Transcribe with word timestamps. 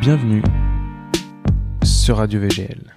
Bienvenue 0.00 0.42
sur 1.84 2.16
Radio 2.16 2.40
VGL. 2.40 2.94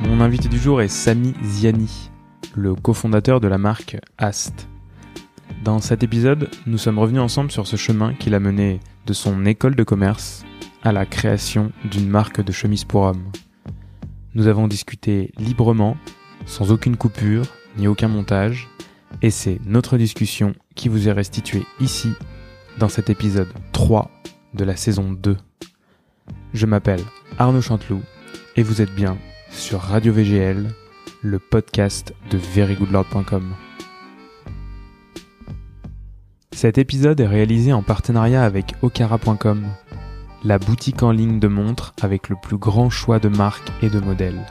Mon 0.00 0.22
invité 0.22 0.48
du 0.48 0.58
jour 0.58 0.80
est 0.80 0.88
Sami 0.88 1.34
Ziani, 1.42 2.10
le 2.54 2.74
cofondateur 2.74 3.38
de 3.38 3.48
la 3.48 3.58
marque 3.58 3.98
Ast. 4.16 4.66
Dans 5.62 5.80
cet 5.80 6.02
épisode, 6.02 6.48
nous 6.64 6.78
sommes 6.78 6.98
revenus 6.98 7.20
ensemble 7.20 7.50
sur 7.50 7.66
ce 7.66 7.76
chemin 7.76 8.14
qu'il 8.14 8.34
a 8.34 8.40
mené 8.40 8.80
de 9.04 9.12
son 9.12 9.44
école 9.44 9.74
de 9.74 9.82
commerce 9.82 10.46
à 10.82 10.90
la 10.90 11.04
création 11.04 11.70
d'une 11.90 12.08
marque 12.08 12.40
de 12.40 12.50
chemise 12.50 12.84
pour 12.84 13.02
hommes. 13.02 13.30
Nous 14.34 14.46
avons 14.46 14.68
discuté 14.68 15.32
librement, 15.36 15.98
sans 16.46 16.72
aucune 16.72 16.96
coupure 16.96 17.44
ni 17.76 17.88
aucun 17.88 18.08
montage, 18.08 18.70
et 19.20 19.30
c'est 19.30 19.60
notre 19.66 19.98
discussion 19.98 20.54
qui 20.76 20.88
vous 20.88 21.08
est 21.08 21.12
restituée 21.12 21.66
ici, 21.78 22.08
dans 22.78 22.88
cet 22.88 23.10
épisode 23.10 23.52
3 23.72 24.10
de 24.54 24.64
la 24.64 24.76
saison 24.76 25.12
2. 25.12 25.36
Je 26.52 26.66
m'appelle 26.66 27.02
Arnaud 27.38 27.60
Chanteloup, 27.60 28.02
et 28.56 28.62
vous 28.62 28.80
êtes 28.80 28.94
bien 28.94 29.16
sur 29.50 29.80
Radio 29.80 30.12
VGL, 30.12 30.68
le 31.22 31.38
podcast 31.38 32.14
de 32.30 32.38
verygoodlord.com. 32.38 33.54
Cet 36.52 36.78
épisode 36.78 37.20
est 37.20 37.26
réalisé 37.26 37.72
en 37.72 37.82
partenariat 37.82 38.44
avec 38.44 38.74
okara.com, 38.82 39.64
la 40.44 40.58
boutique 40.58 41.02
en 41.02 41.10
ligne 41.10 41.40
de 41.40 41.48
montres 41.48 41.94
avec 42.00 42.28
le 42.28 42.36
plus 42.40 42.58
grand 42.58 42.90
choix 42.90 43.18
de 43.18 43.28
marques 43.28 43.72
et 43.82 43.90
de 43.90 43.98
modèles. 43.98 44.46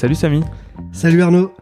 Salut 0.00 0.14
Samy. 0.14 0.40
Salut 0.92 1.20
Arnaud. 1.20 1.52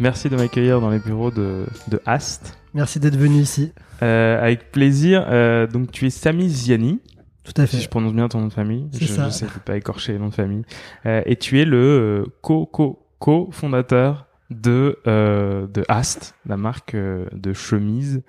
Merci 0.00 0.30
de 0.30 0.36
m'accueillir 0.36 0.80
dans 0.80 0.88
les 0.88 0.98
bureaux 0.98 1.30
de, 1.30 1.66
de 1.88 2.00
Ast. 2.06 2.58
Merci 2.72 2.98
d'être 2.98 3.18
venu 3.18 3.36
ici. 3.36 3.70
Euh, 4.02 4.42
avec 4.42 4.72
plaisir. 4.72 5.26
Euh, 5.28 5.66
donc 5.66 5.92
tu 5.92 6.06
es 6.06 6.08
Samy 6.08 6.48
Ziani. 6.48 7.00
Tout 7.44 7.52
à 7.58 7.66
fait. 7.66 7.76
Si 7.76 7.82
je 7.82 7.90
prononce 7.90 8.14
bien 8.14 8.28
ton 8.28 8.40
nom 8.40 8.46
de 8.46 8.52
famille. 8.54 8.88
Je, 8.94 9.04
je 9.04 9.28
sais 9.28 9.46
pas 9.66 9.76
écorcher 9.76 10.14
le 10.14 10.20
nom 10.20 10.28
de 10.28 10.34
famille. 10.34 10.62
Euh, 11.04 11.20
et 11.26 11.36
tu 11.36 11.60
es 11.60 11.66
le 11.66 11.76
euh, 11.76 12.24
co 12.40 12.64
co 12.64 13.04
co 13.18 13.50
fondateur 13.52 14.26
de 14.48 14.98
de 15.04 15.84
Ast, 15.88 16.34
la 16.46 16.56
marque 16.56 16.96
de 16.96 17.52
chemise 17.52 18.22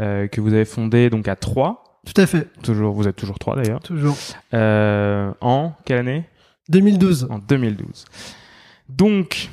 euh, 0.00 0.26
que 0.26 0.40
vous 0.40 0.52
avez 0.52 0.64
fondée 0.64 1.08
donc 1.08 1.28
à 1.28 1.36
trois. 1.36 2.00
Tout 2.04 2.20
à 2.20 2.26
fait. 2.26 2.48
Toujours, 2.64 2.92
vous 2.92 3.06
êtes 3.06 3.14
toujours 3.14 3.38
trois 3.38 3.54
d'ailleurs. 3.54 3.78
Toujours. 3.78 4.16
En 4.52 5.72
quelle 5.84 5.98
année? 5.98 6.24
2012. 6.68 7.28
En 7.30 7.38
2012. 7.38 8.06
Donc, 8.88 9.50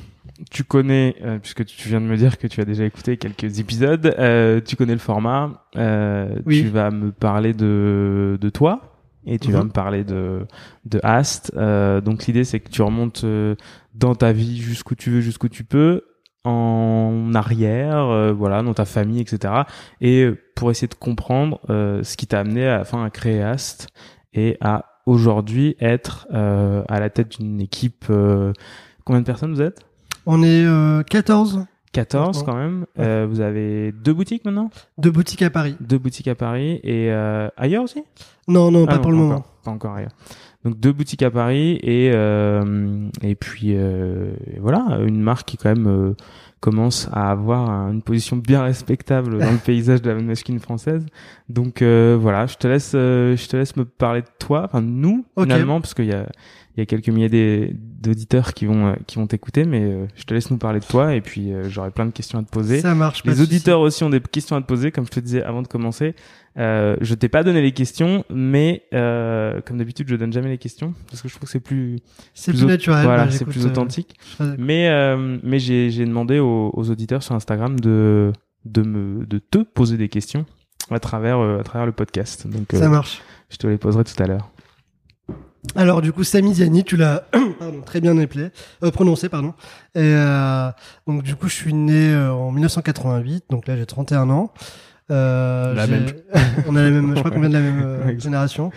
tu 0.50 0.64
connais, 0.64 1.14
euh, 1.22 1.38
puisque 1.38 1.64
tu 1.64 1.88
viens 1.88 2.00
de 2.00 2.06
me 2.06 2.16
dire 2.16 2.38
que 2.38 2.46
tu 2.46 2.60
as 2.60 2.64
déjà 2.64 2.84
écouté 2.84 3.16
quelques 3.16 3.58
épisodes, 3.60 4.14
euh, 4.18 4.60
tu 4.64 4.76
connais 4.76 4.92
le 4.92 4.98
format. 4.98 5.64
euh, 5.76 6.36
Oui. 6.46 6.62
Tu 6.62 6.68
vas 6.68 6.90
me 6.90 7.12
parler 7.12 7.54
de, 7.54 8.36
de 8.40 8.48
toi 8.50 8.98
et 9.26 9.38
tu 9.38 9.52
vas 9.52 9.60
Mhm. 9.60 9.66
me 9.66 9.70
parler 9.72 10.04
de, 10.04 10.46
de 10.84 11.00
Ast. 11.02 11.52
Euh, 11.56 12.00
donc, 12.00 12.26
l'idée, 12.26 12.44
c'est 12.44 12.60
que 12.60 12.68
tu 12.70 12.82
remontes 12.82 13.22
euh, 13.24 13.54
dans 13.94 14.14
ta 14.14 14.32
vie 14.32 14.58
jusqu'où 14.60 14.94
tu 14.94 15.10
veux, 15.10 15.20
jusqu'où 15.20 15.48
tu 15.48 15.64
peux, 15.64 16.02
en 16.44 17.30
arrière, 17.34 17.98
euh, 18.08 18.32
voilà, 18.32 18.62
dans 18.62 18.74
ta 18.74 18.84
famille, 18.84 19.20
etc. 19.20 19.54
Et 20.00 20.28
pour 20.56 20.70
essayer 20.72 20.88
de 20.88 20.94
comprendre 20.94 21.60
euh, 21.70 22.02
ce 22.02 22.16
qui 22.16 22.26
t'a 22.26 22.40
amené 22.40 22.66
à, 22.68 22.80
enfin, 22.80 23.04
à 23.04 23.10
créer 23.10 23.42
Ast 23.42 23.88
et 24.34 24.56
à 24.60 24.86
aujourd'hui 25.06 25.76
être 25.80 26.26
euh, 26.32 26.82
à 26.88 26.98
la 27.00 27.10
tête 27.10 27.38
d'une 27.40 27.60
équipe. 27.60 28.06
Combien 29.04 29.20
de 29.20 29.26
personnes 29.26 29.52
vous 29.54 29.62
êtes? 29.62 29.80
On 30.26 30.42
est 30.42 30.64
euh, 30.64 31.02
14 31.02 31.64
14 31.92 32.36
Franchement. 32.38 32.52
quand 32.52 32.58
même. 32.58 32.86
Euh, 32.98 33.26
vous 33.28 33.40
avez 33.40 33.92
deux 33.92 34.14
boutiques 34.14 34.44
maintenant? 34.46 34.70
De 34.96 35.10
boutiques 35.10 35.42
à 35.42 35.50
Paris. 35.50 35.76
Deux 35.80 35.98
boutiques 35.98 36.28
à 36.28 36.34
Paris 36.34 36.80
et 36.82 37.10
euh, 37.12 37.48
ailleurs 37.58 37.84
aussi? 37.84 38.02
Non, 38.48 38.70
non, 38.70 38.84
Ah 38.84 38.92
pas 38.92 38.96
non, 38.96 39.02
pour 39.02 39.10
le 39.10 39.16
moment. 39.18 39.34
encore, 39.34 39.52
Pas 39.64 39.70
encore 39.72 39.94
ailleurs. 39.96 40.12
Donc 40.64 40.78
deux 40.78 40.92
boutiques 40.92 41.22
à 41.22 41.30
Paris 41.30 41.78
et 41.82 42.10
euh, 42.14 43.08
et 43.20 43.34
puis 43.34 43.72
et 43.72 44.58
voilà 44.60 45.00
une 45.04 45.20
marque 45.20 45.48
qui 45.48 45.56
quand 45.56 45.74
même 45.74 46.14
commence 46.60 47.08
à 47.12 47.32
avoir 47.32 47.68
un- 47.68 47.90
une 47.92 48.02
position 48.02 48.36
bien 48.36 48.62
respectable 48.62 49.38
dans 49.40 49.50
le 49.50 49.58
paysage 49.66 50.00
de 50.02 50.08
la 50.10 50.14
mode 50.14 50.24
masculine 50.26 50.60
française. 50.60 51.04
Donc 51.48 51.82
voilà, 51.82 52.46
je 52.46 52.56
te 52.56 52.68
laisse 52.68 52.92
je 52.92 53.48
te 53.48 53.56
laisse 53.56 53.76
me 53.76 53.84
parler 53.84 54.22
de 54.22 54.28
toi, 54.38 54.62
enfin 54.64 54.80
de 54.82 54.86
nous 54.86 55.24
finalement 55.38 55.80
parce 55.80 55.94
qu'il 55.94 56.06
y 56.06 56.12
a 56.12 56.26
il 56.76 56.80
y 56.80 56.82
a 56.82 56.86
quelques 56.86 57.08
milliers 57.08 57.70
d'auditeurs 57.74 58.54
qui 58.54 58.64
vont 58.66 58.86
euh, 58.88 58.94
qui 59.06 59.16
vont 59.16 59.26
t'écouter 59.26 59.64
mais 59.64 59.82
euh, 59.82 60.06
je 60.16 60.24
te 60.24 60.32
laisse 60.32 60.50
nous 60.50 60.56
parler 60.56 60.80
de 60.80 60.84
toi 60.86 61.14
et 61.14 61.20
puis 61.20 61.52
euh, 61.52 61.68
j'aurai 61.68 61.90
plein 61.90 62.06
de 62.06 62.10
questions 62.12 62.38
à 62.38 62.42
te 62.42 62.48
poser. 62.50 62.80
Ça 62.80 62.94
marche. 62.94 63.22
Les 63.24 63.40
auditeurs 63.40 63.80
aussi 63.80 64.02
ont 64.04 64.10
des 64.10 64.20
questions 64.20 64.56
à 64.56 64.60
te 64.62 64.66
poser, 64.66 64.90
comme 64.90 65.04
je 65.04 65.10
te 65.10 65.20
disais 65.20 65.42
avant 65.42 65.60
de 65.62 65.68
commencer. 65.68 66.14
Euh, 66.58 66.96
je 67.00 67.14
t'ai 67.14 67.28
pas 67.28 67.44
donné 67.44 67.62
les 67.62 67.72
questions, 67.72 68.24
mais 68.30 68.82
euh, 68.92 69.60
comme 69.64 69.78
d'habitude, 69.78 70.06
je 70.08 70.16
donne 70.16 70.32
jamais 70.32 70.50
les 70.50 70.58
questions 70.58 70.92
parce 71.08 71.22
que 71.22 71.28
je 71.28 71.34
trouve 71.34 71.46
que 71.46 71.50
c'est 71.52 71.60
plus, 71.60 71.98
C'est 72.34 72.52
plus 72.52 72.66
naturel. 72.66 73.04
voilà, 73.04 73.24
bah, 73.26 73.30
c'est 73.30 73.44
plus 73.46 73.64
authentique. 73.66 74.16
Mais 74.58 74.90
mais 75.42 75.58
j'ai 75.58 75.90
j'ai 75.90 76.04
demandé 76.06 76.38
aux, 76.38 76.70
aux 76.74 76.90
auditeurs 76.90 77.22
sur 77.22 77.34
Instagram 77.34 77.78
de 77.78 78.32
de 78.64 78.82
me 78.82 79.24
de 79.26 79.38
te 79.38 79.58
poser 79.58 79.96
des 79.96 80.08
questions 80.08 80.44
à 80.90 80.98
travers 81.00 81.38
à 81.40 81.62
travers 81.62 81.86
le 81.86 81.92
podcast. 81.92 82.46
Donc 82.46 82.66
Ça 82.72 82.88
marche. 82.88 83.20
je 83.50 83.56
te 83.56 83.66
les 83.66 83.78
poserai 83.78 84.04
tout 84.04 84.20
à 84.22 84.26
l'heure. 84.26 84.50
Alors 85.76 86.02
du 86.02 86.12
coup, 86.12 86.24
Sami 86.24 86.54
Ziani, 86.54 86.82
tu 86.84 86.96
l'as 86.96 87.24
pardon, 87.58 87.80
très 87.84 88.00
bien 88.00 88.18
appelé, 88.18 88.48
euh, 88.82 88.90
prononcé, 88.90 89.28
pardon. 89.28 89.54
Et 89.94 90.00
euh, 90.00 90.68
donc 91.06 91.22
du 91.22 91.36
coup, 91.36 91.48
je 91.48 91.54
suis 91.54 91.72
né 91.74 92.12
euh, 92.12 92.32
en 92.32 92.50
1988, 92.50 93.44
donc 93.50 93.66
là 93.68 93.76
j'ai 93.76 93.86
31 93.86 94.28
ans. 94.30 94.52
Euh, 95.10 95.72
La 95.74 95.86
j'ai- 95.86 95.92
même. 95.92 96.06
on 96.66 96.74
a 96.76 96.82
la 96.82 96.90
même, 96.90 97.12
je 97.14 97.20
crois 97.20 97.30
qu'on 97.30 97.40
vient 97.40 97.48
de 97.48 97.54
la 97.54 97.60
même 97.60 98.20
génération. 98.20 98.70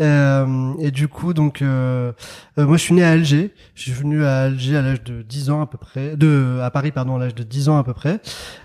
Euh, 0.00 0.74
et 0.78 0.90
du 0.90 1.08
coup, 1.08 1.32
donc 1.32 1.62
euh, 1.62 2.12
euh, 2.58 2.66
moi 2.66 2.76
je 2.76 2.82
suis 2.82 2.94
né 2.94 3.02
à 3.02 3.10
Alger. 3.10 3.54
Je 3.74 3.82
suis 3.82 3.92
venu 3.92 4.24
à 4.24 4.42
Alger 4.42 4.76
à 4.76 4.82
l'âge 4.82 5.02
de 5.02 5.22
10 5.22 5.50
ans 5.50 5.62
à 5.62 5.66
peu 5.66 5.78
près, 5.78 6.16
de 6.16 6.58
à 6.62 6.70
Paris 6.70 6.92
pardon 6.92 7.16
à 7.16 7.18
l'âge 7.18 7.34
de 7.34 7.42
10 7.42 7.68
ans 7.70 7.78
à 7.78 7.84
peu 7.84 7.94
près. 7.94 8.20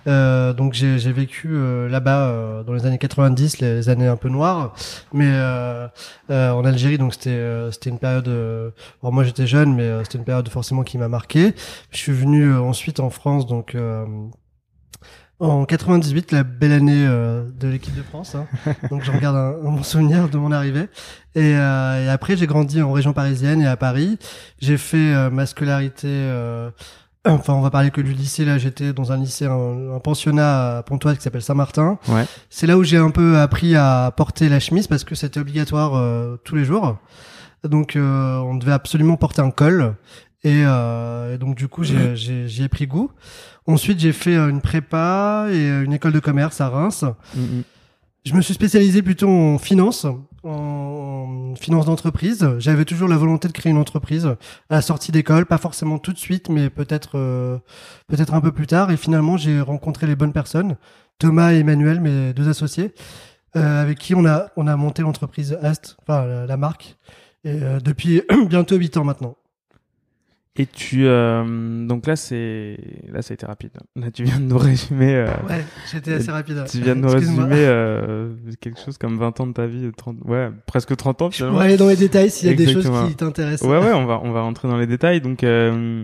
Euh, 0.08 0.54
donc 0.54 0.74
j'ai 0.74 0.98
vécu 1.12 1.50
euh, 1.52 1.88
là-bas 1.88 2.64
dans 2.66 2.74
les 2.74 2.86
années 2.86 2.98
90, 2.98 3.60
les, 3.60 3.90
années 3.90 4.08
un 4.08 4.18
peu 4.18 4.30
noires, 4.30 4.74
mais 5.14 5.32
en 6.30 6.66
Algérie 6.66 6.98
donc 6.98 7.14
c'était 7.14 7.72
c'était 7.72 7.90
une 7.90 8.00
période. 8.00 8.30
Bon, 9.02 9.12
moi 9.12 9.24
j'étais 9.24 9.48
jeune, 9.48 9.74
mais 9.76 10.04
c'était 10.04 10.18
une 10.18 10.26
période 10.26 10.48
forcément 10.50 10.84
qui 10.84 10.98
m'a 10.98 11.08
marqué. 11.08 11.54
Je 11.92 11.98
suis 11.98 12.14
venu 12.14 12.54
ensuite 12.56 13.00
en 13.00 13.10
France 13.10 13.46
donc. 13.46 13.76
En 15.42 15.66
98, 15.66 16.32
la 16.34 16.44
belle 16.44 16.72
année 16.72 17.04
euh, 17.08 17.44
de 17.60 17.68
l'équipe 17.68 17.96
de 17.96 18.04
France. 18.04 18.36
hein. 18.36 18.46
Donc 18.92 19.04
je 19.04 19.12
regarde 19.12 19.36
un, 19.36 19.56
un 19.68 19.72
bon 19.72 19.82
souvenir 19.84 20.30
de 20.30 20.38
mon 20.38 20.52
arrivée. 20.52 20.88
Et, 21.36 21.56
euh, 21.56 22.06
et 22.06 22.10
après, 22.10 22.38
j'ai 22.38 22.46
grandi 22.46 22.82
en 22.82 22.92
région 22.92 23.12
parisienne 23.12 23.60
et 23.62 23.66
à 23.68 23.76
Paris. 23.76 24.20
J'ai 24.60 24.78
fait 24.78 24.98
euh, 25.14 25.30
ma 25.32 25.46
scolarité. 25.48 26.08
euh, 26.08 26.70
Enfin, 27.26 27.54
on 27.54 27.62
va 27.62 27.70
parler 27.70 27.92
que 27.92 28.02
du 28.02 28.14
lycée. 28.14 28.46
Là, 28.46 28.58
j'étais 28.58 28.94
dans 28.94 29.12
un 29.12 29.18
lycée, 29.18 29.46
un, 29.46 29.96
un 29.96 30.00
pensionnat 30.00 30.78
à 30.78 30.84
Pontoise 30.84 31.18
qui 31.18 31.24
s'appelle 31.24 31.42
Saint-Martin. 31.44 31.98
Ouais. 32.08 32.26
C'est 32.50 32.66
là 32.68 32.78
où 32.78 32.84
j'ai 32.84 32.98
un 32.98 33.12
peu 33.12 33.38
appris 33.40 33.76
à 33.76 34.12
porter 34.16 34.48
la 34.50 34.60
chemise 34.60 34.88
parce 34.88 35.04
que 35.04 35.14
c'était 35.16 35.40
obligatoire 35.40 35.96
euh, 35.96 36.38
tous 36.44 36.56
les 36.56 36.66
jours. 36.66 36.98
Donc, 37.64 37.96
euh, 37.96 38.38
on 38.40 38.56
devait 38.56 38.72
absolument 38.72 39.18
porter 39.18 39.42
un 39.42 39.52
col. 39.52 39.94
Et, 40.44 40.64
euh, 40.66 41.36
et 41.36 41.38
donc, 41.38 41.56
du 41.56 41.68
coup, 41.68 41.84
j'ai- 41.84 42.16
j'ai- 42.16 42.48
j'y 42.48 42.64
ai 42.64 42.70
pris 42.70 42.88
goût. 42.88 43.12
Ensuite, 43.68 44.00
j'ai 44.00 44.12
fait 44.12 44.36
euh, 44.36 44.50
une 44.50 44.62
prépa 44.62 45.48
et 45.50 45.70
euh, 45.70 45.84
une 45.84 45.94
école 45.94 46.14
de 46.14 46.20
commerce 46.20 46.62
à 46.62 46.70
Reims. 46.70 47.06
Mm, 47.36 47.62
Je 48.26 48.34
me 48.34 48.42
suis 48.42 48.54
spécialisé 48.54 49.02
plutôt 49.02 49.30
en 49.30 49.58
finance, 49.58 50.06
en 50.44 51.54
finance 51.60 51.86
d'entreprise. 51.86 52.48
J'avais 52.60 52.86
toujours 52.86 53.08
la 53.08 53.18
volonté 53.18 53.48
de 53.48 53.54
créer 53.54 53.72
une 53.72 53.78
entreprise 53.78 54.26
à 54.70 54.76
la 54.76 54.82
sortie 54.82 55.12
d'école, 55.12 55.46
pas 55.46 55.58
forcément 55.58 56.00
tout 56.00 56.14
de 56.14 56.18
suite, 56.18 56.50
mais 56.50 56.70
peut-être 56.70 57.12
euh, 57.18 57.58
peut-être 58.08 58.34
un 58.34 58.42
peu 58.42 58.52
plus 58.52 58.68
tard. 58.68 58.92
Et 58.92 58.98
finalement, 58.98 59.38
j'ai 59.38 59.60
rencontré 59.62 60.08
les 60.08 60.16
bonnes 60.16 60.34
personnes, 60.34 60.76
Thomas 61.20 61.54
et 61.54 61.60
Emmanuel, 61.60 62.00
mes 62.02 62.34
deux 62.34 62.50
associés, 62.50 62.94
euh, 63.56 63.82
avec 63.82 64.00
qui 64.00 64.16
on 64.16 64.26
a 64.26 64.48
on 64.56 64.68
a 64.68 64.76
monté 64.76 65.02
l'entreprise 65.04 65.58
Ast, 65.62 65.98
enfin 66.02 66.26
la, 66.26 66.46
la 66.48 66.58
marque, 66.58 66.98
et 67.44 67.52
euh, 67.62 67.80
depuis 67.80 68.22
bientôt 68.48 68.76
huit 68.78 68.98
ans 68.98 69.04
maintenant. 69.04 69.36
Et 70.62 70.66
tu 70.68 71.06
euh, 71.08 71.88
donc 71.88 72.06
là 72.06 72.16
c'est 72.16 72.78
là 73.12 73.22
ça 73.22 73.32
a 73.32 73.36
été 73.36 73.46
rapide. 73.46 73.72
Là 73.96 74.12
tu 74.12 74.24
viens 74.24 74.40
de 74.40 74.44
nous 74.46 74.58
résumer. 74.58 75.16
euh, 75.16 75.26
Ouais, 75.50 75.66
j'étais 75.92 76.14
assez 76.14 76.30
rapide. 76.32 76.64
Tu 76.70 76.82
viens 76.82 76.96
de 76.96 77.02
nous 77.02 77.10
résumer 77.10 77.66
euh, 77.66 78.30
quelque 78.60 78.80
chose 78.80 78.98
comme 78.98 79.18
20 79.18 79.40
ans 79.40 79.48
de 79.48 79.54
ta 79.54 79.66
vie, 79.66 79.90
30, 79.96 80.18
ouais, 80.26 80.50
presque 80.68 80.96
30 80.96 81.22
ans 81.22 81.32
Je 81.32 81.46
pourrais 81.46 81.66
aller 81.66 81.78
dans 81.78 81.88
les 81.88 81.96
détails 81.96 82.30
s'il 82.30 82.50
y 82.50 82.52
a 82.52 82.56
des 82.56 82.68
choses 82.72 82.90
qui 83.08 83.16
t'intéressent. 83.16 83.68
Ouais, 83.68 83.78
ouais, 83.80 83.94
on 83.94 84.06
va, 84.06 84.20
on 84.24 84.32
va 84.32 84.42
rentrer 84.42 84.68
dans 84.68 84.78
les 84.78 84.88
détails. 84.88 85.22
Donc, 85.22 85.44
euh, 85.44 86.04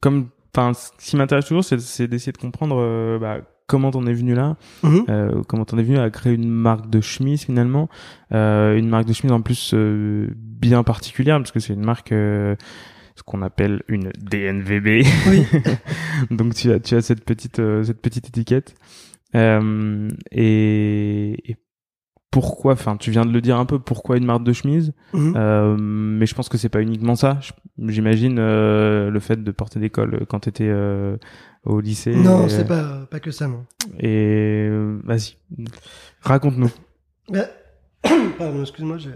comme, 0.00 0.28
enfin, 0.56 0.72
ce 0.74 0.90
qui 0.98 1.16
m'intéresse 1.16 1.46
toujours, 1.46 1.64
c'est, 1.64 2.06
d'essayer 2.06 2.32
de 2.32 2.38
comprendre 2.38 2.76
euh, 2.78 3.18
bah, 3.18 3.38
comment 3.66 3.90
t'en 3.90 4.06
es 4.06 4.12
venu 4.14 4.34
là, 4.34 4.56
Mhm. 4.82 5.04
euh, 5.08 5.42
comment 5.48 5.64
t'en 5.64 5.78
es 5.78 5.82
venu 5.82 5.98
à 5.98 6.08
créer 6.10 6.32
une 6.34 6.48
marque 6.48 6.88
de 6.90 7.00
chemise 7.00 7.42
finalement, 7.44 7.88
euh, 8.32 8.76
une 8.76 8.88
marque 8.88 9.06
de 9.06 9.12
chemise 9.12 9.32
en 9.32 9.40
plus 9.42 9.72
euh, 9.74 10.28
bien 10.36 10.82
particulière 10.82 11.38
parce 11.38 11.52
que 11.52 11.60
c'est 11.60 11.74
une 11.74 11.84
marque, 11.84 12.12
euh, 12.12 12.54
ce 13.16 13.22
qu'on 13.22 13.42
appelle 13.42 13.82
une 13.88 14.10
DNVB. 14.20 15.04
Oui. 15.28 15.46
Donc 16.30 16.54
tu 16.54 16.70
as 16.72 16.80
tu 16.80 16.94
as 16.94 17.00
cette 17.02 17.24
petite 17.24 17.58
euh, 17.58 17.82
cette 17.82 18.00
petite 18.02 18.28
étiquette. 18.28 18.74
Euh, 19.34 20.08
et, 20.30 21.50
et 21.50 21.56
pourquoi 22.30 22.72
Enfin, 22.72 22.96
tu 22.96 23.10
viens 23.10 23.24
de 23.26 23.32
le 23.32 23.40
dire 23.40 23.58
un 23.58 23.66
peu. 23.66 23.78
Pourquoi 23.78 24.16
une 24.16 24.24
marque 24.24 24.44
de 24.44 24.52
chemise? 24.52 24.92
Mhm. 25.12 25.34
Euh, 25.36 25.76
Mais 25.78 26.26
je 26.26 26.34
pense 26.34 26.48
que 26.48 26.56
c'est 26.58 26.68
pas 26.70 26.80
uniquement 26.82 27.14
ça. 27.16 27.38
Je- 27.40 27.52
J'imagine 27.90 28.36
le 28.36 29.18
fait 29.20 29.42
de 29.42 29.50
porter 29.50 29.80
des 29.80 29.88
cols 29.90 30.24
quand 30.28 30.40
t'étais 30.40 30.68
euh, 30.68 31.16
au 31.64 31.80
lycée. 31.80 32.14
non, 32.14 32.48
c'est 32.48 32.66
pas 32.68 33.06
pas 33.10 33.18
que 33.20 33.30
ça, 33.30 33.48
non. 33.48 33.64
Et 33.98 34.68
vas-y, 35.04 35.36
raconte-nous. 36.20 36.70
Ouais. 37.30 37.46
Pardon, 38.38 38.60
excuse-moi, 38.60 38.98
j'ai 38.98 39.10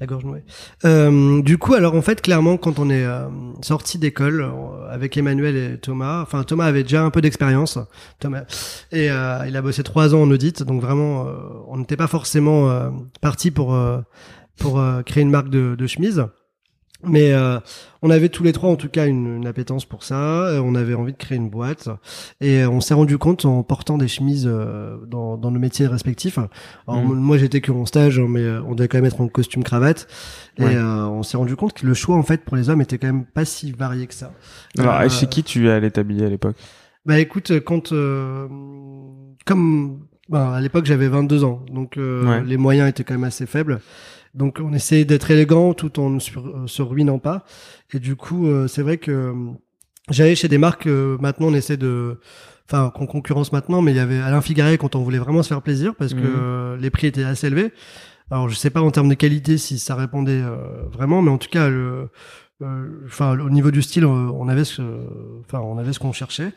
la 0.00 0.06
gorge 0.06 0.24
nouée. 0.24 0.44
Euh, 0.84 1.42
du 1.42 1.58
coup, 1.58 1.74
alors 1.74 1.94
en 1.94 2.02
fait, 2.02 2.20
clairement, 2.20 2.56
quand 2.56 2.78
on 2.78 2.88
est 2.90 3.04
euh, 3.04 3.28
sorti 3.62 3.98
d'école 3.98 4.42
euh, 4.42 4.88
avec 4.90 5.16
Emmanuel 5.16 5.56
et 5.56 5.78
Thomas, 5.78 6.22
enfin 6.22 6.44
Thomas 6.44 6.66
avait 6.66 6.84
déjà 6.84 7.02
un 7.02 7.10
peu 7.10 7.20
d'expérience, 7.20 7.78
Thomas, 8.20 8.44
et 8.92 9.10
euh, 9.10 9.46
il 9.46 9.56
a 9.56 9.62
bossé 9.62 9.82
trois 9.82 10.14
ans 10.14 10.22
en 10.22 10.30
audit, 10.30 10.62
donc 10.62 10.80
vraiment, 10.80 11.26
euh, 11.26 11.32
on 11.68 11.78
n'était 11.78 11.96
pas 11.96 12.06
forcément 12.06 12.70
euh, 12.70 12.90
parti 13.20 13.50
pour 13.50 13.76
pour 14.58 14.82
créer 15.06 15.22
une 15.22 15.30
marque 15.30 15.50
de, 15.50 15.76
de 15.76 15.86
chemise. 15.86 16.24
Mais 17.04 17.32
euh, 17.32 17.60
on 18.02 18.10
avait 18.10 18.28
tous 18.28 18.42
les 18.42 18.52
trois 18.52 18.70
en 18.70 18.74
tout 18.76 18.88
cas 18.88 19.06
une, 19.06 19.36
une 19.36 19.46
appétence 19.46 19.84
pour 19.84 20.02
ça. 20.02 20.46
euh, 20.48 20.60
On 20.60 20.74
avait 20.74 20.94
envie 20.94 21.12
de 21.12 21.16
créer 21.16 21.38
une 21.38 21.48
boîte 21.48 21.88
et 22.40 22.62
euh, 22.62 22.68
on 22.68 22.80
s'est 22.80 22.94
rendu 22.94 23.18
compte 23.18 23.44
en 23.44 23.62
portant 23.62 23.98
des 23.98 24.08
chemises 24.08 24.48
euh, 24.50 24.96
dans, 25.06 25.36
dans 25.36 25.52
nos 25.52 25.60
métiers 25.60 25.86
respectifs. 25.86 26.38
Alors 26.88 27.00
Mhm. 27.04 27.14
moi 27.14 27.38
j'étais 27.38 27.60
que 27.60 27.70
en 27.70 27.86
stage, 27.86 28.18
hein, 28.18 28.26
mais 28.28 28.44
on 28.66 28.74
devait 28.74 28.88
quand 28.88 28.98
même 28.98 29.04
être 29.04 29.20
en 29.20 29.28
costume 29.28 29.62
cravate. 29.62 30.08
Et 30.58 30.64
Ouais. 30.64 30.74
euh, 30.74 31.06
on 31.06 31.22
s'est 31.22 31.36
rendu 31.36 31.54
compte 31.54 31.72
que 31.74 31.86
le 31.86 31.94
choix 31.94 32.16
en 32.16 32.24
fait 32.24 32.44
pour 32.44 32.56
les 32.56 32.68
hommes 32.68 32.80
était 32.80 32.98
quand 32.98 33.06
même 33.06 33.26
pas 33.26 33.44
si 33.44 33.70
varié 33.70 34.08
que 34.08 34.14
ça. 34.14 34.32
Alors, 34.76 34.94
Euh, 35.00 35.08
chez 35.08 35.28
qui 35.28 35.44
tu 35.44 35.68
allais 35.70 35.90
t'habiller 35.92 36.26
à 36.26 36.28
l'époque? 36.30 36.56
Bah 37.06 37.20
écoute, 37.20 37.52
quand 37.60 37.92
euh, 37.92 38.48
comme 39.46 40.00
bah, 40.28 40.52
à 40.54 40.60
l'époque 40.60 40.84
j'avais 40.84 41.08
22 41.08 41.44
ans, 41.44 41.62
donc 41.72 41.96
euh, 41.96 42.26
Ouais. 42.28 42.44
les 42.44 42.56
moyens 42.56 42.88
étaient 42.90 43.04
quand 43.04 43.14
même 43.14 43.24
assez 43.24 43.46
faibles. 43.46 43.80
Donc 44.34 44.58
on 44.62 44.72
essayait 44.72 45.04
d'être 45.04 45.30
élégant 45.30 45.74
tout 45.74 45.98
en 46.00 46.10
ne 46.10 46.18
sur- 46.20 46.46
euh, 46.46 46.66
se 46.66 46.82
ruinant 46.82 47.18
pas. 47.18 47.44
Et 47.92 47.98
du 47.98 48.16
coup, 48.16 48.46
euh, 48.46 48.66
c'est 48.68 48.82
vrai 48.82 48.98
que 48.98 49.10
euh, 49.10 49.32
j'allais 50.10 50.34
chez 50.34 50.48
des 50.48 50.58
marques. 50.58 50.86
euh, 50.86 51.16
maintenant, 51.20 51.46
on 51.48 51.54
essaie 51.54 51.76
de, 51.76 52.20
enfin, 52.70 52.90
qu'on 52.94 53.06
concurrence 53.06 53.52
maintenant, 53.52 53.82
mais 53.82 53.92
il 53.92 53.96
y 53.96 54.00
avait 54.00 54.18
Alain 54.18 54.40
Figaret 54.40 54.78
quand 54.78 54.94
on 54.96 55.02
voulait 55.02 55.18
vraiment 55.18 55.42
se 55.42 55.48
faire 55.48 55.62
plaisir 55.62 55.94
parce 55.96 56.14
que 56.14 56.20
Mhm. 56.20 56.26
euh, 56.36 56.76
les 56.76 56.90
prix 56.90 57.06
étaient 57.06 57.24
assez 57.24 57.46
élevés. 57.46 57.72
Alors 58.30 58.50
je 58.50 58.54
sais 58.54 58.68
pas 58.68 58.82
en 58.82 58.90
termes 58.90 59.08
de 59.08 59.14
qualité 59.14 59.56
si 59.56 59.78
ça 59.78 59.94
répondait 59.94 60.42
euh, 60.42 60.56
vraiment, 60.92 61.22
mais 61.22 61.30
en 61.30 61.38
tout 61.38 61.48
cas 61.50 61.68
le 61.70 62.08
euh, 62.60 62.88
enfin 63.06 63.38
au 63.38 63.48
niveau 63.50 63.70
du 63.70 63.80
style 63.82 64.04
on 64.04 64.48
avait 64.48 64.64
ce 64.64 64.82
enfin 65.46 65.60
on 65.60 65.78
avait 65.78 65.92
ce 65.94 65.98
qu'on 66.00 66.10
cherchait 66.12 66.52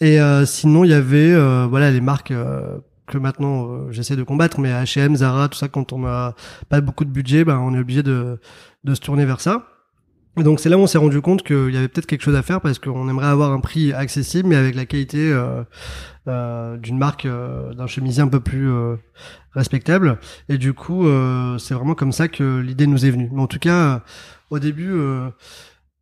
et 0.00 0.20
euh, 0.20 0.44
sinon 0.44 0.82
il 0.84 0.90
y 0.90 0.94
avait 0.94 1.32
euh, 1.32 1.66
voilà 1.70 1.92
les 1.92 2.00
marques 2.00 2.32
euh, 2.32 2.76
que 3.06 3.18
maintenant 3.18 3.66
euh, 3.66 3.90
j'essaie 3.90 4.16
de 4.16 4.22
combattre 4.22 4.60
mais 4.60 4.70
H&M 4.70 5.16
Zara 5.16 5.48
tout 5.48 5.58
ça 5.58 5.68
quand 5.68 5.92
on 5.92 6.06
a 6.06 6.34
pas 6.68 6.80
beaucoup 6.80 7.04
de 7.04 7.10
budget 7.10 7.44
ben 7.44 7.58
on 7.58 7.74
est 7.74 7.78
obligé 7.78 8.02
de 8.02 8.38
de 8.84 8.94
se 8.94 9.00
tourner 9.00 9.24
vers 9.24 9.40
ça. 9.40 9.66
Et 10.36 10.42
donc 10.42 10.58
c'est 10.58 10.68
là 10.68 10.76
où 10.76 10.80
on 10.80 10.86
s'est 10.88 10.98
rendu 10.98 11.20
compte 11.20 11.44
qu'il 11.44 11.70
y 11.70 11.76
avait 11.76 11.86
peut-être 11.86 12.06
quelque 12.06 12.22
chose 12.22 12.34
à 12.34 12.42
faire 12.42 12.60
parce 12.60 12.80
qu'on 12.80 13.08
aimerait 13.08 13.26
avoir 13.26 13.52
un 13.52 13.60
prix 13.60 13.92
accessible 13.92 14.48
mais 14.48 14.56
avec 14.56 14.74
la 14.74 14.84
qualité 14.84 15.32
euh, 15.32 15.62
euh, 16.26 16.78
d'une 16.78 16.96
marque 16.96 17.26
euh, 17.26 17.74
d'un 17.74 17.86
chemisier 17.86 18.22
un 18.22 18.28
peu 18.28 18.40
plus 18.40 18.68
euh, 18.70 18.96
respectable. 19.52 20.18
Et 20.48 20.58
du 20.58 20.72
coup 20.72 21.06
c'est 21.58 21.74
vraiment 21.74 21.94
comme 21.94 22.12
ça 22.12 22.28
que 22.28 22.58
l'idée 22.58 22.86
nous 22.86 23.06
est 23.06 23.10
venue. 23.10 23.28
Mais 23.32 23.42
en 23.42 23.46
tout 23.46 23.60
cas 23.60 24.02
au 24.50 24.58
début 24.58 24.92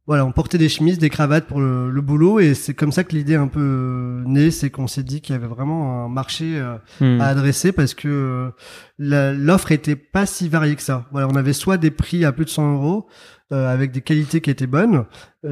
voilà 0.07 0.25
on 0.27 0.33
portait 0.33 0.59
des 0.59 0.69
chemises 0.69 0.99
des 0.99 1.11
cravates 1.11 1.47
pour 1.47 1.61
le, 1.61 1.91
le 1.91 2.01
boulot 2.01 2.41
et 2.41 2.55
c'est 2.55 2.75
comme 2.75 2.91
ça 2.93 3.05
que 3.05 3.15
l'idée 3.15 3.37
un 3.37 3.47
peu 3.47 3.61
euh, 3.61 4.23
née 4.27 4.51
c'est 4.51 4.69
qu'on 4.71 4.89
s'est 4.89 5.05
dit 5.05 5.21
qu'il 5.21 5.35
y 5.35 5.39
avait 5.39 5.47
vraiment 5.47 6.05
un 6.05 6.09
marché 6.09 6.59
euh, 6.59 6.77
Hmm. 7.01 7.21
à 7.21 7.27
adresser 7.27 7.71
parce 7.73 7.95
que 7.95 8.09
euh, 8.09 8.51
la- 8.99 9.33
l'offre 9.33 9.71
était 9.73 9.97
pas 9.97 10.27
si 10.27 10.49
variée 10.49 10.75
que 10.77 10.83
ça. 10.83 11.07
Voilà, 11.13 11.29
on 11.29 11.37
avait 11.37 11.53
soit 11.53 11.77
des 11.79 11.91
prix 11.91 12.25
à 12.25 12.33
plus 12.33 12.45
de 12.45 12.51
100 12.51 12.75
euros 12.75 13.07
euh, 13.53 13.73
avec 13.73 13.93
des 13.93 14.01
qualités 14.01 14.41
qui 14.41 14.51
étaient 14.51 14.67
bonnes, 14.67 15.05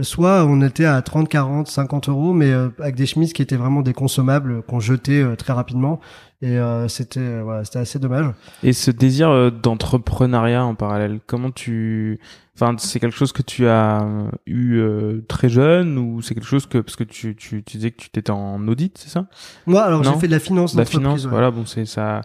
soit 0.02 0.44
on 0.46 0.60
était 0.62 0.84
à 0.86 1.00
30, 1.02 1.28
40, 1.28 1.68
50 1.68 2.08
euros, 2.08 2.32
mais 2.32 2.50
avec 2.78 2.94
des 2.94 3.04
chemises 3.06 3.32
qui 3.34 3.42
étaient 3.42 3.56
vraiment 3.56 3.82
des 3.82 3.92
consommables 3.92 4.62
qu'on 4.62 4.80
jetait 4.80 5.24
très 5.36 5.52
rapidement. 5.52 6.00
Et 6.42 6.58
euh, 6.58 6.88
c'était 6.88 7.40
voilà, 7.42 7.64
c'était 7.64 7.80
assez 7.80 7.98
dommage. 7.98 8.26
Et 8.62 8.72
ce 8.72 8.90
désir 8.90 9.52
d'entrepreneuriat 9.52 10.64
en 10.64 10.74
parallèle, 10.74 11.20
comment 11.26 11.50
tu, 11.50 12.18
enfin, 12.60 12.74
c'est 12.78 13.00
quelque 13.00 13.16
chose 13.16 13.32
que 13.32 13.42
tu 13.42 13.66
as 13.66 14.02
euh, 14.02 14.30
eu 14.46 14.76
euh, 14.78 15.20
très 15.28 15.48
jeune 15.48 15.96
ou 15.98 16.20
c'est 16.22 16.34
quelque 16.34 16.46
chose 16.46 16.66
que 16.66 16.78
parce 16.78 16.96
que 16.96 17.04
tu 17.04 17.34
tu, 17.36 17.62
tu 17.64 17.76
disais 17.76 17.90
que 17.90 17.96
tu 17.96 18.10
t'étais 18.10 18.30
en 18.32 18.66
audit, 18.68 18.96
c'est 18.98 19.08
ça? 19.08 19.26
Moi, 19.66 19.82
alors 19.82 20.04
j'ai 20.04 20.14
fait 20.18 20.26
de 20.26 20.32
la 20.32 20.40
finance, 20.40 20.74
La 20.74 20.84
d'entreprise, 20.84 21.00
finance, 21.06 21.24
ouais. 21.24 21.30
voilà, 21.30 21.50
bon, 21.50 21.64
c'est 21.66 21.84
ça, 21.86 22.20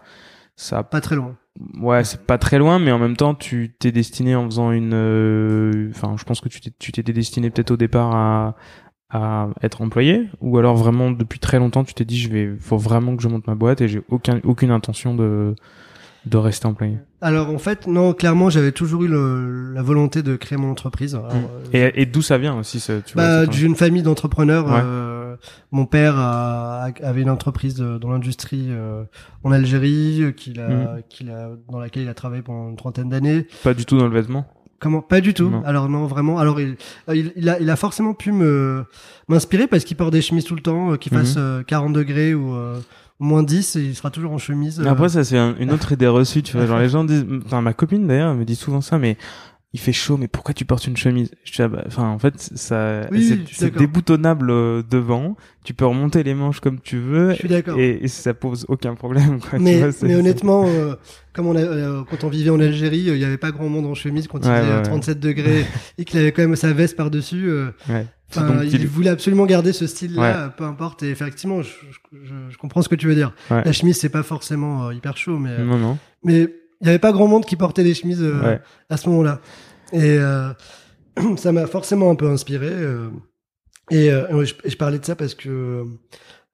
ça, 0.55 0.83
pas 0.83 1.01
très 1.01 1.15
loin. 1.15 1.35
ouais, 1.79 2.03
c'est 2.03 2.21
pas 2.25 2.37
très 2.37 2.57
loin, 2.57 2.79
mais 2.79 2.91
en 2.91 2.99
même 2.99 3.15
temps, 3.17 3.33
tu 3.35 3.75
t'es 3.79 3.91
destiné 3.91 4.35
en 4.35 4.45
faisant 4.45 4.71
une, 4.71 4.93
euh, 4.93 5.89
enfin, 5.91 6.15
je 6.17 6.23
pense 6.23 6.41
que 6.41 6.49
tu 6.49 6.59
t'es- 6.61 6.73
tu 6.79 6.91
t'étais 6.91 7.13
destiné 7.13 7.49
peut-être 7.49 7.71
au 7.71 7.77
départ 7.77 8.15
à 8.15 8.55
à 9.11 9.49
être 9.61 9.83
employé 9.83 10.27
ou 10.41 10.57
alors 10.57 10.75
vraiment 10.75 11.11
depuis 11.11 11.37
très 11.39 11.59
longtemps 11.59 11.83
tu 11.83 11.93
t'es 11.93 12.05
dit 12.05 12.17
je 12.19 12.27
vais 12.27 12.55
faut 12.59 12.75
vraiment 12.77 13.15
que 13.15 13.21
je 13.21 13.27
monte 13.27 13.45
ma 13.45 13.53
boîte 13.53 13.79
et 13.81 13.87
j'ai 13.87 14.01
aucun 14.09 14.39
aucune 14.43 14.71
intention 14.71 15.13
de 15.15 15.53
de 16.25 16.37
rester 16.37 16.65
employé 16.65 16.97
Alors 17.21 17.49
en 17.49 17.57
fait, 17.57 17.87
non, 17.87 18.13
clairement, 18.13 18.49
j'avais 18.49 18.71
toujours 18.71 19.03
eu 19.03 19.07
le- 19.07 19.71
la 19.73 19.81
volonté 19.81 20.23
de 20.23 20.35
créer 20.35 20.57
mon 20.57 20.71
entreprise. 20.71 21.13
Alors, 21.15 21.27
Mm. 21.33 21.47
euh, 21.75 21.91
et, 21.95 22.01
et 22.01 22.05
d'où 22.05 22.21
ça 22.21 22.37
vient 22.37 22.57
aussi 22.57 22.79
ce, 22.79 22.99
tu 23.01 23.15
Bah, 23.15 23.45
d'une 23.45 23.75
famille 23.75 24.01
d'entrepreneurs. 24.03 24.65
Ouais. 24.67 24.81
euh, 24.83 25.35
mon 25.71 25.85
père 25.85 26.17
a- 26.17 26.85
a- 26.85 27.05
avait 27.07 27.21
une 27.21 27.29
entreprise 27.29 27.75
de- 27.75 27.97
dans 27.97 28.09
l'industrie 28.11 28.67
euh, 28.69 29.03
en 29.43 29.51
Algérie, 29.51 30.23
euh, 30.23 30.31
qu'il 30.31 30.59
a, 30.61 30.67
Mhm. 30.69 31.01
qu'il 31.09 31.29
a, 31.29 31.49
dans 31.69 31.79
laquelle 31.79 32.03
il 32.03 32.09
a 32.09 32.13
travaillé 32.13 32.41
pendant 32.41 32.69
une 32.69 32.75
trentaine 32.77 33.09
d'années. 33.09 33.45
pas 33.63 33.73
du 33.73 33.85
tout 33.85 33.97
dans 33.97 34.07
le 34.07 34.13
vêtement 34.13 34.47
Comment? 34.77 35.01
Pas 35.01 35.21
du 35.21 35.33
tout. 35.33 35.49
Non. 35.49 35.63
Alors 35.63 35.87
non, 35.89 36.05
vraiment. 36.05 36.37
Alors 36.37 36.59
il, 36.59 36.75
il, 37.13 37.31
il 37.37 37.49
a, 37.49 37.59
il 37.61 37.69
a 37.69 37.75
forcément 37.77 38.13
pu 38.13 38.31
me 38.33 38.83
m'inspirer 39.29 39.67
parce 39.67 39.85
qu'il 39.85 39.95
porte 39.95 40.11
des 40.11 40.21
chemises 40.21 40.43
tout 40.43 40.53
le 40.53 40.61
temps, 40.61 40.91
euh, 40.91 40.97
qu'il 40.97 41.13
Mhm. 41.13 41.19
fasse 41.19 41.35
euh, 41.37 41.63
40 41.63 41.93
degrés 41.93 42.33
ou 42.35 42.53
euh, 42.53 42.79
moins 43.19 43.43
10, 43.43 43.75
et 43.77 43.81
il 43.81 43.95
sera 43.95 44.09
toujours 44.11 44.31
en 44.33 44.37
chemise. 44.37 44.79
euh. 44.79 44.85
Après, 44.89 45.09
ça, 45.09 45.23
c'est 45.23 45.37
un- 45.37 45.55
une 45.59 45.71
autre 45.71 45.91
idée 45.91 46.07
reçue, 46.07 46.43
tu 46.43 46.57
vois. 46.57 46.65
Genre, 46.65 46.79
les 46.79 46.89
gens 46.89 47.03
disent, 47.03 47.25
enfin, 47.45 47.61
ma 47.61 47.73
copine, 47.73 48.07
d'ailleurs, 48.07 48.31
elle 48.31 48.37
me 48.37 48.45
dit 48.45 48.55
souvent 48.55 48.81
ça, 48.81 48.97
mais 48.97 49.17
il 49.73 49.79
fait 49.79 49.91
chaud, 49.93 50.15
mais 50.17 50.29
pourquoi 50.29 50.53
tu 50.53 50.63
portes 50.63 50.87
une 50.87 50.95
chemise? 50.95 51.31
Je 51.43 51.51
dis, 51.51 51.61
ah 51.61 51.67
bah, 51.67 51.83
enfin, 51.85 52.07
en 52.07 52.17
fait, 52.19 52.33
ça, 52.39 53.01
Oui, 53.11 53.45
c'est- 53.51 53.77
déboutonnable 53.77 54.49
euh, 54.49 54.81
devant. 54.89 55.35
Tu 55.65 55.73
peux 55.73 55.85
remonter 55.85 56.23
les 56.23 56.33
manches 56.33 56.59
comme 56.61 56.79
tu 56.79 56.97
veux. 56.97 57.31
Je 57.31 57.35
suis 57.39 57.49
d'accord. 57.49 57.77
Et, 57.79 57.99
et 58.03 58.07
ça 58.07 58.33
pose 58.33 58.65
aucun 58.69 58.95
problème, 58.95 59.39
quoi. 59.41 59.57
tu 59.59 59.65
Mais, 59.65 59.79
vois, 59.79 59.89
mais 60.03 60.15
honnêtement, 60.15 60.65
euh, 60.67 60.95
comme 61.33 61.47
on 61.47 61.55
a, 61.55 61.59
euh, 61.59 62.03
quand 62.09 62.23
on 62.23 62.29
vivait 62.29 62.51
en 62.51 62.59
Algérie, 62.59 63.09
euh, 63.09 63.15
il 63.15 63.21
y 63.21 63.25
avait 63.25 63.37
pas 63.37 63.51
grand 63.51 63.67
monde 63.67 63.85
en 63.85 63.93
chemise 63.95 64.27
quand 64.27 64.37
il 64.39 64.47
Ouais, 64.47 64.59
faisait 64.61 64.67
euh, 64.71 64.75
ouais, 64.75 64.77
ouais. 64.77 64.83
37 64.83 65.19
degrés 65.19 65.65
et 65.97 66.05
qu'il 66.05 66.19
avait 66.19 66.31
quand 66.31 66.43
même 66.43 66.55
sa 66.55 66.71
veste 66.71 66.95
par-dessus. 66.95 67.47
euh, 67.49 67.71
c'est- 67.85 67.93
ouais. 67.93 68.07
Enfin, 68.29 68.63
il 68.63 68.73
il- 68.73 68.87
voulait 68.87 69.09
absolument 69.09 69.45
garder 69.45 69.71
ce 69.71 69.87
style-là, 69.87 70.21
Ouais. 70.21 70.33
euh, 70.35 70.47
peu 70.49 70.63
importe. 70.63 71.03
Et 71.03 71.09
effectivement, 71.09 71.61
je, 71.61 71.69
je, 71.69 72.17
je- 72.25 72.33
je 72.49 72.57
comprends 72.57 72.81
ce 72.81 72.89
que 72.89 72.95
tu 72.95 73.07
veux 73.07 73.15
dire. 73.15 73.33
Ouais. 73.51 73.63
La 73.63 73.71
chemise, 73.71 73.97
c'est 73.99 74.09
pas 74.09 74.23
forcément 74.23 74.87
euh, 74.87 74.93
hyper 74.93 75.15
chaud, 75.17 75.37
mais 75.37 75.57
Non, 75.59 75.77
non. 75.77 75.97
mais 76.23 76.47
il 76.81 76.87
y 76.87 76.89
avait 76.89 76.99
pas 76.99 77.11
grand 77.11 77.27
monde 77.27 77.45
qui 77.45 77.55
portait 77.55 77.83
des 77.83 77.93
chemises 77.93 78.21
euh, 78.23 78.41
Ouais. 78.41 78.61
à 78.89 78.97
ce 78.97 79.07
moment-là. 79.09 79.39
Et 79.93 80.17
euh, 80.17 80.49
ça 81.37 81.51
m'a 81.51 81.67
forcément 81.67 82.09
un 82.09 82.15
peu 82.15 82.29
inspiré. 82.29 82.67
euh, 82.69 83.09
et, 83.91 84.09
euh, 84.11 84.41
et 84.41 84.45
je, 84.45 84.55
et 84.63 84.69
je 84.71 84.77
parlais 84.77 84.97
de 84.99 85.05
ça 85.05 85.15
parce 85.15 85.35
que, 85.35 85.85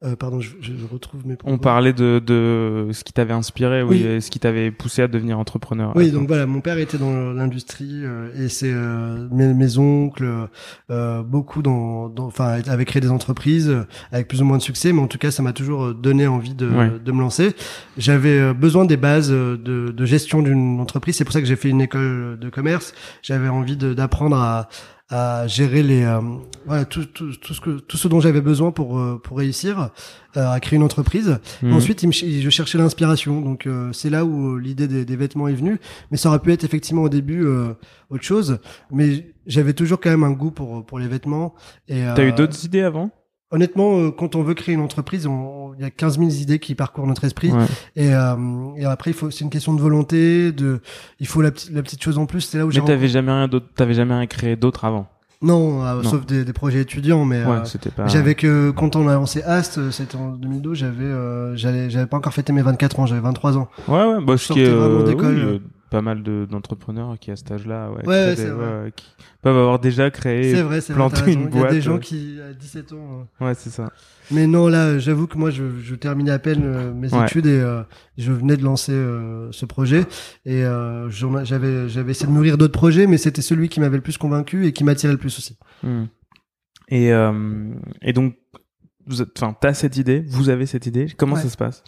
euh, 0.04 0.16
pardon, 0.16 0.40
je, 0.40 0.50
je 0.62 0.72
retrouve 0.92 1.26
mes. 1.28 1.38
On 1.44 1.58
parlait 1.58 1.94
de, 1.94 2.22
de 2.26 2.90
ce 2.92 3.04
qui 3.04 3.14
t'avait 3.14 3.34
inspiré, 3.34 3.84
oui, 3.84 4.22
ce 4.22 4.32
qui 4.32 4.40
t'avait 4.40 4.72
poussé 4.72 5.04
à 5.04 5.08
devenir 5.08 5.38
entrepreneur. 5.38 5.94
Oui, 5.96 6.12
donc 6.12 6.28
voilà, 6.28 6.46
mon 6.46 6.62
père 6.62 6.78
était 6.78 6.98
dans 6.98 7.34
l'industrie 7.34 8.02
euh, 8.04 8.30
et 8.36 8.50
c'est 8.50 8.72
euh, 8.74 9.28
mes, 9.32 9.54
mes 9.54 9.78
oncles, 9.78 10.48
euh, 10.90 11.22
beaucoup 11.22 11.62
dans, 11.62 12.10
dans, 12.10 12.26
enfin, 12.26 12.60
avaient 12.68 12.86
créé 12.86 13.00
des 13.02 13.12
entreprises 13.12 13.70
euh, 13.70 13.84
avec 14.12 14.28
plus 14.28 14.42
ou 14.42 14.46
moins 14.46 14.58
de 14.58 14.64
succès, 14.64 14.92
mais 14.92 15.02
en 15.02 15.08
tout 15.08 15.18
cas, 15.20 15.32
ça 15.32 15.44
m'a 15.44 15.54
toujours 15.54 15.86
euh, 15.86 15.94
donné 15.94 16.28
envie 16.28 16.56
de, 16.56 16.98
de 16.98 17.12
me 17.12 17.22
lancer. 17.22 17.56
J'avais 17.98 18.54
besoin 18.54 18.86
des 18.86 18.98
bases 18.98 19.30
de, 19.30 19.58
de 19.96 20.06
gestion 20.06 20.42
d'une 20.42 20.80
entreprise, 20.80 21.16
c'est 21.16 21.26
pour 21.26 21.34
ça 21.34 21.42
que 21.42 21.48
j'ai 21.48 21.56
fait 21.56 21.70
une 21.70 21.82
école 21.82 22.40
de 22.40 22.50
commerce. 22.50 22.94
J'avais 23.22 23.50
envie 23.50 23.78
d'apprendre 23.78 24.38
à 24.38 24.68
à 25.14 25.46
gérer 25.46 25.84
les 25.84 26.04
euh, 26.04 26.20
voilà 26.66 26.86
tout, 26.86 27.06
tout, 27.06 27.36
tout 27.36 27.54
ce 27.54 27.60
que 27.60 27.80
tout 27.80 27.98
ce 27.98 28.08
dont 28.08 28.22
j'avais 28.22 28.40
besoin 28.42 28.72
pour 28.72 28.98
euh, 28.98 29.20
pour 29.22 29.38
réussir 29.38 29.90
euh, 30.38 30.48
à 30.54 30.60
créer 30.62 30.78
une 30.78 30.84
entreprise 30.84 31.38
Mhm. 31.62 31.74
Ensuite, 31.74 32.02
il 32.04 32.08
me 32.08 32.12
ch- 32.14 32.32
je 32.42 32.50
cherchais 32.50 32.78
l'inspiration, 32.78 33.42
donc 33.42 33.68
euh, 33.68 33.92
c'est 33.94 34.10
là 34.10 34.24
où 34.26 34.56
euh, 34.56 34.60
l'idée 34.60 34.88
des, 34.88 35.04
des 35.06 35.16
vêtements 35.18 35.48
est 35.50 35.54
venue. 35.54 35.80
Mais 36.12 36.18
ça 36.18 36.30
aurait 36.30 36.40
pu 36.40 36.52
être 36.54 36.64
effectivement 36.64 37.02
au 37.04 37.10
début 37.10 37.44
euh, 37.46 37.74
autre 38.10 38.24
chose. 38.24 38.60
Mais 38.90 39.34
j'avais 39.48 39.74
toujours 39.74 40.00
quand 40.00 40.10
même 40.12 40.24
un 40.24 40.32
goût 40.32 40.52
pour 40.52 40.86
pour 40.86 40.98
les 40.98 41.08
vêtements. 41.08 41.54
Et 41.90 42.04
T'as 42.16 42.24
eu 42.24 42.32
d'autres 42.32 42.64
idées 42.66 42.82
avant? 42.82 43.12
Honnêtement, 43.52 43.98
euh, 44.00 44.12
quand 44.12 44.36
on 44.36 44.44
veut 44.44 44.54
créer 44.54 44.76
une 44.76 44.82
entreprise, 44.82 45.28
on- 45.28 45.74
il 45.78 45.82
y 45.82 45.86
a 45.86 45.90
15 45.90 46.18
000 46.20 46.30
idées 46.32 46.60
qui 46.60 46.76
parcourent 46.76 47.08
notre 47.08 47.24
esprit. 47.26 47.52
Ouais. 47.52 47.66
Et, 47.96 48.14
euh, 48.14 48.36
et 48.78 48.86
après, 48.86 49.12
il 49.12 49.14
faut, 49.14 49.30
c'est 49.32 49.44
une 49.44 49.50
question 49.50 49.74
de 49.74 49.82
volonté. 49.82 50.52
De, 50.52 50.80
il 51.20 51.28
faut 51.28 51.42
la, 51.42 51.52
petite- 51.52 51.72
la 51.72 51.82
petite 51.84 52.02
chose 52.04 52.18
en 52.18 52.26
plus. 52.26 52.42
C'est 52.42 52.58
là 52.58 52.66
où 52.66 52.72
j'ai 52.72 52.80
Mais 52.82 52.88
t'avais 52.88 53.08
jamais 53.08 53.32
rien 53.32 53.48
d'autre, 53.48 53.68
t'avais 53.76 53.94
jamais 53.94 54.14
rien 54.14 54.28
créé 54.28 54.56
d'autre 54.56 54.86
avant? 54.86 55.08
Non, 55.42 55.84
euh, 55.84 56.02
Non. 56.04 56.10
sauf 56.10 56.26
des, 56.28 56.46
des 56.46 56.54
projets 56.54 56.82
étudiants, 56.82 57.26
mais 57.26 57.44
Ouais, 57.44 57.52
euh, 57.52 57.66
c'était 57.66 57.90
pas. 57.90 58.06
j'avais 58.08 58.36
que 58.36 58.70
quand 58.70 58.96
on 58.96 59.08
a 59.08 59.14
lancé 59.16 59.42
Ast, 59.42 59.90
c'était 59.90 60.16
en 60.16 60.30
2012, 60.34 60.78
j'avais 60.78 61.04
euh, 61.04 61.56
j'avais 61.56 62.06
pas 62.06 62.18
encore 62.18 62.34
fêté 62.34 62.54
mes 62.54 62.62
24 62.62 63.00
ans, 63.00 63.06
j'avais 63.08 63.22
23 63.22 63.58
ans. 63.58 63.68
Ouais, 63.88 63.96
ouais, 64.04 64.24
bah, 64.24 64.38
ce 64.38 64.44
qui 64.44 64.48
sortais 64.50 64.62
est, 64.66 64.70
vraiment 64.70 65.04
d'école. 65.04 65.34
oui, 65.36 65.42
euh, 65.42 65.60
pas 65.92 66.02
mal 66.02 66.24
de- 66.24 66.48
d'entrepreneurs 66.50 67.20
qui 67.20 67.30
à 67.32 67.36
cet 67.36 67.52
âge-là, 67.52 67.92
ouais, 67.92 68.94
qui 68.96 69.06
peuvent 69.42 69.58
avoir 69.58 69.78
déjà 69.78 70.10
créé. 70.10 70.56
C'est 70.56 70.62
vrai, 70.64 70.80
c'est 70.82 70.94
vrai. 70.94 71.34
une 71.34 71.42
Il 71.42 71.44
y 71.44 71.48
a 71.48 71.50
boîte, 71.50 71.72
des 71.72 71.82
gens 71.82 71.98
euh. 71.98 72.00
qui 72.00 72.40
à 72.42 72.54
17 72.54 72.94
ans. 72.94 73.28
euh, 73.42 73.46
Ouais, 73.46 73.54
c'est 73.54 73.70
ça. 73.70 73.92
Mais 74.32 74.48
non, 74.48 74.68
là, 74.70 74.98
j'avoue 74.98 75.28
que 75.28 75.38
moi, 75.38 75.52
je, 75.52 75.80
je 75.82 75.94
terminais 75.96 76.32
à 76.32 76.40
peine 76.40 76.64
euh, 76.64 76.94
mes 76.94 77.10
études 77.26 77.46
et 77.46 77.60
euh, 77.60 77.84
je 78.18 78.32
venais 78.32 78.56
de 78.56 78.64
lancer 78.64 78.94
euh, 78.94 79.52
ce 79.52 79.66
projet. 79.66 80.06
Et 80.46 80.64
j'avais 81.10 81.90
j'avais 81.90 82.12
essayé 82.12 82.28
de 82.28 82.32
mûrir 82.32 82.58
d'autres 82.58 82.72
projets, 82.74 83.06
mais 83.06 83.18
c'était 83.18 83.42
celui 83.42 83.68
qui 83.70 83.80
m'avait 83.82 83.98
le 83.98 84.04
plus 84.04 84.18
convaincu 84.18 84.66
et 84.66 84.72
qui 84.74 84.84
m'attirait 84.86 85.12
le 85.14 85.20
plus 85.20 85.38
aussi. 85.38 85.58
Hmm. 85.84 86.06
Et, 86.88 87.10
et 88.02 88.14
donc, 88.14 88.36
enfin, 89.38 89.56
t'as 89.60 89.74
cette 89.74 89.98
idée, 89.98 90.24
vous 90.28 90.48
avez 90.50 90.66
cette 90.66 90.86
idée. 90.86 91.08
Comment 91.18 91.36
ça 91.36 91.50
se 91.50 91.58
passe? 91.58 91.84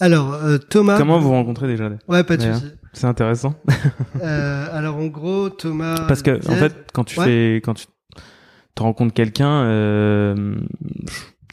Alors, 0.00 0.34
euh, 0.34 0.58
Thomas. 0.58 0.98
Comment 0.98 1.18
vous 1.18 1.30
rencontrez 1.30 1.66
déjà 1.66 1.88
Ouais, 2.08 2.22
pas 2.24 2.36
de 2.36 2.42
souci. 2.42 2.66
C'est 2.92 3.06
intéressant 3.06 3.54
Euh, 4.22 4.66
alors, 4.72 4.96
en 4.96 5.06
gros, 5.06 5.48
Thomas. 5.50 6.06
parce 6.08 6.22
que 6.22 6.38
en 6.50 6.56
fait, 6.56 6.74
quand 6.92 7.04
tu 7.04 7.18
Ouais. 7.20 7.24
fais, 7.26 7.56
quand 7.64 7.74
tu 7.74 7.86
te 8.74 8.82
rencontres 8.82 9.14
quelqu'un, 9.14 9.62
euh, 9.64 10.56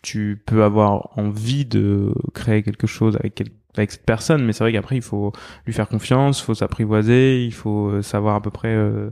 tu 0.02 0.42
peux 0.46 0.64
avoir 0.64 1.18
envie 1.18 1.66
de 1.66 2.14
créer 2.34 2.64
quelque 2.64 2.88
chose 2.88 3.16
avec 3.18 3.42
avec 3.76 3.92
cette 3.92 4.06
personne, 4.06 4.46
mais 4.46 4.54
c'est 4.54 4.64
vrai 4.64 4.72
qu'après 4.72 4.96
il 4.98 5.02
faut 5.02 5.32
lui 5.66 5.74
faire 5.74 5.88
confiance, 5.88 6.40
il 6.42 6.44
faut 6.44 6.54
s'apprivoiser, 6.54 7.44
il 7.44 7.54
faut 7.54 7.88
euh, 7.88 8.02
savoir 8.04 8.36
à 8.36 8.42
peu 8.42 8.52
près. 8.52 8.74
euh, 8.74 9.10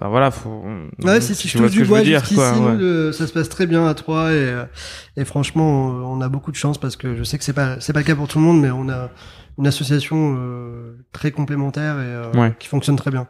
Enfin 0.00 0.08
voilà, 0.08 0.30
faut. 0.30 0.64
Ouais, 1.04 1.20
si, 1.20 1.34
si 1.34 1.46
je 1.46 1.58
touche 1.58 1.72
du 1.72 1.84
bois 1.84 2.02
jusqu'ici, 2.02 2.40
ouais. 2.40 3.12
ça 3.12 3.26
se 3.26 3.32
passe 3.34 3.50
très 3.50 3.66
bien 3.66 3.86
à 3.86 3.92
trois 3.92 4.30
et, 4.32 4.34
euh, 4.36 4.64
et 5.18 5.26
franchement, 5.26 5.88
on 5.88 6.20
a 6.22 6.28
beaucoup 6.30 6.50
de 6.50 6.56
chance 6.56 6.78
parce 6.78 6.96
que 6.96 7.14
je 7.16 7.22
sais 7.22 7.36
que 7.36 7.44
c'est 7.44 7.52
pas 7.52 7.78
c'est 7.80 7.92
pas 7.92 7.98
le 8.00 8.06
cas 8.06 8.14
pour 8.16 8.26
tout 8.26 8.38
le 8.38 8.44
monde, 8.44 8.60
mais 8.62 8.70
on 8.70 8.88
a 8.88 9.10
une 9.58 9.66
association 9.66 10.36
euh, 10.38 10.96
très 11.12 11.32
complémentaire 11.32 11.96
et 12.00 12.04
euh, 12.04 12.32
Ouais. 12.32 12.54
qui 12.58 12.66
fonctionne 12.68 12.96
très 12.96 13.10
bien. 13.10 13.28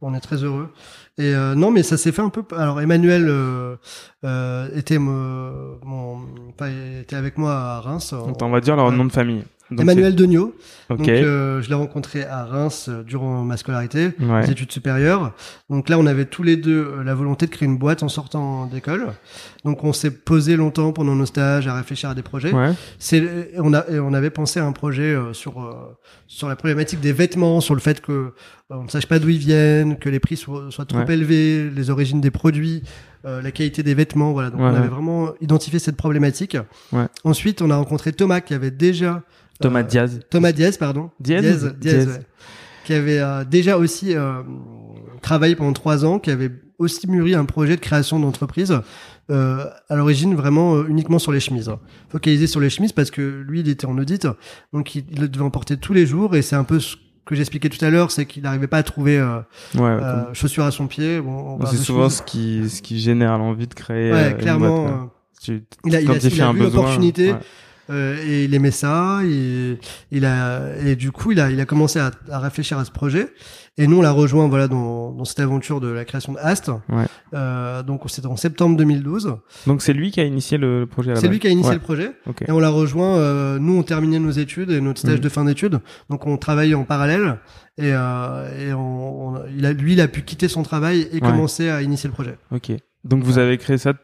On 0.00 0.14
est 0.14 0.20
très 0.20 0.36
heureux. 0.44 0.68
Et 1.18 1.34
euh, 1.34 1.54
non, 1.56 1.70
mais 1.72 1.82
ça 1.82 1.96
s'est 1.96 2.12
fait 2.12 2.22
un 2.22 2.28
peu. 2.28 2.42
Alors 2.56 2.80
Emmanuel 2.80 3.26
euh, 3.28 3.76
euh, 4.24 4.68
était 4.76 4.98
me- 4.98 5.78
mon, 5.84 6.18
enfin, 6.54 6.70
était 7.00 7.16
avec 7.16 7.36
moi 7.36 7.52
à 7.52 7.80
Reims. 7.80 8.14
On 8.40 8.48
va 8.48 8.60
dire 8.60 8.76
leur 8.76 8.90
nom 8.92 9.04
de 9.04 9.12
famille. 9.12 9.44
Donc, 9.76 9.80
Emmanuel 9.82 10.14
Degnaud. 10.14 10.54
c'est- 10.58 10.92
Ok. 10.94 10.98
Donc 10.98 11.08
euh, 11.08 11.62
je 11.62 11.68
l'ai 11.70 11.74
rencontré 11.74 12.24
à 12.24 12.44
Reims 12.44 12.86
euh, 12.90 13.02
durant 13.02 13.42
ma 13.44 13.56
scolarité 13.56 14.10
ouais. 14.20 14.42
les 14.42 14.50
études 14.50 14.70
supérieures. 14.72 15.32
Donc 15.70 15.88
là, 15.88 15.98
on 15.98 16.06
avait 16.06 16.26
tous 16.26 16.42
les 16.42 16.56
deux 16.56 16.84
euh, 16.98 17.02
la 17.04 17.14
volonté 17.14 17.46
de 17.46 17.50
créer 17.50 17.66
une 17.66 17.78
boîte 17.78 18.02
en 18.02 18.08
sortant 18.08 18.66
d'école. 18.66 19.08
Donc 19.64 19.84
on 19.84 19.92
s'est 19.94 20.10
posé 20.10 20.56
longtemps 20.56 20.92
pendant 20.92 21.14
nos 21.14 21.24
stages 21.26 21.66
à 21.66 21.74
réfléchir 21.74 22.10
à 22.10 22.14
des 22.14 22.22
projets. 22.22 22.52
Ouais. 22.52 22.72
C'est 22.98 23.52
on 23.58 23.72
a 23.72 23.88
et 23.90 24.00
on 24.00 24.12
avait 24.12 24.30
pensé 24.30 24.60
à 24.60 24.66
un 24.66 24.72
projet 24.72 25.02
euh, 25.14 25.32
sur 25.32 25.74
sur 26.26 26.48
la 26.48 26.56
problématique 26.56 27.00
des 27.00 27.12
vêtements, 27.12 27.60
sur 27.60 27.74
le 27.74 27.80
fait 27.80 28.00
que 28.02 28.32
on 28.68 28.84
ne 28.84 28.88
sache 28.88 29.06
pas 29.06 29.18
d'où 29.18 29.28
ils 29.28 29.38
viennent, 29.38 29.98
que 29.98 30.08
les 30.08 30.20
prix 30.20 30.36
soient, 30.36 30.66
soient 30.70 30.86
trop 30.86 30.98
Ouais. 31.00 31.12
élevés, 31.14 31.68
les 31.70 31.90
origines 31.90 32.20
des 32.22 32.30
produits, 32.30 32.82
euh, 33.26 33.40
la 33.42 33.50
qualité 33.50 33.82
des 33.82 33.92
vêtements. 33.94 34.32
Voilà. 34.32 34.48
Donc 34.50 34.60
Ouais, 34.60 34.66
on 34.66 34.72
ouais. 34.72 34.78
avait 34.78 34.88
vraiment 34.88 35.32
identifié 35.42 35.78
cette 35.78 35.96
problématique. 35.96 36.56
Ouais. 36.92 37.04
Ensuite, 37.24 37.60
on 37.62 37.70
a 37.70 37.76
rencontré 37.76 38.12
Thomas 38.12 38.40
qui 38.40 38.54
avait 38.54 38.70
déjà 38.70 39.22
Thomas 39.62 39.82
Diaz. 39.82 40.20
Thomas 40.30 40.52
Diaz, 40.52 40.76
pardon. 40.76 41.10
Diaz 41.20 41.42
Diaz, 41.42 41.74
Diaz. 41.78 42.06
ouais. 42.08 42.26
Qui 42.84 42.94
avait 42.94 43.18
euh, 43.20 43.44
déjà 43.44 43.78
aussi 43.78 44.14
euh, 44.16 44.42
travaillé 45.22 45.54
pendant 45.54 45.72
trois 45.72 46.04
ans, 46.04 46.18
qui 46.18 46.30
avait 46.30 46.50
aussi 46.78 47.08
mûri 47.08 47.34
un 47.34 47.44
projet 47.44 47.76
de 47.76 47.80
création 47.80 48.18
d'entreprise. 48.18 48.76
Euh, 49.30 49.64
à 49.88 49.94
l'origine, 49.96 50.34
vraiment 50.34 50.84
uniquement 50.84 51.20
sur 51.20 51.30
les 51.32 51.38
chemises. 51.40 51.70
Focalisé 52.10 52.46
sur 52.48 52.58
les 52.60 52.68
chemises 52.70 52.92
parce 52.92 53.10
que 53.12 53.22
lui, 53.46 53.60
il 53.60 53.68
était 53.68 53.86
en 53.86 53.96
audit, 53.96 54.26
donc 54.72 54.94
il, 54.96 55.04
il 55.12 55.30
devait 55.30 55.44
en 55.44 55.50
porter 55.50 55.76
tous 55.76 55.92
les 55.92 56.06
jours. 56.06 56.34
Et 56.34 56.42
c'est 56.42 56.56
un 56.56 56.64
peu 56.64 56.80
ce 56.80 56.96
que 57.24 57.36
j'expliquais 57.36 57.68
tout 57.68 57.82
à 57.84 57.88
l'heure, 57.88 58.10
c'est 58.10 58.26
qu'il 58.26 58.42
n'arrivait 58.42 58.66
pas 58.66 58.78
à 58.78 58.82
trouver 58.82 59.16
euh, 59.18 59.38
Ouais. 59.76 59.82
euh, 59.84 60.34
chaussures 60.34 60.64
à 60.64 60.72
son 60.72 60.88
pied. 60.88 61.20
Bon, 61.20 61.56
parle 61.56 61.70
c'est 61.76 61.82
souvent 61.82 62.10
ce 62.10 62.20
qui, 62.20 62.68
ce 62.68 62.82
qui 62.82 62.98
génère 62.98 63.38
l'envie 63.38 63.68
de 63.68 63.74
créer. 63.74 64.12
Ouais, 64.12 64.36
clairement. 64.38 64.82
boîte, 64.82 64.92
quoi. 64.96 65.14
Tu 65.40 65.62
il 65.86 65.96
a- 65.96 66.00
il 66.00 66.10
a- 66.10 66.14
il 66.16 66.42
a 66.42 66.48
un 66.48 66.52
vu 66.52 66.58
besoin, 66.58 66.80
l'opportunité. 66.82 67.32
ouais. 67.32 67.38
Euh, 67.90 68.16
et 68.24 68.44
il 68.44 68.54
aimait 68.54 68.70
ça. 68.70 69.20
Et, 69.24 69.78
il 70.10 70.24
a, 70.24 70.76
et 70.84 70.96
du 70.96 71.10
coup, 71.12 71.32
il 71.32 71.40
a, 71.40 71.50
il 71.50 71.60
a 71.60 71.64
commencé 71.64 71.98
à, 71.98 72.10
à 72.30 72.38
réfléchir 72.38 72.78
à 72.78 72.84
ce 72.84 72.90
projet. 72.90 73.28
Et 73.78 73.86
nous, 73.86 73.98
on 73.98 74.02
l'a 74.02 74.10
rejoint 74.12 74.48
voilà 74.48 74.68
dans, 74.68 75.12
dans 75.12 75.24
cette 75.24 75.40
aventure 75.40 75.80
de 75.80 75.88
la 75.88 76.04
création 76.04 76.32
de 76.34 76.38
Ast. 76.38 76.68
Ouais. 76.90 77.04
Euh, 77.34 77.82
donc 77.82 78.02
c'était 78.08 78.26
en 78.26 78.36
septembre 78.36 78.76
2012. 78.76 79.36
Donc 79.66 79.80
c'est 79.82 79.94
lui 79.94 80.10
qui 80.10 80.20
a 80.20 80.24
initié 80.24 80.58
le, 80.58 80.86
projet 80.86 81.16
C'est 81.16 81.28
lui 81.28 81.38
qui 81.38 81.46
a 81.46 81.50
initié 81.50 81.70
Ouais. 81.70 81.76
le 81.76 81.80
projet. 81.82 82.12
Ok. 82.26 82.42
Et 82.46 82.52
on 82.52 82.58
l'a 82.60 82.68
rejoint. 82.68 83.16
euh, 83.16 83.58
nous, 83.58 83.78
on 83.78 83.82
terminait 83.82 84.18
nos 84.18 84.30
études 84.30 84.70
et 84.70 84.80
notre 84.80 85.00
stage 85.00 85.14
Mhm. 85.16 85.20
de 85.20 85.28
fin 85.30 85.44
d'études. 85.44 85.80
Donc 86.10 86.26
on 86.26 86.36
travaillait 86.36 86.74
en 86.74 86.84
parallèle. 86.84 87.38
Et, 87.78 87.92
euh, 87.94 88.68
et 88.68 88.72
on, 88.74 89.28
on- 89.36 89.42
il 89.56 89.64
a, 89.64 89.72
lui, 89.72 89.94
il 89.94 90.00
a 90.02 90.08
pu 90.08 90.22
quitter 90.22 90.48
son 90.48 90.62
travail 90.62 91.08
et 91.12 91.20
commencer 91.20 91.70
à 91.70 91.80
initier 91.82 92.08
le 92.08 92.12
projet. 92.14 92.36
Ok. 92.54 92.72
Donc 93.04 93.24
vous 93.24 93.38
avez 93.38 93.56
créé 93.58 93.78
ça, 93.78 93.94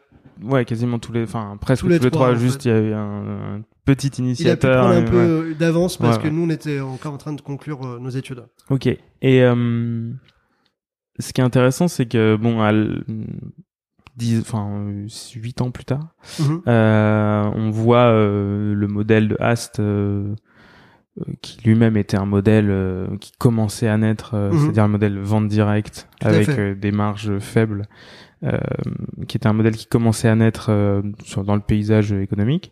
ouais, 0.43 0.65
quasiment 0.65 0.99
tous 0.99 1.11
les, 1.11 1.23
enfin 1.23 1.57
presque 1.59 1.81
Tous 1.81 1.87
tous 1.87 1.91
les 1.93 1.99
trois, 1.99 2.09
trois. 2.29 2.35
juste, 2.35 2.65
il 2.65 2.67
y 2.69 2.71
a 2.71 2.79
eu 2.79 2.93
un, 2.93 3.57
un 3.57 3.61
petit 3.85 4.07
Il 4.07 4.11
a 4.13 4.15
pu 4.17 4.21
initiateur. 4.23 4.85
prendre 4.85 4.95
un 4.95 5.01
et- 5.01 5.05
peu 5.05 5.17
ouais. 5.17 5.21
euh, 5.51 5.53
d'avance 5.55 5.97
parce 5.97 6.17
Ouais, 6.17 6.23
que 6.23 6.27
nous, 6.29 6.43
on 6.43 6.49
était 6.49 6.79
encore 6.79 7.13
en 7.13 7.17
train 7.17 7.33
de 7.33 7.41
conclure 7.41 7.85
euh, 7.85 7.99
nos 7.99 8.09
études. 8.09 8.43
Ok. 8.69 8.87
Et 8.87 8.99
euh, 9.43 10.11
ce 11.19 11.33
qui 11.33 11.41
est 11.41 11.43
intéressant, 11.43 11.87
c'est 11.87 12.05
que 12.05 12.35
bon, 12.35 12.61
à 12.61 12.69
l- 12.69 13.03
10, 14.17 14.41
enfin, 14.41 14.85
8 15.35 15.61
ans 15.61 15.71
plus 15.71 15.85
tard, 15.85 16.13
Mhm. 16.39 16.61
euh, 16.67 17.49
on 17.55 17.69
voit 17.71 18.11
euh, 18.11 18.73
le 18.73 18.87
modèle 18.87 19.29
de 19.29 19.37
Ast 19.39 19.79
euh, 19.79 20.35
euh, 21.19 21.23
qui 21.41 21.61
lui-même 21.65 21.95
était 21.97 22.17
un 22.17 22.25
modèle 22.25 22.67
euh, 22.69 23.07
qui 23.21 23.31
commençait 23.37 23.87
à 23.87 23.97
naître, 23.97 24.33
euh, 24.35 24.51
Mhm. 24.51 24.59
c'est-à-dire 24.59 24.83
le 24.85 24.91
modèle 24.91 25.19
vente 25.19 25.47
directe 25.47 26.07
avec 26.21 26.49
euh, 26.49 26.75
des 26.75 26.91
marges 26.91 27.39
faibles, 27.39 27.83
euh, 27.83 27.85
qui 29.27 29.37
était 29.37 29.47
un 29.47 29.53
modèle 29.53 29.75
qui 29.75 29.85
commençait 29.85 30.29
à 30.29 30.35
naître 30.35 30.67
euh, 30.69 31.01
sur, 31.23 31.43
dans 31.43 31.55
le 31.55 31.61
paysage 31.61 32.13
économique. 32.13 32.71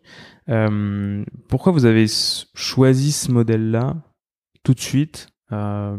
Euh, 0.50 1.24
pourquoi 1.50 1.72
vous 1.74 1.86
avez 1.86 2.06
choisi 2.54 3.12
ce 3.12 3.32
modèle-là 3.32 3.96
tout 4.64 4.74
de 4.74 4.80
suite 4.80 5.28
euh, 5.52 5.98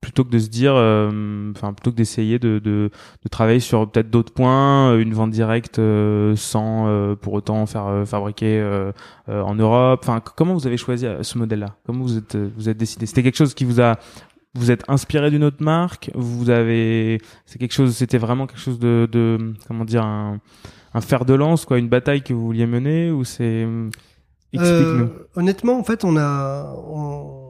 plutôt 0.00 0.22
que 0.22 0.30
de 0.30 0.38
se 0.38 0.50
dire, 0.50 0.74
euh, 0.76 1.50
enfin 1.56 1.72
plutôt 1.72 1.90
que 1.90 1.96
d'essayer 1.96 2.38
de, 2.38 2.58
de, 2.58 2.90
de 3.22 3.28
travailler 3.30 3.60
sur 3.60 3.90
peut-être 3.90 4.10
d'autres 4.10 4.34
points, 4.34 4.90
euh, 4.90 4.98
une 4.98 5.14
vente 5.14 5.30
directe 5.30 5.78
euh, 5.78 6.36
sans 6.36 6.86
euh, 6.88 7.14
pour 7.14 7.32
autant 7.32 7.64
faire 7.64 7.86
euh, 7.86 8.04
fabriquer 8.04 8.60
euh, 8.60 8.92
euh, 9.30 9.40
en 9.40 9.54
Europe? 9.54 10.00
Enfin, 10.02 10.20
comment 10.20 10.52
vous 10.52 10.66
avez 10.66 10.76
choisi 10.76 11.06
euh, 11.06 11.22
ce 11.22 11.38
modèle-là? 11.38 11.76
Comment 11.86 12.02
vous 12.04 12.18
êtes 12.18 12.34
euh, 12.34 12.50
vous 12.54 12.68
êtes 12.68 12.76
décidé? 12.76 13.06
C'était 13.06 13.22
quelque 13.22 13.38
chose 13.38 13.54
qui 13.54 13.64
vous 13.64 13.80
a 13.80 13.96
vous 14.54 14.70
êtes 14.70 14.84
inspiré 14.88 15.30
d'une 15.30 15.44
autre 15.44 15.62
marque 15.62 16.10
Vous 16.14 16.50
avez 16.50 17.20
c'est 17.46 17.58
quelque 17.58 17.74
chose 17.74 17.94
C'était 17.96 18.18
vraiment 18.18 18.46
quelque 18.46 18.60
chose 18.60 18.78
de, 18.78 19.08
de 19.10 19.54
comment 19.66 19.84
dire 19.84 20.04
un, 20.04 20.40
un 20.94 21.00
fer 21.00 21.24
de 21.24 21.34
lance 21.34 21.64
quoi, 21.64 21.78
une 21.78 21.88
bataille 21.88 22.22
que 22.22 22.32
vous 22.32 22.44
vouliez 22.44 22.66
mener 22.66 23.10
ou 23.10 23.24
c'est 23.24 23.66
explique-nous. 24.54 25.04
Euh, 25.04 25.28
honnêtement, 25.36 25.78
en 25.78 25.84
fait, 25.84 26.04
on 26.04 26.16
a 26.16 26.74
on, 26.86 27.43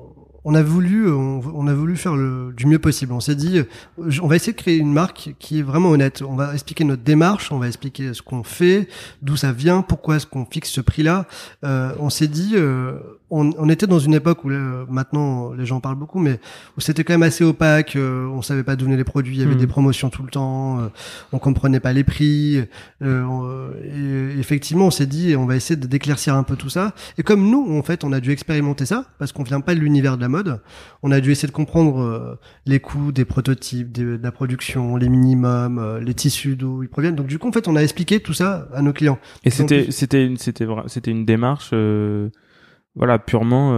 on 0.44 0.54
a 0.54 0.62
voulu 0.62 1.08
on, 1.10 1.40
on 1.54 1.66
a 1.66 1.74
voulu 1.74 1.96
faire 1.96 2.16
le 2.16 2.52
du 2.56 2.66
mieux 2.66 2.78
possible. 2.78 3.12
On 3.12 3.20
s'est 3.20 3.34
dit, 3.34 3.58
euh, 3.58 4.10
on 4.22 4.26
va 4.26 4.36
essayer 4.36 4.52
de 4.52 4.58
créer 4.58 4.76
une 4.76 4.92
marque 4.92 5.34
qui 5.38 5.58
est 5.58 5.62
vraiment 5.62 5.90
honnête. 5.90 6.22
On 6.26 6.36
va 6.36 6.52
expliquer 6.52 6.84
notre 6.84 7.02
démarche, 7.02 7.50
on 7.52 7.58
va 7.58 7.66
expliquer 7.66 8.12
ce 8.14 8.22
qu'on 8.22 8.42
fait, 8.44 8.88
d'où 9.22 9.36
ça 9.36 9.52
vient, 9.52 9.82
pourquoi 9.82 10.16
est-ce 10.16 10.26
qu'on 10.26 10.44
fixe 10.44 10.70
ce 10.70 10.80
prix-là. 10.80 11.26
Euh, 11.64 11.92
on 11.98 12.10
s'est 12.10 12.28
dit, 12.28 12.52
euh, 12.54 12.98
on, 13.30 13.50
on 13.58 13.68
était 13.68 13.86
dans 13.86 13.98
une 13.98 14.14
époque 14.14 14.44
où 14.44 14.50
euh, 14.50 14.84
maintenant 14.88 15.52
les 15.54 15.66
gens 15.66 15.80
parlent 15.80 15.96
beaucoup, 15.98 16.18
mais 16.20 16.38
où 16.76 16.80
c'était 16.80 17.04
quand 17.04 17.14
même 17.14 17.22
assez 17.22 17.42
opaque. 17.42 17.96
euh, 17.96 18.26
on 18.28 18.42
savait 18.42 18.62
pas 18.62 18.76
d'où 18.76 18.84
venaient 18.84 18.96
les 18.96 19.04
produits, 19.04 19.36
il 19.36 19.40
y 19.40 19.44
avait 19.44 19.54
Mhm. 19.54 19.60
des 19.60 19.66
promotions 19.66 20.10
tout 20.10 20.22
le 20.22 20.28
temps, 20.30 20.78
euh, 20.80 20.88
on 21.32 21.38
comprenait 21.38 21.80
pas 21.80 21.92
les 21.92 22.04
prix. 22.04 22.62
euh, 23.02 23.22
on- 23.24 23.70
et 23.82 24.38
effectivement, 24.38 24.86
on 24.86 24.90
s'est 24.90 25.06
dit, 25.06 25.34
on 25.36 25.46
va 25.46 25.56
essayer 25.56 25.76
d'éclaircir 25.76 26.34
un 26.34 26.42
peu 26.42 26.56
tout 26.56 26.68
ça. 26.68 26.92
Et 27.18 27.22
comme 27.22 27.48
nous, 27.50 27.76
en 27.78 27.82
fait, 27.82 28.04
on 28.04 28.12
a 28.12 28.20
dû 28.20 28.30
expérimenter 28.30 28.86
ça 28.86 29.04
parce 29.18 29.32
qu'on 29.32 29.42
vient 29.42 29.60
pas 29.60 29.74
de 29.74 29.80
l'univers 29.80 30.16
de 30.16 30.22
la 30.22 30.28
mode. 30.36 30.60
On 31.02 31.10
a 31.12 31.20
dû 31.20 31.30
essayer 31.32 31.48
de 31.48 31.52
comprendre 31.52 32.00
euh, 32.00 32.34
les 32.66 32.80
coûts 32.80 33.12
des 33.12 33.24
prototypes, 33.24 33.90
des- 33.92 34.18
de 34.18 34.22
la 34.22 34.32
production, 34.32 34.96
les 34.96 35.08
minimums, 35.08 35.78
euh, 35.78 36.00
les 36.00 36.14
tissus 36.14 36.56
d'où 36.56 36.82
ils 36.82 36.88
proviennent. 36.88 37.16
Donc 37.16 37.26
du 37.28 37.38
coup, 37.38 37.48
en 37.48 37.52
fait, 37.52 37.68
on 37.68 37.76
a 37.76 37.82
expliqué 37.82 38.20
tout 38.20 38.32
ça 38.34 38.68
à 38.74 38.82
nos 38.82 38.92
clients. 38.92 39.18
Et 39.44 39.50
c'était 39.50 39.90
c'était 39.90 40.24
une 40.26 40.36
c'était 40.36 40.66
c'était 40.86 41.10
une 41.10 41.24
démarche 41.24 41.70
euh, 41.72 42.28
voilà 42.96 43.18
purement 43.18 43.70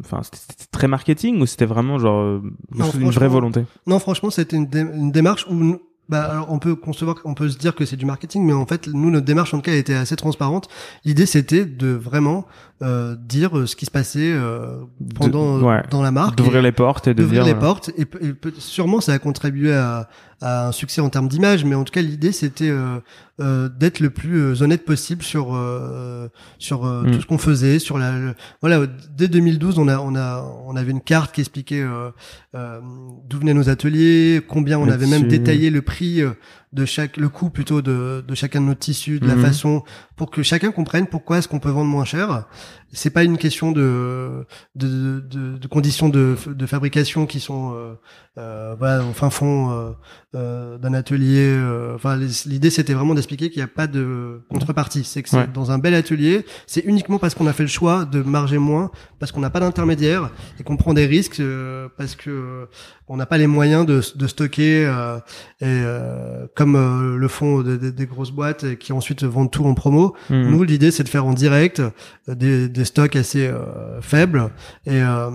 enfin 0.00 0.20
c'était 0.22 0.38
c'était 0.48 0.70
très 0.70 0.88
marketing 0.88 1.40
ou 1.40 1.46
c'était 1.46 1.66
vraiment 1.74 1.98
genre 1.98 2.40
Non, 2.72 2.90
une 2.98 3.10
vraie 3.10 3.28
volonté? 3.28 3.64
Non, 3.86 3.98
franchement, 3.98 4.30
c'était 4.30 4.56
une, 4.56 4.66
dé- 4.66 4.80
une 4.94 5.10
démarche 5.12 5.46
où 5.50 5.78
bah, 6.08 6.24
alors 6.24 6.52
on 6.52 6.58
peut 6.58 6.74
concevoir, 6.74 7.16
on 7.24 7.34
peut 7.34 7.48
se 7.48 7.56
dire 7.56 7.74
que 7.74 7.84
c'est 7.86 7.96
du 7.96 8.04
marketing, 8.06 8.44
mais 8.44 8.52
en 8.52 8.66
fait, 8.66 8.88
nous, 8.88 9.10
notre 9.10 9.24
démarche 9.24 9.54
en 9.54 9.58
tout 9.58 9.62
cas, 9.62 9.72
était 9.72 9.94
assez 9.94 10.16
transparente. 10.16 10.68
L'idée, 11.04 11.26
c'était 11.26 11.64
de 11.64 11.88
vraiment 11.88 12.46
euh, 12.82 13.16
dire 13.16 13.56
euh, 13.58 13.66
ce 13.66 13.74
qui 13.76 13.86
se 13.86 13.90
passait 13.90 14.32
euh, 14.32 14.80
pendant 15.14 15.58
De- 15.58 15.62
ouais. 15.64 15.82
dans 15.90 16.02
la 16.02 16.10
marque, 16.10 16.36
D'ouvrir 16.36 16.60
les 16.60 16.72
portes 16.72 17.06
et 17.08 17.14
de 17.14 17.22
d'ouvrir 17.22 17.44
les 17.44 17.52
voilà. 17.54 17.66
portes. 17.66 17.90
Et, 17.96 18.02
et 18.02 18.34
sûrement, 18.58 19.00
ça 19.00 19.12
a 19.14 19.18
contribué 19.18 19.72
à, 19.74 20.08
à 20.40 20.68
un 20.68 20.72
succès 20.72 21.00
en 21.00 21.08
termes 21.10 21.28
d'image, 21.28 21.64
mais 21.64 21.74
en 21.74 21.84
tout 21.84 21.92
cas 21.92 22.02
l'idée 22.02 22.32
c'était 22.32 22.68
euh, 22.70 22.98
euh, 23.40 23.68
d'être 23.68 24.00
le 24.00 24.10
plus 24.10 24.36
euh, 24.36 24.62
honnête 24.62 24.84
possible 24.84 25.22
sur 25.22 25.54
euh, 25.54 26.28
sur 26.58 26.84
euh, 26.86 27.02
Mm. 27.04 27.10
tout 27.12 27.20
ce 27.20 27.26
qu'on 27.26 27.38
faisait, 27.38 27.78
sur 27.78 27.98
la 27.98 28.18
le- 28.18 28.34
voilà 28.60 28.86
dès 29.16 29.28
2012 29.28 29.78
on 29.78 29.88
a 29.88 29.98
on 29.98 30.14
a 30.14 30.42
on 30.66 30.76
avait 30.76 30.90
une 30.92 31.00
carte 31.00 31.34
qui 31.34 31.40
expliquait 31.40 31.80
euh, 31.82 32.10
euh, 32.54 32.80
d'où 33.28 33.38
venaient 33.38 33.54
nos 33.54 33.68
ateliers, 33.68 34.42
combien 34.46 34.78
on 34.78 34.88
avait 34.88 35.06
même 35.06 35.28
détaillé 35.28 35.70
le 35.70 35.82
prix 35.82 36.22
euh, 36.22 36.30
de 36.74 36.84
chaque 36.84 37.16
le 37.16 37.28
coût 37.28 37.50
plutôt 37.50 37.80
de 37.82 38.24
de 38.26 38.34
chacun 38.34 38.60
de 38.60 38.66
nos 38.66 38.74
tissus, 38.74 39.20
de 39.20 39.26
la 39.28 39.36
Mhm. 39.36 39.42
façon 39.42 39.82
pour 40.16 40.30
que 40.30 40.42
chacun 40.42 40.70
comprenne 40.72 41.06
pourquoi 41.06 41.38
est-ce 41.38 41.48
qu'on 41.48 41.58
peut 41.60 41.70
vendre 41.70 41.90
moins 41.90 42.04
cher. 42.04 42.46
C'est 42.92 43.10
pas 43.10 43.24
une 43.24 43.38
question 43.38 43.72
de 43.72 44.44
de, 44.76 45.20
de, 45.20 45.56
de 45.58 45.66
conditions 45.68 46.08
de, 46.08 46.36
de 46.46 46.66
fabrication 46.66 47.26
qui 47.26 47.40
sont 47.40 47.72
euh, 47.74 47.94
euh, 48.38 48.74
voilà 48.78 49.04
au 49.04 49.12
fin 49.12 49.30
fond 49.30 49.70
euh, 49.70 49.90
euh, 50.36 50.78
d'un 50.78 50.94
atelier. 50.94 51.48
euh, 51.48 51.94
Enfin, 51.96 52.16
l'idée 52.46 52.70
c'était 52.70 52.94
vraiment 52.94 53.14
d'expliquer 53.14 53.50
qu'il 53.50 53.58
n'y 53.60 53.64
a 53.64 53.68
pas 53.68 53.86
de 53.86 54.42
contrepartie. 54.50 55.04
C'est 55.04 55.22
que 55.22 55.28
c'est 55.28 55.36
Ouais. 55.36 55.48
dans 55.52 55.70
un 55.72 55.78
bel 55.78 55.94
atelier, 55.94 56.44
c'est 56.66 56.84
uniquement 56.84 57.18
parce 57.18 57.34
qu'on 57.34 57.46
a 57.48 57.52
fait 57.52 57.62
le 57.64 57.68
choix 57.68 58.04
de 58.04 58.22
marger 58.22 58.58
moins, 58.58 58.90
parce 59.18 59.32
qu'on 59.32 59.40
n'a 59.40 59.50
pas 59.50 59.60
d'intermédiaire 59.60 60.30
et 60.60 60.62
qu'on 60.64 60.76
prend 60.76 60.94
des 60.94 61.06
risques 61.06 61.40
euh, 61.40 61.88
parce 61.98 62.14
que 62.16 62.68
on 63.08 63.16
n'a 63.18 63.26
pas 63.26 63.36
les 63.38 63.46
moyens 63.46 63.84
de, 63.84 64.00
de 64.16 64.26
stocker 64.26 64.86
euh, 64.86 65.18
et 65.60 65.64
euh, 65.66 66.46
comme 66.56 66.74
euh, 66.74 67.16
le 67.18 67.28
font 67.28 67.60
des, 67.62 67.76
des- 67.76 67.92
des 67.92 68.06
grosses 68.06 68.30
boîtes 68.30 68.76
qui 68.78 68.92
ensuite 68.94 69.24
vendent 69.24 69.50
tout 69.50 69.66
en 69.66 69.74
promo. 69.74 70.14
Mhm. 70.30 70.50
Nous, 70.50 70.62
l'idée, 70.62 70.90
c'est 70.90 71.02
de 71.04 71.08
faire 71.10 71.26
en 71.26 71.34
direct 71.34 71.80
euh, 71.80 72.34
des, 72.34 72.68
des 72.68 72.84
stocks 72.86 73.14
assez 73.16 73.46
euh, 73.46 74.00
faibles 74.00 74.50
et, 74.86 75.02
euh, 75.02 75.30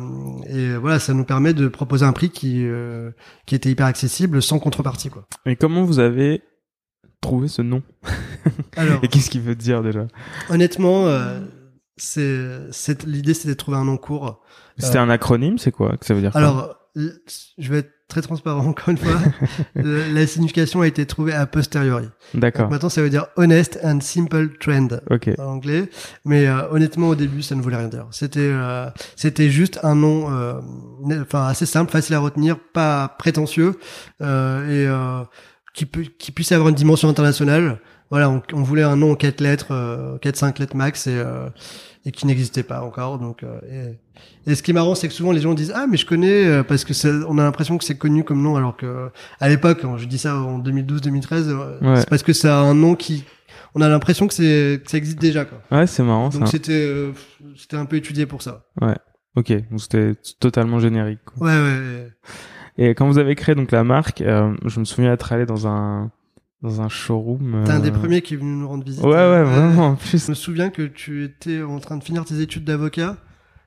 et 0.49 0.75
voilà, 0.77 0.97
ça 0.99 1.13
nous 1.13 1.25
permet 1.25 1.53
de 1.53 1.67
proposer 1.67 2.05
un 2.05 2.13
prix 2.13 2.29
qui 2.31 2.65
euh, 2.65 3.11
qui 3.45 3.53
était 3.55 3.69
hyper 3.69 3.85
accessible 3.85 4.41
sans 4.41 4.57
contrepartie 4.59 5.09
quoi. 5.09 5.25
Et 5.45 5.55
comment 5.55 5.83
vous 5.83 5.99
avez 5.99 6.41
trouvé 7.21 7.47
ce 7.49 7.61
nom 7.61 7.83
Alors, 8.77 8.99
Et 9.03 9.07
qu'est-ce 9.09 9.29
qu'il 9.29 9.41
veut 9.41 9.55
dire 9.55 9.83
déjà? 9.83 10.07
Honnêtement, 10.49 11.05
euh, 11.07 11.39
c'est 11.97 13.03
l'idée, 13.05 13.33
c'était 13.33 13.49
de 13.49 13.53
trouver 13.55 13.77
un 13.77 13.85
nom 13.85 13.97
court. 13.97 14.41
C'était 14.77 14.97
un 14.97 15.09
acronyme, 15.09 15.57
c'est 15.57 15.71
quoi? 15.71 15.97
Que 15.97 16.05
ça 16.05 16.13
veut 16.13 16.21
dire 16.21 16.35
Alors, 16.35 16.77
je 16.95 17.71
vais 17.71 17.79
être 17.79 17.91
très 18.09 18.21
transparent 18.21 18.65
encore 18.65 18.89
une 18.89 18.97
fois. 18.97 19.19
La 19.75 20.27
signification 20.27 20.81
a 20.81 20.87
été 20.87 21.05
trouvée 21.05 21.33
a 21.33 21.45
posteriori. 21.45 22.07
D'accord. 22.33 22.69
maintenant, 22.69 22.89
ça 22.89 23.01
veut 23.01 23.09
dire 23.09 23.27
honest 23.37 23.79
and 23.83 24.01
simple 24.01 24.49
trend. 24.59 24.87
Ok. 25.09 25.29
en 25.37 25.43
anglais, 25.43 25.89
mais 26.25 26.47
euh, 26.47 26.69
honnêtement 26.71 27.09
au 27.09 27.15
début 27.15 27.41
ça 27.41 27.55
ne 27.55 27.61
voulait 27.61 27.77
rien 27.77 27.87
dire. 27.87 28.07
C'était 28.11 28.39
euh, 28.41 28.89
c'était 29.15 29.49
juste 29.49 29.79
un 29.83 29.95
nom, 29.95 30.31
euh, 30.31 30.59
enfin 31.21 31.47
assez 31.47 31.65
simple, 31.65 31.91
facile 31.91 32.15
à 32.15 32.19
retenir, 32.19 32.57
pas 32.73 33.15
prétentieux 33.19 33.75
euh, 34.21 34.65
et 34.67 34.87
euh, 34.87 35.23
qui 35.73 35.85
peut 35.85 36.03
qui 36.17 36.31
puisse 36.31 36.51
avoir 36.51 36.69
une 36.69 36.75
dimension 36.75 37.07
internationale. 37.09 37.79
Voilà, 38.11 38.29
on, 38.29 38.41
on 38.53 38.63
voulait 38.63 38.83
un 38.83 38.95
nom 38.95 39.11
en 39.11 39.15
quatre 39.15 39.39
lettres, 39.41 39.67
euh, 39.71 40.17
quatre 40.17 40.35
cinq 40.35 40.57
lettres 40.59 40.75
max 40.75 41.05
et 41.07 41.11
euh, 41.17 41.49
et 42.05 42.11
qui 42.11 42.25
n'existait 42.27 42.63
pas 42.63 42.81
encore. 42.81 43.19
Donc 43.19 43.43
euh, 43.43 43.59
et, 44.45 44.51
et 44.51 44.55
ce 44.55 44.63
qui 44.63 44.71
est 44.71 44.73
marrant, 44.73 44.95
c'est 44.95 45.07
que 45.07 45.13
souvent 45.13 45.31
les 45.31 45.41
gens 45.41 45.53
disent 45.53 45.73
ah 45.75 45.85
mais 45.87 45.97
je 45.97 46.05
connais 46.05 46.63
parce 46.63 46.85
que 46.85 46.93
ça- 46.93 47.09
on 47.27 47.37
a 47.37 47.43
l'impression 47.43 47.77
que 47.77 47.83
c'est 47.83 47.97
connu 47.97 48.23
comme 48.23 48.41
nom 48.41 48.55
alors 48.55 48.75
que 48.77 49.09
à 49.39 49.47
l'époque, 49.49 49.79
quand 49.81 49.97
je 49.97 50.05
dis 50.07 50.17
ça 50.17 50.35
en 50.37 50.57
2012-2013, 50.59 51.49
euh, 51.49 51.79
Ouais. 51.81 51.99
c'est 51.99 52.09
parce 52.09 52.23
que 52.23 52.31
a 52.47 52.55
un 52.57 52.73
nom 52.73 52.95
qui 52.95 53.25
on 53.75 53.81
a 53.81 53.89
l'impression 53.89 54.27
que 54.27 54.33
c'est 54.33 54.81
que 54.83 54.89
ça 54.89 54.97
existe 54.97 55.19
déjà 55.19 55.45
quoi. 55.45 55.59
Ouais, 55.71 55.85
c'est 55.85 56.01
marrant. 56.03 56.29
Donc 56.29 56.47
c'était 56.47 56.71
euh, 56.73 57.11
c'était 57.55 57.77
un 57.77 57.85
peu 57.85 57.97
étudié 57.97 58.25
pour 58.25 58.41
ça. 58.41 58.65
Ok, 59.35 59.51
donc 59.69 59.79
c'était 59.81 60.13
totalement 60.39 60.79
générique. 60.79 61.19
quoi. 61.25 61.45
Ouais 61.47 61.53
ouais. 61.53 61.77
ouais. 61.77 62.11
Et 62.79 62.89
quand 62.95 63.07
vous 63.07 63.19
avez 63.19 63.35
créé 63.35 63.53
donc 63.55 63.71
la 63.71 63.83
marque, 63.83 64.21
euh, 64.21 64.55
je 64.65 64.79
me 64.79 64.85
souviens 64.85 65.13
être 65.13 65.31
allé 65.33 65.45
dans 65.45 65.67
un 65.67 66.11
dans 66.61 66.81
un 66.81 66.89
showroom. 66.89 67.63
T'es 67.65 67.71
un 67.71 67.79
des 67.79 67.89
euh, 67.89 67.93
premiers 67.93 68.21
qui 68.21 68.33
est 68.33 68.37
venu 68.37 68.51
nous 68.51 68.67
rendre 68.67 68.83
visite. 68.83 69.03
Ouais, 69.03 69.11
ouais, 69.11 69.43
vraiment. 69.43 69.87
En 69.87 69.95
plus, 69.95 70.25
Je 70.25 70.31
me 70.31 70.35
souviens 70.35 70.69
que 70.69 70.83
tu 70.83 71.23
étais 71.23 71.61
en 71.61 71.79
train 71.79 71.97
de 71.97 72.03
finir 72.03 72.25
tes 72.25 72.41
études 72.41 72.65
d'avocat. 72.65 73.17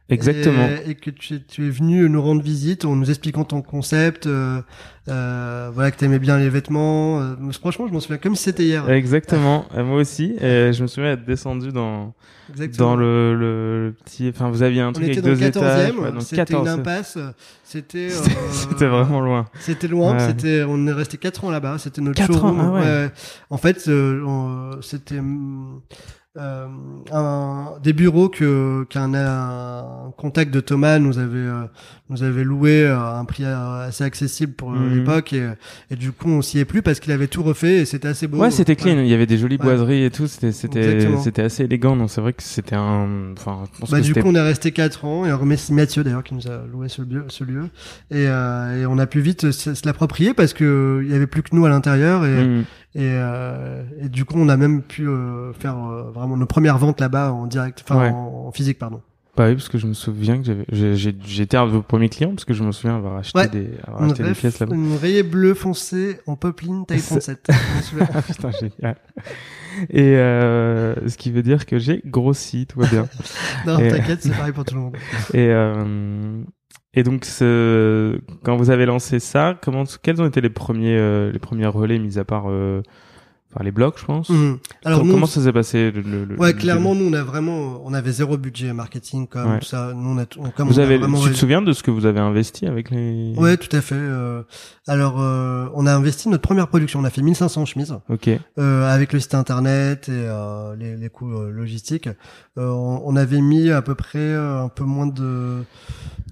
Exactement. 0.09 0.69
Et, 0.87 0.91
et 0.91 0.95
que 0.95 1.11
tu, 1.11 1.43
tu 1.45 1.67
es 1.67 1.71
venu 1.71 2.09
nous 2.09 2.23
rendre 2.23 2.43
visite 2.43 2.85
en 2.85 2.97
nous 2.97 3.09
expliquant 3.11 3.45
ton 3.45 3.63
concept, 3.63 4.27
euh, 4.27 4.61
euh, 5.09 5.71
voilà 5.75 5.91
que 5.91 5.97
t'aimais 5.97 6.19
bien 6.19 6.39
les 6.39 6.49
vêtements. 6.49 7.21
Euh, 7.21 7.35
franchement, 7.61 7.87
je 7.89 7.93
m'en 7.93 8.01
souviens 8.01 8.19
comme 8.19 8.37
si 8.37 8.45
c'était 8.45 8.65
hier. 8.65 8.89
Exactement. 8.91 9.65
Moi 9.75 9.97
aussi. 9.97 10.35
Et 10.41 10.73
je 10.73 10.83
me 10.83 10.87
souviens 10.87 11.13
être 11.13 11.25
descendu 11.25 11.71
dans 11.73 12.15
Exactement. 12.51 12.91
dans 12.91 12.97
le, 12.97 13.35
le, 13.35 13.87
le 13.89 13.93
petit. 14.05 14.29
Enfin, 14.29 14.51
vous 14.51 14.63
aviez 14.63 14.81
un 14.83 14.89
On 14.91 14.93
truc 14.93 15.09
était 15.09 15.19
avec 15.27 15.33
dans 15.33 15.39
deux 15.41 15.47
étages. 15.47 15.91
14e, 15.93 15.97
ouais, 15.99 16.13
donc 16.13 16.23
c'était 16.23 16.37
14. 16.37 16.63
une 16.67 16.73
impasse, 16.81 17.19
c'était 17.65 18.11
C'était 18.11 18.31
euh, 18.37 18.51
c'était 18.51 18.87
vraiment 18.87 19.21
loin. 19.21 19.47
C'était 19.61 19.89
loin, 19.89 20.13
Ouais. 20.13 20.27
c'était 20.29 20.63
on 20.69 20.87
est 20.87 20.93
resté 20.93 21.17
quatre 21.17 21.45
ans 21.45 21.51
là-bas, 21.51 21.79
c'était 21.79 22.01
notre 22.03 22.19
Quatre 22.19 22.35
showroom. 22.35 22.61
ans, 22.61 22.75
ah 22.77 22.81
ouais. 23.05 23.11
En 23.51 23.57
fait, 23.57 23.89
euh, 23.89 24.23
on- 24.27 24.83
c'était 24.83 25.21
euh, 26.39 26.67
un, 27.13 27.73
des 27.83 27.93
bureaux 27.93 28.29
que 28.31 28.85
qu'un 28.89 29.13
un 29.15 30.11
contact 30.17 30.53
de 30.53 30.61
Thomas 30.61 30.99
nous 30.99 31.19
avait 31.19 31.37
euh, 31.39 31.65
nous 32.09 32.23
avait 32.23 32.43
loué 32.45 32.87
à 32.87 33.17
un 33.19 33.25
prix 33.27 33.45
euh, 33.45 33.87
assez 33.89 34.03
accessible 34.05 34.55
pour 34.55 34.73
euh, 34.73 34.77
Mhm. 34.77 34.95
l'époque 34.99 35.33
et, 35.35 35.47
et 35.91 35.97
du 35.97 36.11
coup 36.13 36.29
on 36.31 36.41
s'y 36.41 36.59
est 36.59 36.65
plus 36.65 36.81
parce 36.81 37.01
qu'il 37.01 37.13
avait 37.13 37.27
tout 37.27 37.43
refait 37.43 37.79
et 37.81 37.85
c'était 37.85 38.09
assez 38.09 38.27
beau. 38.29 38.39
Ouais, 38.39 38.51
c'était 38.51 38.77
clean. 38.77 38.99
Il 39.01 39.09
y 39.09 39.15
avait 39.15 39.27
des 39.27 39.37
jolies 39.37 39.57
Ouais. 39.59 39.65
boiseries 39.65 40.05
et 40.05 40.11
tout. 40.11 40.27
C'était 40.27 40.53
c'était 40.53 41.17
c'était 41.19 41.43
assez 41.43 41.65
élégant. 41.65 41.97
Donc 41.97 42.11
c'est 42.11 42.21
vrai 42.23 42.33
que 42.33 42.43
c'était 42.43 42.77
un. 42.77 43.33
Enfin, 43.37 43.65
je 43.75 43.81
pense 43.81 43.91
Bah, 43.91 44.01
que 44.01 44.05
du 44.05 44.15
coup, 44.15 44.23
on 44.27 44.35
est 44.35 44.41
resté 44.41 44.73
quatre 44.73 45.05
ans 45.05 45.27
et 45.27 45.33
on 45.33 45.39
remercie 45.39 45.73
Mathieu 45.75 46.03
d'ailleurs 46.03 46.25
qui 46.25 46.35
nous 46.35 46.47
a 46.49 46.63
loué 46.73 46.89
ce 46.89 47.03
lieu, 47.03 47.25
ce 47.29 47.45
lieu. 47.45 47.65
Et, 48.11 48.27
euh, 48.29 48.83
et 48.83 48.87
on 48.87 48.97
a 48.99 49.07
pu 49.07 49.21
vite 49.21 49.51
se, 49.51 49.75
se 49.75 49.87
l'approprier 49.87 50.33
parce 50.33 50.55
que 50.55 51.03
il 51.05 51.11
y 51.11 51.15
avait 51.15 51.27
plus 51.27 51.43
que 51.43 51.55
nous 51.55 51.67
à 51.67 51.69
l'intérieur 51.69 52.25
et, 52.25 52.43
Mhm. 52.45 52.65
Et, 52.95 53.01
euh, 53.03 53.83
et 54.01 54.09
du 54.09 54.25
coup, 54.25 54.35
on 54.37 54.49
a 54.49 54.57
même 54.57 54.83
pu 54.83 55.09
euh, 55.09 55.53
faire 55.53 55.77
euh, 55.79 56.11
vraiment 56.11 56.37
nos 56.37 56.47
premières 56.47 56.79
ventes 56.79 57.01
là-bas 57.01 57.33
en 57.33 57.47
direct, 57.47 57.83
enfin 57.87 58.01
Ouais. 58.01 58.11
en, 58.11 58.47
en 58.49 58.53
physique, 58.53 58.79
pardon. 58.79 59.01
Bah 59.35 59.47
oui, 59.49 59.55
parce 59.55 59.71
que 59.71 59.79
je 59.79 59.87
me 59.87 59.95
souviens 59.95 60.43
que 60.43 60.45
j'avais, 60.45 60.95
j'étais 61.25 61.57
un 61.57 61.65
de 61.65 61.71
vos 61.71 61.81
premiers 61.81 62.11
clients 62.11 62.33
parce 62.35 62.45
que 62.45 62.53
je 62.53 62.63
me 62.63 62.71
souviens 62.71 62.97
avoir 62.97 63.17
acheté 63.17 63.39
Ouais. 63.39 63.49
des, 63.49 63.71
avoir 63.87 64.03
acheté 64.03 64.25
des 64.25 64.33
pièces 64.33 64.61
là-bas. 64.61 64.75
une 64.75 64.95
rayée 64.97 65.23
bleue 65.23 65.55
foncée 65.55 66.21
en 66.27 66.37
popeline 66.37 66.85
taille 66.85 66.99
C'est- 67.01 67.15
37. 67.39 67.49
Je 67.49 67.75
m'en 67.75 67.81
souviens. 67.83 68.09
Ah 68.15 68.21
putain, 68.21 68.51
génial. 68.51 68.97
Et 69.89 70.17
euh, 70.19 71.09
ce 71.09 71.17
qui 71.17 71.31
veut 71.31 71.43
dire 71.43 71.65
que 71.65 71.79
j'ai 71.79 72.03
grossi, 72.05 72.67
tout 72.67 72.79
va 72.79 72.87
bien. 72.89 73.09
non, 73.67 73.79
t'inquiète, 73.79 74.21
c'est 74.23 74.37
pareil 74.37 74.53
pour 74.53 74.67
tout 74.67 74.75
le 74.75 74.81
monde. 74.83 74.97
Et 75.33 75.49
euh, 75.49 76.43
et 76.95 77.03
donc 77.03 77.25
quand 78.43 78.57
vous 78.57 78.71
avez 78.71 78.87
lancé 78.87 79.19
ça, 79.21 79.59
comment, 79.63 79.85
quels 80.03 80.21
ont 80.21 80.27
été 80.27 80.41
les 80.41 80.51
premiers, 80.51 80.97
euh, 80.97 81.33
les 81.33 81.39
premiers 81.39 81.67
relais 81.67 81.99
mis 81.99 82.19
à 82.19 82.25
part, 82.25 82.45
euh, 82.49 82.83
enfin 83.55 83.65
les 83.65 83.71
blogs, 83.71 83.95
je 83.97 84.05
pense. 84.05 84.29
Mhm. 84.31 84.59
Alors 84.85 85.05
nous, 85.05 85.13
comment 85.13 85.27
ça 85.27 85.41
s'est 85.43 85.53
passé 85.53 85.91
le, 85.91 86.25
le- 86.25 86.37
ouais, 86.39 86.53
le 86.53 86.59
clairement, 86.59 86.95
nous, 86.95 87.05
on 87.07 87.13
a 87.13 87.23
vraiment, 87.23 87.81
on 87.85 87.93
avait 87.95 88.13
zéro 88.13 88.37
budget 88.37 88.73
marketing 88.73 89.27
comme 89.27 89.51
Ouais. 89.53 89.59
tout 89.61 89.67
ça. 89.67 89.93
Nous, 89.95 90.09
on 90.09 90.19
a, 90.19 90.25
on- 90.39 90.51
comme 90.51 90.69
Vous 90.69 90.79
on 90.79 90.83
a 90.83 90.85
avez, 90.85 90.99
vraiment 90.99 91.21
tu 91.21 91.31
te 91.31 91.35
souviens 91.37 91.63
de 91.63 91.73
ce 91.73 91.83
que 91.83 91.91
vous 91.91 92.07
avez 92.07 92.21
investi 92.21 92.67
avec 92.67 92.91
les 92.91 93.35
Ouais, 93.37 93.57
tout 93.57 93.75
à 93.77 93.81
fait. 93.81 93.95
euh, 93.97 94.43
alors, 94.89 95.21
euh, 95.21 95.69
on 95.75 95.87
a 95.87 95.95
investi 95.95 96.29
notre 96.29 96.43
première 96.43 96.69
production. 96.69 97.01
On 97.01 97.05
a 97.05 97.11
fait 97.11 97.23
1500 97.23 97.65
chemises 97.67 97.95
Ok. 98.09 98.29
euh, 98.59 98.89
avec 98.93 99.13
le 99.13 99.21
site 99.21 99.35
internet 99.35 100.09
et 100.09 100.13
euh, 100.13 100.75
les, 100.77 100.97
les 100.97 101.09
coûts 101.09 101.33
euh, 101.33 101.51
logistiques. 101.51 102.09
Euh, 102.59 102.69
on, 102.69 103.03
on 103.05 103.17
avait 103.17 103.41
mis 103.41 103.71
à 103.71 103.83
peu 103.83 103.95
près 103.95 104.35
un 104.35 104.69
peu 104.69 104.85
moins 104.85 105.07
de 105.07 105.63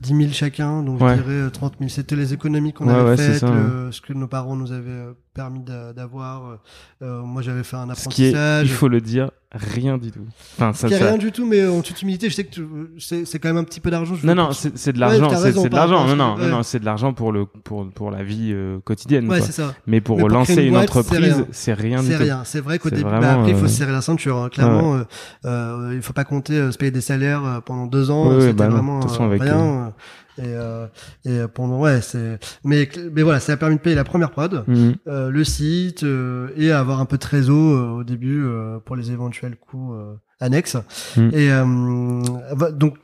10 0.01 0.09
000 0.17 0.21
chacun, 0.33 0.83
donc 0.83 1.01
Ouais. 1.01 1.17
je 1.17 1.23
dirais 1.23 1.35
euh, 1.35 1.51
30 1.51 1.75
000. 1.79 1.91
C'était 1.91 2.17
les 2.17 2.33
économies 2.33 2.73
qu'on 2.73 2.89
Ouais, 2.89 2.95
avait 2.95 3.17
faites, 3.17 3.39
ça, 3.41 3.51
le- 3.51 3.93
ce 3.93 4.01
que 4.01 4.13
nos 4.13 4.27
parents 4.29 4.57
nous 4.57 4.73
avaient 4.73 4.91
euh, 4.91 5.13
permis 5.35 5.61
d'a- 5.61 5.93
d'avoir. 5.93 6.59
Euh, 7.03 7.23
moi, 7.23 7.43
j'avais 7.43 7.62
fait 7.62 7.77
un 7.77 7.95
Ce 7.95 8.09
qui 8.09 8.25
est, 8.25 8.29
apprentissage. 8.29 8.66
il 8.69 8.73
faut 8.73 8.88
le 8.88 9.01
dire, 9.01 9.31
rien 9.53 9.97
du 9.99 10.11
tout. 10.11 10.27
Enfin, 10.57 10.73
ça, 10.73 10.88
ça- 10.88 10.97
rien 10.97 11.16
du 11.19 11.33
tout, 11.33 11.47
mais 11.47 11.66
en 11.66 11.81
toute 11.83 12.03
humilité, 12.03 12.29
je 12.31 12.35
sais 12.35 12.45
que 12.45 12.51
tu- 12.51 13.25
c'est 13.25 13.38
quand 13.38 13.49
même 13.49 13.57
un 13.59 13.64
petit 13.64 13.81
peu 13.81 13.90
d'argent. 13.90 14.14
Non, 14.23 14.35
non, 14.35 14.51
c'est 14.53 14.93
de 14.93 14.99
Ouais, 14.99 15.01
l'argent, 15.01 15.31
c'est 15.37 15.53
de 15.69 15.75
l'argent. 15.75 16.07
Non, 16.07 16.16
non, 16.16 16.37
non, 16.37 16.57
ouais. 16.59 16.62
c'est 16.62 16.79
de 16.81 16.85
l'argent 16.85 17.12
pour 17.12 17.33
le 17.33 17.47
pour 17.47 17.88
pour 17.90 18.11
la 18.11 18.23
vie 18.23 18.51
euh, 18.53 18.79
quotidienne. 18.85 19.29
Ouais, 19.29 19.40
c'est 19.40 19.53
ça. 19.53 19.75
Mais 19.87 20.01
pour 20.01 20.16
Mais 20.16 20.23
pour 20.23 20.29
lancer 20.31 20.62
une 20.64 20.73
boîte, 20.75 20.85
entreprise, 20.90 21.45
c'est 21.53 21.73
rien 21.75 22.01
du 22.01 22.07
C'est 22.09 22.16
rien. 22.16 22.43
C'est 22.45 22.61
vrai 22.61 22.79
qu'au 22.79 22.90
début, 22.90 23.03
vraiment, 23.03 23.21
bah, 23.21 23.33
après, 23.35 23.51
il 23.51 23.57
faut 23.57 23.64
euh, 23.64 23.69
se 23.69 23.77
serrer 23.77 23.93
la 23.93 24.03
ceinture. 24.03 24.37
hein. 24.38 24.49
Clairement, 24.51 24.97
euh, 24.97 25.05
euh, 25.47 25.93
il 25.95 26.03
faut 26.03 26.12
pas 26.12 26.25
compter 26.25 26.55
euh, 26.55 26.71
se 26.73 26.79
payer 26.79 26.90
des 26.90 27.01
salaires 27.01 27.45
euh, 27.45 27.61
pendant 27.61 27.87
deux 27.87 28.11
ans. 28.11 28.29
Ouais, 28.29 28.35
ouais, 28.35 28.40
C'était 28.43 28.53
bah 28.55 28.69
vraiment 28.69 29.01
euh, 29.01 29.29
rien. 29.38 29.93
Et, 30.40 30.44
euh, 30.46 30.87
et 31.24 31.40
pendant, 31.53 31.79
ouais, 31.79 32.00
c'est. 32.00 32.38
Mais, 32.64 32.88
mais 33.12 33.22
voilà, 33.22 33.40
ça 33.40 33.53
a 33.53 33.57
permis 33.57 33.76
de 33.76 33.81
payer 33.81 33.94
la 33.96 34.05
première 34.05 34.31
prod, 34.31 34.64
Mhm. 34.66 34.94
euh, 35.07 35.31
le 35.31 35.44
site 35.44 36.03
euh, 36.03 36.48
et 36.57 36.72
avoir 36.72 37.00
un 37.00 37.05
peu 37.05 37.16
de 37.16 37.22
trésor 37.22 37.57
euh, 37.76 37.88
au 38.00 38.05
début 38.05 38.42
euh, 38.44 38.79
pour 38.85 38.96
les 38.96 39.11
éventuels 39.11 39.57
coûts 39.57 39.92
euh, 39.94 40.14
annexes. 40.40 40.76
Mm. 41.16 41.29
Et 41.33 41.53
euh, 41.53 42.70
donc. 42.72 42.94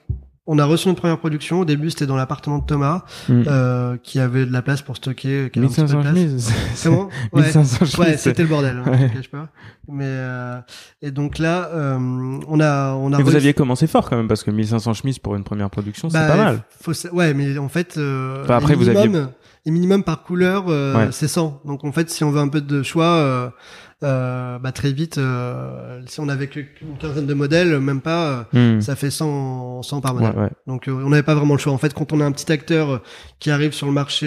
On 0.49 0.59
a 0.61 0.65
reçu 0.65 0.87
notre 0.89 1.01
première 1.01 1.19
production. 1.19 1.61
Au 1.61 1.65
début, 1.65 1.91
c'était 1.91 2.07
dans 2.07 2.15
l'appartement 2.17 2.59
de 2.59 2.65
Thomas, 2.67 3.03
Mhm. 3.29 3.45
euh, 3.49 3.97
qui 4.03 4.21
avait 4.21 4.47
de 4.47 4.53
la 4.53 4.63
place 4.63 4.81
pour 4.83 4.97
stocker. 4.97 5.51
qui 5.53 5.59
avait 5.59 5.67
un 5.67 5.71
petit 5.71 5.81
peu 5.81 5.83
1500 5.83 5.99
de 5.99 6.03
place. 6.03 6.15
chemises. 6.15 6.53
Ouais. 7.33 7.43
1500 7.43 7.77
chemises. 7.87 7.99
Ouais, 7.99 8.07
c'est- 8.13 8.17
c'était 8.19 8.43
le 8.43 8.49
bordel, 8.49 8.81
hein, 8.85 8.91
Ouais. 8.91 9.11
cache 9.15 9.29
pas. 9.29 9.49
Mais 9.89 10.05
euh, 10.07 10.59
et 11.03 11.11
donc 11.11 11.39
là, 11.39 11.69
euh, 11.73 11.99
on 12.49 12.61
a, 12.61 12.93
on 12.95 13.13
a. 13.13 13.17
Mais 13.19 13.23
vous 13.25 13.35
aviez 13.37 13.55
commencé 13.55 13.87
fort 13.87 14.09
quand 14.09 14.17
même 14.17 14.29
parce 14.29 14.43
que 14.45 14.51
1500 14.51 14.95
chemises 14.95 15.19
pour 15.19 15.35
une 15.37 15.45
première 15.45 15.71
production, 15.71 16.09
c'est 16.11 16.19
bah, 16.19 16.29
pas 16.29 16.37
mal. 16.37 16.63
Faut, 16.81 16.93
ouais, 17.13 17.35
mais 17.35 17.59
en 17.59 17.69
fait, 17.69 17.97
euh, 17.97 18.43
Enfin, 18.45 18.57
après, 18.57 18.75
les 18.75 18.79
vous 18.79 18.89
aviez- 18.89 19.25
et 19.69 19.71
minimum 19.73 20.05
par 20.05 20.23
couleur, 20.23 20.67
euh, 20.69 20.95
Ouais. 20.97 21.09
c'est 21.11 21.27
100. 21.29 21.61
Donc 21.65 21.85
en 21.85 21.91
fait, 21.91 22.09
si 22.09 22.23
on 22.23 22.31
veut 22.31 22.41
un 22.41 22.47
peu 22.49 22.61
de 22.61 22.83
choix, 22.85 23.53
euh, 24.03 24.59
bah 24.59 24.73
très 24.73 24.93
vite, 24.93 25.17
euh, 25.19 26.03
si 26.07 26.21
on 26.21 26.29
avait 26.29 26.49
que- 26.49 26.61
une 26.83 26.99
quinzaine 26.99 27.27
de 27.27 27.33
modèles, 27.35 27.79
même 27.81 28.01
pas, 28.03 28.47
euh, 28.55 28.77
Hmm. 28.77 28.81
ça 28.83 28.95
fait 28.95 29.11
100, 29.11 29.83
100 29.83 30.01
par 30.03 30.15
Ouais, 30.15 30.23
modèle. 30.23 30.39
ouais. 30.39 30.51
Donc 30.67 30.89
euh, 30.89 30.93
on 31.05 31.09
n'avait 31.11 31.23
pas 31.23 31.35
vraiment 31.35 31.55
le 31.55 31.59
choix. 31.61 31.73
En 31.73 31.79
fait, 31.79 31.95
quand 31.95 32.13
on 32.13 32.21
a 32.21 32.25
un 32.27 32.33
petit 32.33 32.53
acteur 32.53 32.91
euh, 32.91 32.99
qui 33.39 33.51
arrive 33.51 33.73
sur 33.73 33.87
le 33.87 33.93
marché, 33.95 34.27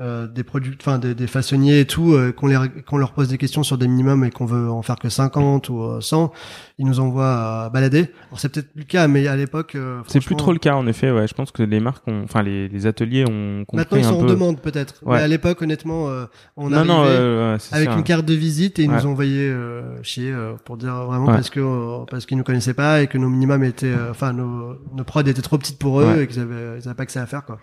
euh, 0.00 0.24
euh, 0.24 0.26
des 0.26 0.42
produits, 0.44 0.76
enfin 0.80 0.98
des, 0.98 1.14
des 1.14 1.26
façonniers 1.26 1.80
et 1.80 1.84
tout, 1.86 2.14
euh, 2.14 2.32
qu'on 2.32 2.46
les 2.48 2.56
qu'on 2.86 2.96
leur 2.98 3.12
pose 3.12 3.28
des 3.28 3.38
questions 3.38 3.62
sur 3.62 3.78
des 3.78 3.86
minimums 3.88 4.24
et 4.24 4.30
qu'on 4.30 4.44
veut 4.44 4.68
en 4.70 4.82
faire 4.82 4.96
que 4.96 5.08
50 5.08 5.68
ou 5.68 5.82
euh, 5.82 6.00
100, 6.00 6.32
ils 6.78 6.86
nous 6.86 7.00
envoient 7.00 7.64
à 7.64 7.70
balader. 7.70 8.10
Alors 8.28 8.38
c'est 8.40 8.48
peut-être 8.52 8.72
plus 8.72 8.80
le 8.80 8.86
cas, 8.86 9.06
mais 9.08 9.26
à 9.28 9.36
l'époque, 9.36 9.74
euh, 9.76 10.00
C'est 10.08 10.20
plus 10.24 10.34
trop 10.36 10.52
le 10.52 10.58
cas 10.58 10.74
en 10.74 10.86
effet. 10.86 11.10
Ouais, 11.10 11.26
je 11.28 11.34
pense 11.34 11.52
que 11.52 11.62
les 11.62 11.80
marques, 11.80 12.06
ont... 12.08 12.22
enfin 12.24 12.42
les, 12.42 12.68
les 12.68 12.86
ateliers 12.86 13.24
ont 13.28 13.64
compris 13.64 13.76
Maintenant 13.78 13.98
ils 13.98 14.04
sont 14.04 14.14
en 14.18 14.20
peu. 14.22 14.26
demande 14.26 14.60
peut-être. 14.60 14.96
Ouais. 15.04 15.16
Mais 15.18 15.22
à 15.22 15.28
l'époque, 15.28 15.62
honnêtement, 15.62 16.08
euh, 16.08 16.24
on 16.56 16.70
non, 16.70 16.76
arrivait 16.78 16.92
non, 16.92 17.04
euh, 17.06 17.54
ouais, 17.54 17.58
avec 17.72 17.90
ça. 17.90 17.96
une 17.96 18.02
carte 18.04 18.24
de 18.26 18.34
visite 18.34 18.78
et 18.78 18.82
ils 18.84 18.90
Ouais. 18.90 18.96
nous 19.00 19.06
envoyaient 19.06 19.48
euh, 19.48 20.02
chier 20.02 20.30
euh, 20.32 20.54
pour 20.64 20.76
dire 20.76 20.94
vraiment 21.06 21.26
parce 21.26 21.50
que 21.50 21.60
euh, 21.60 22.04
parce 22.10 22.26
qu'ils 22.26 22.36
nous 22.36 22.44
connaissaient 22.44 22.74
pas 22.74 23.00
et 23.02 23.06
que 23.06 23.18
nos 23.18 23.28
minimums 23.28 23.64
étaient, 23.64 23.86
euh, 23.86 24.10
enfin 24.10 24.32
nos 24.32 24.74
nos 24.94 25.04
prods 25.04 25.20
étaient 25.22 25.40
trop 25.42 25.58
petites 25.58 25.78
pour 25.78 26.00
eux 26.00 26.22
et 26.22 26.26
qu'ils 26.26 26.40
avaient 26.40 26.78
ils 26.80 26.86
avaient 26.88 26.94
pas 26.96 27.06
que 27.06 27.12
ça 27.12 27.22
à 27.22 27.26
faire 27.26 27.44
quoi. 27.44 27.58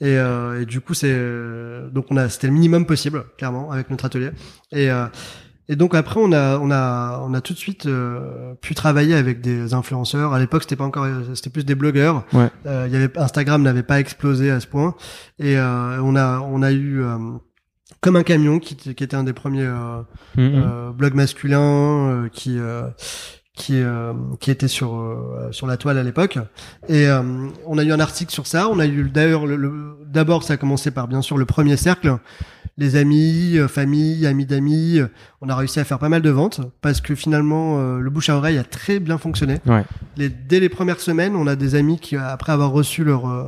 Et, 0.00 0.18
euh, 0.18 0.60
et 0.60 0.66
du 0.66 0.80
coup 0.80 0.92
c'est 0.94 1.10
euh, 1.10 1.88
donc 1.88 2.06
on 2.10 2.16
a 2.16 2.28
c'était 2.28 2.48
le 2.48 2.52
minimum 2.52 2.84
possible 2.84 3.24
clairement 3.38 3.70
avec 3.70 3.88
notre 3.88 4.04
atelier 4.04 4.30
et 4.70 4.90
euh, 4.90 5.06
et 5.68 5.76
donc 5.76 5.94
après 5.94 6.20
on 6.20 6.32
a 6.32 6.58
on 6.58 6.70
a 6.70 7.20
on 7.22 7.32
a 7.32 7.40
tout 7.40 7.54
de 7.54 7.58
suite 7.58 7.86
euh, 7.86 8.54
pu 8.60 8.74
travailler 8.74 9.14
avec 9.14 9.40
des 9.40 9.72
influenceurs. 9.72 10.34
À 10.34 10.38
l'époque 10.38 10.62
c'était 10.62 10.76
pas 10.76 10.84
encore 10.84 11.06
c'était 11.34 11.50
plus 11.50 11.64
des 11.64 11.74
blogueurs. 11.74 12.24
Ouais. 12.34 12.50
Euh, 12.66 12.84
il 12.86 12.92
y 12.92 12.96
avait 12.96 13.16
Instagram 13.18 13.62
n'avait 13.62 13.82
pas 13.82 13.98
explosé 13.98 14.50
à 14.50 14.60
ce 14.60 14.66
point 14.66 14.94
et 15.38 15.56
euh, 15.56 15.98
on 16.02 16.14
a 16.14 16.40
on 16.40 16.62
a 16.62 16.72
eu 16.72 17.02
euh, 17.02 17.16
comme 18.02 18.16
un 18.16 18.22
camion 18.22 18.58
qui, 18.58 18.76
qui 18.76 18.90
était 18.90 19.16
un 19.16 19.24
des 19.24 19.32
premiers 19.32 19.66
euh, 20.38 20.92
blogs 20.92 21.14
masculins 21.14 22.10
euh, 22.10 22.28
qui 22.28 22.58
euh, 22.58 22.82
qui 23.56 23.80
euh, 23.80 24.12
qui 24.38 24.50
était 24.52 24.68
sur 24.68 24.94
euh, 24.94 25.48
sur 25.50 25.66
la 25.66 25.76
toile 25.76 25.98
à 25.98 26.02
l'époque. 26.04 26.38
Et 26.88 27.08
euh, 27.08 27.22
on 27.66 27.78
a 27.78 27.82
eu 27.84 27.90
un 27.90 27.98
article 28.00 28.30
sur 28.32 28.46
ça. 28.46 28.68
On 28.68 28.78
a 28.78 28.86
eu 28.86 29.10
d'ailleurs 29.10 29.46
le, 29.46 29.56
le- 29.56 29.96
d'abord 30.06 30.44
ça 30.44 30.54
a 30.54 30.56
commencé 30.58 30.92
par 30.92 31.08
bien 31.08 31.22
sûr 31.22 31.36
le 31.38 31.46
premier 31.46 31.76
cercle. 31.76 32.18
Les 32.78 32.96
amis 32.96 33.56
euh, 33.56 33.68
famille 33.68 34.26
amis 34.26 34.44
d'amis 34.44 34.98
euh, 34.98 35.08
on 35.40 35.48
a 35.48 35.56
réussi 35.56 35.80
à 35.80 35.84
faire 35.84 35.98
pas 35.98 36.10
mal 36.10 36.20
de 36.20 36.28
ventes 36.28 36.60
parce 36.82 37.00
que 37.00 37.14
finalement 37.14 37.78
euh, 37.80 37.98
le 37.98 38.10
bouche 38.10 38.28
à 38.28 38.36
oreille 38.36 38.58
a 38.58 38.64
très 38.64 39.00
bien 39.00 39.16
fonctionné. 39.16 39.56
Ouais. 39.64 39.84
les, 40.18 40.28
dès 40.28 40.60
les 40.60 40.68
premières 40.68 41.00
semaines 41.00 41.34
on 41.34 41.46
a 41.46 41.56
des 41.56 41.74
amis 41.74 41.98
qui 41.98 42.16
après 42.16 42.52
avoir 42.52 42.70
reçu 42.72 43.02
leur 43.02 43.26
euh, 43.30 43.44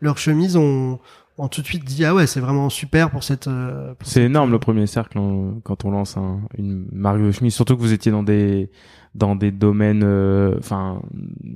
leur 0.00 0.16
chemise 0.16 0.56
ont 0.56 0.98
ont 1.40 1.48
tout 1.48 1.60
de 1.62 1.66
suite 1.66 1.84
dit 1.84 2.04
ah 2.04 2.14
ouais 2.14 2.26
c'est 2.26 2.40
vraiment 2.40 2.68
super 2.70 3.10
pour 3.10 3.24
cette 3.24 3.48
euh, 3.48 3.94
C'est 4.02 4.22
énorme 4.24 4.50
euh, 4.50 4.52
le 4.52 4.58
premier 4.58 4.86
cercle 4.86 5.18
hein, 5.18 5.54
quand 5.64 5.84
on 5.84 5.90
lance 5.90 6.16
un- 6.16 6.40
une 6.58 6.86
marque 6.92 7.20
de 7.20 7.30
chemise, 7.32 7.54
surtout 7.54 7.76
que 7.76 7.80
vous 7.80 7.92
étiez 7.92 8.12
dans 8.12 8.22
des 8.22 8.70
dans 9.16 9.34
des 9.34 9.50
domaines, 9.50 10.02
euh, 10.04 10.54
enfin, 10.60 11.02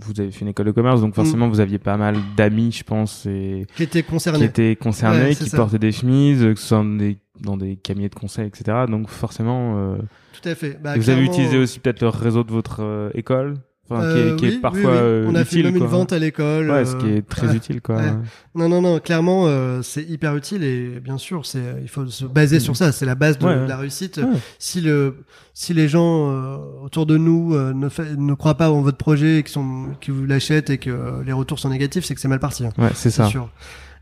vous 0.01 0.21
avez 0.21 0.33
fait 0.33 0.41
une 0.41 0.49
école 0.49 0.67
de 0.67 0.73
commerce, 0.73 1.01
donc 1.01 1.15
forcément 1.15 1.49
vous 1.49 1.61
aviez 1.61 1.79
pas 1.79 1.97
mal 1.97 2.17
d'amis, 2.37 2.73
je 2.73 2.83
pense, 2.83 3.27
et 3.27 3.65
qui 3.77 3.85
étaient 3.85 4.03
qui 4.03 4.09
concernés 4.11 4.45
étaient 4.47 4.75
concernés, 4.75 5.23
Ouais, 5.23 5.35
qui 5.37 5.49
ça. 5.49 5.57
portaient 5.57 5.79
des 5.79 5.93
chemises, 5.93 6.41
que 6.41 6.57
ce 6.57 6.67
soit 6.67 6.79
dans 6.79 6.97
des 6.97 7.19
dans 7.41 7.57
des 7.57 7.77
cabinets 7.77 8.09
de 8.09 8.15
conseil, 8.17 8.47
etc. 8.49 8.87
Donc 8.89 9.09
forcément, 9.09 9.75
euh, 9.77 9.99
Tout 10.33 10.49
à 10.49 10.55
fait. 10.57 10.81
Bah, 10.83 10.97
vous 10.97 11.11
avez 11.11 11.23
utilisé 11.25 11.57
aussi 11.59 11.79
peut-être 11.79 12.01
le 12.01 12.09
réseau 12.09 12.43
de 12.43 12.51
votre 12.51 12.79
euh, 12.83 13.11
école, 13.15 13.55
enfin, 13.91 14.01
qui 14.01 14.19
euh, 14.19 14.33
est, 14.33 14.37
qui 14.37 14.47
est 14.47 14.49
oui, 14.51 14.59
parfois 14.59 14.81
oui, 14.81 14.87
oui. 14.87 14.93
euh, 15.03 15.27
On 15.29 15.35
a 15.35 15.45
fait 15.45 15.63
même 15.63 15.73
quoi. 15.77 15.81
une 15.87 15.87
vente 15.91 16.13
à 16.13 16.19
l'école. 16.19 16.71
Ouais, 16.71 16.85
ce 16.85 16.97
qui 16.97 17.07
euh, 17.07 17.17
est 17.17 17.29
très 17.29 17.49
ouais. 17.49 17.57
utile, 17.57 17.81
quoi. 17.81 17.97
Ouais. 17.97 18.13
Non, 18.55 18.69
non, 18.69 18.81
non. 18.83 18.99
Clairement, 19.01 19.45
euh, 19.47 19.83
c'est 19.83 20.03
hyper 20.03 20.37
utile 20.37 20.63
et 20.65 21.01
bien 21.01 21.19
sûr, 21.19 21.45
c'est 21.47 21.63
il 21.83 21.89
faut 21.89 22.07
se 22.07 22.25
baser 22.25 22.61
sur 22.61 22.77
ça. 22.77 22.93
C'est 22.93 23.07
la 23.07 23.15
base 23.15 23.39
de, 23.39 23.47
la 23.47 23.77
réussite. 23.77 24.21
Si 24.59 24.81
le 24.81 25.25
si 25.53 25.73
les 25.75 25.87
gens 25.89 26.31
euh, 26.33 26.57
autour 26.83 27.07
de 27.07 27.17
nous 27.17 27.55
euh, 27.55 27.73
ne 27.73 27.89
fait, 27.89 28.17
ne 28.17 28.35
croient 28.35 28.57
pas 28.57 28.71
en 28.71 28.81
votre 28.81 28.99
projet 28.99 29.39
et 29.39 29.43
qui 29.43 29.53
sont 29.53 29.89
qui 30.01 30.11
vous 30.11 30.25
l'achètent 30.27 30.71
et 30.71 30.79
que 30.79 30.91
euh, 30.91 31.23
les 31.25 31.33
retours 31.33 31.59
sont 31.59 31.69
négatifs, 31.71 32.05
c'est 32.05 32.15
que 32.15 32.21
c'est 32.21 32.29
mal 32.29 32.41
parti. 32.41 32.65
hein. 32.67 32.71
Ouais, 32.79 32.91
c'est 32.95 33.11
ça. 33.11 33.27
sûr. 33.27 33.49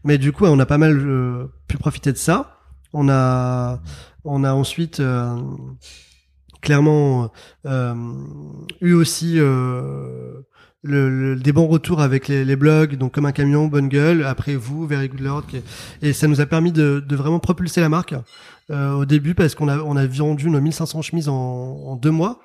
Mais 0.05 0.18
du 0.18 0.33
coup, 0.33 0.47
on 0.47 0.59
a 0.59 0.66
pas 0.66 0.79
mal 0.79 0.97
euh, 0.99 1.45
pu 1.68 1.77
profiter 1.77 2.11
de 2.12 2.16
ça. 2.16 2.59
On 2.95 3.09
a, 3.09 3.81
on 4.25 4.45
a 4.45 4.53
ensuite 4.53 5.01
euh, 5.01 5.37
clairement 6.62 7.31
euh, 7.66 7.94
eu 8.81 8.94
aussi 8.94 9.35
euh, 9.38 10.40
le, 10.83 11.09
le- 11.35 11.37
des 11.37 11.53
bons 11.53 11.66
retours 11.66 12.01
avec 12.01 12.29
les, 12.29 12.44
les 12.44 12.57
blogs, 12.57 12.96
donc 12.96 13.12
comme 13.12 13.27
un 13.27 13.33
camion, 13.33 13.66
bonne 13.68 13.88
gueule. 13.88 14.25
Après 14.25 14.55
vous, 14.57 14.87
Very 14.87 15.09
Good 15.09 15.20
Lord, 15.20 15.46
qui 15.46 15.59
est- 15.59 15.64
et 16.03 16.12
ça 16.12 16.27
nous 16.29 16.40
a 16.40 16.46
permis 16.46 16.72
de, 16.72 17.05
de 17.07 17.16
vraiment 17.16 17.38
propulser 17.38 17.81
la 17.81 17.88
marque 17.88 18.14
euh, 18.70 18.92
au 18.94 19.05
début 19.05 19.35
parce 19.35 19.55
qu'on 19.55 19.68
a, 19.68 19.79
on 19.79 19.96
a 19.96 20.07
vendu 20.07 20.48
nos 20.51 20.61
1500 20.61 21.03
chemises 21.03 21.29
en, 21.29 21.35
en 21.35 21.96
deux 21.96 22.11
mois. 22.11 22.40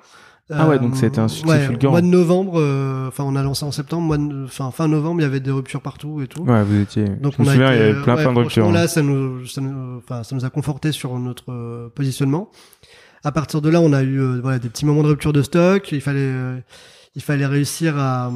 Ah 0.50 0.66
ouais, 0.66 0.78
donc 0.78 0.96
c'était 0.96 1.18
un 1.18 1.28
succès 1.28 1.46
ouais, 1.46 1.66
fulgurant. 1.66 1.92
Mois 1.92 2.00
de 2.00 2.06
novembre, 2.06 2.54
euh, 2.58 3.08
enfin 3.08 3.22
on 3.24 3.36
a 3.36 3.42
lancé 3.42 3.66
en 3.66 3.70
septembre, 3.70 4.04
mois 4.06 4.16
de, 4.16 4.46
fin, 4.46 4.70
fin 4.70 4.88
novembre, 4.88 5.20
il 5.20 5.24
y 5.24 5.26
avait 5.26 5.40
des 5.40 5.50
ruptures 5.50 5.82
partout 5.82 6.22
et 6.22 6.26
tout. 6.26 6.42
Ouais, 6.44 6.64
vous 6.64 6.80
étiez. 6.80 7.04
Donc 7.04 7.34
je 7.36 7.42
me 7.42 7.46
on 7.46 7.50
a 7.50 7.52
souviens, 7.52 7.72
il 7.74 7.78
y 7.78 7.82
avait 7.82 8.02
plein, 8.02 8.16
ouais, 8.16 8.22
plein 8.22 8.32
de 8.32 8.38
ruptures. 8.38 8.66
hein. 8.66 8.72
Là, 8.72 8.88
ça 8.88 9.02
nous, 9.02 9.44
ça 9.44 9.60
nous, 9.60 9.98
enfin, 9.98 10.22
ça 10.22 10.34
nous 10.34 10.46
a 10.46 10.50
conforté 10.50 10.90
sur 10.90 11.18
notre 11.18 11.52
euh, 11.52 11.90
positionnement. 11.94 12.50
À 13.24 13.32
partir 13.32 13.60
de 13.60 13.68
là, 13.68 13.80
on 13.80 13.92
a 13.92 14.02
eu 14.02 14.20
euh, 14.20 14.40
voilà 14.40 14.58
des 14.58 14.68
petits 14.68 14.86
moments 14.86 15.02
de 15.02 15.08
rupture 15.08 15.32
de 15.32 15.42
stock. 15.42 15.90
Il 15.92 16.00
fallait, 16.00 16.18
euh, 16.20 16.58
il 17.14 17.22
fallait 17.22 17.46
réussir 17.46 17.96
à, 17.98 18.30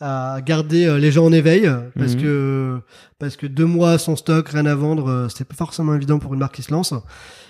à 0.00 0.40
garder 0.40 0.86
euh, 0.86 0.98
les 0.98 1.10
gens 1.12 1.26
en 1.26 1.32
éveil 1.32 1.70
parce 1.98 2.14
Mhm. 2.14 2.22
que 2.22 2.78
parce 3.18 3.36
que 3.36 3.46
deux 3.46 3.66
mois 3.66 3.98
sans 3.98 4.16
stock, 4.16 4.48
rien 4.48 4.64
à 4.64 4.74
vendre, 4.74 5.08
euh, 5.10 5.28
c'était 5.28 5.44
pas 5.44 5.54
forcément 5.54 5.94
évident 5.94 6.18
pour 6.18 6.32
une 6.32 6.40
marque 6.40 6.54
qui 6.54 6.62
se 6.62 6.72
lance. 6.72 6.94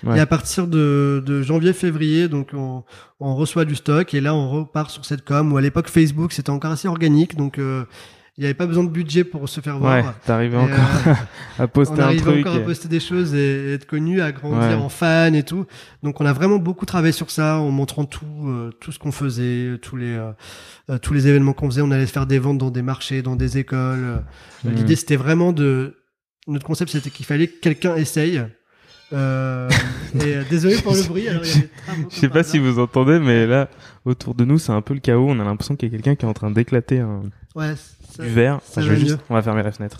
Ouais. 0.03 0.17
Et 0.17 0.19
à 0.19 0.25
partir 0.25 0.67
de, 0.67 1.23
de 1.25 1.41
janvier-février, 1.41 2.27
donc 2.27 2.49
on, 2.53 2.83
on 3.21 3.35
reçoit 3.35 3.63
du 3.63 3.75
stock 3.75 4.13
et 4.13 4.19
là 4.19 4.35
on 4.35 4.49
repart 4.49 4.89
sur 4.89 5.05
cette 5.05 5.23
com. 5.23 5.53
Où 5.53 5.57
à 5.57 5.61
l'époque 5.61 5.87
Facebook 5.87 6.33
c'était 6.33 6.49
encore 6.49 6.71
assez 6.71 6.89
organique, 6.89 7.37
donc 7.37 7.57
euh, 7.57 7.85
il 8.41 8.45
n'y 8.45 8.47
avait 8.47 8.55
pas 8.55 8.65
besoin 8.65 8.83
de 8.83 8.89
budget 8.89 9.23
pour 9.23 9.47
se 9.47 9.61
faire 9.61 9.77
voir. 9.77 10.03
Ouais, 10.03 10.11
t'arrivais 10.25 10.57
encore 10.57 10.79
euh, 11.05 11.13
à 11.59 11.67
poster 11.67 12.01
on 12.01 12.07
un 12.07 12.15
truc. 12.15 12.39
encore 12.47 12.55
et- 12.57 12.63
à 12.63 12.65
poster 12.65 12.87
des 12.87 12.99
choses 12.99 13.35
et, 13.35 13.37
et 13.37 13.73
être 13.73 13.85
connu, 13.85 14.19
à 14.19 14.31
grandir 14.31 14.79
Ouais. 14.79 14.83
en 14.83 14.89
fan 14.89 15.35
et 15.35 15.43
tout. 15.43 15.67
Donc 16.01 16.19
on 16.21 16.25
a 16.25 16.33
vraiment 16.33 16.57
beaucoup 16.57 16.87
travaillé 16.87 17.11
sur 17.11 17.29
ça, 17.29 17.59
en 17.59 17.69
montrant 17.69 18.05
tout, 18.05 18.25
euh, 18.47 18.71
tout 18.79 18.91
ce 18.91 18.97
qu'on 18.97 19.11
faisait, 19.11 19.77
tous 19.83 19.95
les, 19.95 20.17
euh, 20.89 20.97
tous 21.03 21.13
les 21.13 21.27
événements 21.27 21.53
qu'on 21.53 21.69
faisait. 21.69 21.81
On 21.83 21.91
allait 21.91 22.07
faire 22.07 22.25
des 22.25 22.39
ventes 22.39 22.57
dans 22.57 22.71
des 22.71 22.81
marchés, 22.81 23.21
dans 23.21 23.35
des 23.35 23.59
écoles. 23.59 24.23
Mhm. 24.63 24.73
L'idée 24.73 24.95
c'était 24.95 25.17
vraiment 25.17 25.51
de, 25.53 25.97
notre 26.47 26.65
concept 26.65 26.89
c'était 26.89 27.11
qu'il 27.11 27.27
fallait 27.27 27.45
que 27.45 27.59
quelqu'un 27.59 27.95
essaye. 27.95 28.41
Euh, 29.13 29.69
et 30.15 30.37
euh, 30.37 30.43
désolé 30.49 30.77
pour 30.81 30.93
le 30.95 31.03
bruit. 31.03 31.27
Alors, 31.27 31.43
il 31.43 31.49
y 31.49 31.51
a 31.51 31.59
des 31.59 31.67
travaux 31.85 32.07
Je 32.09 32.15
sais 32.15 32.29
pas 32.29 32.43
si 32.43 32.57
vous 32.59 32.79
entendez, 32.79 33.19
mais 33.19 33.45
là, 33.45 33.67
autour 34.05 34.33
de 34.35 34.45
nous, 34.45 34.57
c'est 34.57 34.71
un 34.71 34.81
peu 34.81 34.93
le 34.93 35.01
chaos. 35.01 35.27
On 35.29 35.37
a 35.39 35.43
l'impression 35.43 35.75
qu'il 35.75 35.89
y 35.89 35.91
a 35.91 35.95
quelqu'un 35.97 36.15
qui 36.15 36.25
est 36.25 36.29
en 36.29 36.33
train 36.33 36.49
d'éclater 36.49 36.99
un 37.01 37.23
Ouais, 37.53 37.73
du 38.21 38.29
verre. 38.29 38.55
Enfin, 38.67 38.81
je 38.81 38.89
vais 38.89 38.99
juste, 38.99 39.19
on 39.29 39.33
va 39.33 39.41
fermer 39.41 39.63
la 39.63 39.71
fenêtre. 39.71 39.97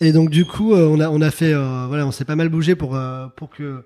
Et 0.00 0.12
donc 0.12 0.30
du 0.30 0.44
coup, 0.44 0.74
euh, 0.74 0.86
on 0.88 1.00
a 1.00 1.08
on 1.10 1.20
a 1.20 1.30
fait 1.30 1.52
euh, 1.52 1.86
voilà, 1.88 2.06
on 2.06 2.10
s'est 2.12 2.24
pas 2.24 2.36
mal 2.36 2.48
bougé 2.48 2.74
pour 2.76 2.94
euh, 2.96 3.26
pour 3.36 3.50
que 3.50 3.84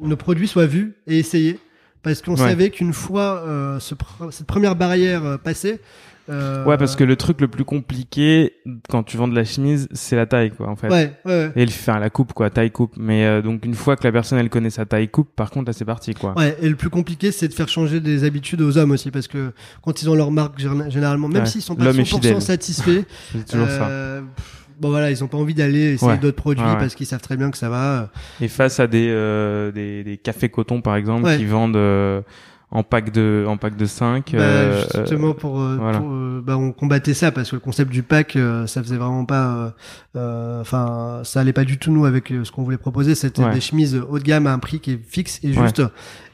nos 0.00 0.16
produits 0.16 0.48
soient 0.48 0.66
vus 0.66 0.94
et 1.06 1.18
essayés 1.18 1.58
parce 2.02 2.22
qu'on 2.22 2.32
Ouais. 2.32 2.38
savait 2.48 2.70
qu'une 2.70 2.92
fois 2.92 3.42
ce 3.80 3.94
pr- 3.94 4.30
cette 4.30 4.46
première 4.46 4.76
barrière 4.76 5.38
passée. 5.42 5.80
Euh, 6.28 6.64
Ouais, 6.64 6.76
parce 6.76 6.96
que 6.96 7.04
le 7.04 7.16
truc 7.16 7.40
le 7.40 7.48
plus 7.48 7.64
compliqué 7.64 8.52
quand 8.90 9.02
tu 9.02 9.16
vends 9.16 9.28
de 9.28 9.34
la 9.34 9.44
chemise, 9.44 9.88
c'est 9.92 10.16
la 10.16 10.26
taille, 10.26 10.50
quoi, 10.50 10.68
en 10.68 10.76
fait. 10.76 10.88
ouais 10.88 11.12
ouais 11.24 11.32
ouais. 11.32 11.52
Et 11.56 11.64
le 11.64 11.70
faire 11.70 11.98
la 12.00 12.10
coupe, 12.10 12.32
quoi, 12.32 12.50
taille 12.50 12.70
coupe. 12.70 12.94
Mais 12.98 13.24
euh, 13.24 13.42
donc 13.42 13.64
une 13.64 13.74
fois 13.74 13.96
que 13.96 14.04
la 14.04 14.12
personne 14.12 14.38
elle 14.38 14.50
connaît 14.50 14.70
sa 14.70 14.84
taille 14.86 15.08
coupe, 15.08 15.30
par 15.34 15.50
contre 15.50 15.66
là 15.68 15.72
c'est 15.72 15.84
parti, 15.84 16.14
quoi. 16.14 16.34
Ouais, 16.36 16.56
et 16.60 16.68
le 16.68 16.76
plus 16.76 16.90
compliqué, 16.90 17.32
c'est 17.32 17.48
de 17.48 17.54
faire 17.54 17.68
changer 17.68 18.00
des 18.00 18.24
habitudes 18.24 18.60
aux 18.60 18.76
hommes 18.78 18.90
aussi, 18.90 19.10
parce 19.10 19.28
que 19.28 19.52
quand 19.82 20.02
ils 20.02 20.10
ont 20.10 20.14
leur 20.14 20.30
marque, 20.30 20.58
gén- 20.60 20.90
généralement, 20.90 21.28
même 21.28 21.46
s'ils 21.46 21.62
sont 21.62 21.74
pas 21.76 21.84
L'homme 21.84 22.00
est 22.00 22.02
100% 22.02 22.14
fidèle. 22.16 22.42
satisfaits, 22.42 23.04
C'est 23.32 23.46
toujours 23.50 23.68
ça. 23.68 23.88
euh, 23.88 24.20
bon 24.80 24.90
voilà, 24.90 25.10
ils 25.10 25.24
ont 25.24 25.28
pas 25.28 25.38
envie 25.38 25.54
d'aller 25.54 25.94
essayer 25.94 26.12
Ouais. 26.12 26.18
d'autres 26.18 26.36
produits 26.36 26.62
Ouais, 26.64 26.70
ouais. 26.72 26.78
parce 26.78 26.94
qu'ils 26.94 27.06
savent 27.06 27.20
très 27.22 27.36
bien 27.36 27.50
que 27.50 27.58
ça 27.58 27.68
va. 27.68 28.10
Et 28.40 28.48
face 28.48 28.78
à 28.80 28.86
des 28.86 29.08
euh, 29.10 29.72
des, 29.72 30.04
des 30.04 30.16
cafés 30.18 30.48
coton 30.50 30.80
par 30.82 30.94
exemple 30.96 31.36
qui 31.36 31.44
vendent 31.46 31.74
euh, 31.76 32.20
en 32.70 32.82
pack 32.82 33.12
de 33.12 33.46
en 33.48 33.56
pack 33.56 33.76
de 33.76 33.86
5 33.86 34.34
Bah, 34.36 34.80
justement 35.00 35.32
pour, 35.32 35.60
euh, 35.60 35.76
voilà. 35.80 35.98
pour, 36.00 36.10
euh, 36.12 36.42
bah, 36.44 36.58
on 36.58 36.70
combattait 36.72 37.14
ça 37.14 37.30
parce 37.32 37.48
que 37.50 37.56
le 37.56 37.60
concept 37.60 37.90
du 37.90 38.02
pack 38.02 38.36
euh, 38.36 38.66
ça 38.66 38.82
faisait 38.82 38.98
vraiment 38.98 39.24
pas 39.24 39.46
euh, 39.54 39.70
euh, 40.16 40.60
enfin 40.60 41.22
ça 41.24 41.40
allait 41.40 41.54
pas 41.54 41.64
du 41.64 41.78
tout 41.78 41.90
nous 41.90 42.04
avec 42.04 42.30
euh, 42.30 42.44
ce 42.44 42.52
qu'on 42.52 42.62
voulait 42.64 42.76
proposer 42.76 43.14
c'était 43.14 43.42
Ouais. 43.42 43.54
des 43.54 43.60
chemises 43.62 43.98
haut 44.10 44.18
de 44.18 44.24
gamme 44.24 44.46
à 44.46 44.52
un 44.52 44.58
prix 44.58 44.80
qui 44.80 44.92
est 44.92 45.00
fixe 45.02 45.40
et 45.42 45.52
juste 45.54 45.80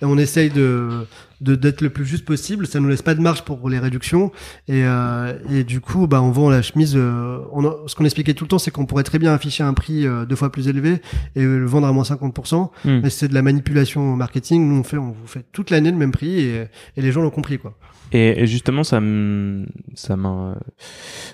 et 0.03 0.05
on 0.05 0.19
essaye 0.19 0.51
de 0.51 1.07
de 1.41 1.55
d'être 1.55 1.81
le 1.81 1.91
plus 1.91 2.05
juste 2.07 2.25
possible. 2.25 2.67
Ça 2.67 2.81
nous 2.81 2.89
laisse 2.89 3.03
pas 3.03 3.15
de 3.15 3.21
marge 3.21 3.43
pour 3.45 3.69
les 3.69 3.79
réductions 3.79 4.31
et 4.69 4.85
euh, 4.85 5.35
et 5.51 5.65
du 5.65 5.81
coup 5.81 6.07
bah 6.07 6.23
on 6.23 6.31
vend 6.31 6.51
la 6.51 6.63
chemise. 6.63 6.95
Euh, 6.97 7.39
on 7.53 7.65
a- 7.67 7.77
ce 7.87 7.95
qu'on 7.95 8.05
expliquait 8.05 8.35
tout 8.35 8.45
le 8.45 8.49
temps, 8.49 8.59
c'est 8.59 8.71
qu'on 8.71 8.87
pourrait 8.87 9.03
très 9.05 9.19
bien 9.19 9.33
afficher 9.33 9.63
un 9.63 9.75
prix 9.75 10.07
euh, 10.07 10.25
deux 10.25 10.37
fois 10.37 10.51
plus 10.53 10.69
élevé 10.69 11.01
et 11.37 11.43
le 11.43 11.67
vendre 11.67 11.87
à 11.87 11.93
moins 11.93 12.05
50%. 12.05 12.71
Hmm. 12.85 13.01
Mais 13.03 13.11
c'est 13.11 13.29
de 13.29 13.35
la 13.35 13.43
manipulation 13.43 14.17
marketing. 14.17 14.69
Nous 14.69 14.77
on 14.81 14.83
fait 14.85 14.99
on 14.99 15.13
vous 15.13 15.27
fait 15.27 15.45
toute 15.53 15.71
l'année 15.71 15.91
le 15.91 15.97
même 15.97 16.13
prix 16.13 16.41
et 16.41 16.65
et 16.97 17.03
les 17.03 17.13
gens 17.13 17.23
l'ont 17.23 17.31
compris 17.31 17.59
quoi. 17.59 17.77
Et, 18.13 18.43
et 18.43 18.47
justement, 18.47 18.85
ça 18.85 19.01
me, 19.01 19.67
ça 19.95 20.15
m'a, 20.15 20.57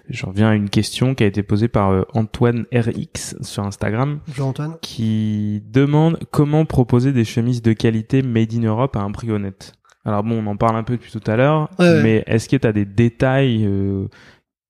j'en 0.09 0.29
reviens 0.29 0.49
à 0.51 0.55
une 0.55 0.71
question 0.71 1.15
qui 1.15 1.25
a 1.25 1.27
été 1.27 1.43
posée 1.43 1.69
par 1.69 1.91
euh, 1.91 2.03
Antoine 2.15 2.65
RX 2.73 3.37
sur 3.43 3.65
Instagram, 3.65 4.21
Jean-Antoine. 4.35 4.77
qui 4.81 5.63
demande 5.71 6.19
comment 6.31 6.65
proposer 6.65 7.13
des 7.13 7.25
chemises 7.25 7.61
de 7.61 7.73
qualité 7.75 8.23
made 8.23 8.55
in 8.55 8.63
Europe 8.63 8.97
à 8.97 9.01
un 9.01 9.11
prix 9.11 9.31
honnête. 9.31 9.73
Alors 10.05 10.23
bon, 10.23 10.43
on 10.43 10.47
en 10.51 10.57
parle 10.57 10.77
un 10.77 10.83
peu 10.83 10.95
depuis 10.97 11.13
tout 11.13 11.31
à 11.31 11.37
l'heure, 11.37 11.69
Ouais, 11.79 11.87
ouais. 11.87 12.03
mais 12.03 12.25
est-ce 12.27 12.49
que 12.49 12.57
tu 12.57 12.67
as 12.67 12.73
des 12.73 12.85
détails 12.87 13.67
euh, 13.67 14.07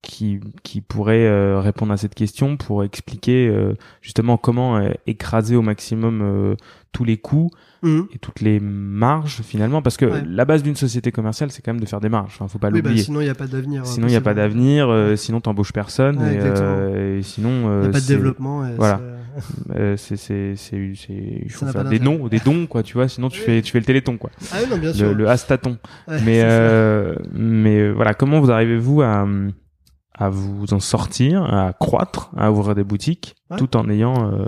qui, 0.03 0.41
qui 0.65 0.81
pourraient 0.81 1.27
euh, 1.27 1.61
répondre 1.61 1.93
à 1.93 1.97
cette 1.97 2.15
question 2.15 2.57
pour 2.57 2.83
expliquer 2.85 3.49
euh, 3.49 3.75
justement 4.01 4.37
comment 4.39 4.77
euh, 4.79 4.91
écraser 5.07 5.55
au 5.57 5.63
maximum 5.63 6.21
euh, 6.23 6.55
tous 6.93 7.05
les 7.05 7.17
coûts 7.17 7.51
Mhm. 7.83 8.09
et 8.13 8.19
toutes 8.19 8.41
les 8.43 8.61
marges 8.61 9.41
finalement? 9.43 9.81
Parce 9.83 9.97
que 9.97 10.05
Ouais. 10.05 10.23
la 10.27 10.45
base 10.45 10.63
d'une 10.63 10.77
société 10.77 11.13
commerciale 11.13 11.51
c'est 11.51 11.63
quand 11.63 11.73
même 11.73 11.81
de 11.81 11.87
faire 11.87 12.01
des 12.01 12.09
marges 12.11 12.33
enfin 12.35 12.47
faut 12.49 12.59
pas 12.59 12.69
Oui, 12.69 12.83
bah, 12.83 12.89
l'oublier 12.91 13.05
sinon 13.05 13.21
il 13.23 13.27
y 13.27 13.31
a 13.31 13.35
pas 13.35 13.47
d'avenir. 13.47 13.87
sinon 13.87 14.07
il 14.07 14.11
n'y 14.11 14.17
a 14.17 14.21
pas 14.21 14.35
d'avenir 14.35 14.89
euh, 14.91 15.17
sinon 15.17 15.41
t'embauches 15.41 15.73
personne 15.73 16.17
et, 16.21 16.39
euh, 16.41 17.23
sinon 17.23 17.51
Il 17.63 17.67
euh, 17.69 17.83
y 17.85 17.89
a 17.89 17.93
pas 17.93 18.01
de 18.01 18.07
développement. 18.07 18.67
et 18.67 18.75
voilà. 18.77 19.01
C'est- 19.41 19.77
euh, 19.79 19.97
c'est 19.97 20.17
c'est 20.17 20.55
c'est 20.57 20.93
c'est 20.95 21.13
il 21.45 21.51
faut 21.51 21.67
n'a 21.67 21.73
faire 21.73 21.83
pas 21.85 21.89
des 21.89 21.99
dons 21.99 22.29
des 22.29 22.39
dons 22.41 22.67
quoi 22.67 22.83
tu 22.83 22.95
vois 22.95 23.09
sinon 23.09 23.29
tu 23.29 23.41
Oui. 23.41 23.47
fais 23.47 23.63
tu 23.63 23.73
fais 23.73 23.79
le 23.81 23.85
téléthon 23.85 24.17
quoi 24.19 24.31
Ah 24.53 24.57
oui, 24.63 24.71
non, 24.71 24.79
bien 24.79 24.93
sûr. 24.93 25.09
le, 25.09 25.15
le 25.15 25.29
hastaton 25.29 25.79
Ouais, 26.09 26.21
mais 26.25 26.41
euh, 26.43 27.15
mais 27.33 27.79
euh, 27.81 27.93
voilà 27.93 28.15
comment 28.15 28.41
vous 28.41 28.51
arrivez-vous 28.51 29.03
à 29.03 29.27
à 30.19 30.29
vous 30.29 30.73
en 30.75 30.81
sortir 30.81 31.43
à 31.45 31.73
croître 31.73 32.31
à 32.37 32.51
ouvrir 32.53 32.75
des 32.75 32.85
boutiques 32.85 33.37
Ouais. 33.51 33.57
tout 33.57 33.77
en 33.77 33.89
ayant 33.89 34.33
euh, 34.33 34.45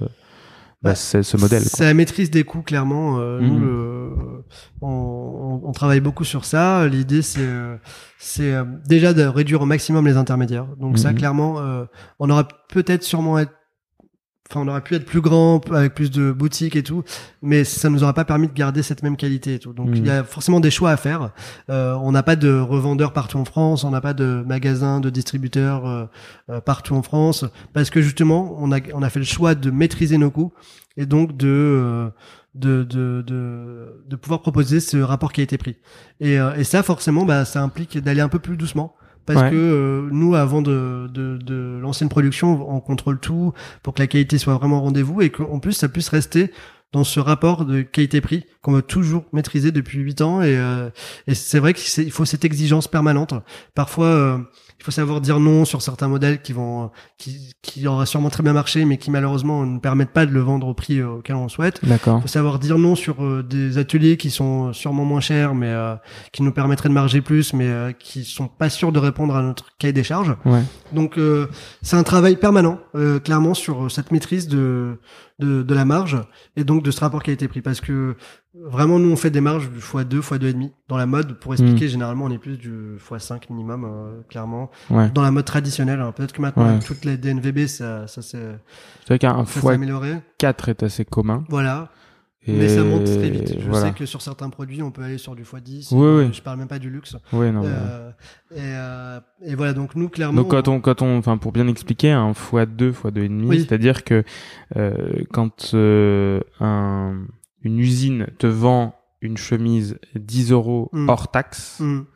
bah, 0.82 0.90
Bah, 0.90 0.94
ce, 0.96 1.36
modèle. 1.36 1.62
C'est 1.62 1.84
la 1.84 1.94
maîtrise 1.94 2.30
des 2.30 2.42
coûts, 2.44 2.62
clairement. 2.62 3.18
Euh, 3.20 3.38
Nous, 3.40 3.54
Mhm. 3.54 3.60
le- 3.64 4.12
on, 4.80 4.88
on- 4.88 5.68
on 5.68 5.72
travaille 5.72 6.00
beaucoup 6.00 6.24
sur 6.24 6.44
ça. 6.44 6.86
L'idée, 6.88 7.22
c'est 7.22 7.48
c'est 8.18 8.52
déjà 8.88 9.12
de 9.14 9.22
réduire 9.22 9.62
au 9.62 9.64
maximum 9.66 10.06
les 10.06 10.16
intermédiaires. 10.16 10.66
Donc 10.78 10.98
ça, 10.98 11.10
Mhm. 11.12 11.18
clairement, 11.18 11.60
euh, 11.60 11.84
on 12.18 12.28
aura 12.30 12.46
peut-être 12.68 13.02
sûrement 13.04 13.38
être 13.38 13.52
Enfin, 14.52 14.66
on 14.66 14.68
aurait 14.68 14.82
pu 14.82 14.94
être 14.94 15.06
plus 15.06 15.22
grand, 15.22 15.62
avec 15.72 15.94
plus 15.94 16.10
de 16.10 16.30
boutiques 16.30 16.76
et 16.76 16.82
tout, 16.82 17.04
mais 17.40 17.64
ça 17.64 17.88
nous 17.88 18.02
aura 18.02 18.12
pas 18.12 18.26
permis 18.26 18.48
de 18.48 18.52
garder 18.52 18.82
cette 18.82 19.02
même 19.02 19.16
qualité 19.16 19.54
et 19.54 19.58
tout. 19.58 19.72
Donc, 19.72 19.88
il 19.94 20.06
y 20.06 20.10
a 20.10 20.24
forcément 20.24 20.60
des 20.60 20.70
choix 20.70 20.90
à 20.90 20.98
faire. 20.98 21.30
Euh, 21.70 21.94
on 21.94 22.12
n'a 22.12 22.22
pas 22.22 22.36
de 22.36 22.52
revendeurs 22.60 23.14
partout 23.14 23.38
en 23.38 23.46
France, 23.46 23.82
on 23.84 23.90
n'a 23.90 24.02
pas 24.02 24.12
de 24.12 24.44
magasins, 24.46 25.00
de 25.00 25.08
distributeurs 25.08 25.86
euh, 25.86 26.04
euh, 26.50 26.60
partout 26.60 26.94
en 26.94 27.02
France, 27.02 27.46
parce 27.72 27.88
que 27.88 28.02
justement, 28.02 28.54
on 28.58 28.72
a, 28.72 28.80
on 28.92 29.02
a 29.02 29.08
fait 29.08 29.20
le 29.20 29.24
choix 29.24 29.54
de 29.54 29.70
maîtriser 29.70 30.18
nos 30.18 30.30
coûts 30.30 30.52
et 30.98 31.06
donc 31.06 31.34
de 31.34 31.48
euh, 31.48 32.10
de, 32.54 32.82
de, 32.82 33.24
de, 33.26 34.04
de 34.06 34.16
pouvoir 34.16 34.42
proposer 34.42 34.80
ce 34.80 34.98
rapport 34.98 35.32
qualité-prix. 35.32 35.76
Et, 36.20 36.38
euh, 36.38 36.54
et 36.56 36.64
ça, 36.64 36.82
forcément, 36.82 37.24
bah, 37.24 37.46
ça 37.46 37.62
implique 37.62 37.96
d'aller 37.98 38.20
un 38.20 38.28
peu 38.28 38.38
plus 38.38 38.58
doucement. 38.58 38.94
Parce 39.26 39.40
Ouais. 39.42 39.50
que 39.50 39.56
euh, 39.56 40.08
nous, 40.10 40.34
avant 40.34 40.62
de, 40.62 41.08
de, 41.12 41.36
de 41.38 41.78
lancer 41.80 42.04
une 42.04 42.08
production, 42.08 42.68
on 42.70 42.80
contrôle 42.80 43.20
tout 43.20 43.52
pour 43.82 43.94
que 43.94 44.00
la 44.00 44.06
qualité 44.06 44.38
soit 44.38 44.54
vraiment 44.54 44.78
au 44.78 44.82
rendez-vous 44.82 45.20
et 45.22 45.30
qu'en 45.30 45.58
plus, 45.60 45.72
ça 45.72 45.88
puisse 45.88 46.08
rester 46.08 46.50
dans 46.92 47.04
ce 47.04 47.20
rapport 47.20 47.64
de 47.64 47.80
qualité-prix 47.80 48.44
qu'on 48.60 48.72
veut 48.72 48.82
toujours 48.82 49.24
maîtriser 49.32 49.72
depuis 49.72 49.98
huit 50.00 50.20
ans. 50.20 50.42
Et, 50.42 50.56
euh, 50.58 50.90
et 51.26 51.34
c'est 51.34 51.58
vrai 51.58 51.72
qu'il 51.72 52.10
faut 52.12 52.24
cette 52.26 52.44
exigence 52.44 52.86
permanente. 52.88 53.32
Parfois, 53.74 54.06
euh, 54.06 54.38
il 54.82 54.84
faut 54.84 54.90
savoir 54.90 55.20
dire 55.20 55.38
non 55.38 55.64
sur 55.64 55.80
certains 55.80 56.08
modèles 56.08 56.42
qui 56.42 56.52
vont, 56.52 56.90
qui, 57.16 57.54
qui 57.62 57.86
auraient 57.86 58.04
sûrement 58.04 58.30
très 58.30 58.42
bien 58.42 58.52
marché, 58.52 58.84
mais 58.84 58.96
qui 58.96 59.12
malheureusement 59.12 59.64
ne 59.64 59.78
permettent 59.78 60.10
pas 60.10 60.26
de 60.26 60.32
le 60.32 60.40
vendre 60.40 60.66
au 60.66 60.74
prix 60.74 60.98
euh, 60.98 61.18
auquel 61.18 61.36
on 61.36 61.48
souhaite. 61.48 61.78
d'accord 61.84 62.18
Il 62.18 62.22
faut 62.22 62.26
savoir 62.26 62.58
dire 62.58 62.78
non 62.78 62.96
sur 62.96 63.24
euh, 63.24 63.44
des 63.44 63.78
ateliers 63.78 64.16
qui 64.16 64.28
sont 64.30 64.72
sûrement 64.72 65.04
moins 65.04 65.20
chers, 65.20 65.54
mais 65.54 65.68
euh, 65.68 65.94
qui 66.32 66.42
nous 66.42 66.50
permettraient 66.50 66.88
de 66.88 66.94
marger 66.94 67.20
plus, 67.20 67.52
mais 67.52 67.68
euh, 67.68 67.92
qui 67.92 68.24
sont 68.24 68.48
pas 68.48 68.70
sûrs 68.70 68.90
de 68.90 68.98
répondre 68.98 69.36
à 69.36 69.42
notre 69.42 69.66
cahier 69.78 69.92
des 69.92 70.02
charges. 70.02 70.34
ouais 70.44 70.62
Donc 70.92 71.16
euh, 71.16 71.46
c'est 71.82 71.94
un 71.94 72.02
travail 72.02 72.34
permanent, 72.34 72.80
euh, 72.96 73.20
clairement, 73.20 73.54
sur 73.54 73.88
cette 73.88 74.10
maîtrise 74.10 74.48
de, 74.48 74.98
de, 75.42 75.62
de 75.62 75.74
la 75.74 75.84
marge 75.84 76.18
et 76.56 76.64
donc 76.64 76.82
de 76.82 76.90
ce 76.90 77.00
rapport 77.00 77.22
qualité-prix. 77.22 77.60
Parce 77.62 77.80
que 77.80 78.16
vraiment, 78.54 78.98
nous, 78.98 79.10
on 79.10 79.16
fait 79.16 79.30
des 79.30 79.40
marges 79.40 79.70
du 79.70 79.78
x2, 79.80 80.20
x2,5. 80.20 80.70
Dans 80.88 80.96
la 80.96 81.06
mode, 81.06 81.38
pour 81.38 81.52
expliquer, 81.54 81.88
généralement, 81.88 82.24
on 82.26 82.30
est 82.30 82.38
plus 82.38 82.56
du 82.58 82.96
x5 82.98 83.42
minimum, 83.50 83.84
euh, 83.84 84.20
clairement. 84.28 84.70
ouais 84.90 85.10
Dans 85.10 85.22
la 85.22 85.30
mode 85.30 85.44
traditionnelle, 85.44 86.00
alors 86.00 86.12
peut-être 86.12 86.32
que 86.32 86.40
maintenant, 86.42 86.64
Ouais. 86.64 86.70
avec 86.70 86.84
toutes 86.84 87.04
les 87.04 87.16
DNVB, 87.16 87.66
ça, 87.66 88.06
ça 88.06 88.22
s'est 88.22 88.58
c'est 89.00 89.08
vrai 89.08 89.18
qu'un 89.18 89.44
ça 89.44 89.52
s'est 89.52 89.60
fois 89.60 89.72
amélioré. 89.72 90.20
4 90.38 90.68
est 90.68 90.82
assez 90.82 91.04
commun 91.04 91.44
Voilà. 91.48 91.88
Et 92.46 92.52
Mais 92.52 92.68
ça 92.68 92.82
monte 92.82 93.04
très 93.04 93.30
vite. 93.30 93.54
Je 93.60 93.68
voilà 93.70 93.86
sais 93.88 93.92
que 93.92 94.04
sur 94.06 94.20
certains 94.20 94.50
produits, 94.50 94.82
on 94.82 94.90
peut 94.90 95.02
aller 95.02 95.18
sur 95.18 95.34
du 95.36 95.44
x10. 95.44 95.88
Oui, 95.94 96.02
Euh, 96.04 96.24
oui. 96.26 96.32
Je 96.32 96.42
parle 96.42 96.58
même 96.58 96.68
pas 96.68 96.78
du 96.80 96.90
luxe. 96.90 97.16
ouais 97.32 97.52
non 97.52 97.62
Euh, 97.64 98.10
et, 98.50 98.58
euh, 98.60 99.20
et 99.44 99.54
voilà, 99.54 99.72
donc 99.74 99.94
nous, 99.94 100.08
clairement. 100.08 100.42
Donc 100.42 100.50
quand 100.50 100.66
on 100.68 100.80
quand 100.80 101.02
on 101.02 101.18
enfin 101.18 101.38
pour 101.38 101.52
bien 101.52 101.68
expliquer 101.68 102.10
un 102.10 102.32
x2 102.32 102.92
x2 102.92 103.18
et 103.22 103.28
demi, 103.28 103.46
Oui. 103.48 103.60
c'est-à-dire 103.60 104.02
que 104.04 104.24
euh, 104.76 105.22
quand 105.32 105.70
euh, 105.74 106.40
un 106.60 107.22
une 107.62 107.78
usine 107.78 108.26
te 108.38 108.46
vend 108.48 108.96
une 109.20 109.36
chemise 109.36 109.98
10 110.16 110.50
euros 110.50 110.88
Mm. 110.92 111.08
hors 111.08 111.30
taxe, 111.30 111.78
Hum, 111.80 112.06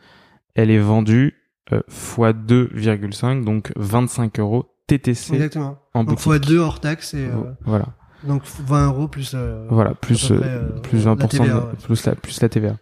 elle 0.57 0.71
est 0.73 0.81
vendue 0.81 1.35
euh, 1.73 1.81
x 1.89 2.17
2,5 2.19 3.45
donc 3.45 3.73
25 3.77 4.41
euros 4.41 4.67
TTC 4.89 5.35
exactement. 5.35 5.79
en 5.95 6.05
Donc 6.05 6.19
boutique. 6.25 6.49
x2 6.49 6.57
hors 6.59 6.81
taxe 6.81 7.15
et. 7.15 7.27
euh, 7.27 7.53
Voilà, 7.65 7.95
Donc 8.25 8.43
20 8.67 8.87
euros 8.87 9.09
plus. 9.09 9.33
euh, 9.35 9.67
voilà, 9.69 9.95
plus 9.95 10.27
près, 10.27 10.35
euh, 10.35 10.39
euh, 10.43 10.81
plus 10.81 11.05
la 11.05 11.15
20% 11.15 11.29
TVA, 11.29 11.47
de- 11.47 11.59
ouais. 11.59 11.61
plus 11.85 12.07
la 12.07 12.15
plus 12.15 12.41
la 12.43 12.49
TVA. 12.49 12.77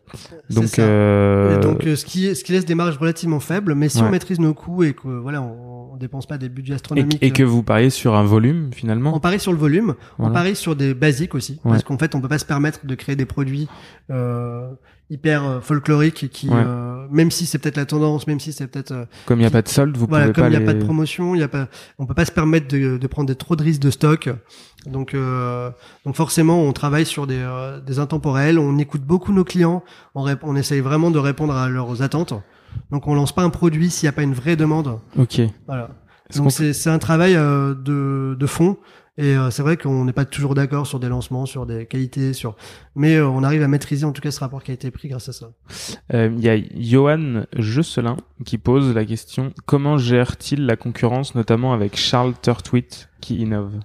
Donc 0.51 0.79
euh, 0.79 1.57
Et 1.57 1.61
donc 1.61 1.85
euh, 1.87 1.97
ce 1.97 2.05
qui 2.05 2.35
ce 2.37 2.45
qui 2.45 2.53
laisse 2.53 2.65
des 2.65 2.75
marges 2.75 2.97
relativement 2.99 3.41
faibles, 3.41 3.75
mais 3.75 3.89
si 3.89 3.99
Ouais. 4.01 4.05
on 4.09 4.11
maîtrise 4.11 4.39
nos 4.39 4.55
coûts 4.55 4.85
et 4.85 4.93
que 4.95 5.09
voilà, 5.09 5.43
on, 5.43 5.74
on 5.95 5.97
dépense 5.97 6.27
pas 6.27 6.39
des 6.39 6.49
budgets 6.49 6.73
et, 6.73 6.75
astronomiques. 6.75 7.23
et 7.23 7.31
que 7.31 7.43
euh, 7.43 7.47
vous 7.47 7.63
pariez 7.63 7.89
sur 7.91 8.15
un 8.17 8.25
volume 8.25 8.73
finalement? 8.73 9.15
on 9.15 9.21
parie 9.21 9.39
sur 9.39 9.53
le 9.53 9.59
volume, 9.59 9.95
on 10.19 10.31
parie 10.31 10.57
sur 10.57 10.75
des 10.75 10.93
basiques 10.93 11.35
aussi, 11.35 11.61
Ouais. 11.65 11.73
parce 11.73 11.85
qu'en 11.85 11.99
fait, 11.99 12.15
on 12.15 12.21
peut 12.21 12.29
pas 12.29 12.39
se 12.39 12.45
permettre 12.45 12.85
de 12.85 12.95
créer 12.97 13.15
des 13.17 13.27
produits 13.27 13.69
euh, 14.11 14.71
hyper 15.09 15.45
euh, 15.45 15.61
folkloriques 15.61 16.29
qui, 16.31 16.49
Ouais. 16.49 16.57
euh, 16.57 17.07
même 17.11 17.31
si 17.31 17.47
c'est 17.47 17.59
peut-être 17.59 17.77
la 17.77 17.87
tendance, 17.87 18.27
même 18.27 18.41
si 18.41 18.53
c'est 18.53 18.67
peut-être 18.67 18.91
euh, 18.91 19.05
Comme 19.27 19.39
il 19.39 19.43
n'y 19.43 19.47
a 19.47 19.51
pas 19.51 19.63
de 19.63 19.69
solde, 19.69 19.97
vous 19.97 20.07
voilà, 20.09 20.25
pouvez 20.27 20.35
comme 20.35 20.47
il 20.47 20.51
n'y 20.51 20.57
a 20.57 20.61
les... 20.61 20.65
pas 20.67 20.75
de 20.75 20.83
promotion, 20.83 21.35
il 21.37 21.41
y 21.41 21.45
a 21.45 21.49
pas, 21.49 21.69
on 21.99 22.07
peut 22.07 22.15
pas 22.15 22.25
se 22.25 22.33
permettre 22.33 22.67
de, 22.69 22.97
de 22.99 23.07
prendre 23.07 23.29
des, 23.29 23.37
trop 23.37 23.55
de 23.55 23.63
risques 23.63 23.83
de 23.83 23.91
stock. 23.91 24.31
Donc, 24.87 25.15
euh, 25.15 25.71
donc 26.05 26.17
forcément, 26.17 26.61
on 26.63 26.73
travaille 26.73 27.07
sur 27.07 27.27
des, 27.29 27.39
euh, 27.39 27.81
des 27.81 28.01
intemporels, 28.01 28.59
on 28.59 28.79
écoute 28.79 29.03
beaucoup 29.03 29.33
nos 29.33 29.45
clients, 29.45 29.85
on, 30.17 30.27
on 30.43 30.57
essaye 30.57 30.81
vraiment 30.81 31.11
de 31.13 31.19
répondre 31.19 31.55
à 31.55 31.69
leurs 31.69 32.03
attentes. 32.03 32.35
Donc, 32.91 33.07
on 33.07 33.15
lance 33.15 33.35
pas 33.35 33.43
un 33.43 33.51
produit 33.51 33.91
s'il 33.91 34.07
n'y 34.07 34.11
a 34.11 34.13
pas 34.13 34.23
une 34.23 34.35
vraie 34.35 34.57
demande. 34.57 34.99
Ok. 35.19 35.41
Voilà. 35.67 35.91
Donc, 36.37 36.53
c'est 36.53 36.73
c'est 36.73 36.91
un 36.91 36.99
travail 36.99 37.35
euh, 37.37 37.75
de, 37.75 38.37
de 38.39 38.47
fond. 38.47 38.77
Et 39.17 39.37
euh, 39.37 39.49
c'est 39.51 39.63
vrai 39.63 39.77
qu'on 39.77 40.05
n'est 40.05 40.13
pas 40.13 40.25
toujours 40.25 40.57
d'accord 40.57 40.89
sur 40.89 40.99
des 40.99 41.09
lancements, 41.09 41.47
sur 41.47 41.67
des 41.67 41.87
qualités, 41.87 42.33
sur, 42.33 42.57
mais 42.97 43.15
euh, 43.15 43.29
on 43.29 43.45
arrive 43.45 43.63
à 43.63 43.69
maîtriser 43.69 44.05
en 44.05 44.11
tout 44.11 44.21
cas 44.21 44.33
ce 44.33 44.41
rapport 44.41 44.61
qualité-prix 44.61 45.07
grâce 45.07 45.29
à 45.29 45.33
ça. 45.33 45.53
Euh, 46.13 46.33
Il 46.37 46.43
y 46.43 46.49
a 46.49 46.59
Johan 46.75 47.45
Josselin 47.57 48.17
qui 48.45 48.59
pose 48.59 48.93
la 48.93 49.05
question 49.05 49.53
comment 49.67 49.99
gère-t-il 49.99 50.67
la 50.67 50.75
concurrence, 50.75 51.37
notamment 51.37 51.73
avec 51.73 51.97
Charles 51.97 52.35
Turtwit 52.43 53.09
qui 53.21 53.37
innove? 53.37 53.79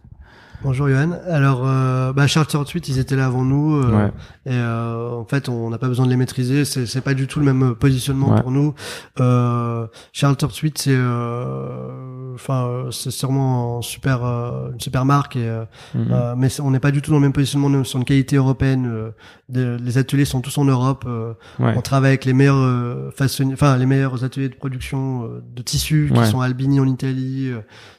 Bonjour 0.61 0.89
Johan. 0.89 1.11
Alors, 1.29 1.61
euh, 1.65 2.11
bah, 2.11 2.27
Charles 2.27 2.47
ils 2.89 2.99
étaient 2.99 3.15
là 3.15 3.27
avant 3.27 3.45
nous. 3.45 3.75
euh, 3.77 3.91
Ouais. 3.95 4.11
Et 4.45 4.51
euh, 4.51 5.11
en 5.11 5.23
fait, 5.23 5.47
on 5.47 5.69
n'a 5.69 5.77
pas 5.77 5.87
besoin 5.87 6.05
de 6.05 6.09
les 6.11 6.17
maîtriser. 6.17 6.65
C'est, 6.65 6.85
c'est 6.85 6.99
pas 6.99 7.13
du 7.13 7.27
tout 7.27 7.39
le 7.39 7.45
même 7.45 7.75
positionnement 7.75 8.33
Ouais. 8.33 8.41
pour 8.41 8.51
nous. 8.51 8.73
Euh, 9.21 9.87
Charles 10.11 10.35
Turtwit, 10.35 10.77
c'est, 10.77 10.91
euh, 10.93 12.33
enfin, 12.35 12.65
euh, 12.67 12.91
c'est 12.91 13.11
sûrement 13.11 13.77
un 13.77 13.81
super, 13.81 14.25
euh, 14.25 14.71
une 14.73 14.79
super 14.81 15.05
marque. 15.05 15.37
Et, 15.37 15.47
euh, 15.47 15.63
Mhm. 15.95 16.07
euh, 16.11 16.35
mais 16.37 16.59
on 16.59 16.71
n'est 16.71 16.79
pas 16.81 16.91
du 16.91 17.01
tout 17.01 17.11
dans 17.11 17.17
le 17.17 17.21
même 17.23 17.31
positionnement 17.33 17.69
nous, 17.69 17.85
sur 17.85 17.97
une 17.99 18.05
qualité 18.05 18.35
européenne. 18.35 18.85
euh, 18.91 19.11
de- 19.47 19.77
les 19.81 19.97
ateliers 19.97 20.25
sont 20.25 20.41
tous 20.41 20.57
en 20.57 20.65
Europe. 20.65 21.05
euh, 21.07 21.33
Ouais. 21.59 21.73
On 21.77 21.81
travaille 21.81 22.09
avec 22.11 22.25
les 22.25 22.33
meilleurs 22.33 22.57
euh, 22.57 23.09
enfin 23.53 23.77
les 23.77 23.85
meilleurs 23.87 24.23
ateliers 24.23 24.49
de 24.49 24.55
production 24.55 25.23
euh, 25.23 25.41
de 25.55 25.61
tissus 25.63 26.11
qui 26.13 26.25
sont 26.27 26.41
à 26.41 26.45
Albini 26.45 26.79
en 26.79 26.85
Italie, 26.87 27.51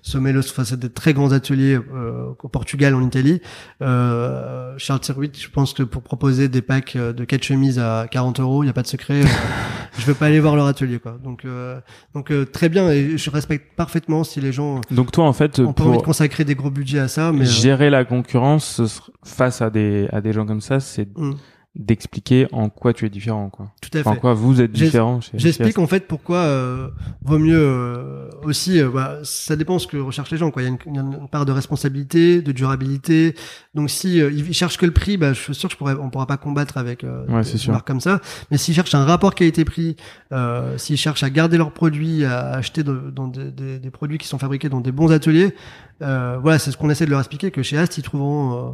enfin 0.05 0.65
c'est 0.65 0.79
des 0.79 0.91
très 0.91 1.13
grands 1.13 1.33
ateliers 1.33 1.79
euh, 1.95 2.31
au 2.43 2.49
Portugal, 2.49 2.95
en 2.95 3.03
Italie. 3.03 3.41
Euh, 3.83 4.75
Charles 4.79 5.01
Turtwit, 5.01 5.41
je 5.41 5.49
pense 5.51 5.75
que 5.75 5.83
pour 5.83 6.03
proposer 6.03 6.49
des 6.49 6.63
packs 6.63 6.97
euh, 6.97 7.13
de 7.13 7.25
quatre 7.25 7.45
chemises 7.45 7.79
à 7.79 8.07
40 8.11 8.41
euros, 8.41 8.63
il 8.63 8.67
n'y 8.67 8.71
a 8.71 8.75
pas 8.75 8.83
de 8.83 8.87
secret. 8.87 9.23
je 9.99 10.07
veux 10.07 10.15
pas 10.15 10.27
aller 10.27 10.41
voir 10.41 10.57
leur 10.57 10.67
atelier, 10.67 10.99
quoi. 10.99 11.19
Donc, 11.23 11.45
euh, 11.45 11.81
donc 12.15 12.31
euh, 12.31 12.45
très 12.45 12.69
bien. 12.69 12.91
Et 12.91 13.19
je 13.19 13.31
respecte 13.31 13.77
parfaitement 13.77 14.25
si 14.25 14.41
les 14.41 14.53
gens 14.53 14.81
Donc 14.91 15.13
toi, 15.13 15.27
en 15.27 15.33
fait, 15.33 15.61
ont 15.61 15.73
pas 15.73 15.85
envie 15.85 15.93
de 15.93 15.97
pour 15.97 16.05
consacrer 16.05 16.45
des 16.45 16.55
gros 16.55 16.71
budgets 16.71 17.01
à 17.01 17.09
ça, 17.09 17.33
mais 17.33 17.45
gérer 17.45 17.91
la 17.91 18.05
concurrence 18.05 18.81
face 19.25 19.63
à 19.63 19.71
des, 19.71 20.09
à 20.13 20.21
des 20.21 20.33
gens 20.33 20.47
comme 20.47 20.61
ça, 20.61 20.81
c'est 20.81 21.09
hum. 21.17 21.37
D'expliquer 21.77 22.49
en 22.51 22.69
quoi 22.69 22.93
tu 22.93 23.07
es 23.07 23.09
différent, 23.11 23.49
quoi. 23.49 23.71
Tout 23.81 23.97
à 23.97 24.01
En 24.09 24.15
fait. 24.15 24.19
quoi 24.21 24.35
vous 24.35 24.61
êtes 24.61 24.73
différent 24.73 25.21
chez 25.21 25.39
J'explique 25.39 25.79
en 25.79 25.87
fait 25.87 26.09
pourquoi 26.09 26.39
euh, 26.39 26.89
vaut 27.23 27.39
mieux 27.39 27.57
euh, 27.57 28.29
aussi. 28.43 28.81
euh, 28.81 28.91
bah, 28.91 29.19
ça 29.23 29.55
dépend 29.55 29.79
ce 29.79 29.87
que 29.87 29.97
recherchent 29.97 30.33
les 30.33 30.37
gens. 30.37 30.51
Quoi. 30.51 30.63
Il 30.63 30.65
y 30.65 30.69
a 30.69 30.77
une, 30.87 31.29
part 31.31 31.47
de 31.47 31.53
responsabilité, 31.53 32.43
de 32.43 32.51
durabilité. 32.51 33.37
Donc 33.77 33.89
si 33.89 34.21
euh, 34.21 34.33
ils 34.33 34.53
cherchent 34.53 34.79
que 34.79 34.87
le 34.87 34.93
prix, 34.93 35.17
bah, 35.17 35.33
je 35.33 35.41
suis 35.41 35.55
sûr 35.55 35.69
que 35.69 35.75
je 35.75 35.79
pourrais, 35.79 35.95
on 35.95 36.11
pourra 36.11 36.27
pas 36.27 36.37
combattre 36.39 36.77
avec 36.77 37.05
euh, 37.05 37.25
Ouais, 37.29 37.43
des- 37.43 37.53
des 37.59 37.71
marques 37.71 37.87
comme 37.87 38.01
ça. 38.01 38.21
Mais 38.51 38.59
s'ils 38.59 38.75
cherchent 38.75 38.95
un 38.97 39.05
rapport 39.05 39.37
qualité-prix, 39.37 39.95
euh, 40.33 40.77
s'ils 40.77 40.97
cherchent 40.97 41.23
à 41.23 41.31
garder 41.31 41.57
leurs 41.57 41.73
produits, 41.73 42.25
à 42.25 42.51
acheter 42.51 42.83
de- 42.83 43.13
dans 43.15 43.29
des, 43.29 43.53
des- 43.53 43.79
des 43.79 43.91
produits 43.91 44.19
qui 44.19 44.27
sont 44.27 44.39
fabriqués 44.39 44.69
dans 44.69 44.81
des 44.81 44.91
bons 44.93 45.13
ateliers, 45.13 45.55
euh, 46.03 46.37
voilà, 46.43 46.59
c'est 46.59 46.73
ce 46.73 46.77
qu'on 46.77 46.91
essaie 46.91 47.05
de 47.07 47.11
leur 47.11 47.21
expliquer 47.21 47.53
que 47.53 47.63
chez 47.63 47.79
Ast 47.79 47.97
ils 47.97 48.03
trouveront, 48.03 48.55
euh, 48.55 48.71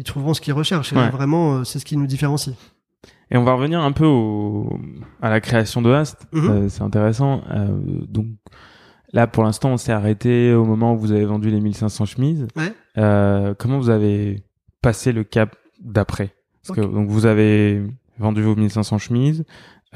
ils 0.00 0.04
trouveront 0.04 0.32
ce 0.32 0.40
qu'ils 0.40 0.54
recherchent. 0.54 0.94
Et 0.94 0.96
là, 0.96 1.10
vraiment, 1.10 1.56
euh, 1.56 1.64
c'est 1.64 1.78
ce 1.78 1.84
qui 1.84 1.96
nous 1.98 2.06
différencie. 2.06 2.56
Et 3.30 3.36
on 3.36 3.44
va 3.44 3.52
revenir 3.52 3.80
un 3.80 3.92
peu 3.92 4.06
au, 4.06 4.80
à 5.20 5.28
la 5.28 5.40
création 5.40 5.82
de 5.82 5.92
Ast. 5.92 6.26
Mhm. 6.32 6.50
Euh, 6.50 6.68
c'est 6.70 6.82
intéressant. 6.82 7.42
Euh, 7.50 7.68
donc 8.08 8.26
là, 9.12 9.26
pour 9.26 9.44
l'instant, 9.44 9.70
on 9.70 9.76
s'est 9.76 9.92
arrêté 9.92 10.54
au 10.54 10.64
moment 10.64 10.94
où 10.94 10.98
vous 10.98 11.12
avez 11.12 11.26
vendu 11.26 11.50
les 11.50 11.60
1500 11.60 12.06
chemises. 12.06 12.48
Ouais. 12.56 12.72
Euh, 12.96 13.54
comment 13.58 13.78
vous 13.78 13.90
avez 13.90 14.42
passé 14.80 15.12
le 15.12 15.22
cap 15.22 15.54
d'après? 15.80 16.34
Parce 16.66 16.78
que 16.78 16.84
donc 16.84 17.08
vous 17.08 17.26
avez 17.26 17.82
vendu 18.18 18.42
vos 18.42 18.56
1500 18.56 18.96
chemises. 18.96 19.44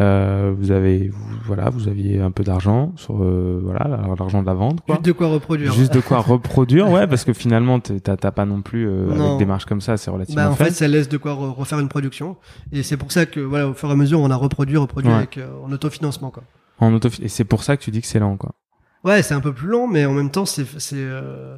Euh, 0.00 0.52
vous 0.58 0.72
avez 0.72 1.08
vous- 1.08 1.36
voilà, 1.44 1.70
vous 1.70 1.86
aviez 1.86 2.20
un 2.20 2.32
peu 2.32 2.42
d'argent 2.42 2.92
sur 2.96 3.22
euh, 3.22 3.60
voilà 3.62 3.86
l'argent 4.18 4.42
de 4.42 4.46
la 4.46 4.54
vente 4.54 4.80
quoi. 4.80 4.96
Juste 4.96 5.06
de 5.06 5.12
quoi 5.12 5.28
reproduire. 5.28 5.72
Juste 5.72 5.94
de 5.94 6.00
quoi 6.00 6.18
reproduire, 6.18 6.90
ouais, 6.90 7.06
parce 7.06 7.22
que 7.24 7.32
finalement, 7.32 7.78
t'as 7.78 8.16
t'as 8.16 8.30
pas 8.32 8.44
non 8.44 8.60
plus 8.60 8.88
euh, 8.88 9.14
Non. 9.14 9.26
avec 9.26 9.38
des 9.38 9.44
marges 9.46 9.66
comme 9.66 9.80
ça, 9.80 9.96
c'est 9.96 10.10
relativement 10.10 10.42
Bah, 10.42 10.50
en 10.50 10.56
fait, 10.56 10.72
ça 10.72 10.88
laisse 10.88 11.08
de 11.08 11.16
quoi 11.16 11.34
re- 11.34 11.52
refaire 11.54 11.78
une 11.78 11.88
production. 11.88 12.36
Et 12.72 12.82
c'est 12.82 12.96
pour 12.96 13.12
ça 13.12 13.24
que, 13.24 13.38
voilà, 13.38 13.68
au 13.68 13.74
fur 13.74 13.88
et 13.88 13.92
à 13.92 13.94
mesure, 13.96 14.18
on 14.18 14.30
a 14.32 14.36
reproduit, 14.36 14.76
reproduit 14.76 15.10
Ouais. 15.10 15.16
avec, 15.16 15.38
euh, 15.38 15.46
en 15.64 15.70
autofinancement, 15.70 16.30
quoi. 16.32 16.42
En 16.80 16.92
auto 16.92 17.08
et 17.22 17.28
c'est 17.28 17.44
pour 17.44 17.62
ça 17.62 17.76
que 17.76 17.82
tu 17.82 17.92
dis 17.92 18.00
que 18.00 18.08
c'est 18.08 18.18
lent, 18.18 18.36
quoi. 18.36 18.50
Ouais, 19.04 19.22
c'est 19.22 19.34
un 19.34 19.40
peu 19.40 19.52
plus 19.52 19.68
long, 19.68 19.86
mais 19.86 20.06
en 20.06 20.12
même 20.12 20.30
temps, 20.30 20.44
c'est, 20.46 20.66
c'est, 20.80 20.96
euh, 20.96 21.56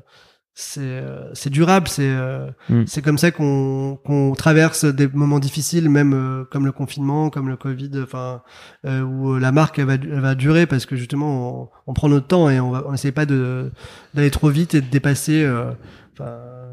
c'est, 0.58 0.80
euh, 0.80 1.28
c'est 1.34 1.50
durable, 1.50 1.86
c'est, 1.86 2.08
euh, 2.08 2.48
Mm. 2.70 2.84
c'est 2.86 3.02
comme 3.02 3.18
ça 3.18 3.30
qu'on, 3.30 3.98
qu'on 4.06 4.32
traverse 4.32 4.86
des 4.86 5.06
moments 5.06 5.38
difficiles, 5.38 5.90
même 5.90 6.14
euh, 6.14 6.44
comme 6.50 6.64
le 6.64 6.72
confinement, 6.72 7.28
comme 7.28 7.48
le 7.50 7.56
Covid, 7.56 7.90
enfin, 8.02 8.40
euh, 8.86 9.02
où 9.02 9.34
euh, 9.34 9.38
la 9.38 9.52
marque 9.52 9.78
elle 9.78 9.84
va, 9.84 9.94
elle 9.94 10.20
va 10.20 10.34
durer 10.34 10.64
parce 10.66 10.86
que 10.86 10.96
justement, 10.96 11.62
on, 11.64 11.68
on 11.88 11.92
prend 11.92 12.08
notre 12.08 12.26
temps 12.26 12.48
et 12.48 12.58
on 12.58 12.70
va, 12.70 12.84
on 12.88 12.94
essaie 12.94 13.12
pas 13.12 13.26
de, 13.26 13.70
d'aller 14.14 14.30
trop 14.30 14.48
vite 14.48 14.74
et 14.74 14.80
de 14.80 14.86
dépasser, 14.90 15.44
euh, 15.44 15.72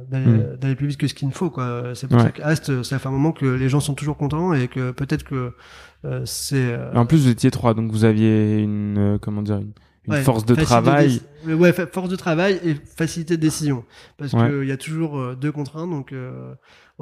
d'aller, 0.10 0.26
Mm. 0.26 0.76
plus 0.76 0.88
vite 0.88 0.98
que 0.98 1.08
ce 1.08 1.14
qu'il 1.14 1.28
ne 1.28 1.34
faut, 1.34 1.50
quoi. 1.50 1.92
C'est 1.94 2.08
pour 2.08 2.18
Ouais. 2.20 2.24
ça 2.24 2.32
que 2.32 2.42
Ast, 2.42 2.84
ça 2.84 3.00
fait 3.00 3.08
un 3.10 3.12
moment 3.12 3.34
que 3.34 3.46
les 3.46 3.68
gens 3.68 3.82
sont 3.82 3.96
toujours 3.96 4.16
contents 4.16 4.54
et 4.54 4.70
que 4.70 4.92
peut-être 4.92 5.24
que 5.24 5.52
euh, 6.06 6.22
c'est 6.26 6.56
euh, 6.74 6.94
En 6.94 7.06
plus, 7.06 7.18
vous 7.24 7.30
étiez 7.30 7.52
trois, 7.52 7.74
donc 7.74 7.92
vous 7.92 8.06
aviez 8.06 8.60
une, 8.60 8.98
euh, 8.98 9.18
comment 9.18 9.42
dire, 9.42 9.58
une, 9.58 9.72
une 10.08 10.14
Ouais, 10.14 10.22
force 10.24 10.46
de 10.46 10.56
travail. 10.56 11.22
Ouais, 11.48 11.72
fa- 11.72 11.88
force 11.88 12.10
de 12.10 12.16
travail 12.16 12.60
et 12.64 12.76
facilité 12.76 13.38
de 13.38 13.42
décision. 13.42 13.86
Parce 14.18 14.34
Ouais. 14.34 14.50
qu'il 14.50 14.68
y 14.68 14.72
a 14.72 14.78
toujours 14.78 15.18
euh, 15.18 15.36
deux 15.36 15.52
contraintes, 15.52 15.90
donc 15.90 16.12
euh, 16.12 16.54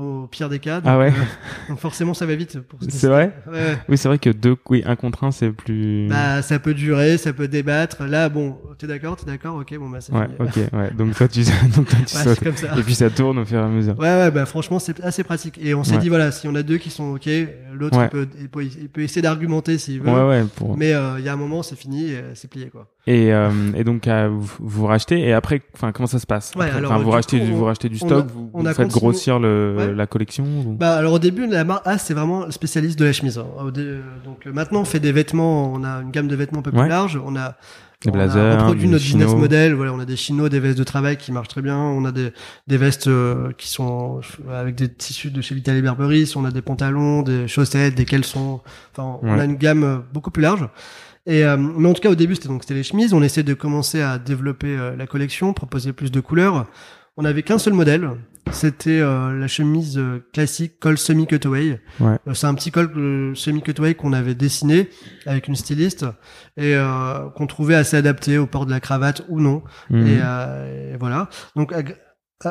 au 0.01 0.27
pire 0.27 0.49
des 0.49 0.59
cas. 0.59 0.81
Ah 0.83 0.97
ouais. 0.97 1.07
euh, 1.07 1.69
donc 1.69 1.79
forcément, 1.79 2.13
ça 2.13 2.25
va 2.25 2.35
vite. 2.35 2.57
C'est 2.89 3.07
vrai 3.07 3.33
Ouais. 3.51 3.77
Oui, 3.87 3.97
c'est 3.97 4.07
vrai 4.07 4.17
que 4.19 4.29
deux, 4.29 4.55
oui, 4.69 4.83
un 4.85 4.95
contre 4.95 5.23
un, 5.23 5.31
c'est 5.31 5.51
plus. 5.51 6.07
Bah, 6.09 6.41
ça 6.41 6.59
peut 6.59 6.73
durer, 6.73 7.17
ça 7.17 7.33
peut 7.33 7.47
débattre. 7.47 8.03
Là, 8.03 8.29
bon, 8.29 8.57
t'es 8.77 8.87
d'accord, 8.87 9.15
t'es 9.17 9.25
d'accord, 9.25 9.55
ok, 9.55 9.77
bon, 9.77 9.89
bah, 9.89 9.99
c'est 10.01 10.13
ouais, 10.13 10.25
fini. 10.25 10.37
ok, 10.39 10.73
ouais. 10.79 10.91
Donc 10.91 11.15
toi, 11.15 11.27
tu, 11.27 11.41
donc 11.75 11.87
toi, 11.87 11.99
tu 12.05 12.15
sautes. 12.15 12.37
c'est 12.39 12.43
comme 12.43 12.57
ça. 12.57 12.77
Et 12.77 12.83
puis 12.83 12.95
ça 12.95 13.09
tourne 13.09 13.39
au 13.39 13.45
fur 13.45 13.59
et 13.59 13.63
à 13.63 13.67
mesure. 13.67 13.97
Ouais, 13.99 14.07
ouais, 14.07 14.31
bah 14.31 14.45
franchement, 14.45 14.79
c'est 14.79 15.01
assez 15.01 15.23
pratique. 15.23 15.59
Et 15.61 15.73
on 15.73 15.83
s'est 15.83 15.97
dit, 15.97 16.09
voilà, 16.09 16.31
si 16.31 16.47
on 16.47 16.55
a 16.55 16.63
deux 16.63 16.77
qui 16.77 16.89
sont 16.89 17.13
ok, 17.15 17.29
l'autre, 17.73 18.09
peut, 18.09 18.27
il, 18.39 18.49
peut, 18.49 18.63
il 18.63 18.89
peut 18.89 19.01
essayer 19.01 19.21
d'argumenter 19.21 19.77
s'il 19.77 20.01
veut. 20.01 20.11
Ouais, 20.11 20.27
ouais. 20.27 20.45
Pour... 20.55 20.77
Mais 20.77 20.93
euh, 20.93 21.19
il 21.19 21.25
y 21.25 21.29
a 21.29 21.33
un 21.33 21.37
moment, 21.37 21.63
c'est 21.63 21.75
fini, 21.75 22.13
c'est 22.33 22.49
plié, 22.49 22.69
quoi. 22.69 22.87
Et, 23.07 23.33
euh, 23.33 23.49
et 23.75 23.83
donc 23.83 24.07
euh, 24.07 24.29
vous, 24.31 24.53
vous 24.59 24.85
rachetez 24.85 25.19
et 25.21 25.33
après, 25.33 25.63
enfin, 25.73 25.91
comment 25.91 26.05
ça 26.05 26.19
se 26.19 26.27
passe 26.27 26.53
Ouais, 26.55 26.65
Après, 26.65 26.77
alors, 26.77 26.91
enfin, 26.91 26.99
du 26.99 27.05
vous 27.05 27.11
rachetez, 27.11 27.41
on- 27.41 27.55
vous 27.55 27.63
rachetez 27.65 27.89
du 27.89 27.97
on 28.01 28.05
stock, 28.05 28.25
a- 28.25 28.31
vous, 28.31 28.51
on 28.53 28.61
vous 28.61 28.67
a 28.67 28.73
faites 28.75 28.89
grossir 28.89 29.39
le, 29.39 29.75
Ouais. 29.75 29.93
la 29.93 30.05
collection. 30.05 30.43
ou- 30.43 30.75
Bah 30.79 30.93
alors 30.97 31.13
au 31.13 31.19
début 31.19 31.47
la 31.47 31.63
marque 31.63 31.87
As 31.87 31.97
c'est 31.97 32.13
vraiment 32.13 32.51
spécialiste 32.51 32.99
de 32.99 33.05
la 33.05 33.13
chemise. 33.13 33.39
hein. 33.39 33.45
Dé- 33.73 33.97
Donc 34.23 34.45
euh, 34.45 34.51
maintenant 34.53 34.81
on 34.81 34.85
fait 34.85 34.99
des 34.99 35.11
vêtements, 35.11 35.73
on 35.73 35.83
a 35.83 36.01
une 36.03 36.11
gamme 36.11 36.27
de 36.27 36.35
vêtements 36.35 36.59
un 36.59 36.61
peu 36.61 36.69
Ouais. 36.69 36.81
plus 36.81 36.89
large. 36.89 37.19
On 37.25 37.35
a 37.35 37.57
Des 38.03 38.09
on 38.09 38.13
blazers, 38.13 38.55
a 38.55 38.57
reproduit 38.61 38.83
des 38.85 38.91
notre 38.91 39.03
business 39.03 39.33
model. 39.33 39.73
Voilà, 39.73 39.93
on 39.93 39.99
a 39.99 40.05
des 40.05 40.15
chinos, 40.15 40.49
des 40.49 40.59
vestes 40.59 40.77
de 40.77 40.83
travail 40.83 41.17
qui 41.17 41.31
marchent 41.31 41.47
très 41.49 41.61
bien. 41.63 41.77
On 41.77 42.05
a 42.05 42.11
des, 42.11 42.31
des 42.67 42.77
vestes 42.77 43.07
euh, 43.07 43.51
qui 43.57 43.67
sont 43.67 44.21
euh, 44.47 44.61
avec 44.61 44.75
des 44.75 44.89
tissus 44.93 45.31
de 45.31 45.41
chez 45.41 45.55
Vitaly 45.55 45.81
Berberis. 45.81 46.33
On 46.35 46.45
a 46.45 46.51
des 46.51 46.61
pantalons, 46.61 47.23
des 47.23 47.47
chaussettes, 47.47 47.95
des 47.95 48.05
caleçons. 48.05 48.61
Enfin, 48.95 49.17
on 49.23 49.33
Ouais. 49.33 49.41
a 49.41 49.45
une 49.45 49.55
gamme 49.55 49.83
euh, 49.83 49.97
beaucoup 50.13 50.29
plus 50.29 50.43
large. 50.43 50.67
Et 51.31 51.45
euh, 51.45 51.55
mais 51.55 51.87
en 51.87 51.93
tout 51.93 52.01
cas 52.01 52.09
au 52.09 52.15
début 52.15 52.35
c'était 52.35 52.49
donc 52.49 52.63
c'était 52.63 52.73
les 52.73 52.83
chemises. 52.83 53.13
On 53.13 53.23
essaie 53.23 53.43
de 53.43 53.53
commencer 53.53 54.01
à 54.01 54.17
développer 54.19 54.75
euh, 54.77 54.95
la 54.97 55.07
collection, 55.07 55.53
proposer 55.53 55.93
plus 55.93 56.11
de 56.11 56.19
couleurs. 56.19 56.67
On 57.15 57.23
n'avait 57.23 57.43
qu'un 57.43 57.57
seul 57.57 57.73
modèle. 57.73 58.09
C'était 58.51 58.99
euh, 58.99 59.39
la 59.39 59.47
chemise 59.47 59.97
euh, 59.97 60.25
classique 60.33 60.79
col 60.79 60.97
semi 60.97 61.27
cutaway. 61.27 61.79
Ouais. 61.99 62.17
Euh, 62.27 62.33
C'est 62.33 62.47
un 62.47 62.53
petit 62.55 62.71
col 62.71 62.91
euh, 62.97 63.35
semi 63.35 63.61
cutaway 63.61 63.93
qu'on 63.93 64.11
avait 64.13 64.35
dessiné 64.35 64.89
avec 65.25 65.47
une 65.47 65.55
styliste 65.55 66.05
et 66.57 66.75
euh, 66.75 67.29
qu'on 67.35 67.47
trouvait 67.47 67.75
assez 67.75 67.95
adapté 67.95 68.37
au 68.37 68.47
port 68.47 68.65
de 68.65 68.71
la 68.71 68.79
cravate 68.81 69.23
ou 69.29 69.39
non. 69.39 69.61
Mhm. 69.89 70.07
Et, 70.07 70.19
euh, 70.21 70.93
et 70.93 70.97
voilà. 70.97 71.29
Donc 71.55 71.71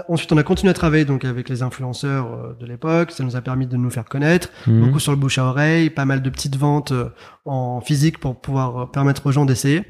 ensuite 0.08 0.30
on 0.32 0.36
a 0.36 0.42
continué 0.42 0.70
à 0.70 0.74
travailler 0.74 1.04
donc 1.04 1.24
avec 1.24 1.48
les 1.48 1.62
influenceurs 1.62 2.32
euh, 2.32 2.54
de 2.60 2.66
l'époque. 2.66 3.10
Ça 3.12 3.24
nous 3.24 3.36
a 3.36 3.40
permis 3.40 3.66
de 3.66 3.76
nous 3.76 3.90
faire 3.90 4.04
connaître 4.04 4.48
Mhm. 4.66 4.80
beaucoup 4.86 4.98
sur 5.00 5.12
le 5.12 5.18
bouche 5.18 5.38
à 5.38 5.44
oreille, 5.44 5.90
pas 5.90 6.04
mal 6.04 6.22
de 6.22 6.30
petites 6.30 6.56
ventes 6.56 6.92
euh, 6.92 7.08
en 7.44 7.80
physique 7.80 8.18
pour 8.18 8.40
pouvoir 8.40 8.76
euh, 8.78 8.86
permettre 8.86 9.26
aux 9.26 9.32
gens 9.32 9.44
d'essayer. 9.46 9.82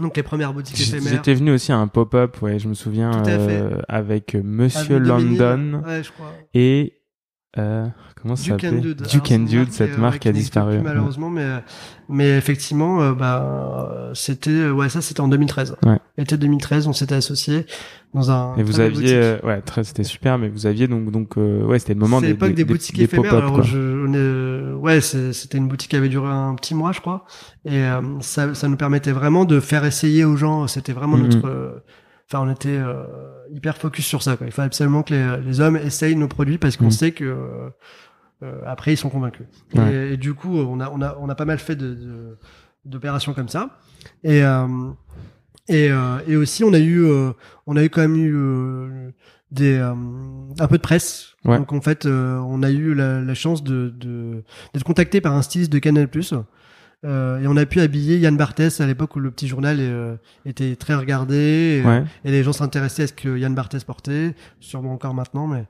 Donc 0.00 0.16
les 0.16 0.22
premières 0.24 0.52
boutiques 0.52 0.80
éphémères. 0.80 1.12
J'étais 1.12 1.34
venu 1.34 1.52
aussi 1.52 1.70
à 1.70 1.76
un 1.76 1.86
pop-up, 1.86 2.42
ouais, 2.42 2.58
je 2.58 2.66
me 2.68 2.74
souviens, 2.74 3.12
Tout 3.12 3.18
à 3.30 3.38
fait. 3.38 3.60
euh, 3.60 3.80
avec 3.88 4.34
Monsieur. 4.34 4.98
London 4.98 5.82
Ouais, 5.86 6.02
je 6.02 6.10
crois. 6.10 6.32
et 6.52 6.94
euh, 7.58 7.86
comment 8.20 8.36
ça 8.36 8.44
Duke 8.44 8.64
and 8.64 8.66
s'appelait 8.68 8.80
Dude. 8.80 9.02
Duke 9.02 9.30
and 9.30 9.34
une 9.34 9.44
Dude, 9.46 9.72
cette 9.72 9.94
euh, 9.96 10.00
marque 10.00 10.26
a 10.26 10.32
disparu. 10.32 10.80
malheureusement, 10.82 11.30
mais 11.30 11.46
mais 12.08 12.36
effectivement, 12.36 13.00
euh, 13.02 13.12
bah 13.12 13.42
euh, 13.92 14.10
c'était 14.14 14.68
ouais 14.70 14.88
ça 14.88 15.00
c'était 15.00 15.20
en 15.20 15.28
2013. 15.28 15.76
Ouais. 15.84 15.98
Été 16.18 16.36
2013, 16.36 16.86
on 16.88 16.92
s'était 16.92 17.14
associés 17.14 17.66
dans 18.12 18.30
un. 18.30 18.56
Et 18.56 18.62
vous 18.62 18.80
aviez, 18.80 19.14
euh, 19.14 19.38
ouais, 19.42 19.62
c'était 19.82 20.04
super, 20.04 20.38
mais 20.38 20.48
vous 20.48 20.66
aviez 20.66 20.86
donc, 20.86 21.10
donc, 21.10 21.36
euh, 21.36 21.64
ouais, 21.64 21.78
c'était 21.80 21.94
le 21.94 22.00
moment 22.00 22.20
des, 22.20 22.28
l'époque 22.28 22.54
des, 22.54 22.64
boutiques 22.64 22.96
des 22.96 23.04
éphémères. 23.04 23.34
Alors, 23.34 23.62
je, 23.64 23.78
on 23.78 24.12
est- 24.14 24.74
ouais, 24.74 25.00
c'était 25.00 25.58
une 25.58 25.66
boutique 25.68 25.90
qui 25.90 25.96
avait 25.96 26.08
duré 26.08 26.28
un 26.28 26.54
petit 26.54 26.74
mois, 26.74 26.92
je 26.92 27.00
crois, 27.00 27.24
et 27.64 27.78
euh, 27.82 28.00
ça, 28.20 28.54
ça 28.54 28.68
nous 28.68 28.76
permettait 28.76 29.10
vraiment 29.12 29.44
de 29.44 29.58
faire 29.58 29.84
essayer 29.84 30.24
aux 30.24 30.36
gens. 30.36 30.66
C'était 30.68 30.92
vraiment 30.92 31.16
Mhm. 31.16 31.24
notre, 31.24 31.48
euh, 31.48 31.82
enfin, 32.30 32.46
on 32.46 32.52
était 32.52 32.68
euh, 32.78 33.02
hyper 33.54 33.76
focus 33.78 34.04
sur 34.06 34.22
ça. 34.22 34.36
Quoi. 34.36 34.46
Il 34.48 34.52
fallait 34.52 34.66
absolument 34.66 35.02
que 35.02 35.14
les, 35.14 35.36
les 35.46 35.60
hommes 35.60 35.76
essayent 35.76 36.16
nos 36.16 36.28
produits 36.28 36.58
parce 36.58 36.76
qu'on 36.76 36.86
Mhm. 36.86 36.90
sait 36.90 37.12
que 37.12 37.24
euh, 37.24 37.70
euh, 38.42 38.60
après 38.66 38.92
ils 38.94 38.96
sont 38.96 39.10
convaincus. 39.10 39.46
Ouais. 39.74 39.94
Et, 39.94 40.12
et 40.14 40.16
du 40.16 40.34
coup, 40.34 40.56
on 40.58 40.80
a, 40.80 40.90
on 40.90 41.00
a, 41.02 41.16
on 41.20 41.28
a 41.28 41.34
pas 41.34 41.44
mal 41.44 41.58
fait 41.58 41.76
de, 41.76 42.36
d'opérations 42.84 43.32
comme 43.32 43.48
ça. 43.48 43.78
Et 44.22 44.42
euh, 44.44 44.66
et, 45.68 45.88
et 46.26 46.36
aussi, 46.36 46.62
on 46.62 46.74
a 46.74 46.78
eu, 46.78 47.06
on 47.66 47.76
a 47.76 47.82
eu 47.84 47.88
quand 47.88 48.02
même 48.02 48.16
eu 48.16 49.14
des 49.50 49.78
euh, 49.78 49.94
un 50.58 50.66
peu 50.66 50.76
de 50.76 50.82
presse. 50.82 51.36
Ouais. 51.46 51.56
Donc 51.56 51.72
en 51.72 51.80
fait, 51.80 52.04
euh, 52.06 52.36
on 52.38 52.62
a 52.62 52.70
eu 52.70 52.92
la, 52.92 53.20
la 53.20 53.34
chance 53.34 53.62
de 53.64 53.88
de- 53.96 54.42
d'être 54.74 54.84
contacté 54.84 55.20
par 55.22 55.32
un 55.34 55.40
styliste 55.42 55.72
de 55.72 55.78
Canal+. 55.78 56.08
Euh, 57.04 57.40
et 57.40 57.46
on 57.46 57.56
a 57.56 57.66
pu 57.66 57.80
habiller 57.80 58.18
Yann 58.18 58.36
Barthès 58.36 58.80
à 58.80 58.86
l'époque 58.86 59.14
où 59.16 59.20
le 59.20 59.30
petit 59.30 59.46
journal 59.46 59.76
euh, 59.80 60.16
était 60.46 60.74
très 60.76 60.94
regardé 60.94 61.82
et, 61.82 61.86
Ouais. 61.86 62.02
et 62.24 62.30
les 62.30 62.42
gens 62.42 62.52
s'intéressaient 62.54 63.02
à 63.02 63.06
ce 63.08 63.12
que 63.12 63.36
Yann 63.36 63.54
Barthès 63.54 63.84
portait, 63.84 64.34
sûrement 64.60 64.92
encore 64.94 65.12
maintenant, 65.12 65.46
mais 65.46 65.64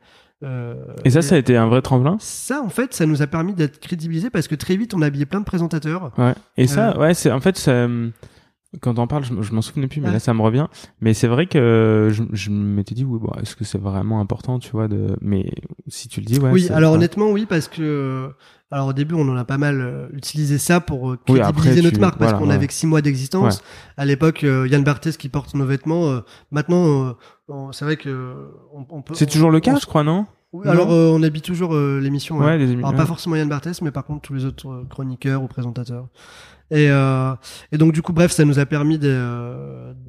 euh, 0.44 0.74
Et 1.04 1.10
ça, 1.10 1.22
ça 1.22 1.34
a 1.34 1.38
été 1.38 1.56
un 1.56 1.66
vrai 1.66 1.82
tremplin? 1.82 2.16
ça, 2.20 2.60
en 2.62 2.68
fait, 2.68 2.94
ça 2.94 3.06
nous 3.06 3.20
a 3.22 3.26
permis 3.26 3.52
d'être 3.54 3.80
crédibilisés 3.80 4.30
parce 4.30 4.46
que 4.46 4.54
très 4.54 4.76
vite, 4.76 4.94
on 4.94 5.02
a 5.02 5.06
habillé 5.06 5.26
plein 5.26 5.40
de 5.40 5.44
présentateurs. 5.44 6.12
Ouais. 6.18 6.34
Et 6.56 6.66
ça, 6.66 6.96
ouais, 6.98 7.14
c'est 7.14 7.32
en 7.32 7.40
fait, 7.40 7.56
ça, 7.58 7.84
hum, 7.86 8.12
quand 8.80 8.98
on 8.98 9.06
parle, 9.06 9.24
je, 9.24 9.32
je 9.40 9.52
m'en 9.52 9.62
souvenais 9.62 9.86
plus, 9.86 10.00
mais 10.00 10.08
Ouais. 10.08 10.12
là, 10.14 10.18
ça 10.18 10.34
me 10.34 10.40
revient. 10.42 10.66
Mais 11.00 11.14
c'est 11.14 11.28
vrai 11.28 11.46
que 11.46 12.08
je, 12.12 12.22
je 12.32 12.50
m'étais 12.50 12.94
dit, 12.94 13.04
oui, 13.04 13.18
bon, 13.20 13.30
est-ce 13.40 13.56
que 13.56 13.64
c'est 13.64 13.80
vraiment 13.80 14.20
important, 14.20 14.58
tu 14.58 14.70
vois, 14.72 14.88
de. 14.88 15.16
Mais 15.20 15.50
si 15.88 16.08
tu 16.08 16.20
le 16.20 16.26
dis, 16.26 16.38
ouais. 16.38 16.50
oui, 16.50 16.68
alors 16.70 16.92
ouais. 16.92 16.96
honnêtement, 16.98 17.30
oui, 17.30 17.46
parce 17.46 17.68
que 17.68 18.30
alors 18.70 18.88
au 18.88 18.92
début, 18.92 19.14
on 19.14 19.28
en 19.28 19.36
a 19.36 19.44
pas 19.44 19.58
mal 19.58 19.80
euh, 19.80 20.08
utilisé 20.12 20.58
ça 20.58 20.80
pour 20.80 21.10
euh, 21.10 21.18
Oui, 21.28 21.38
crédibiliser 21.40 21.70
après, 21.70 21.82
notre 21.82 21.94
tu- 21.94 22.00
marque 22.00 22.18
parce 22.18 22.32
voilà, 22.32 22.44
qu'on 22.44 22.48
ouais. 22.50 22.54
avait 22.56 22.66
que 22.66 22.72
six 22.72 22.86
mois 22.86 23.02
d'existence. 23.02 23.62
À 23.96 24.04
l'époque, 24.04 24.42
euh, 24.42 24.66
Yann 24.68 24.82
Barthès 24.82 25.16
qui 25.16 25.28
porte 25.28 25.54
nos 25.54 25.64
vêtements. 25.66 26.10
euh, 26.10 26.20
maintenant, 26.50 27.14
euh, 27.50 27.72
c'est 27.72 27.84
vrai 27.84 27.96
que 27.96 28.48
on, 28.72 28.84
on 28.90 29.02
peut. 29.02 29.14
C'est 29.14 29.26
toujours 29.30 29.50
le 29.52 29.60
cas, 29.60 29.74
on- 29.74 29.78
je 29.78 29.86
crois, 29.86 30.02
non? 30.02 30.26
Oui, 30.52 30.68
alors 30.68 30.92
euh, 30.92 31.10
on 31.12 31.20
habille 31.24 31.42
toujours 31.42 31.74
euh, 31.74 31.98
l'émission. 32.00 32.38
Ouais, 32.38 32.46
ouais. 32.46 32.58
les 32.58 32.72
Alors 32.78 32.94
pas 32.94 33.06
forcément 33.06 33.34
Yann 33.36 33.48
Barthès, 33.48 33.82
mais 33.82 33.90
par 33.90 34.04
contre 34.04 34.22
tous 34.22 34.34
les 34.34 34.44
autres 34.44 34.68
euh, 34.68 34.84
chroniqueurs 34.88 35.42
ou 35.42 35.48
présentateurs. 35.48 36.06
Et, 36.74 36.90
euh, 36.90 37.32
et 37.72 37.78
donc 37.78 37.92
du 37.92 38.02
coup, 38.02 38.12
bref, 38.12 38.32
ça 38.32 38.44
nous 38.44 38.58
a 38.58 38.66
permis 38.66 38.98
de, 38.98 39.08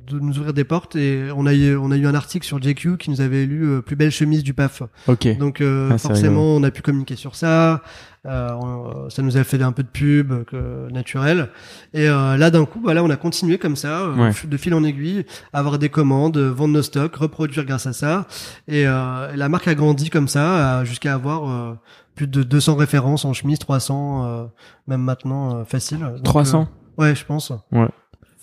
de 0.08 0.20
nous 0.20 0.38
ouvrir 0.40 0.52
des 0.54 0.64
portes. 0.64 0.96
Et 0.96 1.30
on 1.36 1.46
a 1.46 1.54
eu, 1.54 1.76
on 1.78 1.92
a 1.92 1.98
eu 1.98 2.08
un 2.08 2.16
article 2.16 2.46
sur 2.46 2.62
JQ 2.62 2.98
qui 2.98 3.12
nous 3.12 3.22
avait 3.22 3.44
élu 3.44 3.64
euh, 3.66 3.82
plus 3.82 3.96
belle 3.96 4.10
chemise 4.12 4.44
du 4.44 4.54
PAF. 4.54 4.82
Ok. 5.08 5.38
Donc 5.38 5.62
euh, 5.62 5.90
Ah, 5.94 5.98
forcément, 6.00 6.42
on 6.56 6.64
a 6.64 6.72
pu 6.72 6.82
communiquer 6.82 7.16
sur 7.16 7.36
ça. 7.36 7.84
Euh, 8.26 8.50
on- 8.60 9.10
ça 9.12 9.22
nous 9.22 9.38
a 9.38 9.44
fait 9.44 9.62
un 9.62 9.72
peu 9.72 9.84
de 9.84 9.88
pub 9.88 10.32
euh, 10.32 10.44
que, 10.44 10.92
naturel. 10.92 11.50
Et 11.94 12.10
euh, 12.10 12.36
là, 12.38 12.50
d'un 12.50 12.66
coup, 12.66 12.80
voilà, 12.84 13.04
on 13.04 13.10
a 13.12 13.16
continué 13.18 13.60
comme 13.60 13.76
ça, 13.76 14.00
euh, 14.02 14.16
Ouais. 14.16 14.32
de 14.48 14.58
fil 14.58 14.74
en 14.74 14.84
aiguille, 14.84 15.26
avoir 15.54 15.78
des 15.78 15.90
commandes, 15.90 16.38
euh, 16.38 16.50
vendre 16.52 16.74
nos 16.74 16.82
stocks, 16.82 17.16
reproduire 17.18 17.66
grâce 17.66 17.86
à 17.86 17.94
ça. 17.94 18.26
Et, 18.68 18.88
euh, 18.88 19.32
et 19.32 19.38
la 19.38 19.48
marque 19.50 19.68
a 19.68 19.76
grandi 19.76 20.10
comme 20.10 20.28
ça, 20.28 20.84
jusqu'à 20.86 21.14
avoir 21.14 21.48
euh, 21.48 21.74
plus 22.16 22.28
de 22.28 22.44
200 22.44 22.76
références 22.76 23.26
en 23.26 23.34
chemise, 23.34 23.60
300, 23.60 24.26
euh, 24.26 24.46
même 24.88 25.02
maintenant, 25.02 25.58
euh, 25.58 25.64
facile. 25.66 26.00
Donc, 26.00 26.24
300 26.24 26.68
euh, 27.00 27.02
ouais, 27.04 27.16
je 27.16 27.26
pense. 27.26 27.52
Ouais. 27.72 27.88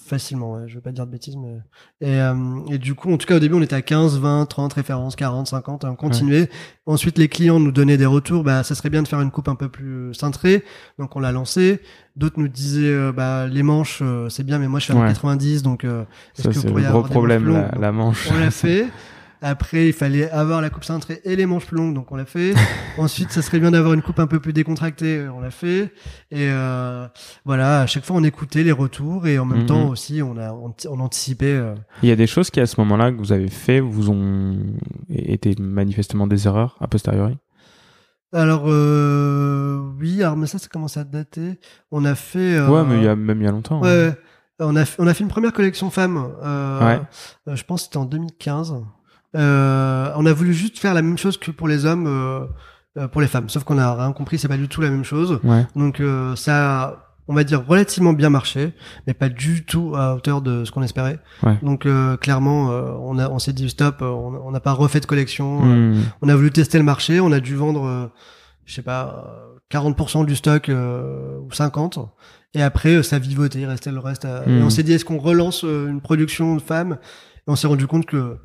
Facilement, 0.05 0.55
ouais. 0.55 0.65
Je 0.67 0.75
veux 0.75 0.81
pas 0.81 0.91
dire 0.91 1.07
de 1.07 1.13
bêtises, 1.13 1.37
mais 1.37 1.59
et, 2.01 2.21
euh, 2.21 2.35
et 2.69 2.79
du 2.79 2.95
coup, 2.95 3.11
en 3.13 3.17
tout 3.17 3.27
cas, 3.27 3.37
au 3.37 3.39
début, 3.39 3.55
on 3.55 3.63
était 3.63 3.77
à 3.77 3.83
15, 3.83 4.19
20, 4.19 4.47
30 4.47 4.73
références, 4.75 5.17
40, 5.17 5.47
50, 5.47 5.85
et 5.85 5.87
on 5.87 5.95
continuait. 5.95 6.51
Ensuite, 6.87 7.19
les 7.19 7.29
clients 7.29 7.61
nous 7.61 7.71
donnaient 7.71 7.97
des 7.97 8.05
retours. 8.05 8.43
Bah, 8.43 8.63
ça 8.65 8.75
serait 8.75 8.91
bien 8.91 9.03
de 9.03 9.09
faire 9.09 9.21
une 9.21 9.31
coupe 9.31 9.49
un 9.49 9.55
peu 9.55 9.69
plus 9.69 10.13
cintrée. 10.13 10.65
Donc, 10.99 11.15
on 11.17 11.21
l'a 11.21 11.33
lancé. 11.33 11.81
D'autres 12.17 12.39
nous 12.41 12.49
disaient, 12.49 12.93
euh, 12.93 13.13
bah, 13.13 13.47
les 13.47 13.63
manches, 13.63 14.01
euh, 14.03 14.29
c'est 14.29 14.45
bien, 14.45 14.59
mais 14.59 14.69
moi, 14.69 14.81
je 14.81 14.87
fais 14.87 14.93
un 14.93 15.01
Ouais. 15.01 15.09
90, 15.09 15.63
donc 15.63 15.85
euh, 15.85 16.05
est-ce 16.37 16.49
que 16.49 16.55
vous 16.55 16.63
pourriez 16.63 16.87
le 16.87 16.93
gros 16.93 16.99
avoir 16.99 17.05
des 17.05 17.11
problème, 17.11 17.49
la, 17.49 17.61
longues? 17.63 17.81
la 17.81 17.93
manche. 17.93 18.29
on 18.31 18.39
l'a 18.39 18.51
fait. 18.51 18.89
Après, 19.45 19.89
il 19.89 19.93
fallait 19.93 20.31
avoir 20.31 20.61
la 20.61 20.71
coupe 20.71 20.85
cintrée 20.85 21.21
et 21.25 21.35
les 21.35 21.47
manches 21.47 21.67
plus 21.67 21.77
longues, 21.77 21.95
donc 21.95 22.13
on 22.13 22.17
l'a 22.17 22.25
fait. 22.25 22.55
Ensuite, 22.99 23.33
ça 23.33 23.43
serait 23.43 23.59
bien 23.59 23.73
d'avoir 23.73 23.93
une 23.93 24.01
coupe 24.03 24.21
un 24.21 24.29
peu 24.29 24.39
plus 24.39 24.53
décontractée, 24.53 25.27
on 25.29 25.41
l'a 25.41 25.51
fait. 25.51 25.93
Et 26.31 26.49
euh, 26.49 27.07
voilà, 27.45 27.81
à 27.81 27.87
chaque 27.87 28.05
fois, 28.05 28.15
on 28.17 28.23
écoutait 28.23 28.63
les 28.63 28.71
retours 28.71 29.27
et 29.27 29.39
en 29.41 29.45
même 29.45 29.63
Mhm. 29.63 29.67
temps 29.67 29.89
aussi, 29.89 30.23
on 30.23 30.37
a 30.39 30.53
on, 30.53 30.73
on 30.89 31.01
anticipait. 31.01 31.47
euh, 31.55 31.75
Il 32.05 32.09
y 32.09 32.13
a 32.13 32.17
des 32.17 32.29
choses 32.29 32.51
qui, 32.51 32.61
à 32.61 32.67
ce 32.67 32.81
moment-là, 32.81 33.11
que 33.11 33.17
vous 33.17 33.33
avez 33.33 33.49
fait, 33.49 33.81
vous 33.81 34.11
ont 34.11 34.57
été 35.09 35.55
manifestement 35.59 36.27
des 36.29 36.47
erreurs, 36.47 36.77
a 36.81 36.87
posteriori? 36.87 37.37
Alors 38.35 38.63
euh, 38.67 39.81
oui, 40.01 40.23
alors 40.23 40.37
mais 40.37 40.47
ça, 40.47 40.59
ça 40.59 40.69
commence 40.69 40.97
à 40.97 41.05
dater. 41.05 41.59
On 41.91 42.05
a 42.05 42.15
fait. 42.15 42.39
euh, 42.57 42.69
Ouais, 42.69 42.85
mais 42.89 42.99
il 42.99 43.05
y 43.05 43.09
a 43.09 43.17
même 43.17 43.41
il 43.41 43.45
y 43.45 43.49
a 43.49 43.51
longtemps. 43.51 43.83
Ouais, 43.83 43.89
hein. 43.91 44.07
ouais. 44.09 44.15
on 44.61 44.77
a 44.77 44.85
fait, 44.85 45.03
on 45.03 45.07
a 45.07 45.13
fait 45.15 45.25
une 45.25 45.29
première 45.31 45.53
collection 45.53 45.91
femmes. 45.91 46.29
Euh, 46.43 46.81
Ouais. 46.81 47.01
euh, 47.49 47.57
je 47.57 47.65
pense 47.65 47.81
que 47.83 47.85
c'était 47.87 47.97
en 47.99 48.05
2015. 48.07 48.75
Euh, 49.37 50.11
on 50.17 50.27
a 50.27 50.33
voulu 50.33 50.53
juste 50.53 50.79
faire 50.79 50.95
la 50.95 51.03
même 51.03 51.19
chose 51.19 51.37
que 51.39 51.51
pour 51.51 51.69
les 51.69 51.85
hommes, 51.87 52.07
euh, 52.07 52.45
euh, 52.99 53.09
pour 53.09 53.21
les 53.21 53.27
femmes. 53.27 53.49
Sauf 53.49 53.65
qu'on 53.65 53.79
a 53.79 53.95
rien 53.95 54.13
compris, 54.13 54.39
c'est 54.39 54.49
pas 54.49 54.57
du 54.57 54.69
tout 54.69 54.81
la 54.81 54.91
même 54.91 55.05
chose. 55.05 55.41
Ouais. 55.45 55.67
Donc 55.77 56.01
euh, 56.01 56.37
ça, 56.37 56.83
a, 56.83 56.97
on 57.29 57.35
va 57.35 57.45
dire 57.45 57.65
relativement 57.67 58.13
bien 58.13 58.29
marché, 58.31 58.75
mais 59.07 59.15
pas 59.15 59.29
du 59.31 59.65
tout 59.65 59.95
à 59.97 60.15
hauteur 60.15 60.43
de 60.43 60.65
ce 60.65 60.71
qu'on 60.71 60.83
espérait. 60.83 61.19
Ouais. 61.43 61.57
Donc 61.63 61.87
euh, 61.87 62.17
clairement, 62.19 62.71
euh, 62.71 62.93
on 63.01 63.19
a, 63.19 63.31
on 63.31 63.39
s'est 63.39 63.53
dit 63.55 63.71
stop, 63.71 64.03
on 64.03 64.51
n'a 64.51 64.61
pas 64.61 64.73
refait 64.73 65.01
de 65.01 65.07
collection. 65.07 65.61
Euh, 65.65 65.95
Hmm. 65.95 66.03
On 66.21 66.29
a 66.29 66.37
voulu 66.37 66.51
tester 66.51 66.77
le 66.79 66.85
marché, 66.85 67.21
on 67.21 67.33
a 67.33 67.41
dû 67.41 67.55
vendre, 67.57 68.11
je 68.67 68.75
sais 68.75 68.83
pas, 68.83 69.25
euh, 69.27 69.59
40% 69.71 70.27
du 70.27 70.37
stock 70.37 70.69
euh, 70.69 71.39
ou 71.41 71.51
50. 71.53 71.99
Et 72.55 72.63
après, 72.63 73.03
ça 73.03 73.19
vivotait, 73.19 73.61
il 73.61 73.67
restait 73.67 73.91
le 73.93 73.99
reste. 73.99 74.27
à- 74.27 74.43
Mm. 74.47 74.59
Et 74.59 74.63
on 74.63 74.69
s'est 74.69 74.83
dit, 74.83 74.93
est-ce 74.93 75.07
qu'on 75.07 75.17
relance 75.19 75.63
une 75.63 76.03
production 76.03 76.55
de 76.57 76.61
femmes? 76.61 76.99
Et 77.39 77.51
on 77.51 77.57
s'est 77.57 77.67
rendu 77.67 77.87
compte 77.87 78.05
que 78.05 78.37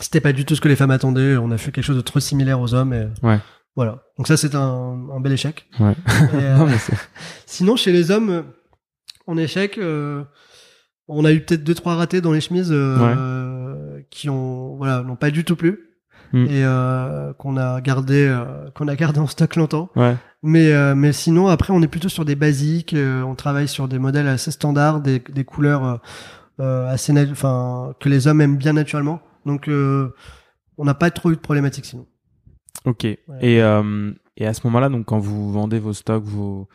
c'était 0.00 0.20
pas 0.20 0.32
du 0.32 0.44
tout 0.44 0.54
ce 0.54 0.60
que 0.60 0.68
les 0.68 0.76
femmes 0.76 0.90
attendaient. 0.90 1.36
On 1.36 1.50
a 1.50 1.58
fait 1.58 1.70
quelque 1.72 1.84
chose 1.84 1.96
de 1.96 2.00
trop 2.02 2.20
similaire 2.20 2.60
aux 2.60 2.74
hommes. 2.74 2.92
Et 2.92 3.06
Ouais. 3.22 3.38
Voilà. 3.76 4.02
Donc 4.16 4.26
ça, 4.26 4.36
c'est 4.36 4.54
un, 4.54 4.98
un 5.14 5.20
bel 5.20 5.32
échec. 5.32 5.66
Ouais. 5.80 5.94
Euh, 6.34 6.56
Non, 6.56 6.66
mais 6.66 6.78
c'est- 6.78 6.96
Sinon, 7.46 7.76
chez 7.76 7.92
les 7.92 8.10
hommes, 8.10 8.44
en 9.26 9.36
échec, 9.36 9.78
euh, 9.78 10.24
on 11.06 11.24
a 11.24 11.32
eu 11.32 11.40
peut-être 11.40 11.64
deux 11.64 11.74
trois 11.74 11.94
ratés 11.94 12.20
dans 12.20 12.32
les 12.32 12.40
chemises 12.40 12.70
euh, 12.72 14.00
qui 14.10 14.28
ont 14.28 14.76
voilà 14.76 15.02
n'ont 15.02 15.16
pas 15.16 15.30
du 15.30 15.44
tout 15.44 15.56
plu 15.56 15.84
Mm. 16.34 16.44
et 16.44 16.62
euh, 16.62 17.32
qu'on 17.38 17.56
a 17.56 17.80
gardé 17.80 18.26
euh, 18.28 18.44
qu'on 18.74 18.86
a 18.86 18.96
gardé 18.96 19.18
en 19.18 19.26
stock 19.26 19.56
longtemps. 19.56 19.88
ouais. 19.96 20.14
Mais 20.42 20.72
euh, 20.72 20.94
mais 20.94 21.14
sinon 21.14 21.48
après 21.48 21.72
on 21.72 21.80
est 21.80 21.88
plutôt 21.88 22.10
sur 22.10 22.26
des 22.26 22.34
basiques. 22.34 22.92
euh, 22.92 23.22
on 23.22 23.34
travaille 23.34 23.66
sur 23.66 23.88
des 23.88 23.98
modèles 23.98 24.28
assez 24.28 24.50
standards, 24.50 25.00
des, 25.00 25.20
des 25.20 25.44
couleurs 25.44 26.00
assez 26.58 27.14
enfin 27.30 27.94
que 28.00 28.10
les 28.10 28.26
hommes 28.26 28.40
aiment 28.42 28.58
bien 28.58 28.74
naturellement. 28.74 29.20
Donc 29.48 29.66
euh, 29.66 30.14
on 30.76 30.84
n'a 30.84 30.94
pas 30.94 31.10
trop 31.10 31.30
eu 31.32 31.34
de 31.34 31.40
problématiques 31.40 31.86
sinon. 31.86 32.06
Ok. 32.84 33.04
Et, 33.04 33.18
euh, 33.42 34.12
et 34.36 34.46
à 34.46 34.54
ce 34.54 34.60
moment-là, 34.68 34.88
donc 34.88 35.06
quand 35.06 35.18
vous 35.18 35.50
vendez 35.50 35.80
vos 35.80 35.92
stocks, 35.92 36.22
vos 36.24 36.68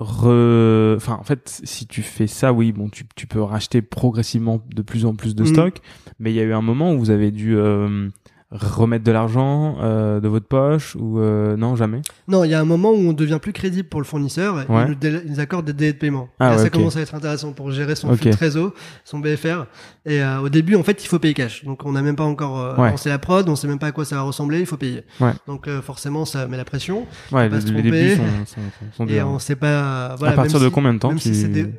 re... 0.00 0.96
enfin 0.96 1.14
en 1.20 1.22
fait, 1.22 1.60
si 1.64 1.86
tu 1.86 2.02
fais 2.02 2.26
ça, 2.26 2.52
oui, 2.52 2.72
bon, 2.72 2.88
tu, 2.88 3.04
tu 3.14 3.26
peux 3.26 3.40
racheter 3.42 3.82
progressivement 3.82 4.60
de 4.74 4.82
plus 4.82 5.04
en 5.04 5.14
plus 5.14 5.34
de 5.34 5.42
Mm. 5.44 5.46
stocks, 5.46 5.80
mais 6.18 6.32
il 6.32 6.34
y 6.36 6.40
a 6.40 6.44
eu 6.44 6.52
un 6.52 6.62
moment 6.62 6.92
où 6.94 6.98
vous 6.98 7.10
avez 7.10 7.30
dû 7.30 7.56
euh, 7.56 8.08
remettre 8.52 9.04
de 9.04 9.12
l'argent 9.12 9.76
euh, 9.80 10.18
de 10.18 10.26
votre 10.26 10.46
poche 10.46 10.96
ou 10.98 11.20
euh, 11.20 11.56
non 11.56 11.76
jamais? 11.76 12.02
Non, 12.26 12.42
il 12.42 12.50
y 12.50 12.54
a 12.54 12.60
un 12.60 12.64
moment 12.64 12.90
où 12.90 12.96
on 12.96 13.12
devient 13.12 13.38
plus 13.40 13.52
crédible 13.52 13.88
pour 13.88 14.00
le 14.00 14.04
fournisseur. 14.04 14.60
et 14.60 14.66
Ouais. 14.66 14.82
Il 14.84 14.88
nous, 14.88 14.94
délai- 14.96 15.22
il 15.24 15.30
nous 15.32 15.40
accorde 15.40 15.66
des 15.66 15.72
délais 15.72 15.92
de 15.92 15.98
paiement. 15.98 16.28
Ah 16.40 16.50
Là, 16.50 16.56
ouais, 16.56 16.62
ça 16.64 16.70
commence 16.70 16.96
à 16.96 17.00
être 17.00 17.14
intéressant 17.14 17.52
pour 17.52 17.70
gérer 17.70 17.94
son 17.94 18.08
Ok. 18.10 18.16
flux 18.16 18.30
de 18.30 18.36
trésor, 18.36 18.72
son 19.04 19.20
BFR. 19.20 19.66
Et 20.04 20.20
euh, 20.22 20.40
au 20.40 20.48
début, 20.48 20.74
en 20.74 20.82
fait, 20.82 21.04
il 21.04 21.06
faut 21.06 21.18
payer 21.20 21.34
cash. 21.34 21.64
Donc, 21.64 21.84
on 21.86 21.92
n'a 21.92 22.02
même 22.02 22.16
pas 22.16 22.24
encore 22.24 22.76
Ouais. 22.78 22.90
lancé 22.90 23.08
la 23.08 23.18
prod, 23.18 23.48
on 23.48 23.54
sait 23.54 23.68
même 23.68 23.78
pas 23.78 23.86
à 23.88 23.92
quoi 23.92 24.04
ça 24.04 24.16
va 24.16 24.22
ressembler, 24.22 24.58
il 24.60 24.66
faut 24.66 24.76
payer. 24.76 25.04
Donc, 25.46 25.68
forcément, 25.82 26.24
ça 26.24 26.46
met 26.48 26.56
la 26.56 26.64
pression. 26.64 27.06
Ouais, 27.30 27.48
les, 27.48 27.60
se 27.60 27.66
les 27.70 27.82
débuts 27.82 28.16
sont, 28.16 28.22
sont, 28.46 28.60
sont, 28.96 29.04
sont 29.04 29.06
Et 29.06 29.22
on 29.22 29.38
sait 29.38 29.56
pas. 29.56 30.16
Voilà, 30.16 30.32
à 30.32 30.36
partir 30.36 30.58
de 30.58 30.64
si- 30.66 30.70
combien 30.72 30.92
de 30.92 30.98
temps 30.98 31.08
même 31.10 31.18
tu... 31.18 31.28
si 31.32 31.40
c'est 31.40 31.48
des- 31.48 31.72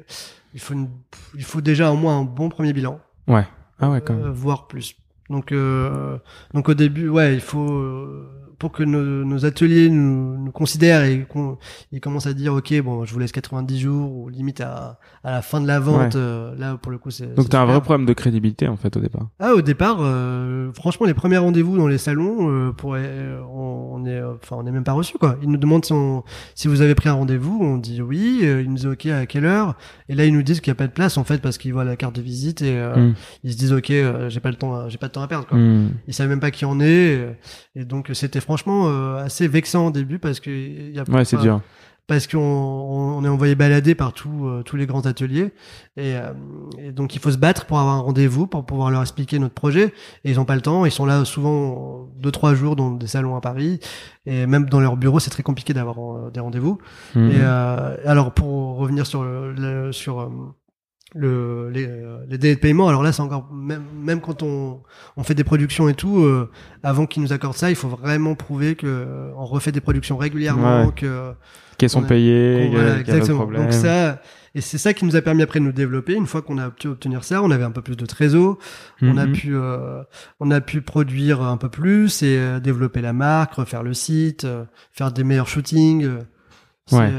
il 0.54 0.60
faut 0.60 0.74
une- 0.74 0.90
il 1.36 1.44
faut 1.44 1.62
déjà 1.62 1.92
au 1.92 1.96
moins 1.96 2.20
un 2.20 2.24
bon 2.24 2.48
premier 2.50 2.72
bilan. 2.74 3.00
Ouais. 3.28 3.46
Ah 3.80 3.90
ouais, 3.90 4.00
quand 4.02 4.14
même. 4.14 4.26
Euh, 4.28 4.32
voire 4.32 4.68
plus. 4.68 4.96
Donc, 5.32 5.52
euh, 5.52 6.18
donc 6.54 6.70
au 6.70 6.74
début, 6.74 7.08
ouais, 7.10 7.34
il 7.34 7.42
faut 7.42 7.72
euh, 7.72 8.30
pour 8.62 8.72
que 8.72 8.84
nos, 8.84 9.26
nos 9.26 9.44
ateliers 9.46 9.90
nous, 9.90 10.38
nous 10.38 10.52
considèrent 10.52 11.04
et 11.04 11.26
qu'on 11.28 11.58
ils 11.92 12.00
commencent 12.00 12.28
à 12.28 12.34
dire, 12.34 12.54
ok, 12.54 12.80
bon, 12.84 13.06
je 13.06 13.12
vous 13.14 13.20
laisse 13.20 13.32
90 13.32 13.80
jours 13.80 14.12
ou 14.16 14.30
limite 14.30 14.62
à, 14.62 15.00
à 15.24 15.32
la 15.32 15.42
fin 15.42 15.60
de 15.60 15.66
la 15.68 15.80
vente. 15.80 16.14
Ouais. 16.14 16.22
euh, 16.22 16.56
là, 16.58 16.78
pour 16.82 16.92
le 16.92 17.00
coup, 17.00 17.10
c'est. 17.10 17.34
Donc 17.34 17.50
t'as 17.50 17.62
un 17.62 17.66
vrai 17.66 17.82
problème 17.82 18.06
de 18.06 18.14
crédibilité 18.14 18.68
en 18.68 18.78
fait 18.78 18.96
au 18.96 19.00
départ. 19.00 19.28
Ah, 19.40 19.54
au 19.56 19.62
départ, 19.62 19.98
euh, 20.02 20.72
franchement, 20.74 21.08
les 21.08 21.14
premiers 21.16 21.38
rendez-vous 21.38 21.76
dans 21.76 21.88
les 21.88 21.98
salons, 21.98 22.50
euh, 22.52 22.72
pour, 22.72 22.94
euh, 22.96 23.42
on, 23.52 23.90
on 23.94 24.06
est, 24.06 24.12
euh, 24.20 24.34
enfin, 24.42 24.58
on 24.60 24.66
est 24.68 24.72
même 24.72 24.84
pas 24.84 24.92
reçu 24.94 25.18
quoi. 25.18 25.38
Ils 25.42 25.50
nous 25.50 25.58
demandent 25.58 25.84
si, 25.84 25.94
on- 25.94 26.24
si 26.54 26.68
vous 26.68 26.82
avez 26.82 26.94
pris 26.96 27.10
un 27.10 27.14
rendez-vous, 27.14 27.58
on 27.62 27.78
dit 27.78 28.02
oui. 28.02 28.42
euh, 28.44 28.62
ils 28.62 28.70
nous 28.70 28.76
disent 28.76 28.86
ok 28.86 29.08
à 29.08 29.26
quelle 29.26 29.46
heure, 29.46 29.76
et 30.08 30.14
là 30.16 30.26
ils 30.26 30.34
nous 30.34 30.44
disent 30.44 30.60
qu'il 30.62 30.70
y 30.70 30.72
a 30.72 30.76
pas 30.76 30.88
de 30.88 30.92
place 30.94 31.18
en 31.18 31.24
fait 31.24 31.42
parce 31.42 31.58
qu'ils 31.58 31.74
voient 31.74 31.84
la 31.84 31.96
carte 31.96 32.16
de 32.16 32.22
visite 32.22 32.62
et 32.62 32.78
euh, 32.78 32.92
Mm. 33.10 33.14
ils 33.44 33.54
se 33.54 33.58
disent 33.58 33.74
ok, 33.74 33.92
j'ai 34.30 34.40
pas 34.40 34.50
le 34.50 34.56
temps, 34.56 34.88
j'ai 34.88 34.98
pas 35.00 35.08
de 35.08 35.14
temps 35.14 35.22
à 35.24 35.28
perdre 35.28 35.48
quoi. 35.48 35.58
Hmm. 35.58 35.90
Ils 36.08 36.14
savaient 36.14 36.30
même 36.30 36.40
pas 36.40 36.52
qui 36.52 36.66
on 36.66 36.80
est, 36.80 37.36
et 37.76 37.86
donc 37.86 38.10
c'était 38.14 38.40
franchement 38.52 38.88
euh, 38.88 39.24
assez 39.24 39.48
vexant 39.48 39.88
au 39.88 39.92
début 39.92 40.20
parce 40.20 40.40
que 40.40 40.50
y 40.52 41.00
a 41.00 41.04
Ouais, 41.10 41.24
c'est 41.26 41.38
dur. 41.38 41.62
parce 42.08 42.28
qu'on 42.28 42.40
on, 42.40 43.24
est 43.24 43.30
envoyé 43.30 43.56
balader 43.56 43.96
par 43.96 44.12
tous 44.12 44.46
euh, 44.48 44.64
tous 44.64 44.76
les 44.76 44.86
grands 44.86 45.06
ateliers. 45.06 45.54
Et, 45.96 46.16
euh, 46.16 46.34
et 46.78 46.92
donc 46.92 47.16
il 47.16 47.20
faut 47.22 47.32
se 47.32 47.38
battre 47.38 47.66
pour 47.66 47.80
avoir 47.80 47.96
un 47.96 48.02
rendez-vous 48.02 48.48
pour 48.48 48.66
pouvoir 48.66 48.92
leur 48.92 49.02
expliquer 49.02 49.40
notre 49.40 49.54
projet. 49.54 49.94
Et 50.26 50.32
ils 50.32 50.40
ont 50.40 50.46
pas 50.46 50.56
le 50.56 50.62
temps. 50.62 50.86
Ils 50.86 50.92
sont 50.92 51.06
là 51.06 51.24
souvent 51.24 52.10
deux 52.20 52.32
trois 52.32 52.54
jours 52.54 52.76
dans 52.76 52.92
des 52.92 53.08
salons 53.08 53.36
à 53.38 53.42
Paris. 53.42 53.80
Et 54.26 54.46
même 54.46 54.66
dans 54.70 54.82
leur 54.82 54.98
bureau 54.98 55.20
c'est 55.20 55.30
très 55.32 55.44
compliqué 55.44 55.74
d'avoir 55.74 55.98
euh, 56.00 56.30
des 56.32 56.42
rendez-vous. 56.42 56.78
Hmm. 57.16 57.30
et 57.30 57.36
euh, 57.40 57.96
alors 58.06 58.34
pour 58.34 58.76
revenir 58.78 59.06
sur 59.08 59.24
le, 59.24 59.54
le- 59.54 59.92
sur 59.94 60.20
euh, 60.20 60.30
le, 61.14 61.70
les, 61.70 61.86
euh, 61.88 62.18
les 62.30 62.38
délais 62.38 62.56
de 62.56 62.60
paiement, 62.60 62.88
alors 62.88 63.04
là 63.04 63.12
c'est 63.12 63.22
encore 63.22 63.52
même, 63.54 63.84
même 64.02 64.22
quand 64.22 64.44
on, 64.44 64.82
on 65.18 65.24
fait 65.24 65.34
des 65.36 65.44
productions 65.44 65.90
et 65.90 65.94
tout, 65.94 66.20
euh, 66.24 66.50
avant 66.84 67.06
qu'ils 67.06 67.22
nous 67.22 67.34
accordent 67.34 67.58
ça, 67.58 67.70
il 67.70 67.76
faut 67.76 67.90
vraiment 67.90 68.34
prouver 68.36 68.76
que 68.76 68.88
euh, 68.88 69.32
on 69.36 69.46
refait 69.46 69.72
des 69.74 69.82
productions 69.82 70.16
régulièrement, 70.18 70.86
Ouais. 70.86 70.92
que 70.96 71.34
Qu'elles 71.78 71.90
sont 71.90 72.04
payées, 72.04 72.70
voilà, 72.72 73.00
exactement. 73.00 73.46
Donc 73.46 73.74
ça, 73.74 74.22
et 74.54 74.62
c'est 74.62 74.78
ça 74.78 74.94
qui 74.94 75.04
nous 75.04 75.16
a 75.16 75.22
permis 75.22 75.42
après 75.42 75.60
de 75.60 75.66
nous 75.66 75.72
développer. 75.72 76.14
Une 76.14 76.28
fois 76.28 76.42
qu'on 76.44 76.58
a 76.60 76.70
pu 76.70 76.88
obtenir 76.90 77.24
ça, 77.24 77.42
on 77.42 77.50
avait 77.50 77.64
un 77.64 77.72
peu 77.72 77.82
plus 77.82 77.96
de 77.98 78.06
trésor, 78.06 78.58
on 79.02 79.18
a 79.18 79.26
Mhm. 79.26 79.34
pu, 79.34 79.56
euh, 79.56 80.04
on 80.40 80.52
a 80.52 80.62
pu 80.62 80.82
produire 80.82 81.42
un 81.42 81.58
peu 81.58 81.70
plus 81.70 82.22
et 82.22 82.38
euh, 82.38 82.60
développer 82.60 83.02
la 83.02 83.14
marque, 83.14 83.56
refaire 83.56 83.82
le 83.82 83.94
site, 83.96 84.44
euh, 84.46 84.64
faire 84.94 85.12
des 85.12 85.24
meilleurs 85.24 85.48
shootings. 85.48 86.08
Ouais. 86.92 87.10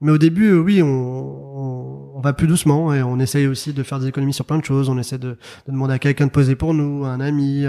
Mais 0.00 0.12
au 0.12 0.18
début, 0.18 0.50
euh, 0.52 0.58
oui, 0.58 0.82
on, 0.82 0.86
on, 0.86 2.12
on 2.16 2.20
va 2.20 2.32
plus 2.32 2.46
doucement 2.46 2.92
et 2.94 3.02
on 3.02 3.18
essaye 3.18 3.46
aussi 3.46 3.72
de 3.72 3.82
faire 3.82 3.98
des 4.00 4.08
économies 4.08 4.32
sur 4.32 4.44
plein 4.44 4.58
de 4.58 4.64
choses. 4.64 4.88
On 4.88 4.98
essaie 4.98 5.18
de, 5.18 5.30
de 5.66 5.72
demander 5.72 5.94
à 5.94 5.98
quelqu'un 5.98 6.26
de 6.26 6.30
poser 6.32 6.54
pour 6.56 6.74
nous, 6.74 7.04
à 7.04 7.08
un 7.10 7.20
ami. 7.20 7.64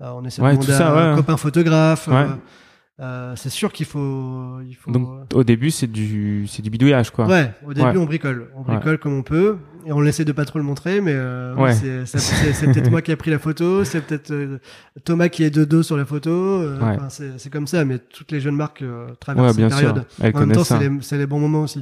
on 0.00 0.24
essaie 0.24 0.42
Ouais, 0.42 0.48
de 0.50 0.54
demander 0.56 0.72
ça, 0.72 0.88
à 0.94 1.12
un 1.12 1.16
copain 1.16 1.36
photographe. 1.36 2.08
Ouais. 2.08 2.14
euh, 2.14 2.26
euh, 3.00 3.32
c'est 3.36 3.50
sûr 3.50 3.72
qu'il 3.72 3.86
faut, 3.86 4.60
il 4.68 4.74
faut. 4.74 4.92
Donc 4.92 5.08
au 5.34 5.42
début 5.42 5.72
c'est 5.72 5.88
du 5.90 6.46
c'est 6.46 6.62
du 6.62 6.70
bidouillage 6.70 7.10
quoi. 7.10 7.26
Ouais, 7.26 7.52
au 7.66 7.74
début 7.74 7.98
on 7.98 8.04
bricole, 8.04 8.50
on 8.54 8.62
bricole 8.62 8.98
comme 8.98 9.14
on 9.18 9.22
peut 9.24 9.56
et 9.86 9.92
on 9.92 10.02
essaie 10.04 10.24
de 10.24 10.32
pas 10.32 10.44
trop 10.44 10.58
le 10.58 10.64
montrer, 10.64 11.00
mais 11.00 11.12
euh, 11.14 11.54
Ouais. 11.56 11.72
c'est 11.74 12.66
peut-être 12.72 12.90
moi 12.90 13.02
qui 13.02 13.12
a 13.12 13.16
pris 13.16 13.30
la 13.30 13.38
photo, 13.38 13.84
c'est 13.84 14.00
peut-être 14.00 14.30
euh, 14.32 14.58
Thomas 15.04 15.28
qui 15.28 15.44
est 15.44 15.50
de 15.50 15.64
dos 15.64 15.82
sur 15.82 15.96
la 15.96 16.04
photo, 16.04 16.30
euh, 16.30 16.78
Ouais. 16.80 16.98
c'est 17.08 17.50
comme 17.50 17.66
ça, 17.66 17.84
mais 17.84 17.98
toutes 17.98 18.32
les 18.32 18.40
jeunes 18.40 18.56
marques 18.56 18.82
euh, 18.82 19.08
traversent 19.20 19.52
Ouais, 19.52 19.56
bien 19.56 19.68
cette 19.70 19.78
sûr. 19.78 19.88
période. 19.94 20.06
Elles 20.20 20.36
En 20.36 20.40
même 20.40 20.52
temps, 20.52 20.64
c'est 20.64 21.16
les, 21.18 21.26
bons 21.26 21.38
moments 21.40 21.62
aussi. 21.62 21.80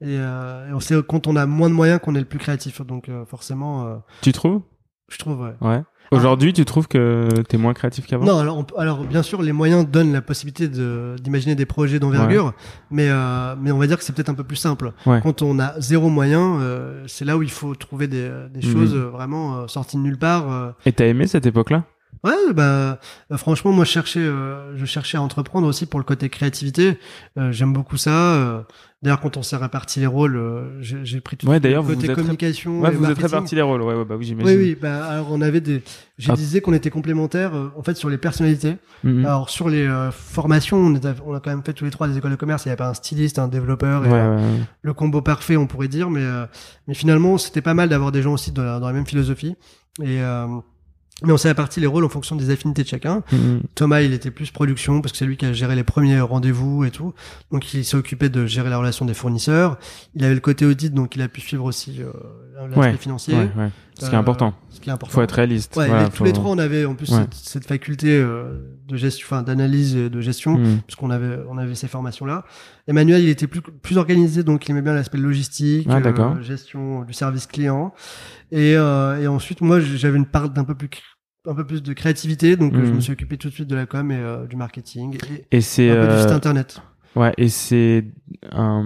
Et, 0.00 0.18
euh, 0.18 0.68
et 0.68 0.72
on 0.72 0.80
sait 0.80 0.96
quand 1.06 1.26
on 1.26 1.36
a 1.36 1.46
moins 1.46 1.68
de 1.70 1.74
moyens 1.74 2.00
qu'on 2.02 2.14
est 2.14 2.20
le 2.20 2.24
plus 2.26 2.38
créatif. 2.38 2.82
Donc 2.82 3.08
euh, 3.08 3.24
forcément, 3.24 3.86
euh, 3.86 3.94
Tu 4.22 4.32
trouves? 4.32 4.60
je 5.08 5.18
trouve. 5.18 5.52
Ouais. 5.60 5.82
Ouais. 6.12 6.18
Aujourd'hui, 6.18 6.52
tu 6.52 6.64
trouves 6.64 6.86
que 6.86 7.28
t'es 7.48 7.56
moins 7.56 7.74
créatif 7.74 8.06
qu'avant? 8.06 8.24
Non, 8.24 8.38
alors, 8.38 8.58
on 8.58 8.78
alors 8.78 9.04
bien 9.04 9.22
sûr, 9.22 9.42
les 9.42 9.52
moyens 9.52 9.86
donnent 9.88 10.12
la 10.12 10.22
possibilité 10.22 10.68
de 10.68 11.16
d'imaginer 11.20 11.54
des 11.54 11.66
projets 11.66 11.98
d'envergure, 11.98 12.52
mais 12.90 13.08
euh, 13.08 13.54
mais 13.60 13.72
on 13.72 13.78
va 13.78 13.86
dire 13.86 13.96
que 13.98 14.04
c'est 14.04 14.12
peut-être 14.14 14.28
un 14.28 14.34
peu 14.34 14.44
plus 14.44 14.56
simple. 14.56 14.92
Ouais. 15.06 15.20
Quand 15.22 15.42
on 15.42 15.58
a 15.58 15.74
zéro 15.80 16.08
moyen, 16.10 16.60
euh, 16.60 17.02
c'est 17.06 17.24
là 17.24 17.36
où 17.36 17.42
il 17.42 17.50
faut 17.50 17.74
trouver 17.74 18.06
des, 18.06 18.30
des 18.52 18.66
Mhm. 18.66 18.72
choses 18.72 18.94
euh, 18.94 19.08
vraiment 19.10 19.56
euh, 19.56 19.66
sorties 19.66 19.96
de 19.96 20.02
nulle 20.02 20.18
part. 20.18 20.50
euh. 20.52 20.70
Et 20.86 20.92
t'as 20.92 21.06
aimé 21.06 21.26
cette 21.26 21.46
époque-là? 21.46 21.84
Ouais, 22.24 22.52
bah 22.54 22.98
euh, 23.30 23.36
franchement, 23.36 23.70
moi 23.72 23.84
je 23.84 23.90
cherchais, 23.90 24.18
euh, 24.20 24.76
je 24.76 24.86
cherchais 24.86 25.18
à 25.18 25.22
entreprendre 25.22 25.66
aussi 25.66 25.84
pour 25.84 26.00
le 26.00 26.04
côté 26.04 26.30
créativité. 26.30 26.98
Euh, 27.38 27.52
J'aime 27.52 27.72
beaucoup 27.74 27.98
ça. 27.98 28.10
euh. 28.34 28.62
D'ailleurs, 29.02 29.20
quand 29.20 29.36
on 29.36 29.42
s'est 29.42 29.56
réparti 29.56 30.00
les 30.00 30.06
rôles, 30.06 30.36
euh, 30.36 30.80
j'ai 30.80 31.20
pris 31.20 31.36
tout 31.36 31.46
Ouais, 31.46 31.60
le 31.60 31.76
vous 31.76 31.88
côté 31.88 32.06
vous 32.06 32.10
êtes 32.12 32.16
communication. 32.16 32.80
Ouais, 32.80 32.88
et 32.88 32.92
vous 32.92 33.02
êtes 33.04 33.08
marketing. 33.10 33.24
répartis 33.26 33.54
les 33.54 33.60
rôles. 33.60 33.82
Ouais, 33.82 33.94
ouais, 33.94 34.04
bah 34.06 34.14
oui, 34.18 34.24
j'imagine. 34.24 34.58
Oui, 34.58 34.64
oui. 34.70 34.78
Bah, 34.80 35.04
alors 35.04 35.26
on 35.30 35.42
avait 35.42 35.60
des. 35.60 35.82
Je 36.16 36.32
Ah. 36.32 36.34
disais 36.34 36.62
qu'on 36.62 36.72
était 36.72 36.88
complémentaires. 36.88 37.54
euh, 37.54 37.70
en 37.76 37.82
fait, 37.82 37.94
sur 37.98 38.08
les 38.08 38.16
personnalités. 38.16 38.76
Mhm. 39.02 39.26
Alors 39.26 39.50
sur 39.50 39.68
les 39.68 39.86
euh, 39.86 40.10
formations, 40.10 40.78
on, 40.78 40.94
est- 40.94 41.06
on 41.26 41.34
a 41.34 41.40
quand 41.40 41.50
même 41.50 41.62
fait 41.62 41.74
tous 41.74 41.84
les 41.84 41.90
trois 41.90 42.08
des 42.08 42.16
écoles 42.16 42.30
de 42.30 42.36
commerce. 42.36 42.64
Il 42.64 42.68
n'y 42.68 42.70
avait 42.70 42.78
pas 42.78 42.88
un 42.88 42.94
styliste, 42.94 43.38
un 43.38 43.48
développeur, 43.48 44.06
et, 44.06 44.08
Ouais, 44.08 44.38
le 44.80 44.94
combo 44.94 45.20
parfait, 45.20 45.58
on 45.58 45.66
pourrait 45.66 45.88
dire. 45.88 46.08
Mais 46.08 46.22
euh, 46.22 46.46
mais 46.88 46.94
finalement, 46.94 47.36
c'était 47.36 47.60
pas 47.60 47.74
mal 47.74 47.90
d'avoir 47.90 48.10
des 48.10 48.22
gens 48.22 48.32
aussi 48.32 48.52
dans 48.52 48.64
la, 48.64 48.80
dans 48.80 48.86
la 48.86 48.94
même 48.94 49.06
philosophie. 49.06 49.54
Et 50.02 50.22
euh, 50.22 50.46
mais 51.22 51.32
on 51.32 51.36
s'est 51.36 51.48
réparti 51.48 51.80
les 51.80 51.86
rôles 51.86 52.04
en 52.04 52.08
fonction 52.08 52.34
des 52.34 52.50
affinités 52.50 52.82
de 52.82 52.88
chacun. 52.88 53.22
Mhm. 53.30 53.62
Thomas, 53.74 54.02
il 54.02 54.12
était 54.12 54.30
plus 54.30 54.50
production 54.50 55.00
parce 55.00 55.12
que 55.12 55.18
c'est 55.18 55.26
lui 55.26 55.36
qui 55.36 55.46
a 55.46 55.52
géré 55.52 55.76
les 55.76 55.84
premiers 55.84 56.20
rendez-vous 56.20 56.84
et 56.84 56.90
tout. 56.90 57.14
Donc 57.52 57.72
il 57.72 57.84
s'est 57.84 57.96
occupé 57.96 58.28
de 58.28 58.46
gérer 58.46 58.68
la 58.68 58.78
relation 58.78 59.04
des 59.04 59.14
fournisseurs. 59.14 59.78
Il 60.16 60.24
avait 60.24 60.34
le 60.34 60.40
côté 60.40 60.66
audit, 60.66 60.92
donc 60.92 61.14
il 61.14 61.22
a 61.22 61.28
pu 61.28 61.40
suivre 61.40 61.64
aussi 61.64 62.02
euh, 62.02 62.12
l'aspect 62.54 62.78
Ouais, 62.80 62.92
financier, 62.96 63.34
Ouais, 63.34 63.50
ouais. 63.56 63.70
Ce 63.98 64.06
qui 64.06 64.12
est 64.12 64.16
Euh, 64.16 64.20
important. 64.20 64.54
ce 64.70 64.80
qui 64.80 64.88
est 64.88 64.92
important. 64.92 65.12
Faut 65.14 65.22
être 65.22 65.32
réaliste. 65.32 65.76
Ouais, 65.76 65.86
Voilà, 65.86 66.04
les- 66.04 66.10
tous 66.10 66.24
les 66.24 66.32
trois, 66.32 66.50
on 66.50 66.58
avait 66.58 66.84
en 66.84 66.94
plus 66.94 67.06
cette, 67.06 67.34
cette 67.34 67.66
faculté 67.66 68.08
euh, 68.16 68.58
de 68.88 68.96
gestion, 68.96 69.26
enfin 69.26 69.42
d'analyse 69.42 69.94
et 69.96 70.10
de 70.10 70.20
gestion, 70.20 70.58
Mhm. 70.58 70.80
puisqu'on 70.86 71.10
avait 71.10 71.38
on 71.48 71.58
avait 71.58 71.74
ces 71.74 71.86
formations 71.88 72.26
là. 72.26 72.44
Emmanuel, 72.88 73.22
il 73.22 73.28
était 73.28 73.46
plus 73.46 73.60
plus 73.60 73.96
organisé, 73.98 74.42
donc 74.42 74.66
il 74.66 74.72
aimait 74.72 74.82
bien 74.82 74.94
l'aspect 74.94 75.18
logistique, 75.18 75.86
Ah, 75.90 76.00
d'accord. 76.00 76.40
gestion 76.42 77.02
du 77.02 77.12
service 77.12 77.46
client. 77.46 77.92
Et 78.50 78.74
euh, 78.76 79.20
et 79.20 79.26
ensuite, 79.26 79.60
moi, 79.60 79.80
j'avais 79.80 80.18
une 80.18 80.26
part 80.26 80.50
d'un 80.50 80.64
peu 80.64 80.74
plus 80.74 80.88
un 81.46 81.54
peu 81.54 81.64
plus 81.66 81.82
de 81.82 81.92
créativité, 81.92 82.56
donc 82.56 82.72
euh, 82.74 82.86
je 82.86 82.90
me 82.92 83.00
suis 83.00 83.12
occupé 83.12 83.36
tout 83.36 83.48
de 83.48 83.52
suite 83.54 83.68
de 83.68 83.76
la 83.76 83.84
com 83.86 84.10
et 84.10 84.16
euh, 84.16 84.46
du 84.46 84.56
marketing 84.56 85.18
et 85.50 85.56
Et 85.58 85.60
c'est 85.60 85.90
un 85.90 86.06
peu 86.06 86.14
du 86.14 86.20
site 86.22 86.30
euh, 86.30 86.36
internet. 86.36 86.80
ouais, 87.16 87.34
et 87.36 87.48
c'est 87.50 88.06
un- 88.50 88.82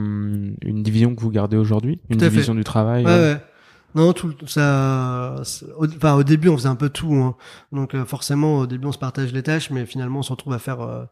une 0.63 0.83
division 0.83 1.15
que 1.15 1.21
vous 1.21 1.31
gardez 1.31 1.57
aujourd'hui, 1.57 2.01
une 2.11 2.19
fait. 2.19 2.29
division 2.31 2.55
du 2.57 2.65
travail. 2.65 3.05
Ouais, 3.05 3.11
euh, 3.13 3.35
ouais. 3.35 3.41
Non, 3.95 4.13
tout 4.13 4.29
le- 4.29 4.47
ça. 4.47 5.37
au- 5.79 5.87
Enfin, 5.87 6.15
au 6.15 6.23
début, 6.23 6.49
on 6.49 6.57
faisait 6.57 6.69
un 6.69 6.77
peu 6.77 6.91
tout. 6.91 7.15
Hein. 7.15 7.37
Donc, 7.73 7.95
euh, 7.95 8.05
forcément, 8.05 8.59
au 8.59 8.67
début, 8.67 8.87
on 8.87 8.93
se 8.93 8.99
partage 8.99 9.33
les 9.33 9.43
tâches, 9.43 9.71
mais 9.71 9.87
finalement, 9.87 10.21
on 10.21 10.23
se 10.23 10.31
retrouve 10.31 10.53
à 10.53 10.59
faire 10.59 10.81
euh, 10.83 11.05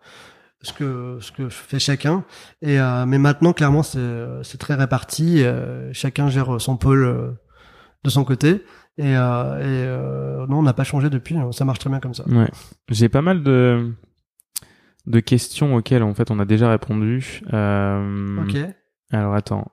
ce 0.62 0.72
que 0.72 1.18
ce 1.20 1.32
que 1.32 1.48
fait 1.48 1.78
chacun. 1.78 2.24
Et 2.62 2.78
euh, 2.78 3.06
mais 3.06 3.18
maintenant, 3.18 3.52
clairement, 3.52 3.82
c'est 3.82 3.98
c'est 4.42 4.58
très 4.58 4.74
réparti. 4.74 5.42
euh, 5.42 5.90
chacun 5.92 6.28
gère 6.28 6.60
son 6.60 6.76
pôle 6.76 7.04
euh, 7.04 7.30
de 8.04 8.10
son 8.10 8.24
côté. 8.24 8.62
Et, 8.98 9.14
euh, 9.16 9.58
et 9.58 9.64
euh, 9.86 10.46
non, 10.46 10.58
on 10.60 10.62
n'a 10.62 10.72
pas 10.72 10.84
changé 10.84 11.10
depuis. 11.10 11.36
hein. 11.36 11.50
Ça 11.52 11.64
marche 11.66 11.78
très 11.80 11.90
bien 11.90 12.00
comme 12.00 12.14
ça. 12.14 12.26
Ouais. 12.28 12.50
J'ai 12.90 13.08
pas 13.08 13.22
mal 13.22 13.42
de 13.42 13.92
de 15.06 15.20
questions 15.20 15.76
auxquelles 15.76 16.02
en 16.02 16.14
fait 16.14 16.30
on 16.30 16.38
a 16.40 16.44
déjà 16.44 16.68
répondu. 16.70 17.42
Euh, 17.52 18.42
Ok. 18.42 18.56
Alors 19.12 19.34
attends. 19.34 19.70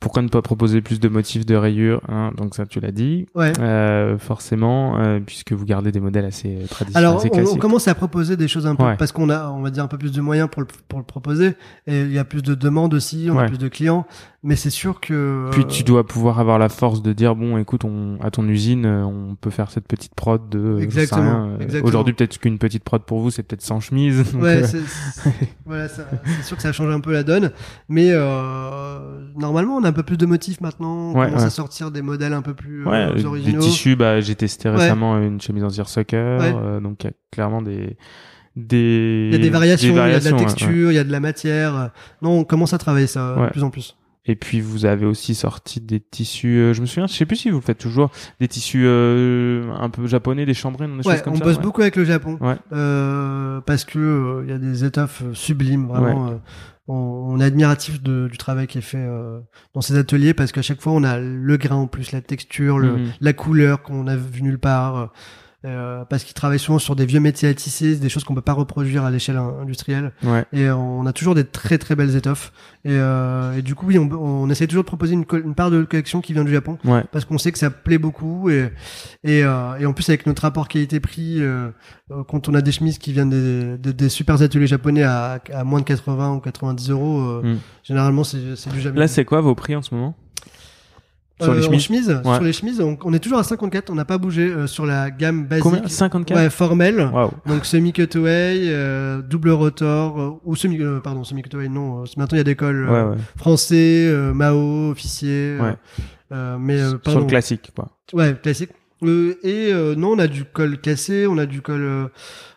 Pourquoi 0.00 0.22
ne 0.22 0.28
pas 0.28 0.42
proposer 0.42 0.80
plus 0.80 1.00
de 1.00 1.08
motifs 1.08 1.44
de 1.44 1.56
rayures 1.56 2.00
hein 2.08 2.30
Donc 2.36 2.54
ça 2.54 2.66
tu 2.66 2.78
l'as 2.78 2.92
dit. 2.92 3.26
Ouais. 3.34 3.52
Euh, 3.58 4.16
forcément, 4.18 4.98
euh, 5.00 5.18
puisque 5.18 5.52
vous 5.52 5.64
gardez 5.64 5.90
des 5.90 5.98
modèles 6.00 6.24
assez 6.24 6.56
euh, 6.62 6.66
traditionnels, 6.66 7.04
Alors, 7.08 7.16
assez 7.20 7.30
on, 7.32 7.54
on 7.54 7.56
commence 7.56 7.88
à 7.88 7.94
proposer 7.94 8.36
des 8.36 8.46
choses 8.48 8.66
un 8.66 8.76
peu 8.76 8.84
Ouais. 8.84 8.96
parce 8.96 9.10
qu'on 9.10 9.28
a, 9.28 9.48
on 9.50 9.60
va 9.60 9.70
dire, 9.70 9.82
un 9.82 9.88
peu 9.88 9.98
plus 9.98 10.12
de 10.12 10.20
moyens 10.20 10.48
pour 10.50 10.62
le, 10.62 10.68
pour 10.88 10.98
le 11.00 11.04
proposer. 11.04 11.54
Et 11.86 12.02
il 12.02 12.12
y 12.12 12.18
a 12.18 12.24
plus 12.24 12.42
de 12.42 12.54
demandes 12.54 12.94
aussi, 12.94 13.28
on 13.30 13.38
a 13.38 13.46
plus 13.46 13.58
de 13.58 13.68
clients. 13.68 14.06
Mais 14.44 14.54
c'est 14.54 14.70
sûr 14.70 15.00
que. 15.00 15.48
Puis 15.50 15.66
tu 15.66 15.82
dois 15.82 16.06
pouvoir 16.06 16.38
avoir 16.38 16.60
la 16.60 16.68
force 16.68 17.02
de 17.02 17.12
dire 17.12 17.34
bon, 17.34 17.58
écoute, 17.58 17.84
on, 17.84 18.18
à 18.22 18.30
ton 18.30 18.46
usine, 18.46 18.86
euh, 18.86 19.02
on 19.04 19.34
peut 19.34 19.50
faire 19.50 19.70
cette 19.72 19.88
petite 19.88 20.14
prod 20.14 20.48
de. 20.48 20.78
Exactement, 20.80 21.48
euh, 21.48 21.56
exactement. 21.56 21.88
Aujourd'hui, 21.88 22.14
peut-être 22.14 22.38
qu'une 22.38 22.58
petite 22.58 22.84
prod 22.84 23.02
pour 23.02 23.18
vous, 23.18 23.30
c'est 23.30 23.42
peut-être 23.42 23.62
sans 23.62 23.80
chemise. 23.80 24.32
Ouais, 24.36 24.62
euh, 24.62 24.64
c'est, 24.64 24.78
voilà, 25.66 25.88
sûr 25.88 26.56
que 26.56 26.62
ça 26.62 26.70
change 26.72 26.92
un 26.92 27.00
peu 27.00 27.12
la 27.12 27.24
donne, 27.24 27.50
mais 27.88 28.10
euh, 28.12 29.28
normalement 29.36 29.76
on 29.76 29.82
a 29.84 29.88
un 29.88 29.92
peu 29.92 30.04
plus 30.04 30.16
de 30.18 30.26
motifs 30.26 30.60
maintenant. 30.60 31.12
On 31.12 31.18
Ouais, 31.18 31.26
commence 31.26 31.40
ouais. 31.40 31.46
à 31.46 31.50
sortir 31.50 31.90
des 31.90 32.02
modèles 32.02 32.32
un 32.32 32.42
peu 32.42 32.54
plus 32.54 32.84
Ouais, 32.86 32.94
euh, 32.94 33.10
euh, 33.10 33.14
des 33.14 33.24
originaux. 33.24 33.60
tissus, 33.60 33.96
bah, 33.96 34.20
j'ai 34.20 34.36
testé 34.36 34.68
récemment 34.68 35.18
une 35.18 35.40
chemise 35.40 35.64
en 35.64 35.68
Ouais. 35.68 36.54
euh, 36.54 36.80
donc 36.80 37.02
il 37.02 37.08
y 37.08 37.10
a 37.10 37.12
clairement 37.32 37.60
des, 37.62 37.96
des, 38.56 39.30
Il 39.32 39.36
y 39.36 39.40
a 39.40 39.42
des 39.42 39.50
variations, 39.50 39.94
il 39.94 39.96
y 39.96 40.00
a 40.14 40.20
de 40.20 40.24
la 40.24 40.30
ouais, 40.32 40.36
texture, 40.38 40.68
ouais. 40.88 40.92
il 40.92 40.96
y 40.96 40.98
a 40.98 41.04
de 41.04 41.12
la 41.12 41.20
matière. 41.20 41.90
Non, 42.22 42.38
on 42.38 42.44
commence 42.44 42.72
à 42.72 42.78
travailler 42.78 43.06
ça 43.08 43.34
Ouais. 43.36 43.46
de 43.46 43.50
plus 43.50 43.64
en 43.64 43.70
plus. 43.70 43.96
Et 44.30 44.36
puis 44.36 44.60
vous 44.60 44.84
avez 44.84 45.06
aussi 45.06 45.34
sorti 45.34 45.80
des 45.80 45.98
tissus, 46.00 46.58
euh, 46.58 46.74
je 46.74 46.80
me 46.82 46.86
souviens, 46.86 47.06
je 47.06 47.14
sais 47.14 47.24
plus 47.26 47.36
si 47.36 47.48
vous 47.50 47.56
le 47.56 47.62
faites 47.62 47.78
toujours, 47.78 48.10
des 48.40 48.46
tissus 48.46 48.84
euh, 48.84 49.72
un 49.80 49.88
peu 49.90 50.06
japonais, 50.06 50.44
des 50.46 50.52
chambrines, 50.54 50.98
des 51.00 51.06
Ouais, 51.08 51.14
choses 51.14 51.22
comme 51.22 51.32
on 51.32 51.38
ça. 51.38 51.44
bosse 51.44 51.56
ouais. 51.56 51.62
beaucoup 51.62 51.80
avec 51.80 51.96
le 51.96 52.04
Japon 52.04 52.36
Ouais. 52.40 52.56
euh, 52.72 53.60
parce 53.62 53.84
que 53.84 53.98
euh, 53.98 54.42
il 54.44 54.50
y 54.50 54.52
a 54.52 54.58
des 54.58 54.84
étoffes 54.84 55.22
euh, 55.24 55.32
sublimes 55.34 55.86
vraiment. 55.88 56.28
euh, 56.28 56.34
on, 56.88 56.94
on 56.94 57.40
est 57.40 57.44
admiratif 57.44 58.02
de- 58.02 58.28
du 58.30 58.38
travail 58.38 58.66
qui 58.66 58.78
est 58.78 58.82
fait 58.82 59.06
dans 59.74 59.80
ces 59.80 59.96
ateliers 59.96 60.32
parce 60.34 60.52
qu'à 60.52 60.62
chaque 60.62 60.80
fois 60.80 60.92
on 60.92 61.04
a 61.04 61.18
le 61.18 61.56
grain 61.56 61.76
en 61.76 61.86
plus, 61.86 62.12
la 62.12 62.20
texture, 62.22 62.78
le, 62.78 62.92
Mhm. 62.96 63.12
la 63.20 63.32
couleur 63.32 63.82
qu'on 63.82 64.06
a 64.06 64.16
vu 64.16 64.42
nulle 64.42 64.58
part. 64.58 65.12
Euh, 65.64 66.04
parce 66.04 66.22
qu'ils 66.24 66.34
travaillent 66.34 66.58
souvent 66.60 66.78
sur 66.78 66.94
des 66.94 67.04
vieux 67.04 67.18
métiers 67.20 67.48
à 67.48 67.54
tisser, 67.54 67.96
des 67.96 68.08
choses 68.08 68.22
qu'on 68.24 68.34
peut 68.34 68.40
pas 68.40 68.52
reproduire 68.52 69.04
à 69.04 69.10
l'échelle 69.10 69.36
in- 69.36 69.56
industrielle. 69.62 70.12
Ouais. 70.22 70.44
Et 70.52 70.70
on 70.70 71.04
a 71.06 71.12
toujours 71.12 71.34
des 71.34 71.44
très 71.44 71.78
très 71.78 71.96
belles 71.96 72.14
étoffes. 72.14 72.52
Et, 72.84 72.90
euh, 72.92 73.56
et 73.56 73.62
du 73.62 73.74
coup, 73.74 73.86
oui, 73.86 73.98
on, 73.98 74.08
on 74.12 74.48
essaie 74.50 74.66
toujours 74.68 74.84
de 74.84 74.86
proposer 74.88 75.14
une, 75.14 75.24
une 75.44 75.54
part 75.54 75.70
de 75.70 75.82
collection 75.82 76.20
qui 76.20 76.32
vient 76.32 76.44
du 76.44 76.52
Japon 76.52 76.78
Ouais. 76.84 77.02
parce 77.10 77.24
qu'on 77.24 77.38
sait 77.38 77.50
que 77.52 77.58
ça 77.58 77.70
plaît 77.70 77.98
beaucoup 77.98 78.50
et 78.50 78.70
et, 79.24 79.42
euh, 79.42 79.76
et 79.78 79.86
en 79.86 79.92
plus 79.92 80.08
avec 80.08 80.26
notre 80.26 80.42
rapport 80.42 80.68
qualité-prix 80.68 81.40
euh, 81.40 81.70
euh, 82.12 82.22
quand 82.28 82.48
on 82.48 82.54
a 82.54 82.60
des 82.60 82.70
chemises 82.72 82.98
qui 82.98 83.12
viennent 83.12 83.30
des, 83.30 83.76
des, 83.78 83.92
des 83.92 84.08
super 84.08 84.40
ateliers 84.40 84.66
japonais 84.68 85.02
à, 85.02 85.40
à 85.52 85.64
moins 85.64 85.80
de 85.80 85.84
80 85.84 86.34
ou 86.36 86.40
90 86.40 86.90
euros 86.90 87.20
euh, 87.20 87.42
Mm. 87.42 87.58
généralement 87.82 88.24
c'est 88.24 88.38
c'est 88.56 88.70
du 88.72 88.80
jamais 88.80 88.98
Là, 89.00 89.08
c'est 89.08 89.24
quoi 89.24 89.40
vos 89.40 89.54
prix 89.54 89.74
en 89.76 89.82
ce 89.82 89.94
moment? 89.94 90.14
Sur 91.40 91.54
les 91.54 91.60
Euh, 91.60 91.62
en 91.62 91.64
chemises 91.66 91.82
chemise, 91.84 92.08
Ouais. 92.24 92.34
sur 92.34 92.42
les 92.42 92.52
chemises 92.52 92.80
on, 92.80 92.98
on 93.04 93.12
est 93.12 93.18
toujours 93.20 93.38
à 93.38 93.44
54 93.44 93.90
on 93.90 93.94
n'a 93.94 94.04
pas 94.04 94.18
bougé 94.18 94.42
euh, 94.50 94.66
sur 94.66 94.84
la 94.86 95.10
gamme 95.10 95.46
basique 95.46 95.62
Combien? 95.62 95.86
54 95.86 96.36
ouais 96.36 96.50
formelle 96.50 97.00
Waouh. 97.12 97.30
donc 97.46 97.64
semi 97.64 97.92
cutaway 97.92 98.56
euh, 98.68 99.22
double 99.22 99.50
rotor 99.50 100.40
ou 100.44 100.56
semi 100.56 100.80
euh, 100.82 100.98
pardon 101.00 101.22
semi 101.22 101.42
cutaway 101.42 101.68
non 101.68 102.02
maintenant 102.16 102.26
il 102.32 102.38
y 102.38 102.40
a 102.40 102.44
des 102.44 102.56
cols 102.56 102.88
Ouais, 102.90 103.02
ouais. 103.02 103.16
français 103.36 104.06
euh, 104.08 104.34
Mao 104.34 104.90
officier 104.90 105.58
Ouais. 105.60 105.76
mais 106.58 106.80
euh, 106.80 106.94
Sur 107.06 107.20
le 107.20 107.26
classique, 107.26 107.70
quoi. 107.74 107.88
Ouais, 108.12 108.34
classique. 108.42 108.70
Euh, 109.04 109.36
et 109.44 109.72
euh, 109.72 109.94
non, 109.94 110.12
on 110.12 110.18
a 110.18 110.26
du 110.26 110.44
col 110.44 110.78
cassé, 110.78 111.26
on 111.28 111.38
a 111.38 111.46
du 111.46 111.62
col. 111.62 112.10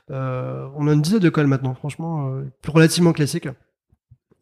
euh, 0.09 0.67
on 0.75 0.87
a 0.87 0.93
une 0.93 1.01
dizaine 1.01 1.19
de 1.19 1.29
cols 1.29 1.47
maintenant, 1.47 1.73
franchement, 1.75 2.27
euh, 2.35 2.43
relativement 2.67 3.13
classique. 3.13 3.47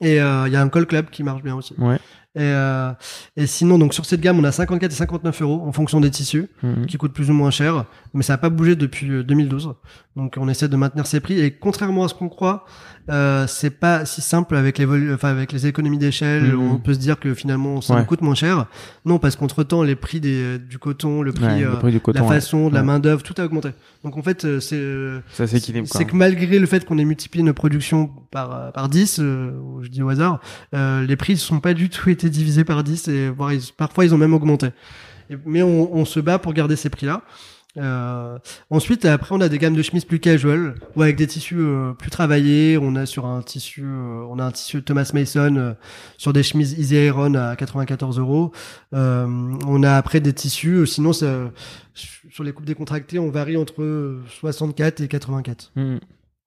Et 0.01 0.21
euh, 0.21 0.47
il 0.47 0.53
y 0.53 0.55
a 0.55 0.61
un 0.61 0.69
col 0.69 0.85
club 0.87 1.09
qui 1.11 1.23
marche 1.23 1.43
bien 1.43 1.55
aussi. 1.55 1.75
Ouais. 1.77 1.99
Et, 2.35 2.41
euh, 2.41 2.91
et 3.35 3.47
sinon, 3.47 3.79
donc 3.79 3.93
sur 3.93 4.05
cette 4.05 4.21
gamme, 4.21 4.37
on 4.39 4.43
a 4.43 4.51
54 4.51 4.91
et 4.91 4.95
59 4.95 5.41
euros 5.41 5.63
en 5.65 5.71
fonction 5.71 5.99
des 5.99 6.11
tissus, 6.11 6.47
Mhm. 6.61 6.85
qui 6.85 6.97
coûtent 6.97 7.13
plus 7.13 7.29
ou 7.31 7.33
moins 7.33 7.49
cher, 7.51 7.85
mais 8.13 8.21
ça 8.23 8.33
n'a 8.33 8.37
pas 8.37 8.49
bougé 8.49 8.75
depuis 8.75 9.09
euh, 9.09 9.23
2012. 9.23 9.73
Donc 10.15 10.35
on 10.37 10.47
essaie 10.47 10.67
de 10.67 10.75
maintenir 10.75 11.07
ces 11.07 11.21
prix. 11.21 11.39
Et 11.39 11.51
contrairement 11.51 12.03
à 12.03 12.07
ce 12.07 12.13
qu'on 12.13 12.29
croit, 12.29 12.65
euh, 13.09 13.47
c'est 13.47 13.69
pas 13.71 14.05
si 14.05 14.21
simple 14.21 14.55
avec 14.57 14.77
les 14.77 14.85
enfin 15.13 15.29
avec 15.29 15.51
les 15.53 15.65
économies 15.65 15.97
d'échelle. 15.97 16.53
Mhm. 16.53 16.71
On 16.73 16.77
peut 16.77 16.93
se 16.93 16.99
dire 16.99 17.19
que 17.19 17.33
finalement 17.33 17.81
ça 17.81 17.93
Ouais. 17.95 18.01
nous 18.01 18.05
coûte 18.05 18.21
moins 18.21 18.35
cher. 18.35 18.67
Non, 19.05 19.17
parce 19.17 19.35
qu'entre 19.35 19.63
temps, 19.63 19.81
les 19.81 19.95
prix 19.95 20.19
des, 20.19 20.59
du 20.59 20.77
coton, 20.77 21.21
le 21.23 21.31
prix, 21.31 21.45
Ouais, 21.45 21.63
euh, 21.63 21.71
le 21.71 21.79
prix 21.79 21.91
du 21.91 21.99
coton, 21.99 22.19
la 22.19 22.27
ouais. 22.27 22.35
façon, 22.35 22.69
de 22.69 22.75
la 22.75 22.83
main 22.83 22.99
d'œuvre, 22.99 23.23
tout 23.23 23.33
a 23.41 23.45
augmenté. 23.45 23.69
Donc 24.03 24.17
en 24.17 24.21
fait, 24.21 24.45
euh, 24.45 24.59
c'est 24.59 24.75
euh, 24.75 25.19
c'est 25.31 26.05
que 26.05 26.15
malgré 26.15 26.59
le 26.59 26.65
fait 26.67 26.85
qu'on 26.85 26.97
ait 26.99 27.05
multiplié 27.05 27.43
nos 27.43 27.53
productions 27.53 28.11
par 28.29 28.53
euh, 28.55 28.71
par 28.71 28.87
10, 28.89 29.19
euh, 29.19 29.51
ou 29.59 29.83
je 29.83 29.89
dis 29.89 30.03
au 30.03 30.09
hasard, 30.09 30.41
euh, 30.75 31.05
les 31.05 31.15
prix 31.15 31.33
ne 31.33 31.37
sont 31.39 31.59
pas 31.59 31.73
du 31.73 31.89
tout 31.89 32.09
été 32.19 32.29
divisés 32.29 32.63
par 32.65 32.83
10 32.83 33.07
et 33.07 33.29
voire 33.29 33.53
ils- 33.53 33.71
parfois 33.75 34.05
ils 34.05 34.13
ont 34.13 34.17
même 34.17 34.33
augmenté. 34.33 34.69
Mais 35.45 35.61
on, 35.61 36.05
se 36.05 36.19
bat 36.19 36.39
pour 36.39 36.53
garder 36.53 36.75
ces 36.75 36.89
prix-là. 36.89 37.21
Euh, 37.77 38.39
ensuite, 38.71 39.05
après, 39.05 39.35
on 39.35 39.41
a 39.41 39.47
des 39.47 39.59
gammes 39.59 39.75
de 39.75 39.83
chemises 39.83 40.03
plus 40.05 40.19
casual, 40.19 40.73
ou 40.95 41.03
avec 41.03 41.15
des 41.17 41.27
tissus 41.27 41.59
euh, 41.59 41.93
plus 41.93 42.09
travaillés. 42.09 42.79
On 42.81 42.95
a 42.95 43.05
sur 43.05 43.27
un 43.27 43.43
tissu, 43.43 43.83
euh, 43.85 44.25
on 44.27 44.39
a 44.39 44.43
un 44.45 44.51
tissu 44.51 44.81
Thomas 44.81 45.11
Mason 45.13 45.75
sur 46.17 46.33
des 46.33 46.41
chemises 46.41 46.73
Easy 46.79 46.95
Iron 46.95 47.35
à 47.35 47.55
94 47.55 48.17
euros. 48.17 48.51
On 48.91 49.83
a 49.83 49.93
après 49.93 50.19
des 50.19 50.33
tissus, 50.33 50.87
sinon 50.87 51.13
sur 51.13 52.43
les 52.43 52.51
coupes 52.51 52.65
décontractées, 52.65 53.19
on 53.19 53.29
varie 53.29 53.55
entre 53.55 54.17
64 54.39 55.01
et 55.01 55.07
84. 55.07 55.71
Mhm. 55.75 55.99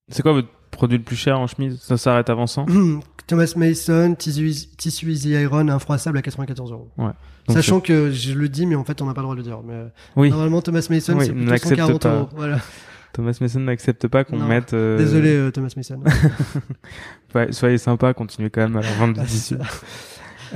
C'est 0.08 0.22
quoi 0.22 0.32
votre 0.32 0.48
produit 0.72 0.98
le 0.98 1.04
plus 1.04 1.14
cher 1.16 1.38
en 1.38 1.46
chemise, 1.46 1.78
ça 1.80 1.96
s'arrête 1.96 2.28
avant 2.28 2.46
100 2.48 2.66
Thomas 3.28 3.52
Mason, 3.56 4.14
Tissu, 4.18 4.50
Tissu 4.76 5.10
Easy 5.12 5.30
Iron, 5.30 5.68
infroissable 5.68 6.18
à 6.18 6.22
94 6.22 6.72
euros. 6.72 6.90
Donc, 6.98 7.12
Sachant 7.48 7.80
que 7.80 8.10
je 8.10 8.34
le 8.34 8.48
dis, 8.48 8.66
mais 8.66 8.74
en 8.74 8.82
fait, 8.84 9.00
on 9.00 9.06
n'a 9.06 9.14
pas 9.14 9.20
le 9.20 9.26
droit 9.26 9.34
de 9.36 9.40
le 9.40 9.44
dire. 9.44 9.60
Mais 9.64 9.74
euh, 9.74 9.88
Oui. 10.16 10.30
normalement, 10.30 10.60
Thomas 10.60 10.84
Mason, 10.90 11.16
Oui, 11.16 11.26
c'est 11.26 11.32
plutôt 11.32 11.50
n'accepte 11.50 11.78
140 11.78 12.02
pas. 12.02 12.14
euros. 12.16 12.28
Voilà. 12.34 12.58
Thomas 13.12 13.36
Mason 13.40 13.60
n'accepte 13.60 14.08
pas 14.08 14.24
qu'on 14.24 14.38
Non. 14.38 14.46
mette. 14.46 14.74
euh, 14.74 14.98
Désolé, 14.98 15.30
euh, 15.36 15.50
Thomas 15.52 15.70
Mason. 15.76 16.00
ouais, 17.34 17.52
soyez 17.52 17.78
sympa, 17.78 18.12
continuez 18.12 18.50
quand 18.50 18.62
même 18.62 18.76
à 18.76 18.80
vendre 18.98 19.20
du 19.20 19.26
tissu. 19.26 19.56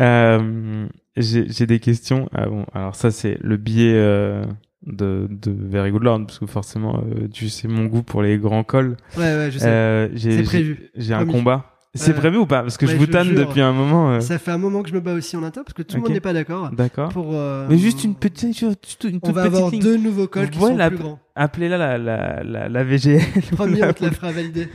Euh, 0.00 0.86
j'ai 1.16 1.46
j'ai 1.50 1.66
des 1.66 1.80
questions. 1.80 2.28
Ah 2.34 2.46
bon, 2.46 2.66
alors 2.74 2.94
ça 2.94 3.10
c'est 3.10 3.38
le 3.40 3.56
biais 3.56 3.94
euh, 3.94 4.44
de, 4.86 5.26
de 5.30 5.52
Very 5.58 5.90
Good 5.90 6.02
Lord, 6.04 6.26
parce 6.26 6.38
que 6.38 6.46
forcément, 6.46 6.98
euh, 6.98 7.28
tu 7.32 7.48
sais 7.48 7.68
mon 7.68 7.86
goût 7.86 8.02
pour 8.02 8.22
les 8.22 8.38
grands 8.38 8.64
cols. 8.64 8.96
ouais, 9.16 9.22
ouais, 9.22 9.50
je 9.50 9.58
sais. 9.58 9.66
Euh, 9.66 10.08
j'ai 10.14 10.30
C'est 10.30 10.36
j'ai- 10.38 10.42
prévu. 10.44 10.90
J'ai 10.96 11.14
un 11.14 11.26
combat. 11.26 11.72
C'est 11.98 12.12
Ouais. 12.12 12.18
prévu 12.18 12.36
ou 12.36 12.44
pas? 12.46 12.60
Parce 12.60 12.76
que 12.76 12.84
Ouais, 12.84 12.92
je 12.92 12.96
vous 12.98 13.06
tanne 13.06 13.34
depuis 13.34 13.62
un 13.62 13.72
moment. 13.72 14.10
euh. 14.10 14.20
Ça 14.20 14.38
fait 14.38 14.50
un 14.50 14.58
moment 14.58 14.82
que 14.82 14.90
je 14.90 14.94
me 14.94 15.00
bats 15.00 15.14
aussi 15.14 15.34
en 15.34 15.42
interne 15.42 15.64
parce 15.64 15.72
que 15.72 15.80
tout 15.80 15.96
le 15.96 16.02
Ok. 16.02 16.08
monde 16.08 16.14
n'est 16.14 16.20
pas 16.20 16.34
d'accord. 16.34 16.70
D'accord. 16.70 17.08
Pour, 17.08 17.30
euh, 17.32 17.66
Mais 17.70 17.78
juste 17.78 18.04
une 18.04 18.14
petite, 18.14 18.52
une 18.52 18.68
On 18.68 18.72
toute 18.74 19.34
va 19.34 19.44
petite 19.44 19.56
avoir 19.56 19.70
ligne. 19.70 19.80
deux 19.80 19.96
nouveaux 19.96 20.26
cols 20.26 20.50
qui 20.50 20.58
Ouais, 20.58 20.68
sont 20.72 20.76
la- 20.76 20.90
plus 20.90 20.98
grands. 20.98 21.18
Appelez-la 21.36 21.78
la, 21.78 21.96
la, 21.96 22.42
la, 22.44 22.68
la 22.68 22.84
VGL. 22.84 23.22
Premier, 23.52 23.78
La- 23.80 23.88
on 23.88 23.92
te 23.94 24.04
la 24.04 24.10
fera 24.10 24.30
valider. 24.30 24.68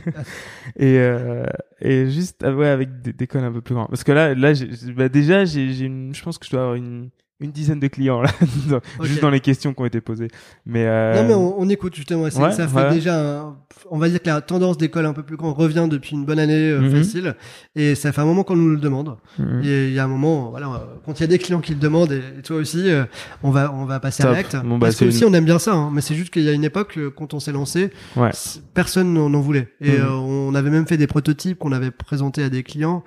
et 0.76 0.98
euh, 0.98 1.44
et 1.80 2.10
juste 2.10 2.42
ah 2.44 2.52
ouais 2.52 2.66
avec 2.68 3.02
des, 3.02 3.12
des 3.12 3.26
cols 3.28 3.44
un 3.44 3.52
peu 3.52 3.60
plus 3.60 3.74
grands 3.76 3.86
parce 3.86 4.02
que 4.02 4.10
là 4.12 4.34
là 4.34 4.52
j'ai- 4.54 4.68
bah 4.96 5.08
déjà 5.08 5.44
j'ai 5.44 5.72
j'ai 5.72 5.84
une 5.86 6.12
je 6.14 6.22
pense 6.24 6.38
que 6.38 6.46
je 6.46 6.50
dois 6.50 6.60
avoir 6.62 6.74
une 6.74 7.10
une 7.42 7.50
dizaine 7.52 7.80
de 7.80 7.88
clients 7.88 8.20
là 8.22 8.30
juste 9.02 9.20
dans 9.20 9.30
les 9.30 9.40
questions 9.40 9.72
qui 9.74 9.80
ont 9.82 9.84
été 9.86 10.00
posées 10.00 10.28
mais 10.66 10.84
euh, 10.86 11.14
Non 11.22 11.28
mais 11.28 11.34
on, 11.34 11.60
on 11.60 11.68
écoute 11.68 11.94
justement. 11.94 12.22
ouais, 12.22 12.30
ça 12.30 12.50
fait 12.68 12.74
ouais. 12.76 12.90
déjà, 12.94 13.40
un- 13.40 13.56
on 13.90 13.98
va 13.98 14.08
dire 14.08 14.20
que 14.22 14.28
la 14.28 14.40
tendance 14.40 14.78
d'école 14.78 15.06
un 15.06 15.12
peu 15.12 15.22
plus 15.22 15.36
grand 15.36 15.52
revient 15.52 15.86
depuis 15.90 16.12
une 16.16 16.24
bonne 16.24 16.38
année 16.38 16.70
euh, 16.70 16.80
Mhm. 16.80 16.90
facile, 16.96 17.34
et 17.74 17.94
ça 17.94 18.12
fait 18.12 18.20
un 18.20 18.24
moment 18.24 18.44
qu'on 18.44 18.56
nous 18.56 18.68
le 18.70 18.76
demande. 18.76 19.16
mhm. 19.38 19.62
Et 19.64 19.88
il 19.88 19.92
y 19.94 19.98
a 19.98 20.04
un 20.04 20.08
moment, 20.08 20.50
voilà, 20.50 20.86
quand 21.04 21.18
il 21.18 21.22
y 21.22 21.24
a 21.24 21.26
des 21.26 21.38
clients 21.38 21.60
qui 21.60 21.72
le 21.74 21.80
demandent 21.80 22.12
et, 22.12 22.22
et 22.38 22.42
toi 22.42 22.56
aussi, 22.56 22.90
euh, 22.90 23.04
on 23.42 23.50
va 23.50 23.72
on 23.72 23.84
va 23.84 23.98
passer 24.00 24.22
à 24.24 24.30
l'acte. 24.32 24.56
Bon, 24.64 24.78
bah, 24.78 24.86
Parce 24.86 24.96
que 24.96 25.06
aussi 25.06 25.22
une- 25.22 25.30
on 25.30 25.34
aime 25.34 25.44
bien 25.44 25.58
ça, 25.58 25.72
hein, 25.74 25.90
mais 25.92 26.00
c'est 26.00 26.14
juste 26.14 26.32
qu'il 26.32 26.42
y 26.42 26.48
a 26.48 26.52
une 26.52 26.64
époque 26.64 26.96
euh, 26.98 27.10
quand 27.10 27.34
on 27.34 27.40
s'est 27.40 27.52
lancé, 27.52 27.90
Ouais. 28.16 28.30
personne 28.74 29.12
n'en 29.14 29.40
voulait. 29.40 29.68
Et 29.80 29.90
Mhm. 29.92 30.00
euh, 30.04 30.10
on 30.10 30.54
avait 30.54 30.70
même 30.70 30.86
fait 30.86 30.96
des 30.96 31.06
prototypes 31.06 31.58
qu'on 31.58 31.72
avait 31.72 31.90
présentés 31.90 32.42
à 32.44 32.48
des 32.50 32.62
clients 32.62 33.02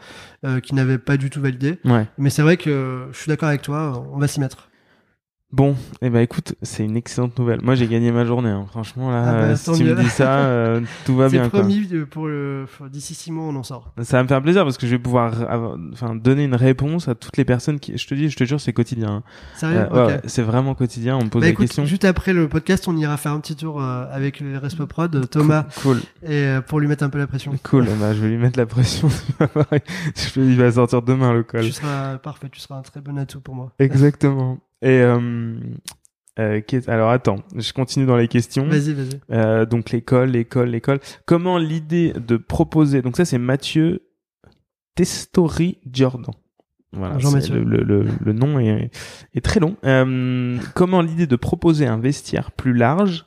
euh, 0.46 0.60
qui 0.60 0.76
n'avaient 0.76 0.98
pas 0.98 1.18
du 1.18 1.30
tout 1.30 1.42
validé. 1.42 1.80
ouais 1.86 2.06
Mais 2.18 2.30
c'est 2.30 2.42
vrai 2.42 2.58
que 2.58 3.08
je 3.12 3.18
suis 3.18 3.30
d'accord 3.30 3.50
avec 3.50 3.62
toi, 3.62 4.08
on 4.14 4.20
va 4.20 4.28
s'y 4.28 4.40
mettre. 4.40 4.70
Bon 5.52 5.76
et 6.02 6.10
ben 6.10 6.20
écoute 6.20 6.56
c'est 6.64 6.84
une 6.84 6.98
excellente 6.98 7.38
nouvelle 7.40 7.62
moi 7.62 7.76
j'ai 7.76 7.88
gagné 7.88 8.12
ma 8.12 8.26
journée 8.26 8.50
hein. 8.50 8.66
franchement 8.68 9.10
là 9.12 9.24
Ah 9.26 9.32
bah, 9.32 9.38
euh, 9.44 9.56
si 9.56 9.72
tu 9.72 9.84
me 9.86 9.96
dis 9.96 10.10
ça 10.10 10.40
euh, 10.40 10.82
tout 11.06 11.16
va 11.16 11.30
C'est 11.30 11.38
bien 11.38 11.50
quoi. 11.50 11.60
promis 11.60 11.88
euh, 11.94 12.06
pour 12.06 12.28
le 12.28 12.66
d'ici 12.92 13.14
six 13.14 13.32
mois 13.32 13.46
on 13.46 13.56
en 13.56 13.64
sort. 13.64 13.94
ça 14.02 14.18
va 14.18 14.24
me 14.24 14.28
faire 14.28 14.42
plaisir 14.42 14.64
parce 14.64 14.78
que 14.78 14.86
je 14.88 14.92
vais 14.92 15.00
pouvoir 15.00 15.40
avoir- 15.50 15.78
enfin 15.94 16.16
donner 16.16 16.44
une 16.44 16.56
réponse 16.56 17.08
à 17.08 17.16
toutes 17.16 17.38
les 17.38 17.46
personnes 17.46 17.80
qui 17.80 17.98
je 17.98 18.06
te 18.08 18.16
dis 18.16 18.30
je 18.30 18.36
te 18.36 18.44
jure 18.44 18.60
c'est 18.60 18.74
quotidien 18.74 19.10
hein. 19.10 19.24
Sérieux 19.56 19.88
Euh, 19.94 20.08
ouais, 20.08 20.22
c'est 20.26 20.42
vraiment 20.42 20.74
quotidien 20.76 21.16
on 21.16 21.24
me 21.26 21.30
pose 21.30 21.42
Bah 21.42 21.46
la 21.48 21.52
écoute, 21.52 21.68
question 21.68 21.86
juste 21.86 22.06
après 22.06 22.34
le 22.34 22.50
podcast, 22.50 22.88
on 22.88 22.98
ira 22.98 23.16
faire 23.16 23.32
un 23.32 23.40
petit 23.40 23.56
tour 23.56 23.82
euh, 23.82 24.06
avec 24.12 24.40
les 24.40 24.58
Respo 24.58 24.88
Prod, 24.88 25.30
Thomas, 25.30 25.66
cool 25.84 26.00
et 26.24 26.32
euh, 26.34 26.62
pour 26.62 26.80
lui 26.80 26.88
mettre 26.88 27.04
un 27.04 27.10
peu 27.10 27.20
la 27.20 27.28
pression. 27.28 27.54
Cool, 27.64 27.86
bah, 28.00 28.14
je 28.14 28.20
vais 28.22 28.30
lui 28.30 28.38
mettre 28.38 28.58
la 28.60 28.66
pression. 28.66 29.08
Il 30.36 30.58
va 30.58 30.72
sortir 30.72 31.02
demain 31.02 31.34
le 31.34 31.44
col. 31.44 31.62
Tu 31.64 31.72
seras 31.72 32.18
parfait, 32.18 32.50
tu 32.52 32.60
seras 32.60 32.80
un 32.80 32.82
très 32.82 33.00
bon 33.02 33.18
atout 33.18 33.42
pour 33.42 33.56
moi. 33.56 33.72
Exactement. 33.80 34.58
Et 34.86 35.02
euh, 35.02 35.56
euh, 36.38 36.62
alors 36.88 37.10
attends, 37.10 37.38
je 37.56 37.74
continue 37.74 38.06
dans 38.06 38.18
les 38.18 38.28
questions. 38.28 38.68
Vas-y, 38.68 38.94
vas-y. 38.94 39.20
Euh, 39.32 39.66
donc 39.66 39.90
l'école, 39.90 40.30
l'école, 40.30 40.70
l'école. 40.70 41.00
Comment 41.26 41.58
l'idée 41.58 42.14
de 42.14 42.38
proposer 42.38 43.02
Donc 43.02 43.18
ça 43.18 43.26
c'est 43.26 43.40
Mathieu 43.40 44.04
Testori 44.94 45.80
Jordan. 45.92 46.34
Voilà, 46.94 47.18
Mathieu. 47.32 47.56
le, 47.56 47.64
le, 47.64 47.84
le, 47.84 48.06
le 48.24 48.34
nom 48.34 48.60
est, 48.60 48.92
est 49.34 49.44
très 49.44 49.60
long. 49.60 49.76
Euh, 49.86 50.58
comment 50.76 51.02
l'idée 51.02 51.28
de 51.28 51.36
proposer 51.36 51.88
un 51.88 51.98
vestiaire 51.98 52.52
plus 52.52 52.74
large, 52.74 53.26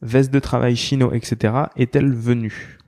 veste 0.00 0.32
de 0.32 0.38
travail 0.38 0.76
chino, 0.76 1.12
etc., 1.12 1.54
est-elle 1.76 2.14
venue? 2.14 2.78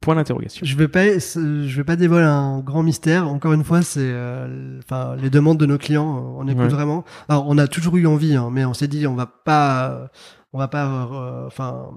Point 0.00 0.14
d'interrogation. 0.14 0.64
Je 0.64 0.76
vais 0.76 0.86
pas, 0.88 1.18
je 1.18 1.76
vais 1.76 1.84
pas 1.84 1.96
dévoiler 1.96 2.24
un 2.26 2.60
grand 2.60 2.82
mystère. 2.84 3.28
Encore 3.28 3.52
une 3.52 3.64
fois, 3.64 3.82
c'est, 3.82 3.98
euh, 4.00 4.78
enfin, 4.78 5.16
les 5.16 5.28
demandes 5.28 5.58
de 5.58 5.66
nos 5.66 5.76
clients. 5.78 6.16
euh, 6.18 6.20
On 6.38 6.46
écoute 6.46 6.62
Ouais. 6.62 6.68
vraiment. 6.68 7.04
Alors, 7.28 7.46
on 7.48 7.58
a 7.58 7.66
toujours 7.66 7.96
eu 7.96 8.06
envie, 8.06 8.36
hein, 8.36 8.48
mais 8.52 8.64
on 8.64 8.74
s'est 8.74 8.86
dit, 8.86 9.06
on 9.08 9.16
va 9.16 9.26
pas, 9.26 10.08
on 10.52 10.58
va 10.58 10.68
pas, 10.68 10.86
euh, 10.86 11.46
enfin, 11.48 11.88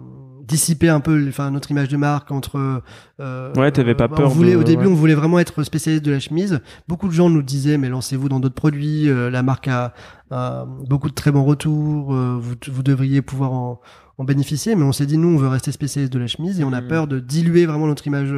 dissiper 0.48 0.90
un 0.90 1.00
peu, 1.00 1.26
enfin, 1.30 1.52
notre 1.52 1.70
image 1.70 1.90
de 1.90 1.98
marque 1.98 2.32
entre. 2.32 2.82
Euh, 3.20 3.54
Ouais, 3.56 3.72
t'avais 3.72 3.94
pas 3.96 4.08
on 4.12 4.16
peur 4.16 4.30
voulait, 4.30 4.54
de- 4.54 4.58
au 4.58 4.64
début, 4.64 4.86
ouais. 4.88 4.92
on 4.92 4.96
voulait 4.96 5.14
vraiment 5.14 5.38
être 5.38 5.62
spécialiste 5.62 6.04
de 6.04 6.12
la 6.12 6.20
chemise. 6.20 6.60
Beaucoup 6.88 7.08
de 7.08 7.14
gens 7.14 7.30
nous 7.30 7.44
disaient, 7.44 7.78
mais 7.78 7.88
lancez-vous 7.90 8.30
dans 8.30 8.40
d'autres 8.40 8.56
produits. 8.56 9.10
euh, 9.10 9.30
la 9.30 9.44
marque 9.44 9.68
a, 9.68 9.94
a 10.32 10.66
beaucoup 10.88 11.08
de 11.10 11.14
très 11.14 11.32
bons 11.32 11.44
retours. 11.44 12.16
euh, 12.16 12.36
vous, 12.42 12.56
vous 12.72 12.84
devriez 12.84 13.22
pouvoir 13.22 13.54
en, 13.54 13.80
en 14.22 14.24
bénéficier. 14.24 14.76
Mais 14.76 14.84
on 14.84 14.92
s'est 14.92 15.06
dit, 15.08 15.18
nous, 15.18 15.30
on 15.30 15.38
veut 15.38 15.48
rester 15.48 15.72
spécialiste 15.72 16.14
de 16.14 16.20
la 16.20 16.28
chemise 16.28 16.60
et 16.60 16.64
on 16.64 16.72
a 16.74 16.82
Mhm. 16.82 16.88
peur 16.88 17.08
de 17.08 17.20
diluer 17.20 17.66
vraiment 17.66 17.88
notre 17.88 18.06
image. 18.08 18.32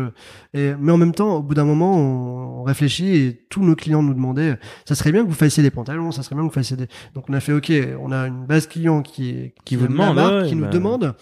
Et, 0.54 0.74
mais 0.80 0.92
en 0.92 0.98
même 0.98 1.14
temps, 1.14 1.36
au 1.36 1.42
bout 1.44 1.54
d'un 1.54 1.66
moment, 1.66 1.98
on, 1.98 2.62
on 2.62 2.64
réfléchit 2.64 3.16
et 3.16 3.46
tous 3.50 3.64
nos 3.64 3.76
clients 3.76 4.02
nous 4.02 4.14
demandaient, 4.14 4.58
ça 4.86 4.96
serait 4.96 5.12
bien 5.12 5.24
que 5.24 5.30
vous 5.30 5.36
fassiez 5.36 5.62
des 5.62 5.72
pantalons, 5.72 6.12
ça 6.12 6.24
serait 6.24 6.36
bien 6.36 6.44
que 6.44 6.50
vous 6.50 6.54
fassiez 6.54 6.78
des. 6.78 6.88
Donc 7.16 7.26
on 7.30 7.34
a 7.34 7.40
fait, 7.42 7.54
ok, 7.54 7.72
on 8.02 8.12
a 8.12 8.28
une 8.28 8.46
base 8.46 8.68
client 8.68 9.02
qui 9.02 9.52
vous 9.72 9.88
demande, 9.88 10.48
qui 10.48 10.56
nous 10.56 10.64
bah, 10.64 10.70
demande. 10.70 11.16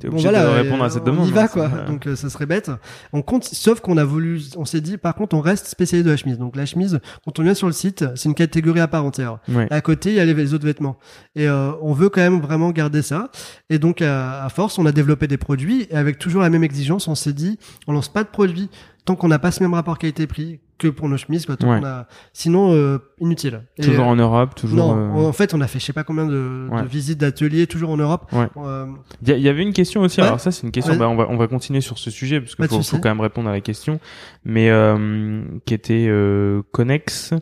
T'es 0.00 0.08
obligé 0.08 0.28
de 0.28 0.34
répondre 0.34 0.84
à 0.84 0.90
cette 0.90 1.02
on 1.02 1.06
demande, 1.06 1.28
y 1.28 1.32
va 1.32 1.44
hein, 1.44 1.48
quoi. 1.48 1.68
Donc 1.86 2.06
euh, 2.06 2.16
ça 2.16 2.30
serait 2.30 2.46
bête. 2.46 2.70
On 3.12 3.22
compte, 3.22 3.44
sauf 3.44 3.80
qu'on 3.80 3.96
a 3.96 4.04
voulu, 4.04 4.40
on 4.56 4.64
s'est 4.64 4.80
dit, 4.80 4.96
par 4.96 5.14
contre, 5.14 5.36
on 5.36 5.40
reste 5.40 5.66
spécialiste 5.66 6.06
de 6.06 6.10
la 6.10 6.16
chemise. 6.16 6.38
Donc 6.38 6.56
la 6.56 6.66
chemise, 6.66 7.00
quand 7.24 7.38
on 7.38 7.42
vient 7.42 7.54
sur 7.54 7.66
le 7.66 7.72
site, 7.72 8.04
c'est 8.14 8.28
une 8.28 8.34
catégorie 8.34 8.80
à 8.80 8.88
part 8.88 9.04
entière. 9.04 9.38
À 9.70 9.80
côté, 9.80 10.10
il 10.10 10.16
y 10.16 10.20
a 10.20 10.24
les, 10.24 10.34
les 10.34 10.54
autres 10.54 10.66
vêtements. 10.66 10.98
Et 11.34 11.48
euh, 11.48 11.72
on 11.82 11.92
veut 11.92 12.08
quand 12.08 12.20
même 12.20 12.40
vraiment 12.40 12.70
garder 12.70 13.02
ça. 13.02 13.30
Et 13.70 13.78
donc, 13.78 14.02
à, 14.02 14.44
à 14.44 14.48
force, 14.48 14.78
on 14.78 14.86
a 14.86 14.92
développé 14.92 15.26
des 15.26 15.38
produits. 15.38 15.86
Et 15.90 15.94
avec 15.96 16.18
toujours 16.18 16.42
la 16.42 16.50
même 16.50 16.64
exigence, 16.64 17.08
on 17.08 17.14
s'est 17.14 17.32
dit, 17.32 17.58
on 17.86 17.92
lance 17.92 18.08
pas 18.08 18.22
de 18.22 18.28
produits 18.28 18.70
tant 19.08 19.16
qu'on 19.16 19.28
n'a 19.28 19.38
pas 19.38 19.50
ce 19.50 19.62
même 19.62 19.74
rapport 19.74 19.98
qualité-prix 19.98 20.60
que 20.78 20.86
pour 20.88 21.08
nos 21.08 21.16
chemises. 21.16 21.44
Quoi, 21.46 21.56
tant 21.56 21.70
Ouais. 21.70 21.80
qu'on 21.80 21.86
a... 21.86 22.06
Sinon, 22.32 22.72
euh, 22.72 22.98
inutile. 23.20 23.62
Et, 23.78 23.82
Toujours 23.82 24.06
euh, 24.06 24.10
en 24.10 24.16
Europe, 24.16 24.54
toujours. 24.54 24.76
Non, 24.94 25.24
euh, 25.24 25.28
en 25.28 25.32
fait, 25.32 25.54
on 25.54 25.60
a 25.60 25.66
fait 25.66 25.78
je 25.80 25.84
sais 25.86 25.92
pas 25.92 26.04
combien 26.04 26.26
de, 26.26 26.68
Ouais. 26.70 26.82
de 26.82 26.86
visites 26.86 27.18
d'ateliers, 27.18 27.66
toujours 27.66 27.90
en 27.90 27.96
Europe. 27.96 28.30
Ouais. 28.32 28.46
Euh, 28.58 28.86
Il 29.22 29.28
y, 29.30 29.40
il 29.40 29.48
avait 29.48 29.62
une 29.62 29.72
question 29.72 30.02
aussi. 30.02 30.20
Alors 30.20 30.38
ça, 30.40 30.50
c'est 30.52 30.64
une 30.66 30.70
question. 30.72 30.94
Bah, 30.96 31.08
on 31.08 31.16
va 31.16 31.26
on 31.28 31.36
va 31.36 31.48
continuer 31.48 31.80
sur 31.80 31.98
ce 31.98 32.10
sujet 32.10 32.40
parce 32.40 32.54
Pas 32.54 32.68
qu'il 32.68 32.82
faut, 32.84 32.98
quand 32.98 33.08
même 33.08 33.20
répondre 33.20 33.48
à 33.48 33.52
la 33.52 33.60
question. 33.60 33.98
Mais 34.44 34.70
euh, 34.70 35.42
qui 35.66 35.74
était 35.74 36.06
euh, 36.08 36.62
connexe. 36.72 37.32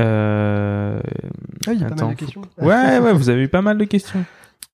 Euh, 0.00 0.98
ah, 1.66 1.72
il 1.72 1.80
y 1.80 1.84
a 1.84 1.88
pas 1.88 1.94
Attends, 1.94 2.06
mal 2.06 2.14
de 2.16 2.20
faut- 2.20 2.24
questions. 2.24 2.42
Ouais, 2.58 2.98
ouais, 2.98 3.12
vous 3.12 3.28
avez 3.28 3.42
eu 3.42 3.48
pas 3.48 3.62
mal 3.62 3.78
de 3.78 3.84
questions. 3.84 4.24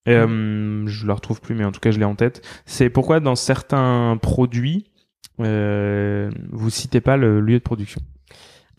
Euh, 0.09 0.85
je 0.87 1.07
la 1.07 1.13
retrouve 1.15 1.41
plus, 1.43 1.55
mais 1.55 1.65
en 1.65 1.73
tout 1.73 1.81
cas, 1.81 1.91
je 1.91 1.99
l'ai 1.99 2.07
en 2.07 2.15
tête. 2.15 2.41
C'est 2.65 2.89
pourquoi 2.89 3.21
dans 3.21 3.35
certains 3.37 4.19
produits, 4.21 4.90
euh, 5.41 6.31
vous 6.51 6.71
citez 6.71 7.01
pas 7.01 7.17
le 7.17 7.41
lieu 7.41 7.55
de 7.59 7.63
production. 7.63 8.01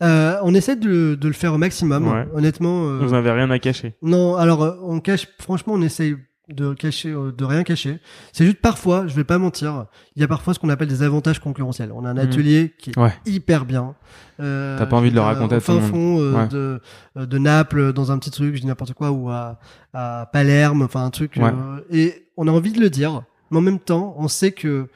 Euh, 0.02 0.36
on 0.42 0.54
essaie 0.54 0.76
de, 0.76 1.14
de 1.14 1.26
le 1.28 1.32
faire 1.34 1.54
au 1.54 1.58
maximum. 1.58 2.08
Ouais. 2.08 2.26
Honnêtement. 2.34 2.86
euh, 2.88 2.98
Vous 3.02 3.12
n'avez 3.12 3.30
rien 3.30 3.50
à 3.50 3.58
cacher. 3.58 3.94
Non, 4.02 4.36
alors 4.36 4.62
euh, 4.64 4.72
on 4.82 4.98
cache. 5.00 5.28
Franchement, 5.38 5.74
on 5.74 5.82
essaye 5.82 6.16
de 6.48 6.74
cacher, 6.74 7.10
euh, 7.10 7.30
de 7.30 7.44
rien 7.44 7.62
cacher. 7.62 7.98
C'est 8.32 8.44
juste 8.44 8.60
parfois, 8.60 9.06
je 9.06 9.14
vais 9.14 9.22
pas 9.24 9.38
mentir, 9.38 9.86
il 10.16 10.20
y 10.20 10.24
a 10.24 10.28
parfois 10.28 10.54
ce 10.54 10.58
qu'on 10.58 10.70
appelle 10.70 10.88
des 10.88 11.04
avantages 11.04 11.38
concurrentiels. 11.38 11.92
On 11.94 12.04
a 12.04 12.10
un 12.10 12.14
Mhm. 12.14 12.18
atelier 12.20 12.74
qui 12.78 12.90
est 12.90 12.98
Ouais. 12.98 13.12
hyper 13.26 13.64
bien. 13.64 13.94
Euh, 14.40 14.76
T'as 14.76 14.86
pas 14.86 14.96
envie 14.96 15.10
de 15.10 15.14
le 15.14 15.20
raconter 15.20 15.54
à 15.54 15.60
tout 15.60 15.70
le 15.70 15.78
monde. 15.78 15.90
fond 15.90 16.18
euh, 16.20 16.32
Ouais. 16.34 16.48
de, 16.48 16.80
de 17.24 17.38
Naples, 17.38 17.92
dans 17.92 18.10
un 18.10 18.18
petit 18.18 18.32
truc, 18.32 18.56
je 18.56 18.60
dis 18.60 18.66
n'importe 18.66 18.92
quoi, 18.94 19.12
ou 19.12 19.30
à, 19.30 19.60
à 19.94 20.28
Palerme, 20.32 20.82
enfin 20.82 21.04
un 21.04 21.10
truc. 21.10 21.34
Ouais. 21.36 21.44
euh, 21.44 21.80
et 21.92 22.26
on 22.36 22.48
a 22.48 22.50
envie 22.50 22.72
de 22.72 22.80
le 22.80 22.90
dire, 22.90 23.22
mais 23.52 23.58
en 23.58 23.62
même 23.62 23.78
temps, 23.78 24.14
on 24.18 24.26
sait 24.26 24.50
que 24.50 24.88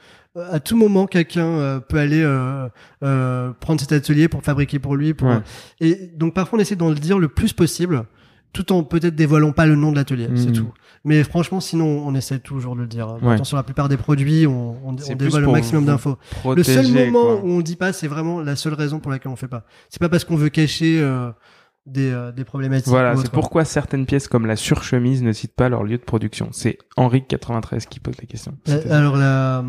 à 0.51 0.59
tout 0.59 0.77
moment, 0.77 1.07
quelqu'un 1.07 1.45
euh, 1.45 1.79
peut 1.79 1.97
aller 1.97 2.21
euh, 2.21 2.67
euh, 3.03 3.51
prendre 3.59 3.79
cet 3.79 3.91
atelier 3.91 4.27
pour 4.27 4.41
fabriquer 4.43 4.79
pour 4.79 4.95
lui. 4.95 5.13
Pour, 5.13 5.27
Ouais. 5.27 5.39
Et 5.81 5.95
donc 6.15 6.33
parfois, 6.33 6.57
on 6.57 6.61
essaie 6.61 6.75
d'en 6.75 6.89
le 6.89 6.95
dire 6.95 7.19
le 7.19 7.27
plus 7.27 7.53
possible, 7.53 8.05
tout 8.53 8.71
en 8.71 8.83
peut-être 8.83 9.15
dévoilant 9.15 9.51
pas 9.51 9.65
le 9.65 9.75
nom 9.75 9.91
de 9.91 9.97
l'atelier, 9.97 10.29
c'est 10.35 10.47
Mhm. 10.47 10.53
tout. 10.53 10.71
Mais 11.03 11.23
franchement, 11.23 11.59
sinon, 11.59 12.03
on 12.05 12.15
essaie 12.15 12.39
toujours 12.39 12.75
de 12.75 12.81
le 12.81 12.87
dire. 12.87 13.17
Ouais. 13.21 13.43
Sur 13.43 13.57
la 13.57 13.63
plupart 13.63 13.87
des 13.89 13.97
produits, 13.97 14.47
on, 14.47 14.77
on, 14.85 14.93
dévoile 14.93 15.43
le 15.43 15.51
maximum 15.51 15.85
d'infos. 15.85 16.17
Le 16.55 16.63
seul 16.63 16.87
moment 16.87 17.23
quoi. 17.23 17.41
où 17.43 17.49
on 17.49 17.61
dit 17.61 17.75
pas, 17.75 17.93
c'est 17.93 18.07
vraiment 18.07 18.41
la 18.41 18.55
seule 18.55 18.73
raison 18.73 18.99
pour 18.99 19.11
laquelle 19.11 19.31
on 19.31 19.35
fait 19.35 19.47
pas. 19.47 19.63
C'est 19.89 19.99
pas 19.99 20.09
parce 20.09 20.23
qu'on 20.23 20.35
veut 20.35 20.49
cacher 20.49 20.99
euh, 20.99 21.29
des, 21.87 22.11
euh, 22.11 22.31
des 22.31 22.43
problématiques. 22.43 22.89
Voilà, 22.89 23.15
c'est 23.15 23.31
pourquoi 23.31 23.63
certaines 23.65 24.05
pièces 24.05 24.27
comme 24.27 24.45
la 24.45 24.55
surchemise 24.57 25.23
ne 25.23 25.31
citent 25.31 25.55
pas 25.55 25.69
leur 25.69 25.83
lieu 25.83 25.97
de 25.97 26.03
production. 26.03 26.49
C'est 26.51 26.77
Henri 26.97 27.25
93 27.25 27.85
qui 27.85 27.99
pose 27.99 28.15
la 28.19 28.25
question. 28.25 28.53
Euh, 28.67 28.81
Alors 28.89 29.15
la, 29.15 29.63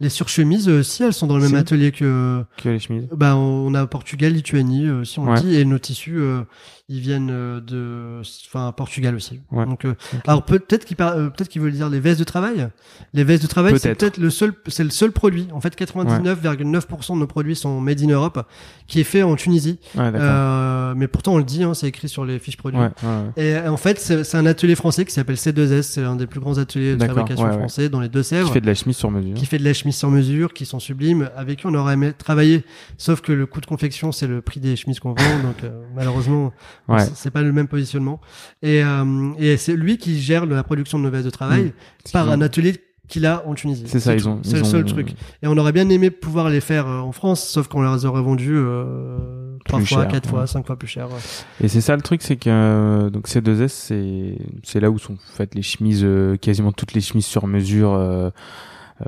Les 0.00 0.08
surchemises 0.08 0.68
aussi, 0.68 1.02
elles 1.04 1.12
sont 1.12 1.26
dans 1.28 1.36
le 1.36 1.42
même 1.42 1.50
Si. 1.50 1.56
atelier 1.56 1.92
que. 1.92 2.44
Que 2.62 2.68
les 2.68 2.78
chemises. 2.80 3.06
Bah, 3.16 3.36
on 3.36 3.72
a 3.74 3.86
Portugal, 3.86 4.32
Lituanie, 4.32 4.86
euh, 4.86 5.04
si 5.04 5.18
on 5.20 5.30
Ouais. 5.30 5.40
dit, 5.40 5.54
et 5.54 5.64
nos 5.64 5.78
tissus, 5.78 6.16
euh, 6.18 6.42
ils 6.88 6.98
viennent 7.00 7.30
euh, 7.30 7.60
de, 7.60 8.20
enfin, 8.48 8.72
Portugal 8.72 9.14
aussi. 9.14 9.40
Ouais. 9.52 9.64
Donc, 9.64 9.84
euh, 9.84 9.94
alors 10.26 10.42
peut-être 10.44 10.84
qu'ils 10.84 10.96
euh, 11.00 11.30
peut-être 11.30 11.48
qu'ils 11.48 11.62
veulent 11.62 11.72
dire 11.72 11.88
les 11.88 12.00
vestes 12.00 12.18
de 12.18 12.24
travail. 12.24 12.68
Les 13.14 13.22
vestes 13.24 13.42
de 13.44 13.48
travail, 13.48 13.78
c'est 13.78 13.94
Peut-être. 13.94 14.18
le 14.18 14.30
seul, 14.30 14.52
c'est 14.66 14.84
le 14.84 14.90
seul 14.90 15.12
produit. 15.12 15.46
En 15.52 15.60
fait, 15.60 15.76
99,9% 15.76 17.14
de 17.14 17.18
nos 17.20 17.26
produits 17.26 17.56
sont 17.56 17.80
made 17.80 18.02
in 18.02 18.08
Europe, 18.08 18.44
qui 18.86 19.00
est 19.00 19.04
fait 19.04 19.22
en 19.22 19.36
Tunisie. 19.36 19.78
Ouais. 19.94 20.10
Euh, 20.14 20.94
mais 20.96 21.06
pourtant, 21.08 21.34
on 21.34 21.38
le 21.38 21.44
dit, 21.44 21.62
hein, 21.62 21.72
c'est 21.74 21.86
écrit 21.88 22.08
sur 22.08 22.24
les 22.24 22.38
fiches 22.38 22.56
produits. 22.56 22.80
ouais, 22.80 22.90
ouais, 23.02 23.08
ouais. 23.36 23.42
Et 23.44 23.54
euh, 23.56 23.70
en 23.70 23.76
fait, 23.76 23.98
c'est 24.00 24.34
un 24.36 24.46
atelier 24.46 24.74
français 24.74 25.04
qui 25.04 25.12
s'appelle 25.12 25.36
C2S. 25.36 25.82
C'est 25.82 26.02
un 26.04 26.16
des 26.16 26.26
plus 26.26 26.40
grands 26.40 26.58
ateliers 26.58 26.96
de 26.96 27.04
fabrication 27.06 27.44
ouais, 27.44 27.50
ouais. 27.52 27.58
français 27.58 27.88
dans 27.88 28.00
les 28.00 28.08
Deux-Sèvres 28.08 28.48
Qui 28.48 28.54
fait 28.54 28.60
de 28.60 28.66
la 28.66 28.74
chemise 28.74 28.96
sur 28.96 29.10
mesure. 29.10 29.34
qui 29.34 29.46
fait 29.46 29.58
de 29.58 29.64
la 29.64 29.72
chemise 29.72 29.83
sur 29.92 30.10
mesure, 30.10 30.52
qui 30.52 30.66
sont 30.66 30.78
sublimes, 30.80 31.28
avec 31.36 31.60
qui 31.60 31.66
on 31.66 31.74
aurait 31.74 31.94
aimé 31.94 32.12
travailler, 32.16 32.64
sauf 32.98 33.20
que 33.20 33.32
le 33.32 33.46
coût 33.46 33.60
de 33.60 33.66
confection 33.66 34.12
c'est 34.12 34.26
le 34.26 34.40
prix 34.42 34.60
des 34.60 34.76
chemises 34.76 35.00
qu'on 35.00 35.10
vend, 35.14 35.38
donc 35.42 35.62
euh, 35.64 35.82
malheureusement 35.94 36.52
Ouais. 36.88 37.00
c'est- 37.14 37.30
pas 37.30 37.42
le 37.42 37.52
même 37.52 37.68
positionnement. 37.68 38.20
Et, 38.62 38.82
euh, 38.84 39.32
et 39.38 39.56
c'est 39.56 39.74
lui 39.76 39.98
qui 39.98 40.20
gère 40.20 40.46
la 40.46 40.62
production 40.62 40.98
de 40.98 41.04
nos 41.04 41.10
vestes 41.10 41.24
de 41.26 41.30
travail 41.30 41.64
Mmh. 41.64 42.10
par 42.12 42.28
ont- 42.28 42.32
un 42.32 42.40
atelier 42.40 42.74
qu'il 43.06 43.26
a 43.26 43.46
en 43.46 43.52
Tunisie. 43.54 43.84
C'est 43.86 44.00
ça, 44.00 44.14
ils 44.14 44.26
ont. 44.26 44.40
C'est 44.42 44.56
le 44.56 44.62
ont- 44.62 44.64
seul 44.64 44.84
truc. 44.86 45.10
Et 45.42 45.46
on 45.46 45.56
aurait 45.58 45.72
bien 45.72 45.86
aimé 45.90 46.10
pouvoir 46.10 46.48
les 46.48 46.62
faire 46.62 46.86
euh, 46.88 47.00
en 47.00 47.12
France, 47.12 47.46
sauf 47.46 47.68
qu'on 47.68 47.82
les 47.82 48.06
aurait 48.06 48.22
vendus 48.22 48.54
euh, 48.56 49.58
trois 49.66 49.80
fois, 49.80 49.86
cher, 50.02 50.08
quatre 50.08 50.26
fois, 50.28 50.40
ouais. 50.40 50.46
cinq 50.46 50.66
fois 50.66 50.76
plus 50.78 50.88
cher. 50.88 51.08
ouais. 51.10 51.18
Et 51.60 51.68
c'est 51.68 51.82
ça 51.82 51.96
le 51.96 52.02
truc, 52.02 52.22
c'est 52.22 52.36
que 52.36 52.48
euh, 52.48 53.10
donc 53.10 53.28
C2S, 53.28 53.68
c'est 53.68 54.38
c'est 54.62 54.80
là 54.80 54.90
où 54.90 54.98
sont 54.98 55.16
faites 55.34 55.54
les 55.54 55.60
chemises, 55.62 56.00
euh, 56.02 56.36
quasiment 56.38 56.72
toutes 56.72 56.94
les 56.94 57.02
chemises 57.02 57.26
sur 57.26 57.46
mesure 57.46 57.92
euh, 57.92 58.30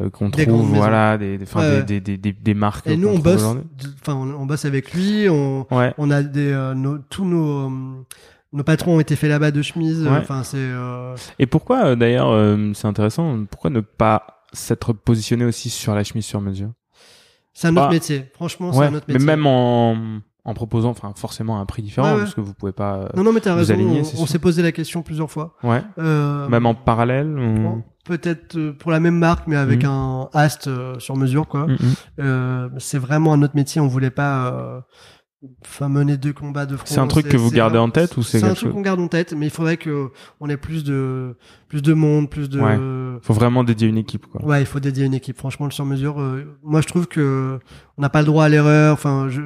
euh, 0.00 0.10
qu'on 0.10 0.30
trouve, 0.30 0.66
voilà, 0.74 1.16
des 1.18 1.38
des, 1.38 1.44
Ouais, 1.54 1.82
des, 1.82 2.00
des, 2.00 2.00
des, 2.00 2.16
des, 2.18 2.32
des 2.32 2.54
marques. 2.54 2.86
Et 2.86 2.96
nous 2.96 3.08
on 3.08 3.18
bosse, 3.18 3.44
enfin 4.00 4.14
on, 4.14 4.34
on 4.42 4.46
bosse 4.46 4.64
avec 4.64 4.92
lui, 4.92 5.28
on, 5.28 5.66
Ouais. 5.70 5.94
on 5.98 6.10
a 6.10 6.22
des 6.22 6.50
euh, 6.52 6.74
nos, 6.74 6.98
tous 6.98 7.24
nos 7.24 7.66
euh, 7.68 8.04
nos 8.52 8.62
patrons 8.64 8.96
ont 8.96 9.00
été 9.00 9.16
faits 9.16 9.30
là-bas 9.30 9.50
de 9.50 9.62
chemises. 9.62 10.02
Ouais. 10.02 10.10
Enfin 10.18 10.42
c'est 10.42 10.56
euh, 10.58 11.14
Et 11.38 11.46
pourquoi 11.46 11.96
d'ailleurs, 11.96 12.30
c'est 12.74 12.86
intéressant, 12.86 13.44
pourquoi 13.50 13.70
ne 13.70 13.80
pas 13.80 14.42
s'être 14.52 14.92
positionné 14.92 15.44
aussi 15.44 15.70
sur 15.70 15.94
la 15.94 16.04
chemise 16.04 16.24
sur 16.26 16.40
mesure? 16.40 16.70
C'est 17.52 17.68
un 17.68 17.72
autre 17.76 17.86
Bah, 17.86 17.92
métier. 17.94 18.26
Franchement, 18.34 18.72
c'est 18.72 18.80
un 18.84 18.94
autre 18.94 19.06
Mais 19.08 19.14
métier. 19.14 19.26
même 19.26 19.46
en 19.46 19.96
en 20.46 20.54
proposant, 20.54 20.90
enfin 20.90 21.12
forcément 21.16 21.60
un 21.60 21.66
prix 21.66 21.82
différent, 21.82 22.06
Ouais, 22.08 22.14
ouais. 22.14 22.20
parce 22.20 22.34
que 22.34 22.40
vous 22.40 22.54
pouvez 22.54 22.72
pas. 22.72 22.94
euh, 22.94 23.08
Non, 23.16 23.24
non, 23.24 23.32
mais 23.32 23.40
t'as 23.40 23.54
raison. 23.54 23.74
alignez, 23.74 24.02
on 24.18 24.26
s'est 24.26 24.38
posé 24.38 24.62
la 24.62 24.72
question 24.72 25.02
plusieurs 25.02 25.30
fois. 25.30 25.54
Ouais. 25.62 25.82
Euh, 25.98 26.48
Même 26.48 26.64
en 26.66 26.74
parallèle. 26.74 27.36
Peut-être 28.04 28.56
euh, 28.56 28.72
pour 28.72 28.92
la 28.92 29.00
même 29.00 29.18
marque, 29.18 29.48
mais 29.48 29.56
avec 29.56 29.82
Mhm. 29.82 29.90
un 29.90 30.28
ast 30.32 30.68
euh, 30.68 30.96
sur 31.00 31.16
mesure, 31.16 31.48
quoi. 31.48 31.66
Mm. 31.66 31.76
Euh, 32.20 32.68
c'est 32.78 32.98
vraiment 32.98 33.32
un 33.32 33.42
autre 33.42 33.56
métier. 33.56 33.80
On 33.80 33.88
voulait 33.88 34.10
pas, 34.10 34.46
euh, 34.52 34.80
enfin, 35.64 35.88
mener 35.88 36.16
deux 36.16 36.32
combats 36.32 36.66
de 36.66 36.76
front. 36.76 36.86
C'est 36.86 36.98
un 37.00 37.06
truc 37.06 37.28
que 37.28 37.36
vous 37.36 37.50
gardez 37.50 37.78
un- 37.78 37.82
en 37.82 37.90
tête 37.90 38.16
ou 38.16 38.22
c'est 38.22 38.40
C'est 38.40 38.46
un 38.46 38.54
truc 38.54 38.72
qu'on 38.72 38.80
garde 38.80 39.00
en 39.00 39.08
tête, 39.08 39.32
mais 39.32 39.46
il 39.46 39.50
faudrait 39.50 39.76
que 39.76 40.10
on 40.40 40.48
ait 40.48 40.56
plus 40.56 40.82
de, 40.84 41.36
plus 41.68 41.82
de 41.82 41.92
monde, 41.94 42.28
plus 42.30 42.48
de. 42.48 42.60
Ouais. 42.60 43.18
Faut 43.22 43.34
vraiment 43.34 43.62
dédier 43.64 43.88
une 43.88 43.98
équipe, 43.98 44.26
quoi. 44.26 44.44
Ouais, 44.44 44.60
il 44.62 44.66
faut 44.66 44.80
dédier 44.80 45.04
une 45.04 45.14
équipe. 45.14 45.36
Franchement, 45.38 45.66
le 45.66 45.72
sur-mesure, 45.72 46.20
euh, 46.20 46.58
moi 46.62 46.80
je 46.80 46.86
trouve 46.86 47.06
que 47.06 47.58
on 47.98 48.02
n'a 48.02 48.08
pas 48.08 48.20
le 48.20 48.26
droit 48.26 48.44
à 48.44 48.48
l'erreur. 48.48 48.92
Enfin, 48.94 49.28
je, 49.28 49.40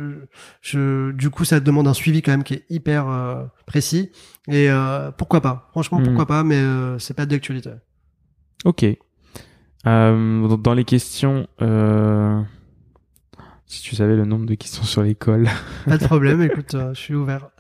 je, 0.61 1.11
du 1.13 1.31
coup, 1.31 1.45
ça 1.45 1.61
demande 1.61 1.87
un 1.89 1.95
suivi 1.95 2.23
quand 2.23 2.31
même 2.33 2.45
qui 2.45 2.55
est 2.55 2.65
hyper 2.71 3.09
euh, 3.09 3.45
précis. 3.67 4.11
Et 4.49 4.71
euh, 4.71 5.11
pourquoi 5.13 5.41
pas 5.41 5.69
Franchement, 5.73 6.01
pourquoi 6.03 6.27
pas 6.27 6.43
Mais 6.45 6.57
euh, 6.57 6.99
c'est 6.99 7.15
pas 7.15 7.27
d'actualité. 7.27 7.71
Ok. 8.65 8.85
Euh, 9.87 10.49
dans- 10.49 10.59
dans 10.59 10.75
les 10.75 10.85
questions, 10.85 11.47
euh, 11.63 12.41
si 13.71 13.83
tu 13.83 13.95
savais 13.95 14.17
le 14.17 14.25
nombre 14.25 14.47
de 14.47 14.55
questions 14.57 14.83
sur 14.83 15.03
l'école. 15.03 15.49
Pas 15.87 15.97
de 15.97 16.05
problème. 16.05 16.43
écoute, 16.43 16.75
euh, 16.75 16.93
je 16.93 16.99
suis 17.01 17.15
ouvert. 17.15 17.51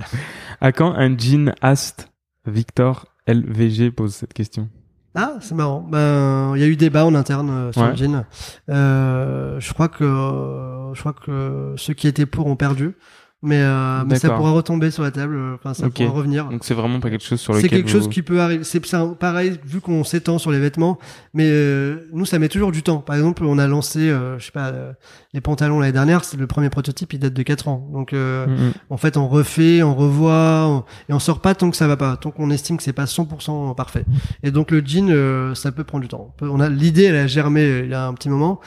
À 0.60 0.72
quand 0.72 0.92
un 0.92 1.16
jean 1.16 1.52
Ast 1.62 2.10
Victor 2.46 3.06
LVG 3.28 3.92
pose 3.92 4.12
cette 4.14 4.32
question? 4.34 4.68
Ah, 5.14 5.34
c'est 5.40 5.54
marrant. 5.54 5.80
Ben, 5.82 6.52
il 6.56 6.60
y 6.60 6.64
a 6.64 6.66
eu 6.66 6.74
débat 6.76 7.04
en 7.06 7.14
interne 7.14 7.50
euh, 7.50 7.72
sur 7.72 7.82
Ouais. 7.82 7.90
le 7.90 7.96
jean. 7.96 8.24
Euh, 8.68 9.58
je 9.60 9.72
crois 9.72 9.88
que 9.88 10.04
je 10.04 10.98
crois 11.00 11.12
que 11.12 11.74
ceux 11.76 11.94
qui 11.94 12.08
étaient 12.08 12.26
pour 12.26 12.46
ont 12.46 12.56
perdu. 12.56 12.96
Mais, 13.42 13.56
euh, 13.62 14.02
mais 14.06 14.16
ça 14.18 14.28
pourra 14.36 14.50
retomber 14.50 14.90
sur 14.90 15.02
la 15.02 15.10
table. 15.10 15.34
euh, 15.34 15.54
Enfin, 15.54 15.72
ça 15.72 15.86
pourra 16.04 16.18
revenir. 16.18 16.44
Donc 16.50 16.62
c'est 16.62 16.74
vraiment 16.74 17.00
pas 17.00 17.08
quelque 17.08 17.24
chose 17.24 17.40
sur 17.40 17.54
C'est 17.54 17.62
lequel 17.62 17.78
quelque 17.78 17.90
chose 17.90 18.08
qui 18.10 18.20
peut 18.22 18.38
arriver. 18.40 18.64
C'est 18.64 18.84
c'est 18.84 18.98
pareil 19.18 19.58
vu 19.64 19.80
qu'on 19.80 20.04
s'étend 20.04 20.36
sur 20.38 20.50
les 20.50 20.58
vêtements, 20.60 20.98
mais 21.32 21.44
euh, 21.48 22.06
nous 22.12 22.26
ça 22.26 22.38
met 22.38 22.48
toujours 22.50 22.70
du 22.70 22.82
temps. 22.82 22.98
Par 22.98 23.16
exemple, 23.16 23.44
on 23.46 23.56
a 23.56 23.66
lancé, 23.66 24.10
euh, 24.10 24.38
je 24.38 24.44
sais 24.44 24.52
pas, 24.52 24.66
euh, 24.68 24.92
les 25.32 25.40
pantalons 25.40 25.80
l'année 25.80 25.92
dernière. 25.92 26.22
C'est 26.24 26.36
le 26.36 26.46
premier 26.46 26.68
prototype, 26.68 27.14
il 27.14 27.18
date 27.18 27.32
de 27.32 27.42
4 27.42 27.68
ans. 27.68 27.88
Donc 27.94 28.12
euh, 28.12 28.46
Mm, 28.46 28.50
mm. 28.52 28.72
en 28.90 28.96
fait, 28.98 29.16
on 29.16 29.26
refait, 29.26 29.82
on 29.82 29.94
revoit, 29.94 30.66
on- 30.68 30.84
et 31.08 31.14
on 31.14 31.18
sort 31.18 31.40
pas 31.40 31.54
tant 31.54 31.70
que 31.70 31.76
ça 31.78 31.86
va 31.88 31.96
pas, 31.96 32.18
tant 32.18 32.30
qu'on 32.30 32.50
estime 32.50 32.76
que 32.76 32.82
c'est 32.82 32.92
pas 32.92 33.06
100% 33.06 33.74
parfait. 33.74 34.04
Et 34.42 34.50
donc 34.50 34.70
le 34.70 34.82
jean, 34.84 35.08
euh, 35.10 35.54
ça 35.54 35.72
peut 35.72 35.84
prendre 35.84 36.02
du 36.02 36.08
temps. 36.08 36.34
On 36.42 36.60
a 36.60 36.68
l'idée, 36.68 37.04
elle 37.04 37.16
a 37.16 37.26
germé 37.26 37.80
il 37.84 37.90
y 37.90 37.94
a 37.94 38.06
un 38.06 38.12
petit 38.12 38.28
moment. 38.28 38.60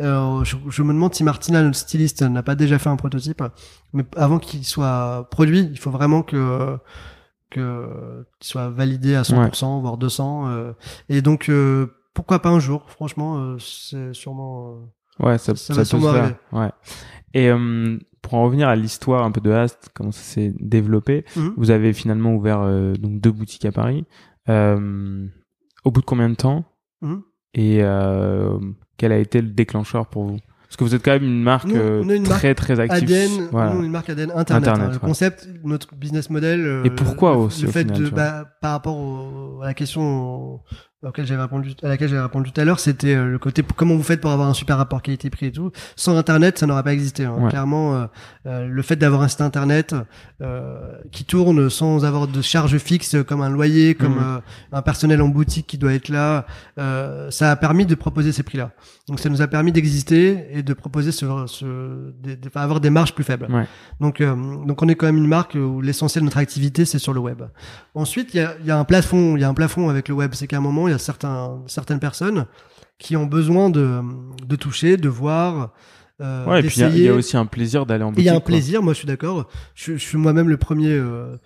Euh, 0.00 0.42
je, 0.44 0.56
je 0.68 0.82
me 0.82 0.92
demande 0.92 1.14
si 1.14 1.24
Martina, 1.24 1.62
notre 1.62 1.76
styliste, 1.76 2.22
n'a 2.22 2.42
pas 2.42 2.54
déjà 2.54 2.78
fait 2.78 2.88
un 2.88 2.96
prototype. 2.96 3.42
Mais 3.92 4.04
avant 4.16 4.38
qu'il 4.38 4.64
soit 4.64 5.28
produit, 5.30 5.68
il 5.70 5.78
faut 5.78 5.90
vraiment 5.90 6.22
que 6.22 6.76
que 7.50 8.24
qu'il 8.38 8.48
soit 8.48 8.70
validé 8.70 9.14
à 9.14 9.22
100%, 9.22 9.80
voire 9.80 9.96
200. 9.96 10.48
euh, 10.48 10.72
et 11.08 11.20
donc 11.22 11.48
euh, 11.48 11.86
pourquoi 12.14 12.40
pas 12.40 12.50
un 12.50 12.60
jour? 12.60 12.84
Franchement, 12.88 13.38
euh, 13.38 13.56
c'est 13.58 14.12
sûrement. 14.14 14.74
euh, 15.20 15.26
Ouais, 15.26 15.36
ça, 15.38 15.54
Ça 15.54 15.74
ça, 15.74 15.74
va 15.74 15.80
peut 15.80 15.84
se 16.06 16.12
faire. 16.14 16.36
Ouais. 16.52 16.70
Et 17.34 17.50
euh, 17.50 17.98
pour 18.22 18.34
en 18.34 18.44
revenir 18.44 18.68
à 18.68 18.76
l'histoire 18.76 19.24
un 19.24 19.30
peu 19.32 19.40
de 19.42 19.50
Ast, 19.50 19.90
comment 19.94 20.12
ça 20.12 20.22
s'est 20.22 20.54
développé, 20.60 21.24
Mhm. 21.36 21.54
vous 21.56 21.70
avez 21.70 21.92
finalement 21.92 22.34
ouvert 22.34 22.60
euh, 22.62 22.94
donc 22.94 23.20
deux 23.20 23.32
boutiques 23.32 23.64
à 23.66 23.72
Paris. 23.72 24.06
Euh, 24.48 25.26
au 25.84 25.90
bout 25.90 26.00
de 26.00 26.06
combien 26.06 26.30
de 26.30 26.34
temps? 26.36 26.64
Mhm. 27.02 27.22
Et 27.54 27.78
euh, 27.82 28.58
quel 29.00 29.12
a 29.12 29.18
été 29.18 29.40
le 29.40 29.48
déclencheur 29.48 30.06
pour 30.06 30.24
vous? 30.24 30.38
Parce 30.64 30.76
que 30.76 30.84
vous 30.84 30.94
êtes 30.94 31.02
quand 31.02 31.12
même 31.12 31.24
une 31.24 31.42
marque 31.42 31.66
Nous, 31.66 31.74
euh, 31.74 32.22
très 32.22 32.54
très 32.54 32.78
active. 32.78 33.02
ADN, 33.10 33.48
Voilà. 33.50 33.72
nous, 33.74 33.82
une 33.82 33.90
marque 33.90 34.10
ADN 34.10 34.30
Internet. 34.36 34.68
Internet, 34.68 34.88
hein. 34.88 34.92
Le 34.92 34.98
concept, 35.00 35.48
notre 35.64 35.94
business 35.96 36.28
model. 36.30 36.60
euh, 36.60 36.84
Et 36.84 36.90
pourquoi 36.90 37.32
le, 37.32 37.38
aussi, 37.38 37.62
Le 37.62 37.68
au 37.70 37.72
fait 37.72 37.80
final, 37.82 38.02
de, 38.04 38.10
bah, 38.10 38.44
par 38.60 38.72
rapport 38.72 38.96
au- 38.96 39.62
à 39.62 39.66
la 39.66 39.74
question 39.74 40.60
auquel 41.06 41.26
j'avais 41.26 41.40
répondu, 41.40 41.72
à 41.82 41.88
laquelle 41.88 42.08
j'avais 42.10 42.20
répondu 42.20 42.52
tout 42.52 42.60
à 42.60 42.64
l'heure, 42.64 42.78
c'était 42.78 43.14
euh, 43.14 43.26
le 43.26 43.38
côté 43.38 43.62
comment 43.74 43.94
vous 43.96 44.02
faites 44.02 44.20
pour 44.20 44.30
avoir 44.32 44.48
un 44.48 44.54
super 44.54 44.76
rapport 44.76 45.00
qualité-prix 45.00 45.46
et 45.46 45.52
tout. 45.52 45.70
Sans 45.96 46.16
Internet, 46.18 46.58
ça 46.58 46.66
n'aurait 46.66 46.82
pas 46.82 46.92
existé. 46.92 47.24
hein. 47.24 47.36
Ouais. 47.38 47.48
Clairement, 47.48 47.94
euh, 47.96 48.06
euh, 48.46 48.66
le 48.66 48.82
fait 48.82 48.96
d'avoir 48.96 49.22
un 49.22 49.28
site 49.28 49.40
Internet 49.40 49.94
euh, 50.42 50.78
qui 51.10 51.24
tourne 51.24 51.70
sans 51.70 52.04
avoir 52.04 52.28
de 52.28 52.42
charges 52.42 52.76
fixes 52.76 53.16
comme 53.26 53.40
un 53.40 53.48
loyer, 53.48 53.94
comme 53.94 54.16
Mhm. 54.16 54.22
euh, 54.22 54.40
un 54.72 54.82
personnel 54.82 55.22
en 55.22 55.28
boutique 55.28 55.66
qui 55.66 55.78
doit 55.78 55.94
être 55.94 56.10
là, 56.10 56.44
euh, 56.78 57.30
ça 57.30 57.50
a 57.50 57.56
permis 57.56 57.86
de 57.86 57.94
proposer 57.94 58.32
ces 58.32 58.42
prix-là. 58.42 58.72
Donc 59.08 59.20
ça 59.20 59.28
nous 59.30 59.40
a 59.42 59.46
permis 59.48 59.72
d'exister 59.72 60.46
et 60.52 60.62
de 60.62 60.74
proposer 60.74 61.12
ce, 61.12 61.24
ce 61.46 62.12
des- 62.22 62.38
avoir 62.54 62.80
des 62.80 62.90
marges 62.90 63.14
plus 63.14 63.24
faibles. 63.24 63.46
Ouais. 63.50 63.66
Donc 64.00 64.20
euh, 64.20 64.34
donc 64.66 64.82
on 64.82 64.88
est 64.88 64.94
quand 64.94 65.06
même 65.06 65.16
une 65.16 65.26
marque 65.26 65.54
où 65.56 65.80
l'essentiel 65.80 66.20
de 66.22 66.26
notre 66.26 66.38
activité 66.38 66.84
c'est 66.84 66.98
sur 66.98 67.12
le 67.14 67.20
web. 67.20 67.42
Ensuite 67.94 68.34
il 68.34 68.36
y 68.36 68.40
a, 68.40 68.54
il 68.60 68.66
y 68.66 68.70
a 68.70 68.78
un 68.78 68.84
plafond, 68.84 69.36
il 69.36 69.40
y 69.40 69.44
a 69.44 69.48
un 69.48 69.54
plafond 69.54 69.88
avec 69.88 70.08
le 70.08 70.14
web, 70.14 70.32
c'est 70.34 70.46
qu'à 70.46 70.58
un 70.58 70.60
moment 70.60 70.86
il 70.90 70.92
y 70.92 70.96
a 70.96 70.98
certains 70.98 71.62
certaines 71.66 72.00
personnes 72.00 72.46
qui 72.98 73.16
ont 73.16 73.26
besoin 73.26 73.70
de 73.70 74.00
de 74.46 74.56
toucher, 74.56 74.96
de 74.96 75.08
voir. 75.08 75.72
Euh, 76.20 76.44
Ouais, 76.46 76.60
et 76.60 76.62
puis 76.62 76.74
il 76.76 76.80
y 76.82 77.08
a- 77.08 77.12
y, 77.12 77.16
aussi 77.16 77.36
un 77.38 77.46
plaisir 77.46 77.86
d'aller 77.86 78.04
en 78.04 78.10
boutique. 78.10 78.24
Il 78.24 78.26
y 78.26 78.28
a 78.28 78.32
un 78.32 78.40
quoi. 78.40 78.44
plaisir, 78.46 78.82
moi 78.82 78.92
je 78.92 78.98
suis 78.98 79.06
d'accord. 79.06 79.48
Je, 79.74 79.92
je 79.94 79.98
suis 79.98 80.18
moi-même 80.18 80.50
le 80.50 80.58
premier, 80.58 80.92
euh, 80.92 81.36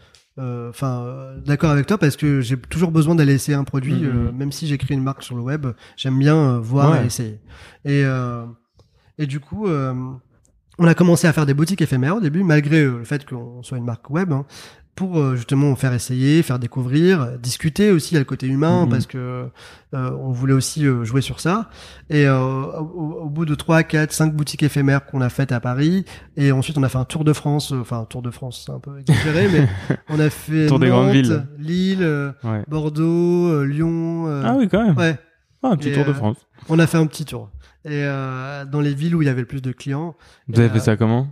euh, 0.40 0.68
enfin 0.70 1.04
euh, 1.04 1.38
d'accord 1.46 1.70
avec 1.70 1.86
toi 1.86 1.96
parce 1.96 2.16
que 2.16 2.40
j'ai 2.40 2.56
toujours 2.56 2.90
besoin 2.90 3.14
d'aller 3.14 3.34
essayer 3.34 3.56
un 3.56 3.62
produit, 3.62 3.94
Mhm. 3.94 4.04
euh, 4.28 4.32
même 4.32 4.50
si 4.50 4.66
j'écris 4.66 4.94
une 4.94 5.02
marque 5.04 5.22
sur 5.22 5.36
le 5.36 5.42
web, 5.42 5.66
j'aime 5.96 6.18
bien 6.18 6.58
voir 6.58 6.90
Ouais. 6.90 7.02
et 7.04 7.06
essayer. 7.06 7.38
Et 7.84 8.02
et 9.16 9.26
du 9.26 9.38
coup, 9.38 9.68
on 9.68 10.86
a 10.88 10.94
commencé 10.94 11.28
à 11.28 11.32
faire 11.32 11.46
des 11.46 11.54
boutiques 11.54 11.80
éphémères 11.82 12.16
au 12.16 12.20
début, 12.20 12.42
malgré 12.42 12.82
le 12.84 13.04
fait 13.04 13.24
qu'on 13.24 13.62
soit 13.62 13.78
une 13.78 13.84
marque 13.84 14.10
web. 14.10 14.32
hein, 14.32 14.44
pour 14.94 15.18
euh, 15.18 15.34
justement 15.34 15.74
faire 15.76 15.92
essayer, 15.92 16.42
faire 16.42 16.58
découvrir, 16.60 17.36
discuter 17.38 17.90
aussi, 17.90 18.14
a 18.16 18.20
le 18.20 18.24
côté 18.24 18.46
humain 18.46 18.84
Mhm. 18.84 18.90
parce 18.90 19.06
que 19.06 19.48
euh, 19.94 20.10
on 20.20 20.30
voulait 20.30 20.52
aussi 20.52 20.86
euh, 20.86 21.04
jouer 21.04 21.20
sur 21.20 21.40
ça. 21.40 21.68
Et 22.10 22.26
euh, 22.26 22.38
au, 22.78 23.22
au 23.24 23.28
bout 23.28 23.44
de 23.44 23.54
3, 23.54 23.82
4, 23.82 24.12
5 24.12 24.34
boutiques 24.34 24.62
éphémères 24.62 25.04
qu'on 25.06 25.20
a 25.20 25.28
faites 25.28 25.50
à 25.52 25.58
Paris, 25.60 26.04
et 26.36 26.52
ensuite 26.52 26.78
on 26.78 26.82
a 26.84 26.88
fait 26.88 26.98
un 26.98 27.04
tour 27.04 27.24
de 27.24 27.32
France, 27.32 27.72
euh, 27.72 27.80
enfin 27.80 28.00
un 28.00 28.04
tour 28.04 28.22
de 28.22 28.30
France 28.30 28.62
c'est 28.66 28.72
un 28.72 28.78
peu 28.78 28.98
exagéré, 29.00 29.48
mais 29.52 29.68
on 30.08 30.20
a 30.20 30.30
fait 30.30 30.66
Tour 30.66 30.78
des 30.78 30.88
grandes 30.88 31.10
villes. 31.10 31.44
Lille, 31.58 32.34
Ouais. 32.44 32.62
Bordeaux, 32.68 33.48
euh, 33.48 33.64
Lyon. 33.64 34.26
euh, 34.28 34.42
Ah 34.44 34.54
oui, 34.56 34.68
quand 34.68 34.84
même. 34.84 34.96
Ouais, 34.96 35.18
Ah, 35.62 35.68
un 35.70 35.76
petit 35.76 35.88
Et, 35.88 35.92
tour 35.92 36.04
de 36.04 36.12
France. 36.12 36.36
on 36.68 36.78
a 36.78 36.86
fait 36.86 36.98
un 36.98 37.06
petit 37.06 37.24
tour. 37.24 37.50
Et 37.84 37.90
euh, 38.04 38.64
dans 38.64 38.80
les 38.80 38.94
villes 38.94 39.14
où 39.16 39.22
il 39.22 39.26
y 39.26 39.28
avait 39.28 39.40
le 39.42 39.46
plus 39.46 39.60
de 39.60 39.72
clients. 39.72 40.14
Vous 40.48 40.58
avez 40.60 40.68
fait 40.70 40.80
ça 40.80 40.96
comment? 40.96 41.28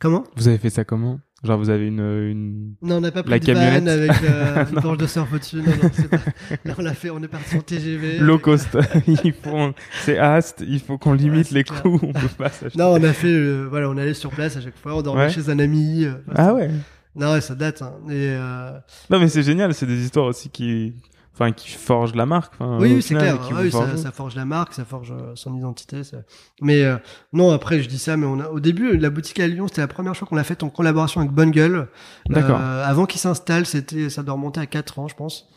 Comment? 0.00 0.24
Vous 0.36 0.48
avez 0.48 0.58
fait 0.58 0.70
ça 0.70 0.84
comment? 0.84 1.18
Genre 1.44 1.58
vous 1.58 1.70
avez 1.70 1.88
une, 1.88 1.98
une... 1.98 2.74
Non, 2.82 2.96
on 2.98 3.00
n'a 3.00 3.10
pas 3.10 3.22
pris 3.24 3.32
La 3.32 3.38
de 3.40 3.44
camionnette. 3.44 3.88
avec 3.88 4.12
euh, 4.22 4.64
une 4.72 4.80
planche 4.80 4.98
de 4.98 5.06
surf 5.08 5.32
au-dessus. 5.32 5.56
Non, 5.56 5.64
non, 5.82 5.90
c'est 5.92 6.08
pas... 6.08 6.18
Là, 6.64 6.74
on 6.78 6.82
l'a 6.82 6.94
fait, 6.94 7.10
on 7.10 7.20
est 7.20 7.26
parti 7.28 7.56
en 7.56 7.60
TGV. 7.60 8.18
low 8.20 8.38
cost. 8.38 8.78
il 9.24 9.32
faut, 9.32 9.72
c'est 10.04 10.18
Ast, 10.18 10.62
il 10.66 10.78
faut 10.78 10.98
qu'on 10.98 11.14
limite 11.14 11.46
c'est 11.48 11.54
les 11.56 11.64
clair. 11.64 11.82
coûts, 11.82 11.98
on 12.00 12.12
peut 12.12 12.28
pas 12.38 12.48
s'acheter. 12.50 12.78
Non, 12.78 12.92
on 12.92 13.02
a 13.02 13.12
fait, 13.12 13.26
euh, 13.26 13.66
voilà, 13.68 13.90
on 13.90 13.96
allait 13.96 14.14
sur 14.14 14.30
place 14.30 14.56
à 14.56 14.60
chaque 14.60 14.76
fois, 14.78 14.94
on 14.96 15.02
dormait 15.02 15.22
Ouais. 15.22 15.30
chez 15.30 15.50
un 15.50 15.58
ami. 15.58 16.04
euh, 16.04 16.12
Ah 16.34 16.54
ouais. 16.54 16.70
Non, 17.16 17.32
ouais, 17.32 17.40
ça 17.40 17.54
date. 17.56 17.82
Hein. 17.82 17.92
Et, 18.08 18.12
euh, 18.30 18.70
Non 19.10 19.18
mais 19.18 19.28
c'est 19.28 19.42
génial, 19.42 19.74
c'est 19.74 19.84
des 19.86 20.00
histoires 20.04 20.26
aussi 20.26 20.48
qui, 20.48 20.94
enfin 21.34 21.52
qui 21.52 21.70
forgent 21.70 22.14
la 22.14 22.26
marque. 22.26 22.52
Enfin, 22.54 22.78
oui, 22.80 22.94
oui, 22.94 23.02
c'est 23.02 23.14
clair. 23.14 23.38
Ah 23.40 23.60
oui, 23.62 23.70
ça, 23.70 23.96
ça 23.96 24.12
forge 24.12 24.34
la 24.36 24.44
marque, 24.44 24.74
ça 24.74 24.84
forge 24.84 25.12
euh, 25.12 25.32
son 25.34 25.56
identité. 25.56 26.04
ça- 26.04 26.18
Mais 26.60 26.82
euh, 26.84 26.96
non, 27.32 27.50
après, 27.52 27.80
je 27.82 27.88
dis 27.88 27.98
ça, 27.98 28.16
mais 28.16 28.26
on 28.26 28.38
a, 28.40 28.48
au 28.48 28.60
début, 28.60 28.96
la 28.96 29.10
boutique 29.10 29.40
à 29.40 29.46
Lyon, 29.46 29.66
c'était 29.68 29.80
la 29.80 29.88
première 29.88 30.16
fois 30.16 30.28
qu'on 30.28 30.36
l'a 30.36 30.44
faite 30.44 30.62
en 30.62 30.68
collaboration 30.70 31.20
avec 31.20 31.32
Bonne 31.32 31.50
Gueule. 31.50 31.88
D'accord. 32.28 32.58
Euh, 32.60 32.84
avant 32.86 33.06
qu'il 33.06 33.20
s'installe, 33.20 33.66
c'était, 33.66 34.10
ça 34.10 34.22
doit 34.22 34.34
remonter 34.34 34.60
à 34.60 34.66
4 34.66 34.98
ans, 34.98 35.08
je 35.08 35.14
pense. 35.14 35.48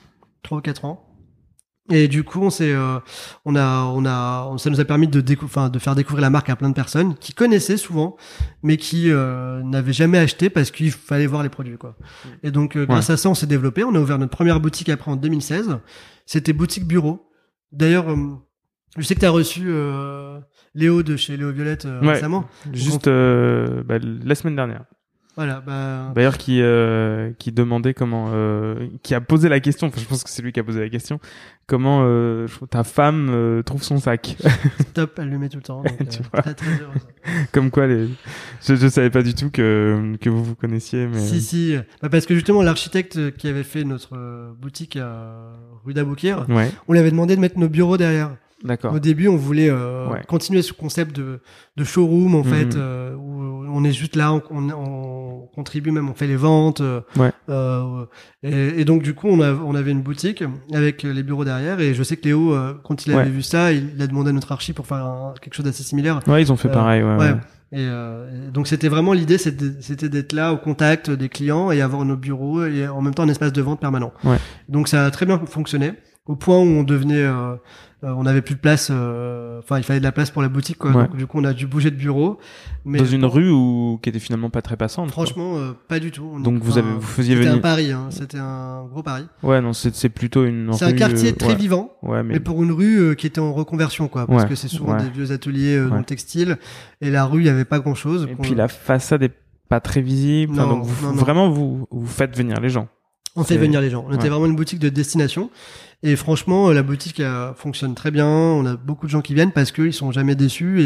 3 0.43 0.59
ou 0.59 0.61
4 0.61 0.86
ans. 0.86 1.05
Et 1.91 2.07
du 2.07 2.23
coup, 2.23 2.41
on 2.41 2.49
s'est, 2.49 2.73
euh, 2.73 2.97
on 3.45 3.55
a, 3.55 3.83
on 3.83 4.05
a, 4.05 4.57
ça 4.57 4.71
nous 4.71 4.79
a 4.79 4.86
permis 4.86 5.07
de 5.07 5.23
enfin, 5.43 5.69
de 5.69 5.77
faire 5.77 5.93
découvrir 5.93 6.21
la 6.23 6.31
marque 6.31 6.49
à 6.49 6.55
plein 6.55 6.69
de 6.69 6.73
personnes 6.73 7.15
qui 7.15 7.33
connaissaient 7.33 7.77
souvent, 7.77 8.17
mais 8.63 8.77
qui 8.77 9.11
euh, 9.11 9.61
n'avaient 9.61 9.93
jamais 9.93 10.17
acheté 10.17 10.49
parce 10.49 10.71
qu'il 10.71 10.91
fallait 10.91 11.27
voir 11.27 11.43
les 11.43 11.49
produits, 11.49 11.77
quoi. 11.77 11.95
Et 12.41 12.49
donc, 12.49 12.75
euh, 12.75 12.88
grâce 12.88 13.11
à 13.11 13.17
ça, 13.17 13.29
on 13.29 13.36
s'est 13.36 13.45
développé. 13.45 13.83
On 13.83 13.93
a 13.93 13.99
ouvert 13.99 14.17
notre 14.17 14.36
première 14.36 14.59
boutique 14.59 14.89
après 14.89 15.11
en 15.11 15.15
2016. 15.15 15.77
C'était 16.25 16.53
boutique 16.53 16.88
bureau. 16.88 17.29
D'ailleurs, 17.71 18.09
euh, 18.09 18.17
je 18.97 19.03
sais 19.03 19.13
que 19.13 19.19
tu 19.19 19.25
as 19.27 19.29
reçu 19.31 19.65
euh, 19.67 20.39
Léo 20.73 21.03
de 21.03 21.15
chez 21.17 21.38
Léo 21.38 21.51
Violette 21.51 21.86
Ouais. 21.86 22.13
récemment. 22.13 22.45
Juste 22.73 23.07
euh, 23.07 23.83
bah, 23.83 23.99
la 24.01 24.33
semaine 24.33 24.55
dernière. 24.55 24.86
Voilà, 25.38 25.59
bah, 25.59 26.13
D'ailleurs, 26.15 26.38
qui 26.38 26.61
euh, 26.61 27.31
qui 27.38 27.51
demandait 27.51 27.93
comment, 27.93 28.29
euh, 28.31 28.88
qui 29.03 29.13
a 29.13 29.19
posé 29.21 29.49
la 29.49 29.59
question. 29.59 29.88
Enfin, 29.88 29.99
je 29.99 30.05
pense 30.05 30.23
que 30.23 30.29
c'est 30.29 30.41
lui 30.41 30.53
qui 30.53 30.59
a 30.61 30.63
posé 30.63 30.79
la 30.79 30.89
question. 30.89 31.19
Comment 31.67 32.01
euh, 32.03 32.47
ta 32.69 32.83
femme 32.86 33.27
euh, 33.31 33.61
trouve 33.61 33.83
son 33.83 33.97
sac 33.97 34.38
top, 34.93 35.19
elle 35.19 35.29
le 35.29 35.38
met 35.38 35.49
tout 35.49 35.57
le 35.57 35.63
temps. 35.63 35.81
Donc, 35.83 35.97
Tu 36.09 36.19
euh, 36.19 36.25
vois. 36.31 36.41
très, 36.41 36.53
très 36.53 36.69
heureuse. 36.69 37.47
Comme 37.51 37.69
quoi, 37.69 37.88
les... 37.88 38.07
je 38.65 38.75
je 38.75 38.88
savais 38.88 39.09
pas 39.09 39.23
du 39.23 39.33
tout 39.33 39.49
que 39.49 40.13
que 40.21 40.29
vous 40.29 40.43
vous 40.43 40.55
connaissiez, 40.55 41.07
mais 41.07 41.19
Si, 41.19 41.41
si. 41.41 41.75
Bah, 42.01 42.07
parce 42.09 42.25
que 42.25 42.33
justement, 42.36 42.61
l'architecte 42.63 43.36
qui 43.36 43.47
avait 43.49 43.63
fait 43.63 43.83
notre 43.83 44.15
euh, 44.15 44.53
boutique 44.57 44.95
à 44.95 45.51
rue 45.83 45.93
d'Aboukir, 45.93 46.45
ouais, 46.49 46.71
on 46.88 46.93
lui 46.93 46.99
avait 46.99 47.11
demandé 47.11 47.36
de 47.36 47.41
mettre 47.41 47.59
nos 47.59 47.67
bureaux 47.69 47.97
derrière. 47.97 48.38
D'accord. 48.64 48.93
Au 48.93 48.99
début, 48.99 49.28
on 49.28 49.36
voulait 49.36 49.70
euh, 49.70 50.10
Ouais. 50.10 50.22
continuer 50.28 50.62
ce 50.62 50.74
concept 50.74 51.16
de, 51.16 51.39
de 51.78 51.84
showroom, 51.84 52.36
en 52.36 52.39
Mhm. 52.39 52.43
fait, 52.45 52.76
euh, 52.76 53.16
où 53.16 53.66
on 53.78 53.84
est 53.84 53.91
juste 53.91 54.16
là, 54.16 54.34
on, 54.34 54.41
on, 54.51 54.70
on 54.74 55.47
contribue 55.53 55.91
même, 55.91 56.10
on 56.10 56.14
fait 56.14 56.28
les 56.28 56.36
ventes. 56.36 56.82
euh, 56.82 57.01
Ouais. 57.18 57.32
euh, 57.49 58.06
et, 58.43 58.82
et 58.82 58.86
donc, 58.86 59.03
du 59.03 59.14
coup, 59.14 59.28
on, 59.28 59.41
a, 59.41 59.53
on 59.53 59.76
avait 59.76 59.91
une 59.91 60.01
boutique 60.01 60.43
avec 60.74 61.03
les 61.03 61.24
bureaux 61.24 61.45
derrière. 61.45 61.80
Et 61.80 61.93
je 61.93 62.03
sais 62.03 62.18
que 62.18 62.26
Léo, 62.26 62.53
euh, 62.53 62.74
quand 62.84 63.06
il 63.06 63.14
avait 63.14 63.24
Ouais. 63.24 63.30
vu 63.30 63.41
ça, 63.41 63.72
il, 63.72 63.91
il 63.95 64.01
a 64.01 64.08
demandé 64.08 64.30
à 64.30 64.34
notre 64.34 64.51
archi 64.51 64.74
pour 64.74 64.88
faire 64.88 64.97
un- 65.06 65.34
quelque 65.41 65.53
chose 65.53 65.66
d'assez 65.66 65.84
similaire. 65.84 66.20
Ouais, 66.28 66.41
ils 66.41 66.51
ont 66.51 66.58
fait 66.58 66.70
Euh, 66.70 66.74
pareil. 66.74 67.03
Ouais. 67.03 67.34
Et, 67.72 67.78
euh, 67.80 68.47
et 68.47 68.51
donc 68.51 68.68
c'était 68.68 68.88
vraiment 68.88 69.12
l'idée, 69.12 69.38
c'était 69.39 70.08
d'être 70.08 70.34
là 70.34 70.53
au 70.53 70.58
contact 70.58 71.10
des 71.10 71.28
clients 71.30 71.72
et 71.72 71.82
avoir 71.82 72.06
nos 72.06 72.16
bureaux 72.16 72.64
et 72.64 72.88
en 72.88 73.01
même 73.01 73.14
temps 73.14 73.24
un 73.24 73.28
espace 73.28 73.51
de 73.51 73.62
vente 73.62 73.82
permanent. 73.82 74.14
Ouais. 74.24 74.38
Donc 74.70 74.88
ça 74.88 75.03
a 75.03 75.12
très 75.12 75.26
bien 75.26 75.41
fonctionné 75.45 75.93
au 76.28 76.36
point 76.36 76.58
où 76.60 76.62
on 76.68 76.84
devenait, 76.84 77.24
euh, 77.24 77.56
on 78.04 78.26
avait 78.26 78.41
plus 78.41 78.56
de 78.56 78.60
place, 78.60 78.89
euh, 78.91 79.60
enfin 79.60 79.78
il 79.78 79.84
fallait 79.84 80.00
de 80.00 80.04
la 80.06 80.12
place 80.12 80.30
pour 80.30 80.41
la 80.41 80.50
boutique 80.50 80.78
quoi. 80.78 80.91
Ouais. 80.91 81.04
Donc 81.08 81.16
du 81.18 81.26
coup 81.26 81.39
on 81.39 81.43
a 81.43 81.54
dû 81.54 81.66
bouger 81.66 81.89
de 81.91 81.96
bureau. 81.96 82.38
Mais 82.84 83.00
Dans 83.00 83.06
une 83.06 83.26
rue 83.26 83.50
où 83.50 84.00
qui 84.04 84.10
était 84.10 84.20
finalement 84.20 84.50
pas 84.52 84.62
très 84.62 84.78
passante. 84.78 85.10
franchement 85.10 85.58
euh, 85.58 85.72
pas 85.88 86.00
du 86.00 86.12
tout. 86.12 86.30
On- 86.36 86.39
Donc 86.39 86.62
vous 86.62 86.78
avez 86.78 86.91
vous 86.91 87.02
faisiez 87.02 87.36
C'était 87.36 87.48
un 87.48 87.52
venir. 87.52 87.62
pari, 87.64 87.91
hein. 87.91 88.08
c'était 88.12 88.38
un 88.38 88.84
gros 88.86 89.02
pari. 89.02 89.26
Ouais, 89.41 89.60
non, 89.62 89.74
c'est 89.74 90.10
plutôt 90.10 90.46
une. 90.46 90.72
C'est 90.74 90.86
un 90.86 90.93
quartier 90.93 91.32
euh, 91.32 91.36
très 91.36 91.50
ouais. 91.50 91.56
vivant. 91.56 91.93
Ouais, 92.04 92.22
mais 92.22 92.34
Mais 92.36 92.39
pour 92.39 92.62
une 92.64 92.72
rue 92.72 93.00
euh, 93.00 93.14
qui 93.16 93.26
était 93.28 93.39
en 93.41 93.54
reconversion, 93.54 94.08
quoi, 94.08 94.28
parce 94.28 94.46
que 94.46 94.56
c'est 94.56 94.68
souvent 94.68 94.96
des 94.98 95.10
vieux 95.10 95.32
ateliers 95.32 95.76
euh, 95.78 95.89
dans 95.89 95.98
le 95.98 96.04
textile, 96.04 96.58
et 97.02 97.10
la 97.10 97.26
rue, 97.26 97.41
il 97.41 97.46
y 97.48 97.50
avait 97.50 97.66
pas 97.66 97.80
grand 97.80 97.96
chose. 97.96 98.28
et 98.30 98.36
puis 98.36 98.54
la 98.56 98.68
façade 98.68 99.24
est 99.24 99.34
pas 99.68 99.80
très 99.80 100.02
visible. 100.02 100.54
Enfin, 100.54 100.68
Non, 100.68 100.74
donc 100.78 100.84
vous, 100.86 101.06
non, 101.08 101.14
non. 101.14 101.20
vraiment 101.20 101.50
vous 101.50 101.88
vous 101.89 102.06
faites 102.06 102.38
venir 102.38 102.60
les 102.60 102.70
gens. 102.70 102.88
On 103.38 103.43
fait 103.43 103.58
venir 103.58 103.82
les 103.82 103.89
gens. 103.89 104.06
On 104.08 104.14
était 104.14 104.30
vraiment 104.30 104.46
une 104.46 104.56
boutique 104.56 104.80
de 104.80 104.88
destination. 104.88 105.50
Et 106.04 106.16
franchement, 106.16 106.70
euh, 106.70 106.74
la 106.74 106.84
boutique 106.84 107.20
euh, 107.20 107.54
fonctionne 107.54 107.96
très 107.96 108.12
bien. 108.12 108.28
On 108.28 108.66
a 108.66 108.76
beaucoup 108.76 109.06
de 109.08 109.12
gens 109.12 109.22
qui 109.22 109.34
viennent 109.34 109.52
parce 109.52 109.72
qu'ils 109.72 109.93
sont 109.93 110.12
jamais 110.12 110.36
déçus. 110.36 110.82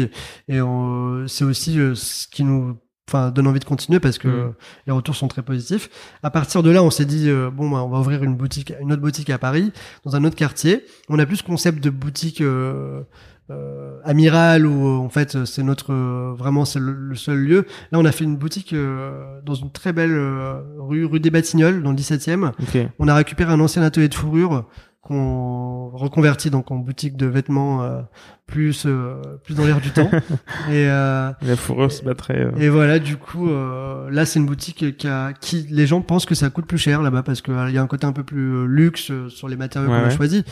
Et, 0.48 0.54
et 0.56 0.60
on- 0.62 1.26
c'est 1.26 1.44
aussi 1.44 1.78
euh, 1.78 1.94
ce 1.94 2.26
qui 2.28 2.44
nous 2.44 2.76
enfin, 3.08 3.30
donne 3.32 3.48
envie 3.48 3.58
de 3.60 3.64
continuer 3.64 3.98
parce 4.00 4.18
que 4.18 4.28
Mm. 4.28 4.52
les 4.86 4.92
retours 4.92 5.16
sont 5.16 5.26
très 5.28 5.42
positifs. 5.42 5.90
À 6.22 6.30
partir 6.30 6.62
de 6.62 6.70
là, 6.70 6.82
on 6.82 6.90
s'est 6.90 7.04
dit, 7.06 7.28
euh, 7.28 7.50
bon, 7.50 7.68
bah, 7.68 7.82
on 7.82 7.88
va 7.88 7.98
ouvrir 7.98 8.22
une 8.22 8.36
boutique, 8.36 8.72
une 8.80 8.92
autre 8.92 9.02
boutique 9.02 9.30
à 9.30 9.38
Paris, 9.38 9.72
dans 10.04 10.14
un 10.14 10.22
autre 10.24 10.36
quartier. 10.36 10.84
On 11.08 11.18
a 11.18 11.26
plus 11.26 11.36
ce 11.38 11.42
concept 11.42 11.82
de 11.82 11.90
boutique 11.90 12.40
euh, 12.40 13.02
euh, 13.50 13.98
amiral 14.04 14.64
où 14.64 14.86
euh, 14.86 14.96
en 14.98 15.08
fait 15.08 15.44
c'est 15.44 15.64
notre 15.64 15.92
euh, 15.92 16.32
vraiment 16.38 16.64
c'est 16.64 16.78
le, 16.78 16.92
le 16.92 17.14
seul 17.16 17.38
lieu. 17.38 17.66
Là, 17.90 17.98
on 17.98 18.04
a 18.04 18.12
fait 18.12 18.22
une 18.22 18.36
boutique 18.36 18.72
euh, 18.72 19.40
dans 19.44 19.54
une 19.54 19.72
très 19.72 19.92
belle 19.92 20.12
euh, 20.12 20.60
rue 20.78 21.04
rue 21.04 21.18
des 21.18 21.30
Batignolles 21.30 21.82
dans 21.82 21.90
le 21.90 21.96
17e. 21.96 22.52
Ok. 22.60 22.78
On 23.00 23.08
a 23.08 23.14
récupéré 23.16 23.52
un 23.52 23.58
ancien 23.58 23.82
atelier 23.82 24.08
de 24.08 24.14
fourrure 24.14 24.68
qu'on 25.02 25.88
reconvertit 25.94 26.50
donc 26.50 26.70
en 26.70 26.76
boutique 26.76 27.16
de 27.16 27.26
vêtements 27.26 27.82
euh, 27.82 28.00
plus 28.46 28.84
euh, 28.86 29.14
plus 29.44 29.54
dans 29.54 29.64
l'air 29.64 29.80
du 29.80 29.90
temps. 29.90 30.10
Et, 30.68 30.86
euh, 30.88 31.30
La 31.42 31.56
fourrure 31.56 31.90
se 31.90 32.04
battrait. 32.04 32.38
euh, 32.38 32.50
et 32.58 32.68
voilà, 32.68 32.98
du 32.98 33.16
coup, 33.16 33.48
euh, 33.50 34.10
là 34.10 34.26
c'est 34.26 34.38
une 34.40 34.46
boutique 34.46 34.96
qui, 34.96 35.08
a, 35.08 35.32
qui 35.32 35.66
les 35.70 35.86
gens 35.86 36.00
pensent 36.02 36.26
que 36.26 36.34
ça 36.34 36.50
coûte 36.50 36.66
plus 36.66 36.78
cher 36.78 37.02
là-bas 37.02 37.22
parce 37.22 37.40
qu'il 37.42 37.54
y 37.70 37.78
a 37.78 37.82
un 37.82 37.86
côté 37.86 38.06
un 38.06 38.12
peu 38.12 38.24
plus 38.24 38.52
euh, 38.54 38.64
luxe 38.66 39.10
euh, 39.10 39.28
sur 39.28 39.48
les 39.48 39.56
matériaux 39.56 39.88
Ouais, 39.90 39.96
qu'on 39.98 40.04
a 40.04 40.08
ouais. 40.08 40.16
choisis. 40.16 40.42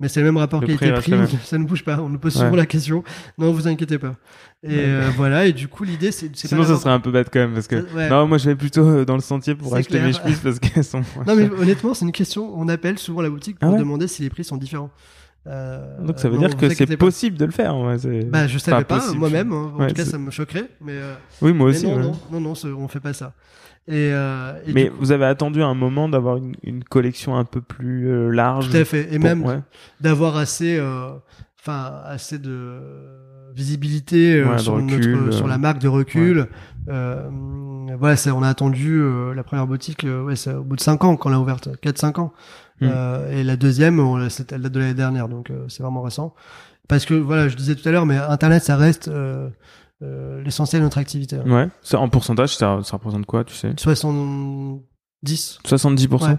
Mais 0.00 0.08
c'est 0.08 0.20
le 0.20 0.26
même 0.26 0.36
rapport 0.36 0.60
qualité-prix, 0.60 1.12
ça 1.44 1.58
ne 1.58 1.64
bouge 1.64 1.82
pas. 1.84 2.00
On 2.00 2.08
nous 2.08 2.18
pose 2.18 2.32
souvent 2.32 2.50
Ouais. 2.50 2.56
la 2.56 2.66
question. 2.66 3.02
Non, 3.36 3.50
vous 3.52 3.66
inquiétez 3.66 3.98
pas. 3.98 4.14
Et 4.62 4.70
euh, 4.70 5.10
voilà, 5.16 5.46
et 5.46 5.52
du 5.52 5.68
coup 5.68 5.84
l'idée 5.84 6.10
c'est 6.12 6.34
Sinon, 6.36 6.64
ça 6.64 6.76
serait 6.76 6.90
un 6.90 7.00
peu 7.00 7.10
bête 7.12 7.28
quand 7.32 7.38
même 7.40 7.54
parce 7.54 7.66
que. 7.68 7.76
Ouais. 7.94 8.08
Non, 8.08 8.26
moi 8.26 8.38
je 8.38 8.46
vais 8.50 8.56
plutôt 8.56 8.86
euh, 8.86 9.04
dans 9.04 9.14
le 9.14 9.20
sentier 9.20 9.54
pour 9.54 9.74
acheter 9.74 9.90
clair. 9.98 10.04
mes 10.04 10.12
chemises 10.12 10.40
parce 10.40 10.58
qu'elles 10.58 10.84
sont. 10.84 11.02
Non 11.26 11.34
mais 11.36 11.48
honnêtement, 11.50 11.94
c'est 11.94 12.04
une 12.04 12.12
question. 12.12 12.52
On 12.56 12.68
appelle 12.68 12.98
souvent 12.98 13.22
la 13.22 13.30
boutique 13.30 13.58
pour 13.58 13.68
Ah 13.68 13.72
ouais 13.72 13.78
demander 13.78 14.06
si 14.08 14.22
les 14.22 14.30
prix 14.30 14.44
sont 14.44 14.56
différents. 14.56 14.90
Euh, 15.46 15.96
Donc 16.04 16.18
ça 16.18 16.28
veut 16.28 16.34
non, 16.36 16.46
dire 16.46 16.56
que 16.56 16.68
c'est 16.68 16.86
pas. 16.86 16.96
possible 16.96 17.38
de 17.38 17.44
le 17.44 17.52
faire. 17.52 17.76
ouais, 17.76 17.96
Bah 18.24 18.46
je 18.48 18.58
savais 18.58 18.84
pas 18.84 18.98
possible. 18.98 19.18
moi-même. 19.18 19.52
hein. 19.52 19.72
En 19.76 19.80
Ouais, 19.80 19.86
tout 19.88 19.94
cas, 19.94 20.04
ça 20.04 20.18
me 20.18 20.30
choquerait. 20.30 20.68
Mais, 20.80 20.92
euh, 20.92 21.14
Oui, 21.40 21.52
moi 21.52 21.70
mais 21.70 21.76
aussi. 21.76 21.86
non, 21.86 21.96
ouais. 21.96 22.02
non, 22.02 22.40
non, 22.40 22.40
non, 22.40 22.54
on 22.78 22.88
fait 22.88 23.00
pas 23.00 23.12
ça. 23.12 23.32
Et, 23.88 24.10
euh, 24.12 24.52
et 24.66 24.72
Mais 24.74 24.88
coup, 24.88 24.96
vous 25.00 25.12
avez 25.12 25.24
attendu 25.24 25.62
un 25.62 25.72
moment 25.74 26.08
d'avoir 26.08 26.36
une, 26.36 26.54
une 26.62 26.84
collection 26.84 27.36
un 27.36 27.44
peu 27.44 27.60
plus 27.62 28.08
euh, 28.10 28.28
large. 28.30 28.70
tout 28.70 28.76
à 28.76 28.84
fait. 28.84 29.08
Et 29.12 29.18
pour- 29.18 29.28
même 29.28 29.44
ouais. 29.44 29.60
d'avoir 30.00 30.36
assez, 30.36 30.76
euh, 30.78 31.08
enfin 31.58 31.92
assez 32.04 32.38
de 32.38 32.78
visibilité 33.54 34.36
euh, 34.40 34.46
Ouais, 34.48 34.56
de 34.56 34.60
sur 34.60 34.74
recul, 34.74 35.16
notre, 35.16 35.32
sur 35.32 35.46
la 35.48 35.58
marque 35.58 35.78
de 35.78 35.88
recul. 35.88 36.46
Euh, 36.88 37.28
voilà, 37.98 38.16
c'est- 38.16 38.30
on 38.30 38.42
a 38.42 38.48
attendu 38.48 39.00
euh, 39.00 39.34
la 39.34 39.42
première 39.42 39.66
boutique, 39.66 40.04
ouais, 40.04 40.34
au 40.54 40.62
bout 40.64 40.76
de 40.76 40.80
5 40.80 41.02
ans 41.04 41.16
qu'on 41.16 41.30
l'a 41.30 41.40
ouverte, 41.40 41.68
4-5 41.80 42.18
ans. 42.20 42.32
Euh, 42.82 43.32
et 43.32 43.42
la 43.42 43.56
deuxième, 43.56 43.98
on 43.98 44.18
elle 44.20 44.28
date 44.62 44.72
de 44.72 44.78
l'année 44.78 44.94
dernière, 44.94 45.28
donc 45.28 45.50
euh, 45.50 45.64
c'est 45.68 45.82
vraiment 45.82 46.02
récent. 46.02 46.34
Parce 46.86 47.04
que 47.06 47.14
voilà, 47.14 47.48
je 47.48 47.56
disais 47.56 47.74
tout 47.74 47.86
à 47.88 47.92
l'heure, 47.92 48.06
mais 48.06 48.16
Internet, 48.16 48.62
ça 48.62 48.76
reste 48.76 49.10
l'essentiel 50.00 50.80
de 50.80 50.84
notre 50.86 50.98
activité. 50.98 51.38
Ouais. 51.38 51.68
Ça, 51.82 51.98
en 51.98 52.08
pourcentage, 52.08 52.56
ça, 52.56 52.78
ça 52.84 52.96
représente 52.96 53.26
quoi, 53.26 53.44
tu 53.44 53.54
sais? 53.54 53.72
70. 53.76 54.80
70%. 55.66 56.28
Ouais. 56.30 56.36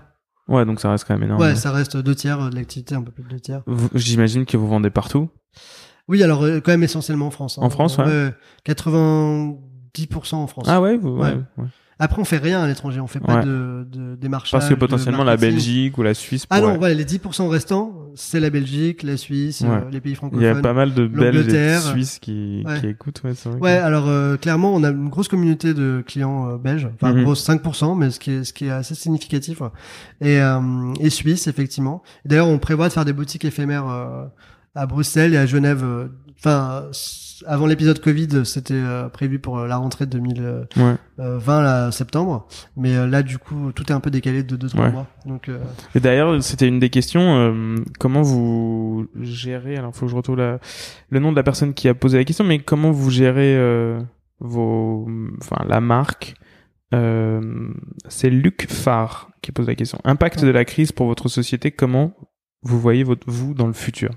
Ouais, 0.47 0.65
donc 0.65 0.79
ça 0.79 0.89
reste 0.89 1.05
quand 1.07 1.13
même 1.13 1.23
énorme. 1.23 1.41
Ouais, 1.41 1.55
ça 1.55 1.71
reste 1.71 1.95
deux 1.97 2.15
tiers 2.15 2.49
de 2.49 2.55
l'activité, 2.55 2.95
un 2.95 3.03
peu 3.03 3.11
plus 3.11 3.23
de 3.23 3.29
deux 3.29 3.39
tiers. 3.39 3.61
J'imagine 3.93 4.45
que 4.45 4.57
vous 4.57 4.67
vendez 4.67 4.89
partout? 4.89 5.29
Oui, 6.07 6.23
alors 6.23 6.43
euh, 6.43 6.59
quand 6.59 6.71
même 6.71 6.81
essentiellement 6.81 7.27
en 7.27 7.31
France. 7.31 7.59
hein. 7.59 7.61
En 7.63 7.69
France, 7.69 7.97
ouais. 7.99 8.33
90% 8.65 9.55
en 10.35 10.47
France. 10.47 10.65
Ah 10.67 10.81
ouais, 10.81 10.97
vous, 10.97 11.09
ouais, 11.17 11.35
Ouais. 11.57 11.65
Ouais. 11.99 12.05
Après, 12.05 12.21
on 12.21 12.25
fait 12.25 12.37
rien 12.37 12.61
à 12.61 12.67
l'étranger, 12.67 12.99
on 12.99 13.07
fait 13.07 13.19
pas 13.19 13.37
Ouais. 13.39 13.45
de, 13.45 13.85
de 13.91 14.15
démarchage. 14.15 14.51
Parce 14.51 14.69
que 14.69 14.73
potentiellement 14.75 15.23
la. 15.23 15.37
Belgique 15.37 15.97
ou 15.97 16.03
la 16.03 16.13
Suisse. 16.13 16.45
Ah 16.49 16.61
non, 16.61 16.77
voilà, 16.77 16.93
les 16.93 17.05
10% 17.05 17.47
restants, 17.49 17.93
c'est 18.15 18.39
la 18.39 18.49
Belgique, 18.49 19.03
la 19.03 19.17
Suisse, 19.17 19.61
Ouais. 19.61 19.67
euh, 19.69 19.89
les 19.91 20.01
pays 20.01 20.11
Il 20.11 20.15
y 20.15 20.15
a 20.15 20.17
francophones. 20.17 20.61
pas 20.61 20.73
mal 20.73 20.93
de 20.93 21.07
Belges 21.07 21.47
et 21.47 21.75
de. 21.75 21.79
Suisses 21.79 22.19
qui, 22.19 22.63
Ouais. 22.65 22.79
qui 22.79 22.87
écoutent. 22.87 23.21
Ouais, 23.23 23.31
vrai. 23.31 23.53
que- 23.57 23.63
Ouais, 23.63 23.71
alors 23.77 24.07
euh, 24.09 24.37
clairement, 24.37 24.73
on 24.73 24.83
a 24.83 24.89
une 24.89 25.09
grosse 25.09 25.27
communauté 25.27 25.73
de 25.73 26.03
clients 26.05 26.49
euh, 26.49 26.57
belges, 26.57 26.87
enfin 26.95 27.13
Mhm. 27.13 27.23
grosse 27.23 27.43
5%, 27.43 27.95
mais 27.95 28.11
ce 28.11 28.19
qui 28.19 28.31
est 28.31 28.43
ce 28.43 28.53
qui 28.53 28.65
est 28.65 28.71
assez 28.71 28.95
significatif. 28.95 29.61
ouais. 29.61 29.69
Et 30.21 30.39
euh, 30.41 30.59
et 30.99 31.09
suisse 31.09 31.47
effectivement. 31.47 32.01
D'ailleurs, 32.25 32.47
on 32.47 32.59
prévoit 32.59 32.87
de 32.87 32.93
faire 32.93 33.05
des 33.05 33.13
boutiques 33.13 33.45
éphémères 33.45 33.87
euh, 33.89 34.25
à 34.75 34.85
Bruxelles 34.85 35.33
et 35.33 35.37
à 35.37 35.45
Genève. 35.45 35.83
Enfin, 36.39 36.83
avant 37.47 37.65
l'épisode 37.67 37.99
Covid, 37.99 38.45
c'était 38.45 38.73
euh, 38.73 39.09
prévu 39.09 39.39
pour 39.39 39.57
euh, 39.59 39.67
la 39.67 39.77
rentrée 39.77 40.05
de 40.05 40.11
2020 40.11 40.67
Ouais. 40.77 41.39
là, 41.47 41.91
septembre, 41.91 42.47
mais 42.75 42.95
euh, 42.95 43.07
là 43.07 43.23
du 43.23 43.37
coup, 43.37 43.71
tout 43.73 43.83
est 43.89 43.91
un 43.93 43.99
peu 43.99 44.11
décalé 44.11 44.43
de 44.43 44.55
2-3 44.57 44.79
Ouais. 44.79 44.91
mois. 44.91 45.07
Donc 45.25 45.49
euh, 45.49 45.59
Et 45.95 45.99
d'ailleurs, 45.99 46.41
c'était 46.43 46.67
une 46.67 46.79
des 46.79 46.89
questions. 46.89 47.21
euh, 47.37 47.75
comment 47.99 48.21
vous 48.21 49.07
gérez 49.21 49.77
Alors, 49.77 49.95
faut 49.95 50.05
que 50.05 50.11
je 50.11 50.15
retrouve 50.15 50.37
la- 50.37 50.59
le 51.09 51.19
nom 51.19 51.31
de 51.31 51.35
la 51.37 51.43
personne 51.43 51.73
qui 51.73 51.87
a 51.87 51.93
posé 51.93 52.17
la 52.17 52.23
question, 52.25 52.43
mais 52.45 52.59
comment 52.59 52.91
vous 52.91 53.09
gérez 53.09 53.55
euh, 53.57 53.99
vos, 54.39 55.07
enfin, 55.41 55.63
la 55.67 55.81
marque 55.81 56.35
Euh, 56.93 57.69
c'est 58.07 58.31
Luc 58.31 58.65
Farr 58.67 59.29
qui 59.43 59.51
pose 59.51 59.67
la 59.67 59.75
question. 59.75 59.99
Impact 60.05 60.43
de 60.43 60.49
la 60.49 60.65
crise 60.65 60.91
pour 60.91 61.05
votre 61.05 61.27
société, 61.29 61.69
comment 61.69 62.15
vous 62.63 62.79
voyez 62.79 63.03
votre, 63.03 63.29
vous 63.29 63.53
dans 63.53 63.67
le 63.67 63.73
futur? 63.73 64.09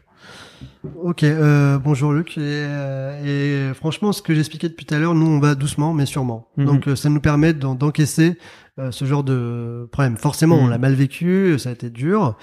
Ok, 1.02 1.22
euh, 1.22 1.78
bonjour 1.78 2.12
Luc. 2.12 2.36
Et, 2.36 2.40
euh, 2.40 3.70
et, 3.70 3.74
franchement, 3.74 4.12
ce 4.12 4.20
que 4.20 4.34
j'expliquais 4.34 4.68
depuis 4.68 4.84
tout 4.84 4.94
à 4.94 4.98
l'heure, 4.98 5.14
nous 5.14 5.26
on 5.26 5.38
va 5.38 5.54
doucement 5.54 5.94
mais 5.94 6.06
sûrement. 6.06 6.48
Mhm. 6.56 6.64
Donc 6.66 6.88
euh, 6.88 6.96
ça 6.96 7.08
nous 7.08 7.20
permet 7.20 7.52
d'en- 7.52 7.74
d'encaisser 7.76 8.36
euh, 8.78 8.90
ce 8.90 9.04
genre 9.04 9.22
de 9.24 9.88
problème. 9.92 10.16
Forcément, 10.16 10.56
on 10.56 10.66
l'a 10.66 10.78
mal 10.78 10.94
vécu, 10.94 11.58
ça 11.58 11.68
a 11.68 11.72
été 11.72 11.90
dur. 11.90 12.36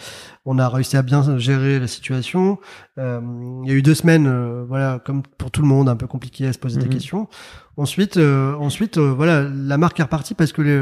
On 0.46 0.58
a 0.60 0.68
réussi 0.70 0.98
à 0.98 1.02
bien 1.02 1.38
gérer 1.38 1.80
la 1.80 1.88
situation. 1.88 2.58
Euh, 2.98 3.20
il 3.64 3.70
y 3.70 3.74
a 3.74 3.76
eu 3.76 3.82
deux 3.82 3.94
semaines, 3.96 4.28
euh, 4.28 4.64
voilà, 4.68 5.00
comme 5.04 5.22
pour 5.38 5.52
tout 5.52 5.62
le 5.62 5.68
monde, 5.68 5.90
un 5.90 5.96
peu 5.96 6.08
compliqué 6.08 6.48
à 6.48 6.54
se 6.54 6.60
poser 6.60 6.80
des 6.80 6.90
questions. 6.90 7.28
Ensuite, 7.78 8.18
euh, 8.18 8.56
ensuite, 8.56 8.98
voilà, 8.98 9.44
la 9.44 9.78
marque 9.78 10.00
est 10.00 10.04
repartie 10.04 10.34
parce 10.34 10.52
que 10.52 10.62
les, 10.62 10.78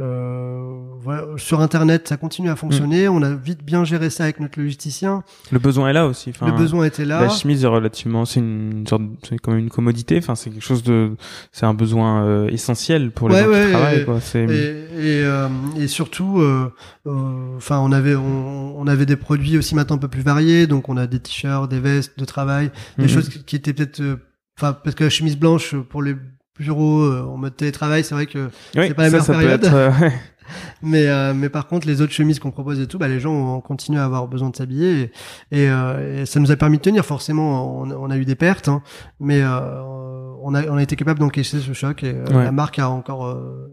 euh, 0.00 0.74
voilà, 1.00 1.24
sur 1.36 1.60
Internet, 1.60 2.08
ça 2.08 2.16
continue 2.16 2.48
à 2.48 2.56
fonctionner. 2.56 3.06
Mhm. 3.08 3.14
On 3.16 3.22
a 3.22 3.34
vite 3.34 3.62
bien 3.64 3.84
géré 3.84 4.08
ça 4.08 4.24
avec 4.24 4.40
notre 4.40 4.58
logisticien. 4.58 5.24
Le 5.50 5.58
besoin 5.58 5.90
est 5.90 5.92
là 5.92 6.06
aussi. 6.06 6.30
Enfin, 6.30 6.46
Le 6.46 6.52
besoin 6.52 6.86
était 6.86 7.04
là. 7.04 7.20
La 7.20 7.28
chemise 7.28 7.64
est 7.64 7.68
relativement, 7.68 8.24
c'est 8.24 8.40
une 8.40 8.86
sorte, 8.86 9.02
c'est 9.28 9.38
comme 9.38 9.58
une 9.58 9.68
commodité. 9.68 10.16
Enfin, 10.18 10.34
c'est 10.34 10.50
quelque 10.50 10.62
chose 10.64 10.82
de, 10.82 11.10
c'est 11.50 11.66
un 11.66 11.74
besoin 11.74 12.46
essentiel 12.46 13.10
pour 13.10 13.28
les 13.28 13.34
Ouais, 13.34 13.42
gens 13.42 13.50
ouais, 13.50 13.64
qui 13.66 13.72
travaillent. 13.72 14.04
quoi. 14.06 14.20
C'est, 14.20 14.46
Et, 14.72 15.20
et, 15.20 15.24
euh, 15.24 15.48
et 15.76 15.86
surtout, 15.86 16.40
euh, 16.40 16.72
euh, 17.06 17.56
enfin, 17.56 17.78
on 17.80 17.92
avait 17.92 18.14
on, 18.14 18.78
on 18.78 18.86
avait 18.86 19.06
des 19.06 19.16
produits 19.16 19.56
aussi 19.58 19.74
maintenant 19.74 19.96
un 19.96 19.98
peu 20.00 20.08
plus 20.08 20.22
variés. 20.22 20.66
Donc, 20.66 20.88
on 20.88 20.96
a 20.96 21.06
des 21.06 21.20
t-shirts, 21.20 21.68
des 21.70 21.80
vestes 21.80 22.18
de 22.18 22.24
travail, 22.24 22.70
des 22.98 23.04
Mhm. 23.04 23.08
choses 23.10 23.28
qui, 23.28 23.56
étaient 23.56 23.72
peut-être, 23.72 24.02
enfin, 24.58 24.72
parce 24.72 24.94
que 24.96 25.04
la 25.04 25.10
chemise 25.10 25.36
blanche 25.36 25.74
pour 25.76 26.02
les 26.02 26.16
bureaux 26.58 27.04
en 27.12 27.36
mode 27.36 27.56
télétravail, 27.56 28.04
c'est 28.04 28.14
vrai 28.14 28.26
que. 28.26 28.50
Oui, 28.76 28.86
c'est 28.88 28.94
pas 28.94 29.08
la 29.08 29.10
ça, 29.10 29.16
meilleure 29.16 29.24
ça 29.24 29.32
peut 29.32 29.38
période. 29.40 29.64
être. 29.64 30.12
Mais 30.82 31.06
euh, 31.06 31.32
mais 31.34 31.48
par 31.48 31.66
contre, 31.68 31.86
les 31.86 32.02
autres 32.02 32.12
chemises 32.12 32.38
qu'on 32.40 32.50
propose 32.50 32.78
et 32.80 32.86
tout, 32.86 32.98
bah, 32.98 33.08
les 33.08 33.20
gens 33.20 33.32
ont 33.32 33.60
continué 33.60 34.00
à 34.00 34.04
avoir 34.04 34.26
besoin 34.26 34.50
de 34.50 34.56
s'habiller 34.56 35.00
et, 35.52 35.62
et, 35.62 35.70
euh, 35.70 36.22
et 36.22 36.26
ça 36.26 36.40
nous 36.40 36.50
a 36.50 36.56
permis 36.56 36.76
de 36.78 36.82
tenir. 36.82 37.06
Forcément, 37.06 37.80
on, 37.80 37.90
on 37.90 38.10
a 38.10 38.16
eu 38.18 38.24
des 38.24 38.34
pertes, 38.34 38.68
hein, 38.68 38.82
mais 39.20 39.40
euh, 39.40 39.80
on 40.42 40.52
a 40.54 40.66
on 40.68 40.76
a 40.76 40.82
été 40.82 40.96
capable 40.96 41.20
d'encaisser 41.20 41.60
ce 41.60 41.72
choc 41.72 42.02
et 42.02 42.12
Ouais. 42.12 42.44
la 42.44 42.52
marque 42.52 42.80
a 42.80 42.90
encore 42.90 43.26
euh, 43.26 43.68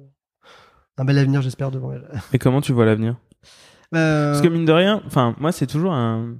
un 0.99 1.05
bel 1.05 1.17
avenir, 1.17 1.41
j'espère, 1.41 1.71
devant 1.71 1.91
elle. 1.93 2.07
Et 2.33 2.37
comment 2.39 2.61
tu 2.61 2.73
vois 2.73 2.85
l'avenir? 2.85 3.15
Euh, 3.95 4.31
Parce 4.31 4.41
que 4.41 4.47
mine 4.47 4.65
de 4.65 4.71
rien, 4.71 5.01
enfin, 5.07 5.35
moi, 5.39 5.51
c'est 5.51 5.65
toujours 5.65 5.93
un, 5.93 6.35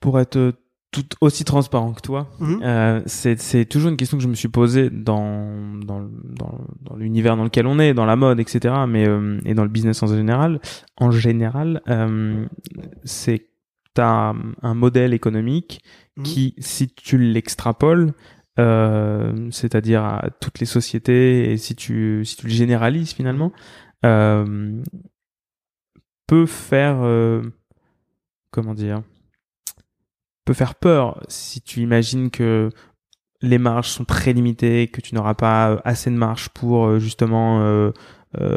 pour 0.00 0.20
être 0.20 0.52
tout 0.92 1.06
aussi 1.20 1.44
transparent 1.44 1.92
que 1.92 2.00
toi, 2.00 2.28
mhm. 2.40 2.60
Euh, 2.62 3.00
c'est 3.06 3.64
toujours 3.64 3.90
une 3.90 3.96
question 3.96 4.16
que 4.16 4.22
je 4.24 4.28
me 4.28 4.34
suis 4.34 4.48
posée 4.48 4.90
dans 4.90 5.78
dans 5.84 6.00
dans, 6.00 6.58
dans 6.80 6.96
l'univers 6.96 7.36
dans 7.36 7.44
lequel 7.44 7.66
on 7.66 7.78
est, 7.78 7.94
dans 7.94 8.06
la 8.06 8.16
mode, 8.16 8.40
etc. 8.40 8.74
Mais 8.88 9.06
euh, 9.06 9.40
et 9.44 9.54
dans 9.54 9.62
le 9.62 9.68
business 9.68 10.02
en 10.02 10.08
général, 10.08 10.60
en 10.96 11.10
général, 11.10 11.80
c'est 13.04 13.46
t'as 13.94 14.34
un 14.62 14.74
modèle 14.74 15.14
économique 15.14 15.80
Mhm. 16.20 16.22
qui, 16.24 16.54
si 16.58 16.88
tu 16.88 17.18
l'extrapoles, 17.18 18.12
c'est-à-dire 19.50 20.04
à 20.04 20.30
toutes 20.40 20.58
les 20.60 20.66
sociétés, 20.66 21.52
et 21.52 21.56
si 21.56 21.74
tu 21.74 22.24
le 22.42 22.48
généralises 22.48 23.12
finalement, 23.12 23.52
euh, 24.04 24.82
peut 26.26 26.46
faire 26.46 27.00
euh, 27.02 27.42
comment 28.50 28.74
dire 28.74 29.02
peut 30.44 30.54
faire 30.54 30.74
peur. 30.74 31.22
Si 31.28 31.60
tu 31.60 31.80
imagines 31.80 32.30
que 32.30 32.70
les 33.42 33.58
marges 33.58 33.88
sont 33.88 34.04
très 34.04 34.32
limitées, 34.32 34.88
que 34.88 35.00
tu 35.00 35.14
n'auras 35.14 35.34
pas 35.34 35.70
euh, 35.70 35.78
assez 35.84 36.10
de 36.10 36.16
marge 36.16 36.48
pour 36.50 36.86
euh, 36.86 36.98
justement 36.98 37.60
euh, 37.62 37.64
euh, 37.64 37.92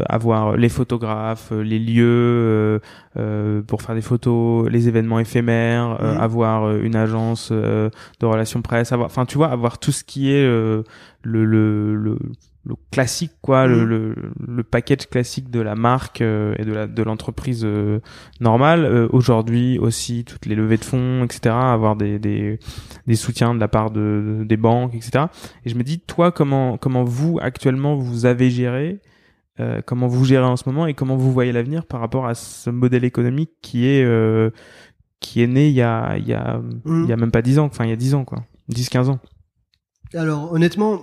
avoir 0.07 0.55
les 0.55 0.69
photographes, 0.69 1.49
euh, 1.51 1.61
les 1.63 1.79
lieux 1.79 2.03
euh, 2.05 2.79
euh, 3.17 3.61
pour 3.63 3.81
faire 3.81 3.95
des 3.95 4.01
photos, 4.01 4.69
les 4.69 4.87
événements 4.87 5.19
éphémères, 5.19 5.97
euh, 6.01 6.13
Mhm. 6.13 6.21
avoir 6.21 6.63
euh, 6.65 6.81
une 6.83 6.95
agence 6.95 7.49
euh, 7.51 7.89
de 8.19 8.25
relations 8.25 8.61
presse, 8.61 8.91
avoir, 8.91 9.07
enfin 9.07 9.25
tu 9.25 9.37
vois, 9.37 9.49
avoir 9.49 9.79
tout 9.79 9.91
ce 9.91 10.03
qui 10.03 10.31
est 10.31 10.45
euh, 10.45 10.83
le, 11.23 11.43
le, 11.45 11.95
le, 11.95 12.19
le 12.65 12.75
classique 12.91 13.31
quoi, 13.41 13.67
le, 13.67 13.83
le, 13.83 14.15
le 14.47 14.63
package 14.63 15.09
classique 15.09 15.49
de 15.49 15.59
la 15.59 15.75
marque 15.75 16.21
euh, 16.21 16.53
et 16.59 16.63
de 16.65 16.71
la 16.71 16.87
de 16.87 17.03
l'entreprise 17.03 17.63
euh, 17.65 17.99
normale. 18.39 18.85
Euh, 18.85 19.07
Aujourd'hui 19.11 19.79
aussi 19.79 20.23
toutes 20.23 20.45
les 20.45 20.55
levées 20.55 20.77
de 20.77 20.85
fonds, 20.85 21.23
etc. 21.25 21.53
Avoir 21.55 21.95
des 21.97 22.19
des, 22.19 22.59
des 23.07 23.15
soutiens 23.15 23.53
de 23.55 23.59
la 23.59 23.67
part 23.67 23.91
de 23.91 24.43
des 24.47 24.57
banques, 24.57 24.93
etc. 24.95 25.25
Et 25.65 25.69
je 25.69 25.75
me 25.75 25.83
dis 25.83 25.99
toi 25.99 26.31
comment 26.31 26.77
comment 26.77 27.03
vous 27.03 27.37
actuellement 27.41 27.95
vous 27.95 28.25
avez 28.25 28.49
géré 28.49 28.99
euh, 29.59 29.81
comment 29.85 30.07
vous 30.07 30.25
gérez 30.25 30.45
en 30.45 30.57
ce 30.57 30.67
moment 30.67 30.87
et 30.87 30.93
comment 30.93 31.15
vous 31.15 31.31
voyez 31.31 31.51
l'avenir 31.51 31.85
par 31.85 31.99
rapport 31.99 32.25
à 32.25 32.33
ce 32.33 32.69
modèle 32.69 33.03
économique 33.03 33.51
qui 33.61 33.87
est 33.87 34.03
euh, 34.03 34.49
qui 35.19 35.41
est 35.43 35.47
né 35.47 35.67
il 35.67 35.75
y 35.75 35.81
a 35.81 36.17
il 36.17 36.27
y 36.27 36.33
a 36.33 36.59
il 36.85 37.05
y 37.05 37.13
a 37.13 37.17
même 37.17 37.31
pas 37.31 37.41
10 37.41 37.59
ans 37.59 37.65
enfin 37.65 37.85
il 37.85 37.89
y 37.89 37.93
a 37.93 37.97
10 37.97 38.15
ans 38.15 38.25
quoi. 38.25 38.43
10 38.69 38.89
15 38.89 39.09
ans. 39.09 39.19
Alors 40.13 40.51
honnêtement, 40.51 41.01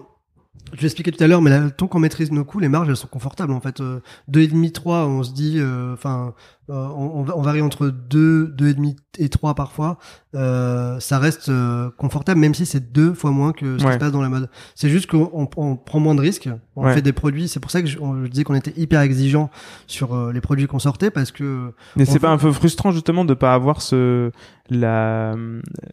je 0.76 0.82
l'expliquais 0.82 1.10
tout 1.12 1.22
à 1.22 1.26
l'heure, 1.26 1.42
mais 1.42 1.50
là, 1.50 1.70
tant 1.70 1.86
qu'on 1.86 1.98
maîtrise 2.00 2.30
nos 2.32 2.44
coûts, 2.44 2.58
les 2.60 2.68
marges 2.68 2.88
elles 2.88 2.96
sont 2.96 3.06
confortables 3.08 3.52
en 3.52 3.60
fait. 3.60 3.80
Euh, 3.80 4.00
deux 4.28 4.40
et 4.40 4.46
demi, 4.48 4.72
trois, 4.72 5.06
on 5.06 5.22
se 5.22 5.32
dit, 5.32 5.56
euh, 5.58 5.92
enfin, 5.94 6.34
euh, 6.70 6.72
on, 6.74 7.24
on 7.24 7.26
on 7.34 7.42
varie 7.42 7.62
entre 7.62 7.88
deux, 7.88 8.46
deux 8.48 8.68
et 8.68 8.74
demi 8.74 8.96
et 9.18 9.28
trois 9.28 9.54
parfois. 9.54 9.98
Euh, 10.36 11.00
ça 11.00 11.18
reste 11.18 11.48
euh, 11.48 11.90
confortable, 11.96 12.38
même 12.40 12.54
si 12.54 12.64
c'est 12.66 12.92
deux 12.92 13.12
fois 13.14 13.32
moins 13.32 13.52
que 13.52 13.74
ce 13.76 13.78
qui 13.82 13.86
Ouais. 13.86 13.94
se 13.94 13.98
passe 13.98 14.12
dans 14.12 14.22
la 14.22 14.28
mode. 14.28 14.48
C'est 14.76 14.88
juste 14.88 15.10
qu'on 15.10 15.48
on- 15.56 15.76
prend 15.76 15.98
moins 15.98 16.14
de 16.14 16.20
risques. 16.20 16.48
On 16.76 16.84
Ouais. 16.84 16.94
fait 16.94 17.02
des 17.02 17.12
produits. 17.12 17.48
C'est 17.48 17.58
pour 17.60 17.70
ça 17.72 17.82
que 17.82 17.88
je, 17.88 17.98
on- 17.98 18.24
je 18.24 18.30
disais 18.30 18.44
qu'on 18.44 18.54
était 18.54 18.72
hyper 18.76 19.00
exigeant 19.00 19.50
sur 19.88 20.14
euh, 20.14 20.32
les 20.32 20.40
produits 20.40 20.66
qu'on 20.68 20.78
sortait 20.78 21.10
parce 21.10 21.32
que 21.32 21.72
mais 21.96 22.04
c'est 22.04 22.12
fait- 22.14 22.18
pas 22.20 22.30
un 22.30 22.38
peu 22.38 22.52
frustrant 22.52 22.92
justement 22.92 23.24
de 23.24 23.34
pas 23.34 23.52
avoir 23.54 23.82
ce 23.82 24.30
la 24.72 25.34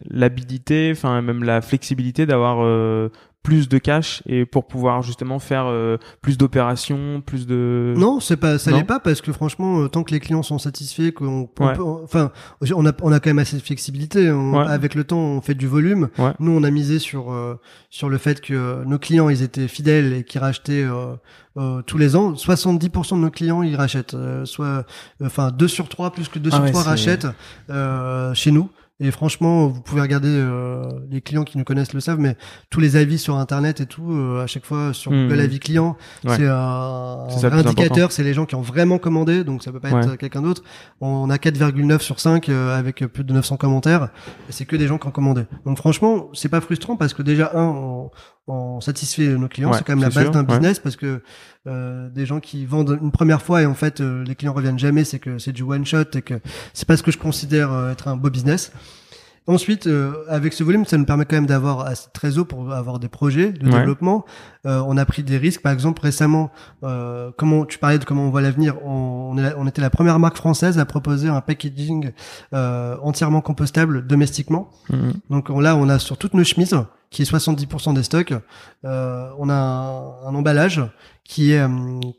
l'habilité 0.08 0.90
enfin 0.92 1.20
même 1.22 1.42
la 1.42 1.60
flexibilité 1.60 2.26
d'avoir 2.26 2.58
euh, 2.62 3.08
plus 3.48 3.66
de 3.70 3.78
cash 3.78 4.22
et 4.26 4.44
pour 4.44 4.66
pouvoir 4.66 5.00
justement 5.00 5.38
faire 5.38 5.64
euh, 5.68 5.96
plus 6.20 6.36
d'opérations 6.36 7.22
plus 7.24 7.46
de 7.46 7.94
Non, 7.96 8.20
c'est 8.20 8.36
pas, 8.36 8.58
ça 8.58 8.70
l'est 8.72 8.84
pas 8.84 9.00
parce 9.00 9.22
que 9.22 9.32
franchement, 9.32 9.80
euh, 9.80 9.88
tant 9.88 10.02
que 10.02 10.10
les 10.12 10.20
clients 10.20 10.42
sont 10.42 10.58
satisfaits, 10.58 11.12
qu'on, 11.12 11.48
on 11.58 11.66
Ouais. 11.66 11.72
peut- 11.72 11.82
enfin, 11.82 12.30
on 12.74 12.84
a, 12.84 12.92
on 13.00 13.10
a 13.10 13.20
quand 13.20 13.30
même 13.30 13.38
assez 13.38 13.56
de 13.56 13.62
flexibilité. 13.62 14.30
On- 14.30 14.52
Ouais. 14.58 14.66
Avec 14.66 14.94
le 14.94 15.04
temps, 15.04 15.18
on 15.18 15.40
fait 15.40 15.54
du 15.54 15.66
volume. 15.66 16.08
Ouais. 16.18 16.32
Nous, 16.40 16.52
on 16.52 16.62
a 16.62 16.70
misé 16.70 16.98
sur 16.98 17.32
euh, 17.32 17.54
sur 17.88 18.10
le 18.10 18.18
fait 18.18 18.42
que 18.42 18.52
euh, 18.52 18.84
nos 18.84 18.98
clients, 18.98 19.30
ils 19.30 19.42
étaient 19.42 19.66
fidèles 19.68 20.12
et 20.12 20.24
qu'ils 20.24 20.40
rachetaient 20.42 20.84
euh, 20.84 21.14
euh, 21.56 21.80
tous 21.82 21.96
les 21.96 22.16
ans. 22.16 22.34
70% 22.34 23.16
de 23.16 23.20
nos 23.22 23.30
clients, 23.30 23.62
ils 23.62 23.76
rachètent. 23.76 24.12
euh, 24.12 24.44
soit, 24.44 24.84
enfin, 25.24 25.50
2 25.52 25.68
sur 25.68 25.88
3, 25.88 26.10
plus 26.12 26.28
que 26.28 26.38
2 26.38 26.50
Ah 26.52 26.56
sur 26.56 26.64
ouais, 26.64 26.70
3 26.70 26.82
c'est- 26.82 26.88
rachètent 26.90 27.26
euh, 27.70 28.34
chez 28.34 28.50
nous. 28.50 28.68
Et 29.00 29.12
franchement, 29.12 29.68
vous 29.68 29.80
pouvez 29.80 30.00
regarder 30.00 30.26
euh, 30.28 30.82
les 31.08 31.20
clients 31.20 31.44
qui 31.44 31.56
nous 31.56 31.62
connaissent 31.62 31.92
le 31.94 32.00
savent, 32.00 32.18
mais 32.18 32.36
tous 32.68 32.80
les 32.80 32.96
avis 32.96 33.16
sur 33.18 33.36
Internet 33.36 33.80
et 33.80 33.86
tout, 33.86 34.10
euh, 34.12 34.42
à 34.42 34.48
chaque 34.48 34.64
fois 34.64 34.92
sur 34.92 35.12
Mhm. 35.12 35.28
Google 35.28 35.40
Avis 35.40 35.60
Client, 35.60 35.96
Ouais. 36.24 36.34
c'est 36.36 36.48
un, 36.48 37.52
indicateur, 37.52 38.10
c'est 38.10 38.24
les 38.24 38.34
gens 38.34 38.44
qui 38.44 38.56
ont 38.56 38.60
vraiment 38.60 38.98
commandé, 38.98 39.44
donc 39.44 39.62
ça 39.62 39.70
peut 39.70 39.78
pas 39.78 39.90
être 39.90 40.10
Ouais. 40.10 40.16
quelqu'un 40.16 40.42
d'autre. 40.42 40.64
On 41.00 41.30
a 41.30 41.38
4,9 41.38 42.02
sur 42.02 42.18
5 42.18 42.48
euh, 42.48 42.76
avec 42.76 43.06
plus 43.06 43.22
de 43.22 43.32
900 43.32 43.56
commentaires, 43.56 44.08
et 44.48 44.52
c'est 44.52 44.64
que 44.64 44.74
des 44.74 44.88
gens 44.88 44.98
qui 44.98 45.06
ont 45.06 45.12
commandé. 45.12 45.42
Donc 45.64 45.76
franchement, 45.78 46.28
c'est 46.34 46.48
pas 46.48 46.60
frustrant 46.60 46.96
parce 46.96 47.14
que 47.14 47.22
déjà 47.22 47.52
un, 47.54 47.66
on, 47.68 48.10
on 48.48 48.80
satisfait 48.80 49.28
nos 49.28 49.46
clients, 49.46 49.70
Ouais, 49.70 49.78
c'est 49.78 49.84
quand 49.84 49.94
même 49.94 50.02
la 50.02 50.10
base 50.10 50.32
d'un 50.32 50.42
business 50.42 50.80
parce 50.80 50.96
que 50.96 51.22
euh, 51.68 52.08
des 52.08 52.26
gens 52.26 52.40
qui 52.40 52.64
vendent 52.66 52.98
une 53.02 53.10
première 53.12 53.42
fois 53.42 53.62
et 53.62 53.66
en 53.66 53.74
fait 53.74 54.00
euh, 54.00 54.24
les 54.24 54.34
clients 54.34 54.54
reviennent 54.54 54.78
jamais, 54.78 55.04
c'est 55.04 55.18
que 55.18 55.38
c'est 55.38 55.52
du 55.52 55.62
one 55.62 55.84
shot 55.84 56.02
et 56.14 56.22
que 56.22 56.40
c'est 56.72 56.88
pas 56.88 56.96
ce 56.96 57.02
que 57.02 57.10
je 57.12 57.18
considère 57.18 57.72
euh, 57.72 57.92
être 57.92 58.08
un 58.08 58.16
beau 58.16 58.30
business. 58.30 58.72
Ensuite, 59.46 59.86
euh, 59.86 60.12
avec 60.28 60.52
ce 60.52 60.62
volume, 60.62 60.84
ça 60.84 60.98
nous 60.98 61.06
permet 61.06 61.24
quand 61.24 61.36
même 61.36 61.46
d'avoir 61.46 61.80
assez 61.86 62.06
de 62.08 62.12
trésor 62.12 62.46
pour 62.46 62.70
avoir 62.70 62.98
des 62.98 63.08
projets 63.08 63.50
de 63.50 63.64
Ouais. 63.66 63.78
développement. 63.78 64.26
Euh, 64.66 64.82
on 64.86 64.98
a 64.98 65.06
pris 65.06 65.22
des 65.22 65.38
risques, 65.38 65.62
par 65.62 65.72
exemple 65.72 66.02
récemment, 66.02 66.50
euh, 66.84 67.30
comment 67.38 67.64
tu 67.64 67.78
parlais 67.78 67.98
de 67.98 68.04
comment 68.04 68.24
on 68.26 68.30
voit 68.30 68.42
l'avenir. 68.42 68.74
On, 68.84 69.30
on, 69.32 69.38
est 69.38 69.42
la- 69.42 69.58
on 69.58 69.66
était 69.66 69.80
la 69.80 69.88
première 69.88 70.18
marque 70.18 70.36
française 70.36 70.78
à 70.78 70.84
proposer 70.84 71.30
un 71.30 71.40
packaging 71.40 72.10
euh, 72.52 72.96
entièrement 73.02 73.40
compostable 73.40 74.06
domestiquement. 74.06 74.68
Mhm. 74.90 75.14
Donc 75.30 75.48
on- 75.48 75.60
là, 75.60 75.76
on 75.76 75.88
a 75.88 75.98
sur 75.98 76.18
toutes 76.18 76.34
nos 76.34 76.44
chemises, 76.44 76.76
qui 77.10 77.22
est 77.22 77.30
70% 77.30 77.94
des 77.94 78.02
stocks, 78.02 78.34
euh, 78.84 79.30
on 79.38 79.48
a 79.48 79.54
un, 79.54 80.28
un 80.28 80.34
emballage 80.34 80.82
qui 81.24 81.52
est 81.52 81.60
euh, 81.60 81.68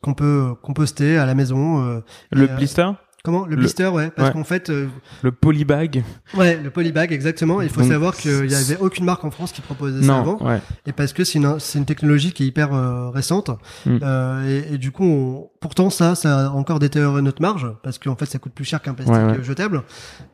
qu'on 0.02 0.14
peut 0.14 0.54
composter 0.62 1.18
à 1.18 1.26
la 1.26 1.36
maison. 1.36 1.84
euh, 1.86 2.00
le 2.32 2.44
euh, 2.50 2.56
blister 2.56 2.90
Comment? 3.22 3.44
Le 3.46 3.52
Le- 3.52 3.56
blister, 3.58 3.88
ouais, 3.88 4.12
parce 4.12 4.30
ouais. 4.30 4.34
qu'en 4.34 4.46
fait, 4.46 4.70
euh, 4.70 4.88
le 5.24 5.34
polybag 5.34 6.06
ouais, 6.38 6.56
le 6.56 6.70
polybag, 6.70 7.12
exactement. 7.12 7.60
Il 7.62 7.68
faut 7.68 7.82
Donc, 7.82 7.90
savoir 7.92 8.16
qu'il 8.16 8.46
y 8.46 8.50
c'est- 8.52 8.72
avait 8.76 8.82
aucune 8.82 9.04
marque 9.04 9.26
en 9.26 9.30
France 9.32 9.52
qui 9.52 9.60
proposait 9.60 10.02
ça 10.02 10.20
avant, 10.20 10.38
ouais 10.38 10.62
et 10.86 10.94
parce 10.94 11.12
que 11.12 11.26
c'est 11.26 11.38
une, 11.38 11.58
une 11.76 11.84
technologie 11.86 12.32
qui 12.32 12.44
est 12.44 12.48
hyper 12.48 12.74
euh, 12.74 13.10
récente. 13.10 13.50
Mm. 13.86 13.98
Euh, 14.02 14.64
et, 14.70 14.76
et 14.76 14.78
du 14.78 14.92
coup, 14.94 15.04
on- 15.04 15.50
pourtant 15.60 15.89
ça, 15.89 16.16
ça 16.16 16.47
a 16.47 16.49
encore 16.49 16.80
détérioré 16.80 17.22
notre 17.22 17.41
marge 17.41 17.68
parce 17.84 17.97
qu'en 17.99 18.16
fait, 18.16 18.26
ça 18.26 18.39
coûte 18.39 18.53
plus 18.53 18.66
cher 18.66 18.82
qu'un 18.82 18.93
plastique 18.93 19.16
Ouais, 19.16 19.24
ouais. 19.24 19.39
euh, 19.39 19.43
jetable. 19.43 19.84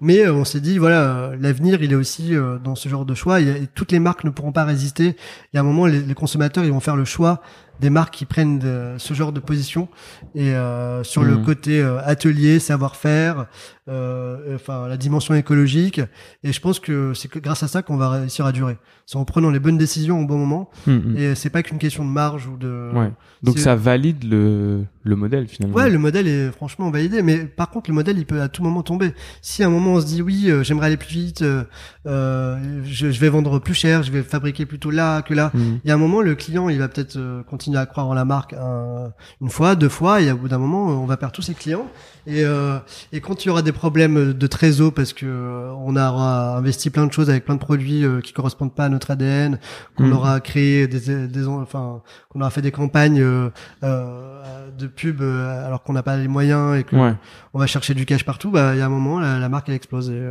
Mais 0.02 0.26
euh, 0.26 0.34
on 0.34 0.46
s'est 0.46 0.62
dit, 0.62 0.78
voilà, 0.78 1.02
euh, 1.02 1.38
l'avenir, 1.40 1.82
il 1.82 1.92
est 1.92 1.96
aussi 1.96 2.36
euh, 2.36 2.58
dans 2.60 2.76
ce 2.76 2.90
genre 2.90 3.06
de 3.06 3.14
choix. 3.16 3.42
Et, 3.42 3.48
et 3.64 3.68
toutes 3.74 3.92
les 3.92 4.00
marques 4.00 4.24
ne 4.24 4.30
pourront 4.30 4.52
pas 4.52 4.66
résister. 4.66 5.16
Il 5.52 5.56
y 5.56 5.58
a 5.58 5.62
un 5.62 5.64
moment, 5.64 5.86
les, 5.86 6.02
les 6.02 6.14
consommateurs, 6.14 6.64
ils 6.66 6.72
vont 6.72 6.80
faire 6.80 6.96
le 6.96 7.06
choix 7.06 7.42
des 7.82 7.90
marques 7.90 8.14
qui 8.14 8.24
prennent 8.26 8.58
de- 8.58 8.96
ce 8.98 9.14
genre 9.14 9.34
de 9.34 9.42
position 9.42 9.90
et 10.34 10.52
euh, 10.56 11.04
sur 11.04 11.24
le 11.26 11.36
Mhm. 11.36 11.44
côté 11.44 11.82
euh, 11.82 12.00
atelier, 12.06 12.60
savoir-faire, 12.60 13.48
euh, 13.90 14.56
enfin 14.56 14.88
la 14.88 14.96
dimension 14.96 15.34
écologique. 15.36 16.00
Et 16.46 16.54
je 16.54 16.62
pense 16.62 16.80
que 16.80 17.14
c'est 17.14 17.28
que 17.28 17.38
grâce 17.40 17.64
à 17.64 17.68
ça 17.68 17.82
qu'on 17.82 17.98
va 17.98 18.10
réussir 18.10 18.46
à 18.46 18.54
durer. 18.54 18.78
C'est 19.06 19.18
en 19.18 19.26
prenant 19.26 19.50
les 19.50 19.60
bonnes 19.60 19.78
décisions 19.78 20.22
au 20.22 20.26
bon 20.26 20.38
moment. 20.38 20.70
Mm, 20.88 20.92
mm. 20.94 21.18
Et 21.18 21.36
c'est 21.36 21.50
pas 21.50 21.64
qu'une 21.64 21.78
question 21.78 22.06
de 22.06 22.10
marge 22.12 22.48
ou 22.48 22.56
de. 22.56 22.92
Ouais. 22.94 23.12
Donc 23.44 23.60
ça 23.60 23.76
valide 23.76 24.24
le, 24.24 24.86
le 25.08 25.16
modèle 25.16 25.48
finalement. 25.48 25.76
Ouais, 25.76 25.90
le 25.90 25.98
modèle 26.00 26.28
est 26.28 26.52
franchement 26.52 26.90
validé, 26.90 27.22
mais 27.22 27.38
par 27.46 27.70
contre, 27.70 27.90
le 27.90 27.94
modèle, 27.94 28.18
il 28.18 28.26
peut 28.26 28.42
à 28.42 28.50
tout 28.50 28.64
moment 28.64 28.82
tomber. 28.84 29.14
Si 29.42 29.64
à 29.64 29.68
un 29.68 29.70
moment 29.70 29.94
on 29.94 30.02
se 30.02 30.06
dit 30.08 30.22
oui, 30.22 30.50
euh, 30.50 30.64
j'aimerais 30.64 30.88
aller 30.88 30.98
plus 30.98 31.14
vite, 31.14 31.42
euh, 31.44 31.64
euh, 32.08 32.58
je, 32.86 33.12
je 33.12 33.20
vais 33.20 33.30
vendre 33.30 33.60
plus 33.60 33.74
cher, 33.74 34.04
je 34.04 34.12
vais 34.12 34.24
fabriquer 34.24 34.66
plutôt 34.66 34.92
là 34.92 35.22
que 35.22 35.34
là. 35.34 35.52
Mm. 35.54 35.60
Il 35.84 35.88
y 35.88 35.92
a 35.92 35.94
un 35.94 35.98
moment, 35.98 36.22
le 36.22 36.36
client, 36.36 36.70
il 36.70 36.80
va 36.80 36.88
peut-être 36.88 37.18
euh, 37.18 37.44
continuer 37.44 37.78
à 37.78 37.86
croire 37.86 38.08
en 38.08 38.14
la 38.14 38.26
marque 38.26 38.54
un- 38.54 39.12
une 39.42 39.50
fois, 39.50 39.76
deux 39.76 39.90
fois, 39.90 40.22
et 40.22 40.32
au 40.32 40.38
bout 40.38 40.48
d'un 40.48 40.58
moment, 40.58 40.88
on 40.88 41.06
va 41.06 41.18
perdre 41.18 41.34
tous 41.36 41.42
ses 41.44 41.54
clients. 41.54 41.88
Et, 42.28 42.44
euh, 42.44 42.80
et 43.12 43.22
quand 43.22 43.44
il 43.46 43.50
y 43.50 43.52
aura 43.52 43.62
des 43.62 43.72
problèmes 43.72 44.34
de 44.34 44.48
trésor 44.48 44.94
parce 44.94 45.14
que 45.14 45.26
euh, 45.26 45.72
on 45.80 45.96
aura 45.96 46.58
investi 46.58 46.90
plein 46.90 47.06
de 47.06 47.14
choses 47.14 47.30
avec 47.30 47.46
plein 47.46 47.56
de 47.56 47.60
produits 47.60 48.04
euh, 48.04 48.20
qui 48.22 48.34
correspondent 48.34 48.74
pas 48.74 48.86
à 48.86 48.90
notre 48.90 49.12
ADN, 49.12 49.60
qu'on 49.96 50.06
Mhm. 50.06 50.14
aura 50.14 50.40
créé 50.40 50.88
des, 50.88 51.28
des 51.28 51.48
enfin 51.48 52.02
qu'on 52.30 52.42
aura 52.42 52.50
fait 52.50 52.62
des 52.62 52.72
campagnes 52.72 53.22
euh, 53.22 53.50
euh, 53.84 54.70
de 54.78 54.88
pub 54.88 55.22
alors 55.22 55.84
qu'on 55.84 55.94
n'a 55.94 56.04
pas 56.04 56.18
les 56.18 56.28
moyens 56.28 56.78
et 56.78 56.84
que 56.84 56.96
Ouais. 56.96 57.14
on 57.54 57.60
va 57.60 57.68
chercher 57.68 57.94
du 57.94 58.06
cash 58.06 58.24
partout, 58.26 58.52
bah 58.52 58.74
il 58.74 58.80
y 58.80 58.82
a 58.82 58.86
un 58.86 58.90
moment 58.90 59.20
la, 59.20 59.38
la 59.40 59.50
marque 59.50 59.70
elle 59.70 59.76
explose 59.76 60.10
et, 60.10 60.24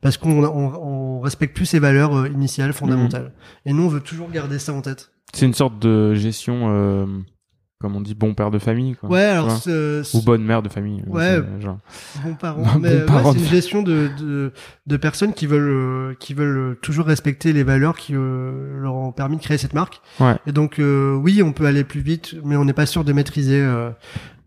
parce 0.00 0.16
qu'on 0.18 0.44
on, 0.44 1.16
on 1.16 1.20
respecte 1.20 1.54
plus 1.56 1.66
ses 1.66 1.78
valeurs 1.78 2.26
initiales 2.26 2.72
fondamentales. 2.72 3.32
Et 3.66 3.72
nous 3.72 3.84
on 3.84 3.88
veut 3.88 4.00
toujours 4.00 4.30
garder 4.30 4.58
ça 4.58 4.72
en 4.72 4.80
tête. 4.82 5.10
C'est 5.34 5.46
une 5.46 5.54
sorte 5.54 5.78
de 5.78 6.14
gestion, 6.14 6.66
euh, 6.70 7.06
comme 7.80 7.94
on 7.94 8.00
dit, 8.00 8.14
bon 8.14 8.34
père 8.34 8.50
de 8.50 8.58
famille. 8.58 8.96
Quoi, 8.96 9.08
Ouais, 9.08 9.22
alors 9.22 9.46
vois 9.48 9.56
ce- 9.56 10.02
ce- 10.02 10.16
Ou 10.16 10.22
bonne 10.22 10.42
mère 10.42 10.62
de 10.62 10.68
famille. 10.68 11.02
euh, 11.06 11.10
Ouais. 11.12 11.60
Genre. 11.60 11.78
Bon 12.24 12.78
mais 12.80 12.88
ouais, 12.94 13.06
parent 13.06 13.32
c'est 13.32 13.38
une 13.38 13.44
de- 13.44 13.48
gestion 13.48 13.82
de, 13.82 14.08
de, 14.18 14.52
de 14.86 14.96
personnes 14.96 15.32
qui 15.32 15.46
veulent, 15.46 15.70
euh, 16.10 16.14
qui 16.18 16.34
veulent 16.34 16.76
toujours 16.82 17.06
respecter 17.06 17.52
les 17.52 17.62
valeurs 17.62 17.96
qui 17.96 18.14
euh, 18.16 18.80
leur 18.80 18.94
ont 18.94 19.12
permis 19.12 19.36
de 19.36 19.42
créer 19.42 19.58
cette 19.58 19.74
marque. 19.74 20.00
Ouais. 20.18 20.36
Et 20.46 20.52
donc, 20.52 20.78
euh, 20.80 21.14
oui, 21.14 21.42
on 21.42 21.52
peut 21.52 21.66
aller 21.66 21.84
plus 21.84 22.00
vite, 22.00 22.34
mais 22.44 22.56
on 22.56 22.64
n'est 22.64 22.72
pas 22.72 22.86
sûr 22.86 23.04
de 23.04 23.12
maîtriser 23.12 23.60
euh, 23.60 23.90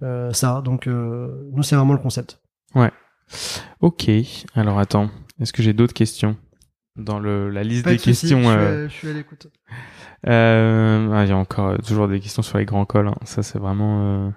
euh, 0.04 0.34
ça. 0.34 0.62
Donc, 0.66 0.88
euh, 0.88 1.30
nous, 1.54 1.64
c'est 1.64 1.76
vraiment 1.78 1.94
le 1.94 2.00
concept. 2.00 2.40
Ok. 3.80 4.10
Alors 4.56 4.80
attends. 4.80 5.10
Est-ce 5.40 5.54
que 5.54 5.64
j'ai 5.64 5.74
d'autres 5.74 5.94
questions 5.94 6.36
dans 6.98 7.20
le, 7.20 7.50
la 7.50 7.64
liste 7.64 7.86
Pas 7.86 7.92
des 7.92 7.98
soucis, 7.98 8.10
questions 8.28 8.40
je, 8.40 8.48
suis 8.50 8.58
euh, 8.58 8.86
à- 8.86 8.88
je 8.90 8.94
suis 8.94 9.10
à 9.10 9.14
l'écoute. 9.14 9.48
Euh, 10.28 11.10
ah, 11.14 11.24
Il 11.24 11.30
y 11.30 11.32
a 11.32 11.38
encore 11.38 11.70
euh, 11.70 11.78
toujours 11.78 12.08
des 12.08 12.20
questions 12.20 12.42
sur 12.42 12.58
les 12.58 12.66
grands 12.66 12.86
cols. 12.86 13.08
hein. 13.08 13.16
Ça, 13.24 13.44
c'est 13.44 13.60
vraiment. 13.60 14.02
euh, 14.02 14.30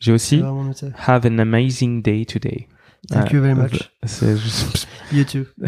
J'ai 0.00 0.12
aussi 0.12 0.40
vraiment. 0.40 0.70
Have 1.06 1.26
an 1.26 1.38
amazing 1.38 2.02
day 2.02 2.24
today. 2.24 2.68
Thank 3.08 3.32
you 3.32 3.40
very 3.40 3.52
euh, 3.58 3.62
much. 3.62 3.90
C'est 4.04 4.36
juste- 4.36 4.88
You 5.12 5.24
too. 5.24 5.44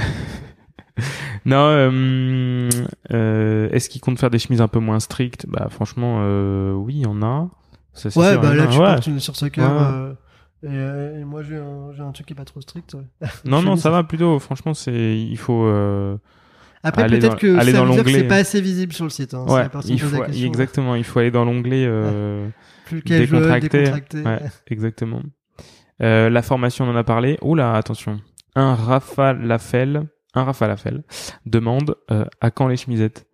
Non, 1.46 1.66
euh, 1.68 2.68
euh, 3.12 3.68
est-ce 3.70 3.88
qu'il 3.88 4.00
compte 4.00 4.18
faire 4.18 4.30
des 4.30 4.40
chemises 4.40 4.60
un 4.60 4.66
peu 4.68 4.80
moins 4.80 4.98
strictes? 4.98 5.46
Bah 5.48 5.68
franchement, 5.70 6.18
euh, 6.22 6.72
oui, 6.72 6.94
il 6.96 7.02
y 7.02 7.06
en 7.06 7.22
a. 7.22 7.48
Ça, 7.92 8.08
Ouais, 8.18 8.32
sûr, 8.32 8.40
bah 8.40 8.54
là, 8.54 8.66
tu 8.66 8.78
Ouais. 8.78 8.84
portes 8.84 9.06
une 9.06 9.20
sur. 9.20 9.34
Ouais. 9.40 9.50
euh, 9.58 10.12
et, 10.64 10.66
euh, 10.66 11.20
et 11.20 11.24
moi, 11.24 11.42
j'ai 11.44 11.56
un, 11.56 12.10
truc 12.12 12.26
qui 12.26 12.32
est 12.32 12.36
pas 12.36 12.44
trop 12.44 12.60
strict. 12.60 12.94
ouais. 12.94 13.28
Non, 13.44 13.62
non, 13.62 13.76
ça 13.76 13.90
va 13.90 14.02
plutôt. 14.02 14.38
Franchement, 14.40 14.74
c'est 14.74 15.16
il 15.18 15.36
faut. 15.38 15.62
Après, 16.82 17.06
peut-être 17.08 17.36
que 17.36 17.56
aller 17.58 17.72
ça 17.72 17.78
dans 17.78 17.86
veut 17.86 17.92
dire 17.94 18.04
que 18.04 18.10
c'est 18.10 18.24
pas 18.28 18.36
assez 18.36 18.60
visible 18.60 18.92
sur 18.92 19.04
le 19.04 19.10
site. 19.10 19.34
Hein. 19.34 19.44
Ouais, 19.48 19.66
il 19.86 19.98
faut 20.00 20.16
la 20.20 20.26
question. 20.26 20.46
exactement. 20.46 20.94
Il 20.94 21.04
faut 21.04 21.18
aller 21.18 21.30
dans 21.30 21.44
l'onglet. 21.44 21.84
euh, 21.86 22.48
Plus 22.86 23.02
casual, 23.02 23.26
décontracté. 23.42 23.78
décontracté. 23.78 24.22
Ouais, 24.22 24.40
exactement. 24.68 25.22
Euh, 26.02 26.30
la 26.30 26.42
formation, 26.42 26.84
on 26.84 26.90
en 26.92 26.96
a 26.96 27.04
parlé. 27.04 27.36
Oh 27.42 27.54
là, 27.54 27.74
attention. 27.74 28.20
Un 28.54 28.74
Rafa 28.74 29.32
Lafel, 29.32 30.04
un 30.34 30.44
Rafa 30.44 30.68
Lafel 30.68 31.02
demande 31.46 31.96
euh, 32.10 32.24
à 32.40 32.50
quand 32.50 32.68
les 32.68 32.76
chemisettes? 32.76 33.26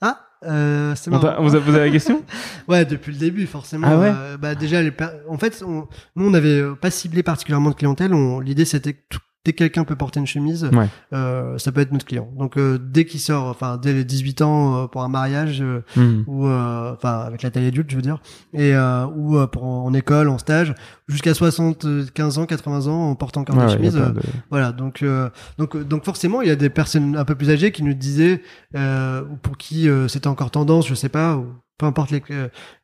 Ah, 0.00 0.20
euh, 0.44 0.94
c'est 0.96 1.10
On 1.12 1.18
marrant. 1.20 1.42
Vous 1.42 1.54
avez 1.54 1.64
posé 1.64 1.78
la 1.80 1.90
question? 1.90 2.22
Ouais, 2.68 2.84
depuis 2.84 3.12
le 3.12 3.18
début, 3.18 3.46
forcément. 3.46 3.88
Ah 3.90 3.98
ouais 3.98 4.12
euh, 4.14 4.36
bah 4.36 4.54
déjà, 4.54 4.80
les 4.82 4.92
en 5.28 5.36
fait, 5.36 5.62
on- 5.66 5.88
nous, 6.14 6.26
on 6.26 6.30
n'avait 6.30 6.62
pas 6.80 6.90
ciblé 6.92 7.24
particulièrement 7.24 7.70
de 7.70 7.74
clientèle. 7.74 8.14
On... 8.14 8.38
L'idée, 8.38 8.64
c'était 8.64 8.92
que 8.94 9.00
tout- 9.08 9.18
dès 9.44 9.52
que 9.52 9.58
quelqu'un 9.58 9.82
peut 9.84 9.96
porter 9.96 10.20
une 10.20 10.26
chemise, 10.26 10.68
Ouais. 10.72 10.86
euh, 11.12 11.58
ça 11.58 11.72
peut 11.72 11.80
être 11.80 11.90
notre 11.92 12.04
client. 12.06 12.28
Donc, 12.38 12.56
euh, 12.56 12.78
dès 12.78 13.04
qu'il 13.04 13.18
sort, 13.18 13.46
enfin, 13.48 13.76
dès 13.76 13.92
les 13.92 14.04
18 14.04 14.40
ans 14.42 14.84
euh, 14.84 14.86
pour 14.86 15.02
un 15.02 15.08
mariage, 15.08 15.60
euh, 15.60 15.82
Hmm. 15.96 16.22
ou 16.28 16.46
euh, 16.46 16.92
enfin 16.94 17.20
avec 17.20 17.42
la 17.42 17.50
taille 17.50 17.66
adulte, 17.66 17.90
je 17.90 17.96
veux 17.96 18.02
dire, 18.02 18.20
et 18.54 18.74
euh, 18.74 19.04
ou 19.06 19.36
euh, 19.38 19.46
pour 19.48 19.64
en, 19.64 19.92
école, 19.94 20.28
en 20.28 20.38
stage, 20.38 20.74
jusqu'à 21.08 21.34
75 21.34 22.38
ans, 22.38 22.46
80 22.46 22.86
ans, 22.86 23.10
on 23.10 23.14
porte 23.16 23.36
encore 23.36 23.56
Ouais, 23.56 23.66
des 23.66 23.72
chemises. 23.72 23.94
de- 23.94 24.14
Voilà, 24.50 24.72
donc 24.72 25.02
euh, 25.02 25.28
donc 25.58 25.76
donc 25.76 26.04
forcément, 26.04 26.40
il 26.42 26.48
y 26.48 26.50
a 26.52 26.56
des 26.56 26.70
personnes 26.70 27.16
un 27.16 27.24
peu 27.24 27.34
plus 27.34 27.50
âgées 27.50 27.72
qui 27.72 27.82
nous 27.82 27.94
disaient 27.94 28.42
euh, 28.76 29.22
ou 29.30 29.36
pour 29.36 29.56
qui 29.56 29.88
euh, 29.88 30.08
c'était 30.08 30.28
encore 30.28 30.50
tendance, 30.50 30.86
je 30.88 30.94
sais 30.94 31.08
pas, 31.08 31.36
ou 31.36 31.46
peu 31.78 31.86
importe 31.86 32.10
les 32.12 32.22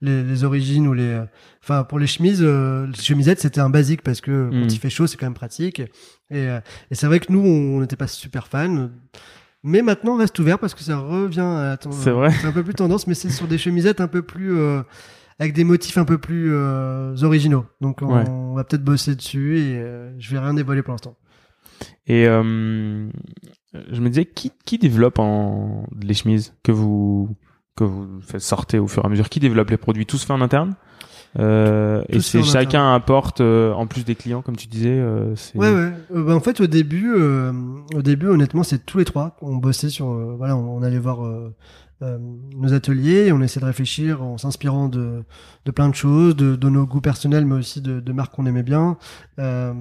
les, 0.00 0.24
les 0.24 0.44
origines 0.44 0.88
ou 0.88 0.92
les 0.92 1.20
enfin 1.62 1.84
pour 1.84 1.98
les 1.98 2.06
chemises 2.08 2.40
euh, 2.42 2.86
les 2.86 2.94
chemisettes, 3.00 3.40
c'était 3.40 3.60
un 3.60 3.70
basique 3.70 4.02
parce 4.02 4.20
que 4.20 4.50
quand 4.50 4.72
il 4.72 4.78
fait 4.78 4.90
chaud, 4.90 5.06
c'est 5.06 5.16
quand 5.16 5.26
même 5.26 5.34
pratique. 5.34 5.82
Et 6.30 6.48
euh, 6.48 6.60
et 6.90 6.94
c'est 6.94 7.06
vrai 7.06 7.20
que 7.20 7.32
nous 7.32 7.40
on 7.40 7.80
n'était 7.80 7.96
pas 7.96 8.06
super 8.06 8.46
fans. 8.48 8.90
Mais 9.64 9.82
maintenant, 9.82 10.14
on 10.14 10.18
reste 10.18 10.38
ouvert 10.38 10.58
parce 10.60 10.72
que 10.74 10.82
ça 10.82 10.98
revient 10.98 11.40
à 11.40 11.76
C'est 11.90 12.12
vrai. 12.12 12.30
C'est 12.30 12.46
un 12.46 12.52
peu 12.52 12.62
plus 12.62 12.74
tendance, 12.74 13.06
mais 13.08 13.14
c'est 13.14 13.28
sur 13.30 13.48
des 13.48 13.58
chemisettes 13.58 14.00
un 14.00 14.06
peu 14.06 14.22
plus 14.22 14.56
euh, 14.56 14.82
avec 15.40 15.52
des 15.52 15.64
motifs 15.64 15.98
un 15.98 16.04
peu 16.04 16.18
plus 16.18 16.52
euh, 16.54 17.16
originaux. 17.22 17.66
Donc 17.80 18.00
on, 18.02 18.14
Ouais. 18.14 18.28
on 18.28 18.54
va 18.54 18.62
peut-être 18.62 18.84
bosser 18.84 19.16
dessus 19.16 19.58
et 19.58 19.76
euh, 19.78 20.12
je 20.18 20.30
vais 20.30 20.38
rien 20.38 20.54
dévoiler 20.54 20.82
pour 20.82 20.92
l'instant. 20.92 21.16
Et 22.06 22.24
je 22.24 24.00
me 24.00 24.08
disais, 24.08 24.24
qui, 24.24 24.52
qui 24.64 24.78
développe 24.78 25.18
en, 25.18 25.86
les 26.00 26.14
chemises 26.14 26.54
que 26.62 26.72
vous, 26.72 27.36
que 27.76 27.84
vous 27.84 28.20
sortir 28.38 28.82
au 28.82 28.88
fur 28.88 29.02
et 29.02 29.06
à 29.06 29.08
mesure? 29.10 29.28
Qui 29.28 29.40
développe 29.40 29.70
les 29.70 29.76
produits? 29.76 30.06
Tout 30.06 30.18
se 30.18 30.26
fait 30.26 30.32
en 30.32 30.40
interne? 30.40 30.74
Euh, 31.38 32.02
Et 32.08 32.20
c'est 32.20 32.42
chacun 32.42 32.94
apporte, 32.94 33.40
euh, 33.40 33.72
en 33.72 33.86
plus 33.86 34.04
des 34.04 34.14
clients, 34.14 34.42
comme 34.42 34.56
tu 34.56 34.66
disais. 34.66 34.88
euh, 34.98 35.34
Ouais, 35.54 35.72
ouais. 35.72 35.92
Euh, 36.14 36.24
bah, 36.24 36.34
en 36.34 36.40
fait, 36.40 36.60
au 36.60 36.66
début, 36.66 37.12
euh, 37.14 37.52
au 37.94 38.02
début, 38.02 38.28
honnêtement, 38.28 38.62
c'est 38.62 38.84
tous 38.84 38.98
les 38.98 39.04
trois 39.04 39.36
qu'on 39.38 39.56
bossait 39.56 39.90
sur. 39.90 40.10
euh, 40.10 40.34
voilà, 40.38 40.56
on, 40.56 40.78
on 40.78 40.82
allait 40.82 40.98
voir 40.98 41.22
nos 42.00 42.72
ateliers, 42.72 43.26
et 43.26 43.32
on 43.32 43.40
essaie 43.40 43.58
de 43.60 43.64
réfléchir 43.64 44.22
en 44.22 44.38
s'inspirant 44.38 44.88
de, 44.88 45.24
de 45.64 45.70
plein 45.70 45.88
de 45.88 45.94
choses, 45.94 46.36
de, 46.36 46.54
de 46.54 46.68
nos 46.68 46.86
goûts 46.86 47.00
personnels, 47.00 47.44
mais 47.44 47.56
aussi 47.56 47.80
de, 47.80 47.98
de 48.00 48.12
marques 48.12 48.34
qu'on 48.34 48.46
aimait 48.46 48.62
bien. 48.62 48.96
Euh, 49.38 49.72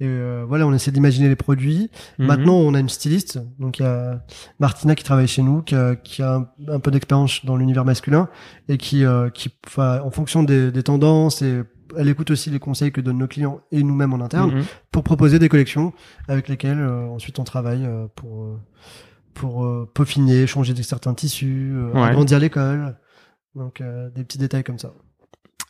et 0.00 0.06
euh, 0.06 0.44
voilà, 0.48 0.66
on 0.66 0.72
essaie 0.72 0.90
d'imaginer 0.90 1.28
les 1.28 1.36
produits. 1.36 1.90
Mhm. 2.18 2.26
Maintenant, 2.26 2.54
on 2.54 2.74
a 2.74 2.80
une 2.80 2.88
styliste, 2.88 3.38
donc 3.58 3.78
il 3.78 3.82
y 3.82 3.86
a 3.86 4.24
Martina 4.58 4.94
qui 4.94 5.04
travaille 5.04 5.28
chez 5.28 5.42
nous, 5.42 5.62
qui 5.62 5.74
a, 5.74 5.94
qui 5.94 6.22
a 6.22 6.34
un, 6.34 6.48
un 6.68 6.80
peu 6.80 6.90
d'expérience 6.90 7.44
dans 7.44 7.56
l'univers 7.56 7.84
masculin 7.84 8.28
et 8.68 8.76
qui, 8.76 9.04
euh, 9.04 9.30
qui, 9.30 9.50
en 9.76 10.10
fonction 10.10 10.42
des, 10.42 10.72
des 10.72 10.82
tendances 10.82 11.42
et 11.42 11.62
elle 11.96 12.08
écoute 12.08 12.30
aussi 12.30 12.50
les 12.50 12.58
conseils 12.58 12.92
que 12.92 13.00
donnent 13.00 13.18
nos 13.18 13.26
clients 13.26 13.60
et 13.72 13.82
nous-mêmes 13.82 14.12
en 14.12 14.20
interne 14.20 14.54
Mhm. 14.56 14.64
pour 14.92 15.02
proposer 15.04 15.38
des 15.38 15.48
collections 15.48 15.92
avec 16.28 16.48
lesquelles 16.48 16.80
euh, 16.80 17.06
ensuite 17.08 17.38
on 17.38 17.44
travaille 17.44 17.84
euh, 17.86 18.06
pour 18.14 18.42
euh, 18.44 18.56
pour 19.38 19.64
euh, 19.64 19.88
peaufiner, 19.94 20.46
changer 20.46 20.74
de 20.74 20.82
certains 20.82 21.14
tissus, 21.14 21.72
euh, 21.74 21.92
Ouais. 21.94 22.08
agrandir 22.08 22.38
l'école. 22.38 22.96
Donc 23.54 23.80
euh, 23.80 24.10
des 24.10 24.24
petits 24.24 24.38
détails 24.38 24.64
comme 24.64 24.78
ça. 24.78 24.92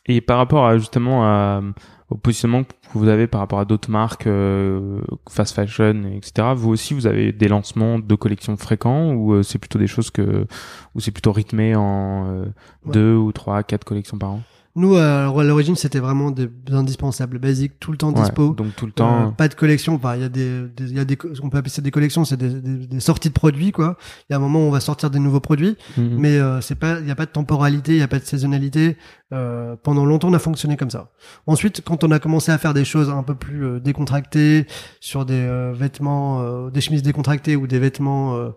Et 0.05 0.21
par 0.21 0.37
rapport 0.37 0.65
à 0.65 0.77
justement 0.77 1.23
à, 1.23 1.61
au 2.09 2.15
positionnement 2.15 2.63
que 2.63 2.73
vous 2.93 3.07
avez 3.07 3.27
par 3.27 3.41
rapport 3.41 3.59
à 3.59 3.65
d'autres 3.65 3.91
marques, 3.91 4.25
euh, 4.25 5.01
fast 5.29 5.53
fashion, 5.55 6.03
etc. 6.15 6.49
Vous 6.55 6.69
aussi, 6.71 6.93
vous 6.95 7.05
avez 7.05 7.31
des 7.31 7.47
lancements 7.47 7.99
de 7.99 8.15
collections 8.15 8.57
fréquents 8.57 9.13
ou 9.13 9.33
euh, 9.33 9.43
c'est 9.43 9.59
plutôt 9.59 9.77
des 9.77 9.87
choses 9.87 10.09
que, 10.09 10.47
ou 10.95 10.99
c'est 10.99 11.11
plutôt 11.11 11.31
rythmé 11.31 11.75
en 11.75 12.27
euh, 12.27 12.45
Ouais. 12.85 12.93
deux 12.93 13.13
ou 13.15 13.31
trois, 13.31 13.61
quatre 13.61 13.83
collections 13.85 14.17
par 14.17 14.31
an? 14.31 14.41
Nous, 14.75 14.95
euh, 14.95 15.27
à 15.29 15.43
l'origine, 15.43 15.75
c'était 15.75 15.99
vraiment 15.99 16.31
des 16.31 16.47
indispensables, 16.71 17.39
basiques, 17.39 17.73
tout 17.79 17.91
le 17.91 17.97
temps 17.97 18.13
Ouais, 18.13 18.21
dispo. 18.21 18.53
donc 18.53 18.75
tout 18.75 18.85
le 18.85 18.91
Euh, 18.91 18.93
temps. 18.93 19.31
pas 19.31 19.47
de 19.47 19.55
collection. 19.55 19.95
Enfin, 19.95 20.15
il 20.15 20.21
y 20.21 20.23
a 20.25 20.29
des, 20.29 20.67
des- 20.69 20.91
il 20.91 20.95
y 20.95 20.99
a 20.99 21.05
des, 21.05 21.17
on 21.43 21.49
peut 21.49 21.57
appeler 21.57 21.71
ça 21.71 21.81
des 21.81 21.91
collections, 21.91 22.23
c'est 22.23 22.37
des, 22.37 22.49
des, 22.61 22.87
des 22.87 22.99
sorties 22.99 23.29
de 23.29 23.33
produits, 23.33 23.71
quoi. 23.71 23.97
Il 24.29 24.33
y 24.33 24.35
a 24.35 24.37
un 24.37 24.39
moment 24.39 24.59
où 24.59 24.67
on 24.67 24.71
va 24.71 24.79
sortir 24.79 25.09
des 25.09 25.19
nouveaux 25.19 25.39
produits, 25.39 25.75
Mhm. 25.97 26.15
mais 26.19 26.37
euh, 26.37 26.61
c'est 26.61 26.75
pas, 26.75 26.99
il 26.99 27.07
y 27.07 27.11
a 27.11 27.15
pas 27.15 27.25
de 27.25 27.31
temporalité, 27.31 27.93
il 27.93 27.97
y 27.99 28.03
a 28.03 28.07
pas 28.07 28.19
de 28.19 28.25
saisonnalité. 28.25 28.95
Euh, 29.33 29.75
pendant 29.83 30.05
longtemps, 30.05 30.29
on 30.29 30.33
a 30.33 30.39
fonctionné 30.39 30.77
comme 30.77 30.89
ça. 30.89 31.11
Ensuite, 31.47 31.81
quand 31.85 32.03
on 32.03 32.11
a 32.11 32.19
commencé 32.19 32.51
à 32.51 32.57
faire 32.57 32.73
des 32.73 32.85
choses 32.85 33.09
un 33.09 33.23
peu 33.23 33.35
plus 33.35 33.65
euh, 33.65 33.79
décontractées 33.79 34.65
sur 34.99 35.25
des 35.25 35.33
euh, 35.35 35.73
vêtements, 35.75 36.41
euh, 36.41 36.69
des 36.69 36.81
chemises 36.81 37.03
décontractées 37.03 37.55
ou 37.55 37.67
des 37.67 37.79
vêtements 37.79 38.35
euh, 38.35 38.49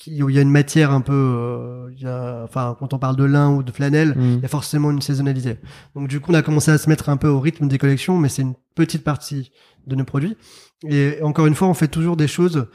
qui, 0.00 0.22
où 0.22 0.30
il 0.30 0.34
y 0.36 0.38
a 0.38 0.42
une 0.42 0.50
matière 0.50 0.90
un 0.92 1.02
peu, 1.02 1.12
euh, 1.12 1.90
il 1.94 2.02
y 2.02 2.06
a, 2.06 2.40
enfin, 2.44 2.74
quand 2.78 2.94
on 2.94 2.98
parle 2.98 3.16
de 3.16 3.24
lin 3.24 3.50
ou 3.50 3.62
de 3.62 3.70
flanelle, 3.70 4.14
Mhm. 4.16 4.36
il 4.38 4.42
y 4.42 4.44
a 4.46 4.48
forcément 4.48 4.90
une 4.90 5.02
saisonnalité. 5.02 5.58
Donc 5.94 6.08
du 6.08 6.20
coup, 6.20 6.32
on 6.32 6.34
a 6.34 6.42
commencé 6.42 6.70
à 6.70 6.78
se 6.78 6.88
mettre 6.88 7.10
un 7.10 7.18
peu 7.18 7.28
au 7.28 7.38
rythme 7.38 7.68
des 7.68 7.76
collections, 7.76 8.16
mais 8.16 8.30
c'est 8.30 8.40
une 8.42 8.54
petite 8.74 9.04
partie 9.04 9.52
de 9.86 9.94
nos 9.94 10.04
produits. 10.04 10.36
Et 10.88 11.18
encore 11.22 11.44
une 11.46 11.54
fois, 11.54 11.68
on 11.68 11.74
fait 11.74 11.88
toujours 11.88 12.16
des 12.16 12.28
choses 12.28 12.66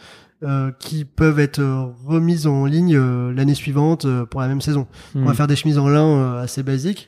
euh, 0.44 0.70
qui 0.80 1.04
peuvent 1.06 1.40
être 1.40 1.64
remises 2.06 2.46
en 2.46 2.66
ligne 2.66 2.96
euh, 2.96 3.34
l'année 3.34 3.56
suivante 3.56 4.06
euh, 4.06 4.26
pour 4.26 4.42
la 4.42 4.48
même 4.48 4.62
saison. 4.62 4.86
On 5.16 5.24
va 5.26 5.32
Hmm. 5.32 5.34
faire 5.34 5.48
des 5.48 5.56
chemises 5.56 5.80
en 5.80 5.88
lin 5.90 6.06
euh, 6.06 6.44
assez 6.44 6.62
basiques. 6.62 7.08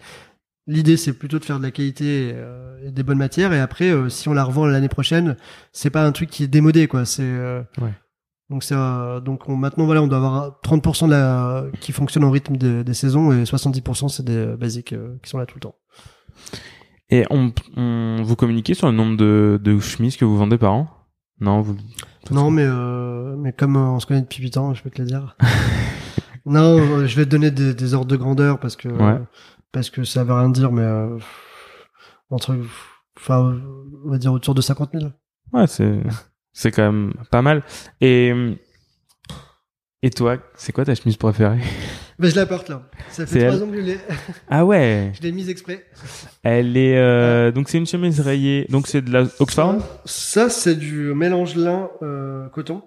L'idée, 0.66 0.98
c'est 0.98 1.14
plutôt 1.14 1.38
de 1.38 1.46
faire 1.46 1.60
de 1.60 1.64
la 1.64 1.72
qualité 1.72 2.34
et 2.84 2.92
des 2.92 3.04
bonnes 3.04 3.18
matières. 3.20 3.54
Et 3.54 3.60
après, 3.60 3.94
si 4.10 4.28
on 4.28 4.34
la 4.34 4.44
revend 4.44 4.66
l'année 4.66 4.90
prochaine, 4.90 5.38
c'est 5.72 5.90
pas 5.92 6.04
un 6.06 6.12
truc 6.12 6.30
qui 6.30 6.44
est 6.44 6.48
démodé, 6.48 6.88
quoi. 6.88 7.06
C'est 7.06 7.22
euh, 7.24 7.62
Ouais. 7.80 7.94
Donc 8.50 8.64
c'est 8.64 8.76
euh, 8.76 9.20
donc 9.20 9.48
on, 9.50 9.56
maintenant 9.56 9.86
voilà, 9.86 10.02
on 10.02 10.08
doit 10.08 10.18
avoir 10.18 10.60
30% 10.64 11.08
de 11.08 11.12
la 11.12 11.66
qui 11.82 11.92
fonctionne 11.92 12.24
au 12.24 12.32
rythme 12.32 12.56
des, 12.58 12.84
des 12.84 12.94
saisons 12.94 13.32
et 13.32 13.44
70% 13.44 14.10
c'est 14.10 14.24
des 14.26 14.46
basiques 14.58 14.94
euh, 14.94 15.18
qui 15.24 15.30
sont 15.30 15.38
là 15.38 15.46
tout 15.46 15.56
le 15.56 15.62
temps. 15.62 15.76
Et 17.10 17.26
on, 17.30 17.54
on, 17.76 18.22
vous 18.24 18.36
communiquez 18.36 18.74
sur 18.74 18.88
le 18.88 18.94
nombre 18.94 19.18
de, 19.18 19.60
de 19.64 19.80
chemises 19.80 20.18
que 20.18 20.26
vous 20.26 20.38
vendez 20.38 20.58
par 20.58 20.74
an? 20.74 20.88
Non, 21.40 21.62
vous. 21.62 21.78
Non, 22.32 22.50
mais 22.52 22.66
euh, 22.66 23.36
mais 23.38 23.54
comme 23.54 23.76
euh, 23.78 23.80
on 23.92 24.00
se 24.00 24.06
connaît 24.06 24.22
depuis 24.22 24.42
8 24.44 24.58
ans, 24.58 24.74
je 24.74 24.84
peux 24.84 24.90
te 24.90 25.02
le 25.02 25.08
dire. 25.08 25.38
non, 26.46 26.78
euh, 26.80 27.06
je 27.08 27.16
vais 27.16 27.26
te 27.26 27.30
donner 27.30 27.52
des, 27.52 27.74
des 27.74 27.94
ordres 27.94 28.08
de 28.08 28.16
grandeur 28.18 28.60
parce 28.60 28.76
que 28.76 28.90
Ouais. 28.90 29.20
parce 29.72 29.90
que 29.90 30.04
ça 30.04 30.24
veut 30.24 30.34
rien 30.34 30.50
dire, 30.50 30.72
mais 30.72 30.82
euh, 30.82 31.18
entre 32.30 32.58
enfin 33.18 33.58
on 34.06 34.10
va 34.12 34.18
dire 34.18 34.34
autour 34.34 34.54
de 34.56 34.62
50 34.62 34.92
000. 34.94 35.12
Ouais, 35.54 35.68
c'est, 35.68 36.02
c'est 36.60 36.72
quand 36.72 36.92
même 36.92 37.14
pas 37.30 37.44
mal. 37.44 37.62
Et, 38.02 38.34
et 40.02 40.10
toi, 40.10 40.38
c'est 40.56 40.72
quoi 40.72 40.86
ta 40.86 40.96
chemise 40.96 41.18
préférée? 41.18 41.60
Mais 42.20 42.30
je 42.32 42.36
la 42.36 42.48
porte 42.48 42.68
là. 42.70 42.82
Ça 43.10 43.28
fait 43.28 43.46
trois 43.46 43.54
elle? 43.58 43.64
ans 43.64 43.68
que 43.70 43.76
je 43.78 43.82
l'ai. 43.82 43.98
Ah 44.50 44.66
ouais, 44.66 45.12
Je 45.16 45.22
l'ai 45.22 45.32
mise 45.32 45.50
exprès. 45.50 45.86
elle 46.44 46.76
est, 46.76 46.98
euh, 46.98 47.52
donc 47.52 47.70
c'est 47.70 47.78
une 47.78 47.86
chemise 47.86 48.20
rayée, 48.20 48.66
donc 48.70 48.88
c'est 48.88 49.02
de 49.04 49.12
la 49.12 49.26
Oxford? 49.40 49.76
Ça, 50.06 50.50
c'est 50.50 50.76
du 50.76 51.14
mélange 51.14 51.56
lin 51.56 51.90
euh, 52.02 52.48
coton. 52.50 52.82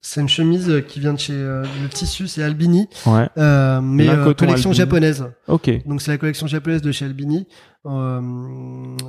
C'est 0.00 0.20
une 0.20 0.28
chemise 0.28 0.82
qui 0.88 0.98
vient 1.00 1.14
de 1.14 1.18
chez 1.18 1.32
euh, 1.32 1.64
le 1.82 1.88
tissu, 1.88 2.26
c'est 2.28 2.42
Albini, 2.42 2.88
Ouais, 3.06 3.26
euh, 3.38 3.80
mais 3.80 4.06
collection 4.36 4.70
Albini. 4.70 4.74
japonaise. 4.74 5.24
ok. 5.48 5.70
Donc 5.86 6.02
c'est 6.02 6.10
la 6.10 6.18
collection 6.18 6.46
japonaise 6.48 6.82
de 6.82 6.92
chez 6.92 7.04
Albini. 7.06 7.46
Euh, 7.86 8.20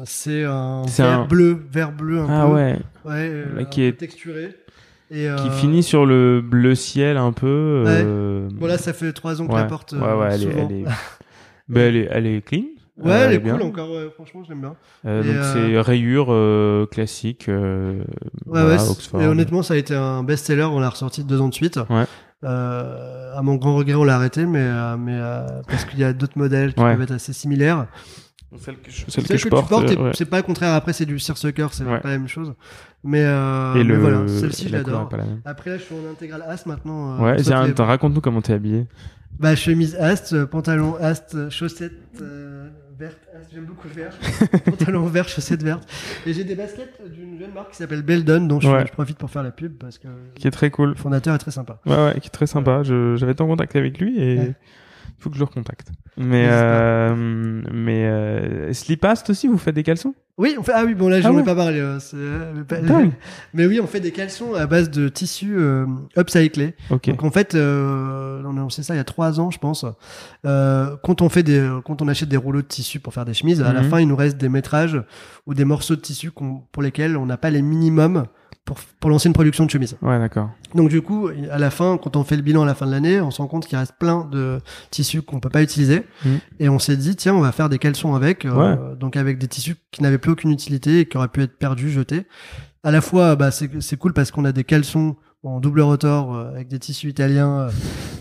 c'est 0.06 0.44
un 0.44 0.84
vert 0.86 1.20
un- 1.22 1.26
bleu, 1.26 1.58
vert 1.72 1.92
bleu 1.92 2.20
un 2.20 2.28
Ah 2.30 2.46
peu, 2.46 2.54
ouais, 2.54 2.80
ouais, 3.06 3.12
euh, 3.30 3.60
un 3.60 3.64
qui 3.66 3.82
peu 3.82 3.88
est- 3.88 3.94
texturé. 3.94 4.56
Et, 5.12 5.16
qui 5.22 5.28
euh, 5.28 5.52
finit 5.52 5.84
sur 5.84 6.06
le 6.06 6.42
bleu 6.42 6.74
ciel 6.76 7.18
un 7.18 7.32
peu. 7.32 7.84
euh, 7.88 8.50
Bon 8.54 8.66
là, 8.66 8.78
ça 8.78 8.92
fait 8.92 9.14
trois 9.14 9.40
ans 9.42 9.48
que 9.48 9.54
la 9.56 9.66
porte. 9.66 9.94
euh, 9.94 10.30
elle 10.32 10.42
est, 10.44 10.52
souvent. 10.52 10.68
elle 10.70 10.76
est, 10.76 10.86
elle 11.76 11.96
est, 11.96 12.08
elle 12.12 12.26
est 12.26 12.42
clean. 12.46 12.64
Ouais, 12.98 13.12
Euh, 13.12 13.26
elle 13.28 13.34
est 13.34 13.40
bien. 13.40 13.54
cool 13.54 13.64
encore. 13.64 13.92
ouais, 13.92 14.10
franchement, 14.16 14.42
je 14.44 14.50
l'aime 14.50 14.62
bien. 14.62 14.76
Euh, 15.06 15.22
donc 15.22 15.32
euh, 15.36 15.54
c'est 15.54 15.80
rayure 15.82 16.28
euh, 16.30 16.86
classique. 16.88 17.50
Euh, 17.50 18.00
Ouais, 18.00 18.06
voilà, 18.64 18.82
ouais. 18.84 18.90
Oxford. 18.90 19.22
Et 19.22 19.28
honnêtement, 19.28 19.62
ça 19.64 19.76
a 19.76 19.78
été 19.78 19.94
un 19.94 20.24
best-seller. 20.24 20.64
On 20.64 20.80
l'a 20.80 20.90
ressorti 20.90 21.24
deux 21.24 21.40
ans 21.40 21.50
de 21.50 21.54
suite. 21.54 21.78
Ouais. 21.90 22.06
Euh, 22.44 23.34
à 23.38 23.42
mon 23.42 23.56
grand 23.56 23.76
regret, 23.76 23.96
on 23.96 24.04
l'a 24.06 24.16
arrêté, 24.16 24.46
mais 24.46 24.60
euh, 24.62 24.98
mais 24.98 25.14
euh, 25.16 25.46
parce 25.68 25.86
qu'il 25.86 26.00
y 26.00 26.04
a 26.04 26.14
d'autres 26.14 26.38
modèles 26.38 26.74
qui 26.74 26.82
Ouais. 26.82 26.94
peuvent 26.94 27.04
être 27.04 27.12
assez 27.14 27.34
similaires. 27.34 27.86
Celle 28.58 28.78
que 28.78 28.90
je, 28.90 28.98
celle 29.08 29.12
Celle 29.12 29.26
que 29.28 29.38
je 29.38 29.44
tu 29.44 29.50
porte. 29.50 29.70
portes, 29.70 29.90
ouais. 29.90 30.12
c'est 30.14 30.26
pas 30.30 30.38
le 30.38 30.44
contraire. 30.44 30.74
Après, 30.74 30.94
c'est 30.94 31.06
du 31.06 31.20
seersucker, 31.20 31.68
c'est 31.72 31.84
Ouais. 31.84 32.00
pas 32.00 32.10
la 32.10 32.18
même 32.18 32.28
chose. 32.28 32.54
Mais, 33.04 33.22
euh, 33.24 33.74
Et 33.74 33.78
mais 33.80 33.84
le, 33.84 33.98
voilà, 33.98 34.28
celle-ci, 34.28 34.70
je 34.70 34.74
l'adore. 34.74 35.10
Après, 35.44 35.72
là, 35.72 35.78
je 35.78 35.84
suis 35.84 35.96
en 35.96 36.12
intégral 36.12 36.44
Ast 36.48 36.66
maintenant. 36.66 37.20
euh, 37.20 37.36
Ouais, 37.36 37.52
attends, 37.54 37.86
raconte-nous 37.86 38.22
comment 38.22 38.42
t'es 38.42 38.54
habillé. 38.54 38.86
Bah, 39.40 39.56
chemise 39.56 39.96
Ast, 39.98 40.32
euh, 40.34 40.46
pantalon 40.46 40.96
Ast, 41.02 41.50
chaussettes 41.50 41.92
euh, 42.22 42.70
vertes 42.98 43.20
Ast, 43.38 43.50
j'aime 43.54 43.66
beaucoup 43.66 43.90
le 43.90 43.94
vert. 44.04 44.14
pantalon 44.66 45.06
vert, 45.08 45.28
chaussettes 45.28 45.62
vertes. 45.64 45.86
Et 46.26 46.32
j'ai 46.34 46.46
des 46.46 46.56
baskets 46.56 47.02
d'une 47.14 47.38
jeune 47.38 47.52
marque 47.54 47.72
qui 47.72 47.78
s'appelle 47.78 48.04
Beldon, 48.04 48.46
dont 48.48 48.62
je, 48.62 48.70
Ouais. 48.70 48.86
je 48.88 48.94
profite 48.94 49.18
pour 49.18 49.30
faire 49.30 49.44
la 49.44 49.52
pub 49.52 49.74
parce 49.74 49.98
que 49.98 50.08
Qui 50.36 50.48
est 50.48 50.52
très 50.52 50.72
cool. 50.72 50.90
le 50.92 50.96
fondateur 50.96 51.36
est 51.36 51.40
très 51.40 51.52
sympa. 51.52 51.80
Ouais, 51.86 51.94
ouais, 51.96 52.20
qui 52.22 52.28
est 52.28 52.32
très 52.32 52.48
sympa. 52.48 52.84
Je, 52.84 53.18
j'avais 53.18 53.34
été 53.34 53.42
en 53.44 53.48
contact 53.48 53.76
avec 53.76 54.00
lui 54.00 54.18
et. 54.22 54.54
Faut 55.18 55.30
que 55.30 55.36
je 55.36 55.40
le 55.40 55.46
recontacte. 55.46 55.90
Mais, 56.18 56.48
euh, 56.50 57.14
mais, 57.74 58.06
euh, 58.06 58.74
Slipast 58.74 59.30
aussi, 59.30 59.48
vous 59.48 59.58
faites 59.58 59.76
des 59.76 59.84
caleçons? 59.84 60.14
Oui, 60.38 60.56
on 60.60 60.64
fait. 60.64 60.72
Ah 60.76 60.84
oui, 60.86 60.94
bon 60.96 61.08
là, 61.10 61.20
j'en 61.22 61.30
Ah 61.30 61.34
ai 61.34 61.36
ouais. 61.38 61.44
pas 61.44 61.56
parlé. 61.56 61.80
euh, 61.80 62.00
c'est- 62.00 62.16
euh, 62.18 62.54
mais, 62.56 62.64
pas- 62.64 62.80
Dingue. 62.82 63.12
mais 63.54 63.66
oui, 63.66 63.80
on 63.82 63.88
fait 63.88 64.00
des 64.02 64.12
caleçons 64.12 64.54
à 64.54 64.66
base 64.68 64.90
de 64.90 65.10
tissu 65.10 65.56
euh, 65.58 65.86
upcyclé. 66.18 66.74
Ok. 66.90 67.10
Donc 67.10 67.24
en 67.24 67.32
fait, 67.32 67.56
euh, 67.56 68.42
on 68.46 68.56
a 68.58 68.60
lancé 68.60 68.84
ça 68.84 68.94
il 68.94 68.98
y 68.98 69.00
a 69.00 69.04
trois 69.06 69.40
ans, 69.40 69.52
je 69.52 69.58
pense. 69.60 69.86
Euh, 70.46 70.96
quand 71.04 71.22
on 71.22 71.30
fait 71.30 71.44
des, 71.44 71.68
quand 71.86 72.02
on 72.02 72.08
achète 72.08 72.30
des 72.30 72.38
rouleaux 72.38 72.62
de 72.62 72.68
tissu 72.68 73.00
pour 73.00 73.14
faire 73.14 73.26
des 73.26 73.34
chemises, 73.34 73.62
à 73.62 73.74
la 73.74 73.82
Mhm. 73.82 73.90
fin, 73.90 74.00
il 74.02 74.08
nous 74.08 74.16
reste 74.16 74.38
des 74.38 74.50
métrages 74.50 75.02
ou 75.48 75.54
des 75.54 75.66
morceaux 75.66 75.96
de 75.96 76.02
tissu 76.02 76.32
pour 76.32 76.82
lesquels 76.82 77.18
on 77.18 77.26
n'a 77.26 77.38
pas 77.38 77.50
les 77.50 77.62
minimums 77.62 78.26
pour, 78.66 78.78
pour 79.00 79.10
lancer 79.12 79.28
une 79.28 79.34
production 79.34 79.66
de 79.66 79.70
chemise. 79.70 79.96
Ouais, 80.02 80.18
d'accord. 80.20 80.50
Donc 80.74 80.90
du 80.90 81.02
coup, 81.02 81.30
à 81.52 81.60
la 81.60 81.70
fin, 81.70 81.98
quand 81.98 82.16
on 82.16 82.24
fait 82.24 82.36
le 82.36 82.42
bilan 82.42 82.64
à 82.64 82.66
la 82.66 82.74
fin 82.74 82.88
de 82.88 82.92
l'année, 82.92 83.22
on 83.22 83.30
se 83.32 83.42
rend 83.42 83.48
compte 83.48 83.68
qu'il 83.68 83.78
reste 83.78 83.94
plein 84.00 84.28
de 84.32 84.60
tissus 84.90 85.22
qu'on 85.22 85.40
peut 85.40 85.50
pas 85.50 85.62
utiliser. 85.62 86.04
Mhm. 86.26 86.40
Et 86.60 86.70
on 86.70 86.80
s'est 86.80 86.98
dit, 86.98 87.16
tiens, 87.16 87.36
on 87.36 87.42
va 87.42 87.52
faire 87.52 87.70
des 87.70 87.78
caleçons 87.78 88.16
avec, 88.16 88.44
euh, 88.46 88.96
donc 88.96 89.16
avec 89.16 89.38
des 89.38 89.48
tissus 89.48 89.76
qui 89.92 90.02
n'avaient 90.02 90.18
plus 90.18 90.32
aucune 90.32 90.52
utilité 90.52 91.02
et 91.02 91.06
qui 91.06 91.16
auraient 91.18 91.28
pu 91.28 91.44
être 91.44 91.58
perdus, 91.58 91.92
jetés. 91.92 92.26
À 92.84 92.92
la 92.92 93.02
fois, 93.02 93.36
bah, 93.36 93.52
c'est 93.52 93.70
c'est 93.82 93.98
cool 93.98 94.14
parce 94.14 94.32
qu'on 94.32 94.46
a 94.46 94.52
des 94.52 94.64
caleçons 94.64 95.16
en 95.46 95.60
double 95.60 95.82
rotor 95.82 96.36
euh, 96.36 96.50
avec 96.50 96.68
des 96.68 96.80
tissus 96.80 97.10
italiens, 97.10 97.60
euh, 97.60 97.70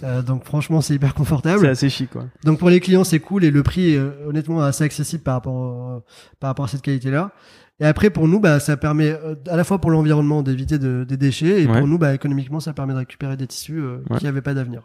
euh, 0.05 0.23
donc 0.23 0.45
franchement, 0.45 0.81
c'est 0.81 0.95
hyper 0.95 1.11
C'est 1.11 1.17
confortable. 1.17 1.67
assez 1.67 1.89
chic, 1.89 2.11
quoi. 2.11 2.25
Donc 2.45 2.59
pour 2.59 2.71
les 2.71 2.81
clients, 2.81 3.05
c'est 3.05 3.21
cool 3.21 3.45
et 3.45 3.51
le 3.51 3.63
prix 3.63 3.95
est 3.95 4.01
honnêtement 4.27 4.61
assez 4.61 4.85
accessible 4.85 5.23
par 5.23 5.35
rapport 5.35 6.03
par 6.41 6.49
rapport 6.49 6.67
à 6.67 6.69
cette 6.69 6.83
qualité-là. 6.83 7.33
Et 7.81 7.85
après 7.87 8.11
pour 8.11 8.29
nous, 8.29 8.39
bah 8.41 8.61
ça 8.61 8.77
permet 8.77 9.11
euh, 9.11 9.35
à 9.49 9.57
la 9.57 9.65
fois 9.65 9.81
pour 9.81 9.91
l'environnement 9.91 10.43
d'éviter 10.43 10.79
de, 10.79 11.05
des 11.05 11.17
déchets 11.17 11.63
et 11.63 11.67
Ouais. 11.67 11.79
pour 11.79 11.89
nous, 11.89 11.99
bah 11.99 12.15
économiquement, 12.15 12.61
ça 12.61 12.73
permet 12.73 12.93
de 12.93 12.99
récupérer 12.99 13.37
des 13.37 13.47
tissus 13.47 13.81
euh, 13.81 13.99
Ouais. 14.11 14.19
qui 14.19 14.25
n'avaient 14.25 14.43
pas 14.43 14.55
d'avenir. 14.55 14.83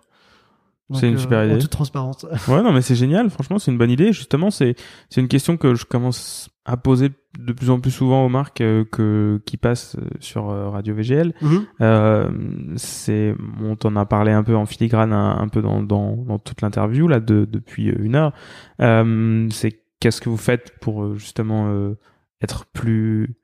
C'est 0.96 1.08
une 1.08 1.18
euh, 1.18 1.20
super 1.20 1.40
En 1.42 1.44
idée. 1.46 1.60
toute 1.60 1.70
transparence. 1.70 2.26
Ouais, 2.48 2.64
non, 2.64 2.72
mais 2.74 2.82
c'est 2.82 2.96
génial. 2.96 3.30
Franchement, 3.30 3.60
c'est 3.60 3.70
une 3.70 3.78
bonne 3.78 3.92
idée. 3.92 4.12
Justement, 4.12 4.50
c'est 4.50 4.74
c'est 5.10 5.22
une 5.22 5.28
question 5.28 5.56
que 5.56 5.76
je 5.76 5.86
commence 5.86 6.50
à 6.66 6.78
poser 6.78 7.10
de 7.40 7.54
plus 7.54 7.70
en 7.70 7.80
plus 7.80 7.92
souvent 7.92 8.26
aux 8.26 8.30
marques 8.30 8.62
euh, 8.62 8.86
que 8.92 9.40
qui 9.46 9.58
passent 9.58 9.96
euh, 10.00 10.08
sur 10.20 10.50
euh, 10.50 10.70
Radio 10.70 10.96
VGL. 10.96 11.34
Mhm. 11.44 11.62
Euh, 11.82 12.32
c'est 12.76 13.36
on 13.62 13.76
t'en 13.76 13.96
a 13.98 14.06
parlé 14.08 14.32
un 14.32 14.42
peu 14.42 14.56
en 14.56 14.66
filigrane 14.66 15.14
un, 15.14 15.38
un 15.38 15.48
peu 15.48 15.62
dans, 15.62 15.84
dans 15.84 16.16
dans 16.16 16.40
toute 16.40 16.64
l'interview 16.64 17.08
là 17.08 17.20
de, 17.20 17.46
depuis 17.48 17.90
une 17.90 18.16
heure. 18.16 18.34
Euh, 18.82 19.48
c'est 19.52 19.80
qu'est-ce 20.00 20.22
que 20.22 20.30
vous 20.30 20.38
faites 20.38 20.74
pour 20.80 21.04
euh, 21.04 21.16
justement 21.18 21.68
euh, 21.70 22.00
être 22.42 22.66
plus 22.68 23.36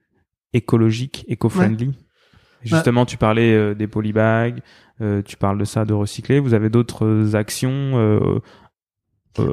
écologique, 0.53 1.25
éco-friendly. 1.27 1.93
Justement, 2.63 3.05
tu 3.05 3.17
parlais 3.17 3.53
euh, 3.53 3.75
des 3.75 3.87
polybags, 3.87 4.61
euh, 5.01 5.21
tu 5.21 5.37
parles 5.37 5.57
de 5.59 5.65
ça, 5.65 5.85
de 5.85 5.93
recycler. 5.93 6.39
Vous 6.39 6.53
avez 6.55 6.69
d'autres 6.69 7.05
euh, 7.05 7.35
actions 7.35 8.41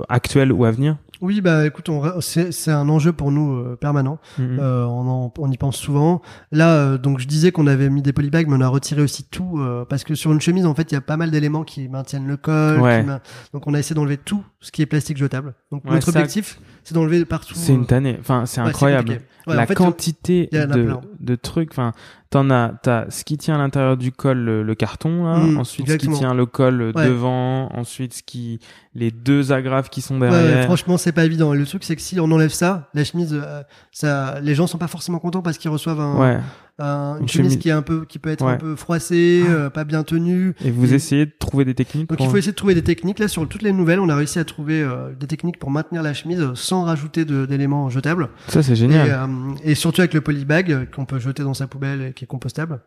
actuelles 0.09 0.52
ou 0.52 0.64
à 0.64 0.70
venir? 0.70 0.97
Oui, 1.20 1.40
bah 1.40 1.66
écoute, 1.66 1.89
c'est 2.20 2.70
un 2.70 2.89
enjeu 2.89 3.12
pour 3.12 3.31
nous 3.31 3.55
euh, 3.55 3.77
permanent. 3.77 4.19
Mhm. 4.39 4.59
Euh, 4.60 4.85
on, 4.86 5.09
en- 5.09 5.35
on 5.39 5.51
y 5.52 5.56
pense 5.56 5.77
souvent. 5.77 6.20
Là, 6.51 6.74
euh, 6.74 6.98
donc 6.98 7.20
je 7.20 7.28
disais 7.28 7.52
qu'on 7.52 7.66
avait 7.69 7.90
mis 7.90 8.02
des 8.02 8.12
polybags, 8.12 8.48
mais 8.48 8.56
on 8.56 8.60
a 8.60 8.69
retiré 8.69 9.02
aussi 9.02 9.24
tout 9.24 9.60
parce 9.89 10.02
que 10.05 10.14
sur 10.16 10.32
une 10.32 10.40
chemise, 10.40 10.66
en 10.66 10.74
fait, 10.74 10.90
il 10.90 10.94
y 10.94 10.98
a 10.98 11.01
pas 11.01 11.16
mal 11.16 11.31
d'éléments 11.31 11.62
qui 11.64 11.89
maintiennent 11.89 12.27
le 12.27 12.36
col. 12.36 12.81
Ouais. 12.81 13.01
qui 13.01 13.06
main- 13.06 13.20
Donc 13.52 13.66
on 13.66 13.74
a 13.74 13.78
essayé 13.78 13.94
d'enlever 13.94 14.16
tout 14.16 14.43
ce 14.60 14.73
qui 14.73 14.82
est 14.82 14.86
plastique 14.86 15.16
jetable. 15.16 15.55
Donc 15.70 15.85
Ouais, 15.85 15.93
notre 15.93 16.09
objectif, 16.09 16.60
c'est 16.85 16.95
d'enlever 16.95 17.25
partout. 17.25 17.55
C'est 17.55 17.73
une 17.75 17.83
euh, 17.83 17.87
tannée. 17.87 18.17
Enfin, 18.21 18.47
c'est 18.47 18.61
ouais, 18.61 18.69
incroyable. 18.69 19.21
Ouais, 19.47 19.57
la 19.57 19.63
en 19.63 19.67
fait, 19.67 19.75
quantité 19.75 20.49
de, 20.53 20.95
de 21.21 21.35
trucs. 21.35 21.73
Enfin, 21.73 21.93
t'en 22.31 22.49
as, 22.51 22.73
t'as 22.83 23.11
ce 23.11 23.25
qui 23.25 23.37
tient 23.39 23.57
à 23.57 23.59
l'intérieur 23.59 23.97
du 23.97 24.13
col, 24.13 24.39
le, 24.39 24.63
le 24.63 24.75
carton, 24.75 25.25
là. 25.25 25.39
Mm, 25.39 25.59
ensuite 25.59 25.87
exactement. 25.87 26.13
ce 26.13 26.19
qui 26.21 26.25
tient 26.25 26.35
le 26.35 26.47
col 26.47 26.81
euh, 26.81 26.93
Ouais. 26.95 27.07
devant. 27.09 27.69
Ensuite, 27.77 28.15
ce 28.15 28.23
qui, 28.23 28.61
les 28.95 29.11
deux 29.11 29.53
agrafes 29.53 29.91
qui 29.91 30.01
sont 30.01 30.19
derrière. 30.19 30.65
franchement, 30.65 30.97
c'est 30.97 31.13
pas 31.13 31.25
évident. 31.25 31.53
Le 31.55 31.67
truc, 31.67 31.83
c'est 31.85 31.97
que 31.97 32.03
si 32.03 32.21
on 32.21 32.31
enlève 32.31 32.53
ça, 32.53 32.89
la 32.95 33.03
chemise, 33.05 33.33
euh, 33.35 33.63
ça, 33.91 34.41
les 34.41 34.55
gens 34.55 34.67
sont 34.69 34.79
pas 34.79 34.89
forcément 34.89 35.19
contents 35.19 35.43
parce 35.43 35.59
qu'ils 35.59 35.71
reçoivent 35.71 36.01
un, 36.01 36.17
Ouais. 36.17 36.39
Un- 36.83 37.17
une, 37.17 37.23
Une 37.23 37.29
chemise, 37.29 37.53
chemise- 37.53 37.59
qui 37.63 37.69
est 37.69 37.73
un 37.73 37.83
peu, 37.83 38.05
qui 38.05 38.19
peut 38.19 38.31
être 38.31 38.45
Ouais. 38.45 38.53
un 38.53 38.57
peu 38.57 38.77
froissée, 38.77 39.43
euh, 39.49 39.71
pas 39.71 39.85
bien 39.85 40.03
tenue. 40.03 40.55
Et 40.65 40.71
vous 40.71 40.93
Et- 40.93 40.97
essayez 40.97 41.27
de 41.27 41.33
trouver 41.39 41.65
des 41.65 41.75
techniques. 41.75 42.09
Donc 42.09 42.19
pour- 42.19 42.27
il 42.27 42.31
faut 42.31 42.37
essayer 42.37 42.53
de 42.53 42.57
trouver 42.57 42.75
des 42.75 42.83
techniques. 42.83 43.19
Là, 43.19 43.29
sur 43.29 43.49
toutes 43.49 43.63
les 43.63 43.73
nouvelles, 43.73 44.01
on 44.01 44.09
a 44.09 44.17
réussi 44.17 44.39
à 44.39 44.45
trouver 44.45 44.83
euh, 44.83 45.13
des 45.15 45.27
techniques 45.27 45.59
pour 45.59 45.71
maintenir 45.71 46.03
la 46.03 46.15
chemise 46.15 46.45
sans 46.55 46.85
rajouter 46.85 47.25
de- 47.25 47.47
d'éléments 47.47 47.89
jetables. 47.91 48.29
Ça, 48.49 48.63
c'est 48.63 48.73
Et, 48.73 48.77
génial. 48.77 49.09
euh, 49.11 49.55
et 49.65 49.75
surtout 49.75 50.01
avec 50.01 50.15
le 50.15 50.21
polybag 50.21 50.91
qu'on 50.95 51.05
peut 51.05 51.19
jeter 51.19 51.43
dans 51.43 51.55
sa 51.55 51.67
poubelle 51.67 52.03
et 52.03 52.13
qui 52.13 52.25
est 52.25 52.27
compostable. 52.29 52.81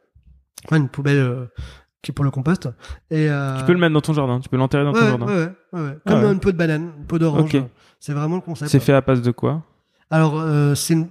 Enfin, 0.65 0.77
une 0.77 0.89
poubelle 0.89 1.17
euh, 1.17 1.45
qui 2.01 2.11
est 2.11 2.13
pour 2.13 2.25
le 2.25 2.31
compost. 2.31 2.67
Et, 3.11 3.29
euh, 3.29 3.57
Tu 3.59 3.65
peux 3.65 3.73
le 3.73 3.79
mettre 3.79 3.93
dans 3.93 4.01
ton 4.01 4.13
jardin. 4.13 4.39
Tu 4.39 4.49
peux 4.49 4.57
l'enterrer 4.57 4.83
dans 4.83 4.93
ouais, 4.93 4.99
ton 4.99 5.05
ouais, 5.05 5.09
jardin. 5.11 5.25
ouais, 5.25 5.33
ouais, 5.33 5.49
ouais, 5.73 5.81
ouais. 5.89 5.97
Ah 6.05 6.11
Comme 6.11 6.23
ouais. 6.23 6.31
une 6.33 6.39
peau 6.39 6.51
de 6.51 6.57
banane, 6.57 6.91
une 6.99 7.05
peau 7.05 7.17
d'orange. 7.19 7.53
Ok. 7.55 7.63
C'est 7.99 8.13
vraiment 8.13 8.35
le 8.35 8.41
concept. 8.41 8.69
C'est 8.71 8.79
fait 8.79 8.93
à 8.93 9.01
base 9.01 9.21
de 9.21 9.31
quoi? 9.31 9.63
Alors, 10.11 10.39
euh, 10.39 10.75
c'est 10.75 10.93
une- 10.93 11.07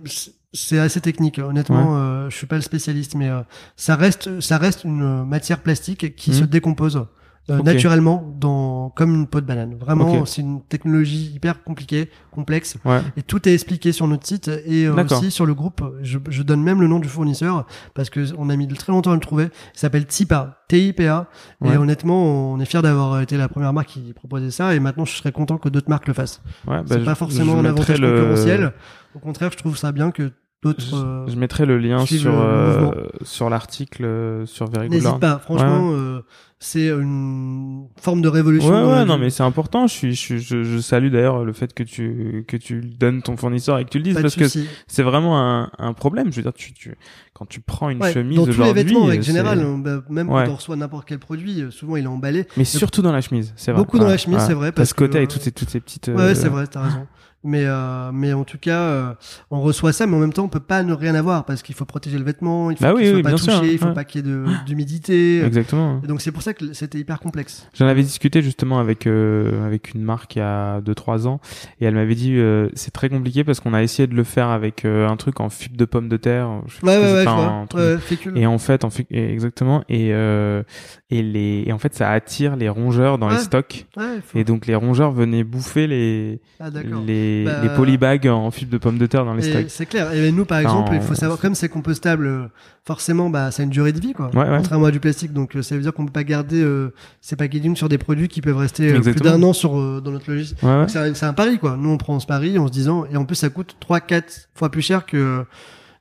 c'est 0.54 0.78
assez 0.78 1.00
technique. 1.00 1.38
Honnêtement, 1.38 1.96
euh, 1.98 2.30
je 2.30 2.36
suis 2.36 2.46
pas 2.46 2.56
le 2.56 2.62
spécialiste, 2.62 3.14
mais 3.14 3.28
euh, 3.28 3.42
ça 3.76 3.96
reste, 3.96 4.40
ça 4.40 4.56
reste 4.56 4.84
une 4.84 5.24
matière 5.24 5.60
plastique 5.60 6.16
qui 6.16 6.30
Mhm. 6.30 6.36
se 6.36 6.44
décompose 6.44 7.06
euh, 7.50 7.60
naturellement 7.62 8.34
dans 8.40 8.88
comme 8.96 9.14
une 9.14 9.26
peau 9.26 9.42
de 9.42 9.44
banane. 9.46 9.74
Vraiment, 9.74 10.24
c'est 10.24 10.40
une 10.40 10.62
technologie 10.62 11.30
hyper 11.34 11.62
compliquée, 11.62 12.08
complexe. 12.30 12.78
Ouais. 12.86 13.02
Et 13.18 13.22
tout 13.22 13.46
est 13.46 13.52
expliqué 13.52 13.92
sur 13.92 14.06
notre 14.08 14.26
site 14.26 14.48
et 14.64 14.86
euh, 14.86 14.94
aussi 15.04 15.30
sur 15.30 15.44
le 15.44 15.52
groupe. 15.52 15.82
Je, 16.00 16.18
je 16.30 16.42
donne 16.42 16.62
même 16.62 16.80
le 16.80 16.86
nom 16.88 17.00
du 17.00 17.08
fournisseur 17.08 17.66
parce 17.92 18.08
que 18.08 18.20
on 18.38 18.48
a 18.48 18.56
mis 18.56 18.66
très 18.68 18.92
longtemps 18.94 19.10
à 19.10 19.14
le 19.14 19.20
trouver. 19.20 19.50
Il 19.74 19.78
s'appelle 19.78 20.06
TIPA, 20.06 20.62
T-I-P-A. 20.68 21.26
Ouais. 21.60 21.74
Et 21.74 21.76
honnêtement, 21.76 22.22
on 22.54 22.58
est 22.60 22.64
fier 22.64 22.80
d'avoir 22.80 23.20
été 23.20 23.36
la 23.36 23.48
première 23.50 23.74
marque 23.74 23.88
qui 23.88 24.14
proposait 24.14 24.50
ça. 24.50 24.74
Et 24.74 24.80
maintenant, 24.80 25.04
je 25.04 25.14
serais 25.14 25.32
content 25.32 25.58
que 25.58 25.68
d'autres 25.68 25.90
marques 25.90 26.08
le 26.08 26.14
fassent. 26.14 26.40
Ouais, 26.66 26.78
bah, 26.78 26.84
c'est 26.88 27.04
pas 27.04 27.14
forcément 27.14 27.58
un 27.58 27.64
avantage 27.66 28.00
le- 28.00 28.08
concurrentiel. 28.10 28.72
Au 29.14 29.18
contraire, 29.18 29.50
je 29.52 29.58
trouve 29.58 29.76
ça 29.76 29.92
bien 29.92 30.10
que 30.12 30.32
d'autres. 30.64 30.84
Je, 30.90 30.96
euh, 30.96 31.26
je 31.28 31.36
mettrai 31.36 31.66
le 31.66 31.78
lien 31.78 32.04
sur 32.06 32.32
le 32.32 32.38
euh, 32.38 33.06
sur 33.22 33.48
l'article 33.50 34.04
euh, 34.04 34.46
sur 34.46 34.66
Very 34.68 34.88
N'hésite 34.88 35.18
pas, 35.20 35.38
franchement, 35.38 35.90
euh, 35.92 36.20
c'est 36.58 36.88
une 36.88 37.88
forme 38.00 38.22
de 38.22 38.28
révolution. 38.28 38.70
Ouais, 38.70 38.90
ouais, 38.92 39.04
non, 39.04 39.18
mais 39.18 39.28
c'est 39.30 39.42
important. 39.42 39.86
Je 39.86 39.92
suis, 39.92 40.14
je, 40.14 40.38
je, 40.38 40.62
je 40.62 40.78
salue 40.78 41.10
d'ailleurs 41.10 41.44
le 41.44 41.52
fait 41.52 41.74
que 41.74 41.82
tu 41.82 42.44
que 42.48 42.56
tu 42.56 42.80
donnes 42.80 43.20
ton 43.22 43.36
fournisseur 43.36 43.78
et 43.78 43.84
que 43.84 43.90
tu 43.90 43.98
le 43.98 44.04
dises 44.04 44.14
Pas 44.14 44.22
parce 44.22 44.36
que 44.36 44.46
c'est 44.86 45.02
vraiment 45.02 45.38
un, 45.38 45.70
un 45.78 45.92
problème. 45.92 46.30
Je 46.32 46.36
veux 46.36 46.42
dire, 46.42 46.54
tu, 46.54 46.72
tu 46.72 46.94
quand 47.34 47.46
tu 47.46 47.60
prends 47.60 47.90
une 47.90 48.00
Ouais, 48.02 48.12
chemise 48.12 48.38
dans 48.38 48.46
tous 48.46 48.62
les 48.62 48.72
vêtements, 48.72 49.08
c'est- 49.10 49.22
général, 49.22 49.64
bah, 49.78 50.02
même 50.08 50.30
Ouais. 50.30 50.44
quand 50.46 50.52
on 50.52 50.56
reçoit 50.56 50.76
n'importe 50.76 51.06
quel 51.06 51.18
produit, 51.18 51.64
souvent 51.70 51.96
il 51.96 52.04
est 52.04 52.08
emballé. 52.08 52.46
mais 52.56 52.64
surtout 52.64 53.02
dans 53.02 53.12
la 53.12 53.20
chemise, 53.20 53.52
c'est 53.56 53.72
vrai. 53.72 53.80
Beaucoup 53.82 53.98
dans 53.98 54.04
Ouais, 54.06 54.12
la 54.12 54.16
chemise, 54.18 54.38
ouais. 54.38 54.44
c'est 54.46 54.54
vrai, 54.54 54.72
Parce 54.72 54.92
que 54.94 55.04
côté 55.04 55.18
avec 55.18 55.28
toutes 55.30 55.42
ces 55.42 55.52
toutes 55.52 55.68
ces 55.70 55.80
petites. 55.80 56.08
Ouais, 56.08 56.34
c'est 56.34 56.48
vrai, 56.48 56.66
t'as 56.66 56.82
raison. 56.82 57.06
Mais 57.44 57.64
euh, 57.66 58.10
mais 58.12 58.32
en 58.32 58.44
tout 58.44 58.58
cas, 58.58 58.80
euh, 58.80 59.14
on 59.50 59.60
reçoit 59.60 59.92
ça, 59.92 60.06
mais 60.06 60.16
en 60.16 60.20
même 60.20 60.32
temps, 60.32 60.44
on 60.44 60.48
peut 60.48 60.60
pas 60.60 60.82
ne 60.82 60.92
rien 60.94 61.14
avoir 61.14 61.44
parce 61.44 61.62
qu'il 61.62 61.74
faut 61.74 61.84
protéger 61.84 62.18
le 62.18 62.24
vêtement, 62.24 62.70
il 62.70 62.76
faut 62.78 62.82
Bah 62.84 62.92
qu'il 62.94 62.98
oui, 63.02 63.06
soit 63.08 63.16
oui, 63.16 63.22
pas 63.22 63.30
touché, 63.32 63.50
sûr, 63.52 63.64
il 63.64 63.78
faut 63.78 63.86
ouais. 63.86 63.92
pas 63.94 64.04
qu'il 64.04 64.26
y 64.26 64.30
ait 64.30 64.34
d'humidité. 64.66 65.42
Exactement. 65.44 66.00
Et 66.02 66.06
donc 66.06 66.20
c'est 66.22 66.32
pour 66.32 66.42
ça 66.42 66.54
que 66.54 66.72
c'était 66.72 66.98
hyper 66.98 67.20
complexe. 67.20 67.68
J'en 67.74 67.86
avais 67.86 68.02
discuté 68.02 68.42
justement 68.42 68.78
avec 68.78 69.06
euh, 69.06 69.64
avec 69.66 69.94
une 69.94 70.02
marque 70.02 70.36
il 70.36 70.38
y 70.40 70.42
a 70.42 70.80
2-3 70.80 71.26
ans 71.26 71.40
et 71.80 71.84
elle 71.84 71.94
m'avait 71.94 72.14
dit 72.14 72.34
euh, 72.36 72.68
c'est 72.74 72.92
très 72.92 73.08
compliqué 73.08 73.44
parce 73.44 73.60
qu'on 73.60 73.74
a 73.74 73.82
essayé 73.82 74.06
de 74.06 74.14
le 74.14 74.24
faire 74.24 74.48
avec 74.48 74.84
euh, 74.84 75.08
un 75.08 75.16
truc 75.16 75.40
en 75.40 75.48
fibre 75.50 75.76
de 75.76 75.84
pomme 75.84 76.08
de 76.08 76.16
terre. 76.16 76.48
Je 76.66 76.76
sais 76.76 76.84
Ouais, 76.86 76.96
ouais, 76.98 77.12
ouais, 77.12 77.26
un 77.26 77.66
truc. 77.66 78.28
Et 78.36 78.46
en 78.46 78.58
fait, 78.58 78.84
en 78.84 78.90
fait, 78.90 79.06
exactement. 79.10 79.84
Et 79.88 80.14
euh, 80.14 80.62
et 81.10 81.22
les 81.22 81.64
et 81.66 81.72
en 81.72 81.78
fait, 81.78 81.94
ça 81.94 82.10
attire 82.10 82.56
les 82.56 82.68
rongeurs 82.68 83.18
dans 83.18 83.28
les 83.28 83.38
stocks. 83.38 83.86
Ouais, 83.96 84.20
faut- 84.24 84.38
Et 84.38 84.44
donc 84.44 84.66
les 84.66 84.74
rongeurs 84.74 85.12
venaient 85.12 85.44
bouffer 85.44 85.86
les 85.86 86.40
Ah, 86.60 86.70
d'accord. 86.70 87.02
Les 87.40 87.44
Bah, 87.44 87.60
les 87.62 87.68
polybags 87.70 88.26
en 88.26 88.50
fibre 88.50 88.70
de 88.72 88.78
pomme 88.78 88.98
de 88.98 89.06
terre 89.06 89.24
dans 89.24 89.34
les 89.34 89.42
stocks. 89.42 89.66
C'est 89.68 89.86
clair. 89.86 90.12
Et 90.12 90.30
nous, 90.32 90.44
par 90.44 90.58
exemple, 90.58 90.88
Enfin, 90.90 90.96
il 90.96 91.02
faut 91.02 91.14
savoir, 91.14 91.38
comme 91.38 91.54
c'est 91.54 91.68
compostable, 91.68 92.50
forcément, 92.86 93.30
bah, 93.30 93.50
ça 93.50 93.62
a 93.62 93.64
une 93.64 93.70
durée 93.70 93.92
de 93.92 94.00
vie, 94.00 94.12
quoi. 94.12 94.30
Ouais, 94.34 94.48
ouais. 94.48 94.56
Contrairement 94.58 94.86
à 94.86 94.90
du 94.90 95.00
plastique. 95.00 95.32
Donc, 95.32 95.56
euh, 95.56 95.62
ça 95.62 95.74
veut 95.74 95.82
dire 95.82 95.92
qu'on 95.92 96.06
peut 96.06 96.12
pas 96.12 96.24
garder 96.24 96.62
euh, 96.62 96.92
ces 97.20 97.36
packaging 97.36 97.76
sur 97.76 97.88
des 97.88 97.98
produits 97.98 98.28
qui 98.28 98.40
peuvent 98.40 98.56
rester 98.56 98.92
euh, 98.92 99.00
plus 99.00 99.14
d'un 99.14 99.42
an 99.42 99.52
sur 99.52 99.78
euh, 99.78 100.00
dans 100.04 100.10
notre 100.10 100.30
logiciel. 100.30 100.58
Ouais, 100.62 100.86
C'est 100.88 101.24
un, 101.24 101.32
pari, 101.32 101.58
quoi. 101.58 101.76
Nous, 101.78 101.88
on 101.90 101.96
prend 101.98 102.18
ce 102.20 102.26
pari 102.26 102.58
en 102.58 102.66
se 102.66 102.72
disant, 102.72 103.04
et 103.10 103.16
en 103.16 103.24
plus, 103.24 103.36
ça 103.36 103.48
coûte 103.48 103.76
3 103.80 104.00
4 104.00 104.48
fois 104.54 104.70
plus 104.70 104.82
cher 104.82 105.06
que 105.06 105.44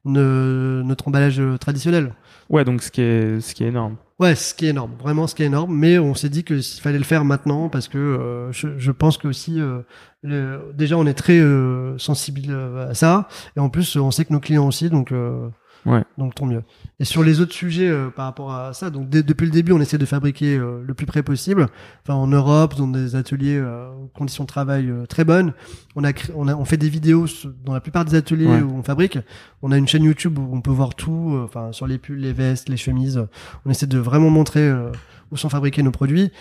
ne- 0.05 0.81
notre 0.85 1.07
emballage 1.07 1.41
traditionnel. 1.59 2.13
Ouais, 2.49 2.65
donc 2.65 2.83
ce 2.83 2.91
qui 2.91 3.01
est 3.01 3.39
ce 3.39 3.55
qui 3.55 3.63
est 3.63 3.67
énorme. 3.67 3.95
Ouais, 4.23 4.35
ce 4.35 4.53
qui 4.53 4.67
est 4.67 4.69
énorme, 4.69 4.93
vraiment 5.01 5.27
ce 5.27 5.35
qui 5.35 5.43
est 5.43 5.47
énorme. 5.47 5.75
Mais 5.77 5.99
on 5.99 6.15
s'est 6.15 6.29
dit 6.29 6.45
que 6.45 6.61
s'il 6.61 6.81
fallait 6.81 6.97
le 6.97 7.03
faire 7.03 7.25
maintenant 7.25 7.67
parce 7.67 7.89
que 7.89 7.97
euh, 7.97 8.53
je, 8.53 8.69
je 8.77 8.91
pense 8.91 9.17
que 9.17 9.27
aussi 9.27 9.59
euh, 9.59 10.61
déjà 10.73 10.97
on 10.97 11.05
est 11.05 11.13
très 11.13 11.39
euh, 11.39 11.97
sensible 11.97 12.39
euh, 12.47 12.89
à 12.89 12.93
ça 12.93 13.27
et 13.57 13.59
en 13.59 13.67
plus 13.67 13.97
on 13.97 14.11
sait 14.11 14.23
que 14.23 14.31
nos 14.31 14.39
clients 14.39 14.65
aussi 14.65 14.89
donc 14.89 15.11
euh, 15.11 15.49
Ouais. 15.85 16.03
donc 16.17 16.33
tant 16.35 16.45
mieux. 16.45 16.63
Et 16.99 17.05
sur 17.05 17.23
les 17.23 17.41
autres 17.41 17.53
sujets 17.53 17.89
euh, 17.89 18.09
par 18.09 18.25
rapport 18.25 18.53
à 18.53 18.73
ça, 18.73 18.89
donc 18.89 19.09
depuis 19.09 19.45
le 19.45 19.51
début 19.51 19.71
on 19.73 19.81
essaie 19.81 19.97
de 19.97 20.05
fabriquer 20.05 20.57
euh, 20.57 20.81
le 20.85 20.93
plus 20.93 21.05
près 21.05 21.23
possible. 21.23 21.67
Enfin 22.03 22.13
en 22.15 22.27
Europe 22.27 22.75
dans 22.75 22.87
des 22.87 23.15
ateliers 23.15 23.57
euh, 23.57 23.89
conditions 24.13 24.43
de 24.43 24.47
travail 24.49 24.89
euh, 24.89 25.05
très 25.05 25.23
bonnes. 25.25 25.53
On 25.95 26.03
a, 26.03 26.11
on 26.35 26.47
a 26.47 26.55
on 26.55 26.65
fait 26.65 26.77
des 26.77 26.89
vidéos 26.89 27.25
dans 27.65 27.73
la 27.73 27.81
plupart 27.81 28.05
des 28.05 28.15
ateliers 28.15 28.47
Ouais. 28.47 28.61
où 28.61 28.71
on 28.73 28.83
fabrique. 28.83 29.17
On 29.61 29.71
a 29.71 29.77
une 29.77 29.87
chaîne 29.87 30.03
YouTube 30.03 30.37
où 30.39 30.49
on 30.55 30.61
peut 30.61 30.71
voir 30.71 30.95
tout, 30.95 31.31
euh, 31.35 31.43
enfin 31.45 31.71
sur 31.71 31.85
les 31.87 31.97
pulls, 31.97 32.19
les 32.19 32.33
vestes, 32.33 32.69
les 32.69 32.77
chemises. 32.77 33.25
On 33.65 33.69
essaie 33.69 33.87
de 33.87 33.97
vraiment 33.99 34.29
montrer 34.29 34.67
euh, 34.67 34.89
où 35.31 35.37
sont 35.37 35.49
fabriqués 35.49 35.83
nos 35.83 35.91
produits. 35.91 36.31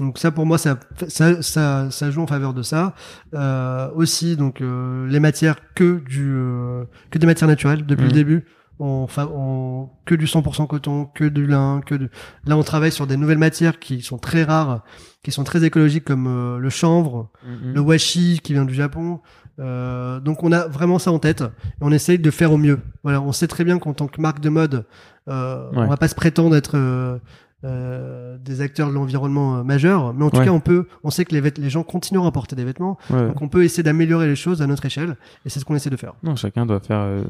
Donc 0.00 0.18
ça 0.18 0.32
pour 0.32 0.44
moi 0.44 0.58
ça 0.58 0.78
ça 1.08 1.40
ça, 1.40 1.88
ça 1.90 2.10
joue 2.10 2.20
en 2.20 2.26
faveur 2.26 2.52
de 2.52 2.62
ça. 2.62 2.94
Euh, 3.34 3.88
aussi 3.94 4.36
donc 4.36 4.60
euh, 4.60 5.06
les 5.08 5.20
matières 5.20 5.56
que 5.74 6.00
du 6.00 6.32
euh, 6.34 6.84
que 7.10 7.18
des 7.18 7.26
matières 7.26 7.48
naturelles 7.48 7.86
depuis 7.86 8.02
Mhm. 8.02 8.08
le 8.08 8.14
début. 8.14 8.44
On, 8.80 9.06
on 9.18 9.88
que 10.04 10.14
du 10.16 10.26
100% 10.26 10.66
coton, 10.66 11.04
que 11.14 11.24
du 11.24 11.46
lin, 11.46 11.80
que 11.86 11.94
de... 11.94 12.10
là 12.44 12.56
on 12.56 12.62
travaille 12.64 12.90
sur 12.90 13.06
des 13.06 13.16
nouvelles 13.16 13.38
matières 13.38 13.78
qui 13.78 14.02
sont 14.02 14.18
très 14.18 14.42
rares, 14.42 14.82
qui 15.22 15.30
sont 15.30 15.44
très 15.44 15.62
écologiques 15.64 16.04
comme 16.04 16.26
euh, 16.26 16.58
le 16.58 16.70
chanvre, 16.70 17.30
le 17.62 17.80
washi 17.80 18.40
qui 18.42 18.52
vient 18.52 18.64
du 18.64 18.74
Japon. 18.74 19.20
Euh, 19.60 20.18
donc 20.18 20.42
on 20.42 20.50
a 20.50 20.66
vraiment 20.66 20.98
ça 20.98 21.12
en 21.12 21.20
tête 21.20 21.42
et 21.42 21.82
on 21.82 21.92
essaye 21.92 22.18
de 22.18 22.30
faire 22.32 22.52
au 22.52 22.56
mieux. 22.56 22.80
Voilà, 23.04 23.20
on 23.22 23.30
sait 23.30 23.46
très 23.46 23.62
bien 23.62 23.78
qu'en 23.78 23.92
tant 23.94 24.08
que 24.08 24.20
marque 24.20 24.40
de 24.40 24.48
mode, 24.48 24.84
euh, 25.28 25.70
Ouais. 25.70 25.78
on 25.78 25.86
va 25.86 25.96
pas 25.96 26.08
se 26.08 26.16
prétendre 26.16 26.56
être 26.56 26.72
euh, 26.76 27.18
euh, 27.62 28.36
des 28.38 28.60
acteurs 28.60 28.88
de 28.88 28.92
l'environnement 28.94 29.56
euh, 29.58 29.62
majeurs, 29.62 30.12
mais 30.12 30.24
en 30.24 30.30
tout 30.30 30.38
Ouais. 30.38 30.44
cas 30.46 30.50
on 30.50 30.58
peut, 30.60 30.86
on 31.04 31.10
sait 31.10 31.24
que 31.24 31.34
les, 31.34 31.50
les 31.56 31.70
gens 31.70 31.82
continueront 31.84 32.26
à 32.26 32.32
porter 32.32 32.56
des 32.56 32.64
vêtements, 32.64 32.98
Ouais. 33.10 33.28
donc 33.28 33.40
on 33.40 33.48
peut 33.48 33.62
essayer 33.64 33.82
d'améliorer 33.84 34.26
les 34.26 34.36
choses 34.36 34.60
à 34.60 34.66
notre 34.66 34.84
échelle 34.84 35.16
et 35.46 35.48
c'est 35.48 35.60
ce 35.60 35.64
qu'on 35.64 35.76
essaie 35.76 35.88
de 35.90 35.96
faire. 35.96 36.14
Non, 36.24 36.34
chacun 36.36 36.66
doit 36.66 36.80
faire 36.80 36.98
euh, 36.98 37.22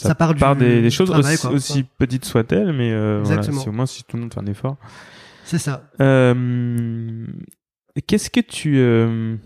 sa 0.00 0.08
Ça 0.08 0.14
part 0.14 0.34
du 0.34 0.42
des, 0.58 0.82
des 0.82 0.90
choses 0.90 1.10
travail, 1.10 1.34
aussi, 1.34 1.42
quoi. 1.46 1.50
aussi 1.56 1.84
petites 1.98 2.24
soient-elles, 2.24 2.72
mais 2.72 2.92
euh, 2.92 3.20
voilà, 3.22 3.42
si 3.42 3.68
au 3.68 3.72
moins 3.72 3.86
si 3.86 4.02
tout 4.04 4.16
le 4.16 4.22
monde 4.22 4.32
fait 4.34 4.40
un 4.40 4.46
effort. 4.46 4.76
C'est 5.44 5.58
ça. 5.58 5.90
Euh, 6.00 7.26
Qu'est-ce 8.06 8.30
que 8.30 8.40
tu 8.40 8.76
euh, 8.78 9.36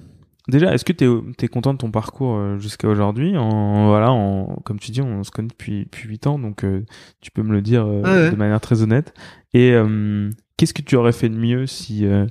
déjà 0.49 0.75
est-ce 0.75 0.85
que 0.85 0.93
tu 0.93 1.05
es, 1.45 1.49
content 1.49 1.73
de 1.73 1.79
ton 1.79 1.91
parcours 1.91 2.37
euh, 2.37 2.59
jusqu'à 2.59 2.89
aujourd'hui? 2.89 3.37
En 3.39 3.89
voilà 3.89 4.13
en 4.13 4.57
comme 4.65 4.79
tu 4.79 4.91
dis 4.91 5.01
on 5.01 5.25
se 5.25 5.31
connaît 5.31 5.49
depuis 5.49 5.85
depuis 5.85 6.09
8 6.09 6.27
ans 6.27 6.39
donc 6.39 6.63
euh, 6.65 6.85
tu 7.23 7.31
peux 7.31 7.43
me 7.43 7.53
le 7.53 7.63
dire 7.63 7.87
euh, 7.87 8.03
Ouais, 8.03 8.11
ouais. 8.11 8.31
de 8.31 8.37
manière 8.37 8.61
très 8.61 8.83
honnête 8.83 9.15
et 9.55 9.73
euh, 9.73 10.29
qu'est-ce 10.59 10.75
que 10.75 10.83
tu 10.83 10.95
aurais 10.97 11.13
fait 11.13 11.31
de 11.31 11.37
mieux 11.39 11.67
si 11.67 12.05
euh, 12.07 12.27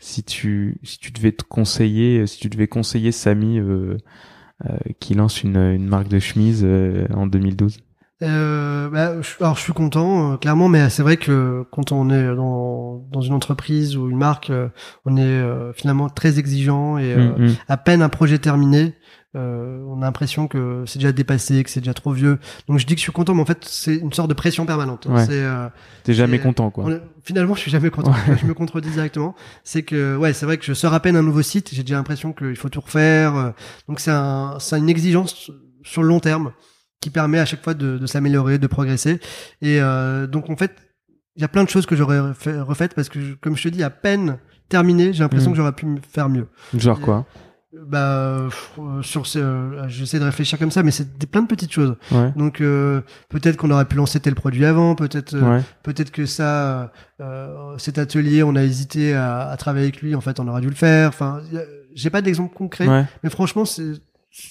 si 0.00 0.24
tu 0.24 0.78
si 0.82 0.98
tu 0.98 1.10
devais 1.12 1.32
te 1.32 1.44
conseiller 1.44 2.26
si 2.26 2.40
tu 2.40 2.48
devais 2.48 2.66
conseiller 2.66 3.12
Samy 3.12 3.60
qui 5.00 5.14
lance 5.14 5.42
une, 5.42 5.56
une 5.56 5.86
marque 5.86 6.08
de 6.08 6.18
chemise 6.18 6.62
euh, 6.64 7.06
en 7.14 7.26
2012 7.26 7.78
Euh, 8.22 8.88
bah, 8.90 9.12
alors 9.40 9.56
je 9.56 9.60
suis 9.60 9.72
content, 9.72 10.32
euh, 10.32 10.36
clairement, 10.36 10.68
mais 10.68 10.90
c'est 10.90 11.02
vrai 11.04 11.16
que 11.16 11.64
quand 11.70 11.92
on 11.92 12.10
est 12.10 12.34
dans, 12.34 13.06
dans 13.12 13.20
une 13.20 13.32
entreprise 13.34 13.96
ou 13.96 14.08
une 14.10 14.16
marque, 14.16 14.50
euh, 14.50 14.68
on 15.04 15.16
est 15.16 15.20
euh, 15.22 15.72
finalement 15.72 16.08
très 16.08 16.38
exigeant 16.40 16.98
et 16.98 17.12
euh, 17.14 17.32
Mm, 17.38 17.44
mm. 17.46 17.54
à 17.68 17.76
peine 17.76 18.02
un 18.02 18.08
projet 18.08 18.38
terminé, 18.38 18.94
euh, 19.36 19.82
on 19.86 20.00
a 20.00 20.06
l'impression 20.06 20.48
que 20.48 20.84
c'est 20.86 20.98
déjà 20.98 21.12
dépassé, 21.12 21.62
que 21.62 21.70
c'est 21.70 21.80
déjà 21.80 21.94
trop 21.94 22.12
vieux. 22.12 22.38
Donc 22.66 22.78
je 22.78 22.86
dis 22.86 22.94
que 22.94 22.98
je 22.98 23.02
suis 23.04 23.12
content, 23.12 23.34
mais 23.34 23.42
en 23.42 23.46
fait 23.46 23.62
c'est 23.64 23.96
une 23.96 24.12
sorte 24.12 24.28
de 24.28 24.34
pression 24.34 24.64
permanente. 24.66 25.06
Ouais. 25.06 25.24
C'est 25.26 25.32
euh, 25.42 25.68
t'es 26.04 26.14
jamais 26.14 26.38
content 26.38 26.70
quoi 26.70 26.88
finalement, 27.22 27.54
je 27.54 27.60
suis 27.60 27.70
jamais 27.70 27.90
content. 27.90 28.12
Ouais. 28.12 28.36
Je 28.40 28.46
me 28.46 28.54
contredis 28.54 28.88
directement. 28.90 29.34
C'est 29.64 29.82
que, 29.82 30.16
ouais, 30.16 30.32
c'est 30.32 30.46
vrai 30.46 30.56
que 30.56 30.64
je 30.64 30.72
sors 30.72 30.94
à 30.94 31.00
peine 31.00 31.14
un 31.14 31.22
nouveau 31.22 31.42
site. 31.42 31.68
J'ai 31.74 31.82
déjà 31.82 31.96
l'impression 31.96 32.32
qu'il 32.32 32.56
faut 32.56 32.70
tout 32.70 32.80
refaire. 32.80 33.36
euh, 33.36 33.50
Donc, 33.86 34.00
c'est 34.00 34.10
un, 34.10 34.56
c'est 34.60 34.78
une 34.78 34.88
exigence 34.88 35.50
sur 35.82 36.02
le 36.02 36.08
long 36.08 36.20
terme 36.20 36.52
qui 37.02 37.10
permet 37.10 37.38
à 37.38 37.44
chaque 37.44 37.62
fois 37.62 37.74
de, 37.74 37.98
de 37.98 38.06
s'améliorer, 38.06 38.56
de 38.58 38.66
progresser. 38.66 39.20
Et 39.60 39.78
euh, 39.82 40.26
donc, 40.26 40.48
en 40.48 40.56
fait, 40.56 40.74
il 41.36 41.42
y 41.42 41.44
a 41.44 41.48
plein 41.48 41.64
de 41.64 41.68
choses 41.68 41.84
que 41.84 41.94
j'aurais 41.96 42.32
fait- 42.32 42.58
refaites 42.60 42.94
parce 42.94 43.10
que, 43.10 43.20
je- 43.20 43.34
comme 43.34 43.56
je 43.58 43.64
te 43.64 43.68
dis, 43.68 43.82
à 43.82 43.90
peine 43.90 44.38
terminé, 44.70 45.12
j'ai 45.12 45.22
l'impression 45.22 45.50
Mm. 45.50 45.52
que 45.52 45.56
j'aurais 45.58 45.72
pu 45.72 45.86
faire 46.10 46.30
mieux. 46.30 46.46
genre 46.74 46.98
quoi? 46.98 47.26
Bah, 47.74 47.98
euh, 47.98 48.50
sur 49.02 49.26
ce, 49.26 49.38
euh, 49.38 49.88
j'essaie 49.88 50.18
de 50.18 50.24
réfléchir 50.24 50.58
comme 50.58 50.70
ça, 50.70 50.82
mais 50.82 50.90
c'est 50.90 51.18
des- 51.18 51.26
plein 51.26 51.42
de 51.42 51.46
petites 51.48 51.70
choses. 51.72 51.96
ouais 52.12 52.32
Donc, 52.34 52.62
euh, 52.62 53.02
peut-être 53.28 53.58
qu'on 53.58 53.70
aurait 53.70 53.84
pu 53.84 53.96
lancer 53.96 54.20
tel 54.20 54.34
produit 54.34 54.64
avant, 54.64 54.94
peut-être. 54.94 55.34
euh, 55.34 55.56
ouais 55.58 55.62
Peut-être 55.82 56.10
que 56.10 56.24
ça, 56.24 56.92
euh, 57.20 57.76
cet 57.76 57.98
atelier, 57.98 58.42
on 58.42 58.56
a 58.56 58.62
hésité 58.62 59.12
à, 59.14 59.48
à 59.50 59.56
travailler 59.58 59.84
avec 59.84 60.00
lui. 60.00 60.14
En 60.14 60.22
fait, 60.22 60.40
on 60.40 60.48
aurait 60.48 60.62
dû 60.62 60.68
le 60.70 60.74
faire. 60.74 61.08
Enfin, 61.10 61.42
j'ai 61.94 62.08
pas 62.08 62.22
d'exemple 62.22 62.54
concret, 62.54 62.88
ouais 62.88 63.04
mais 63.22 63.28
franchement, 63.28 63.66
c'est 63.66 63.92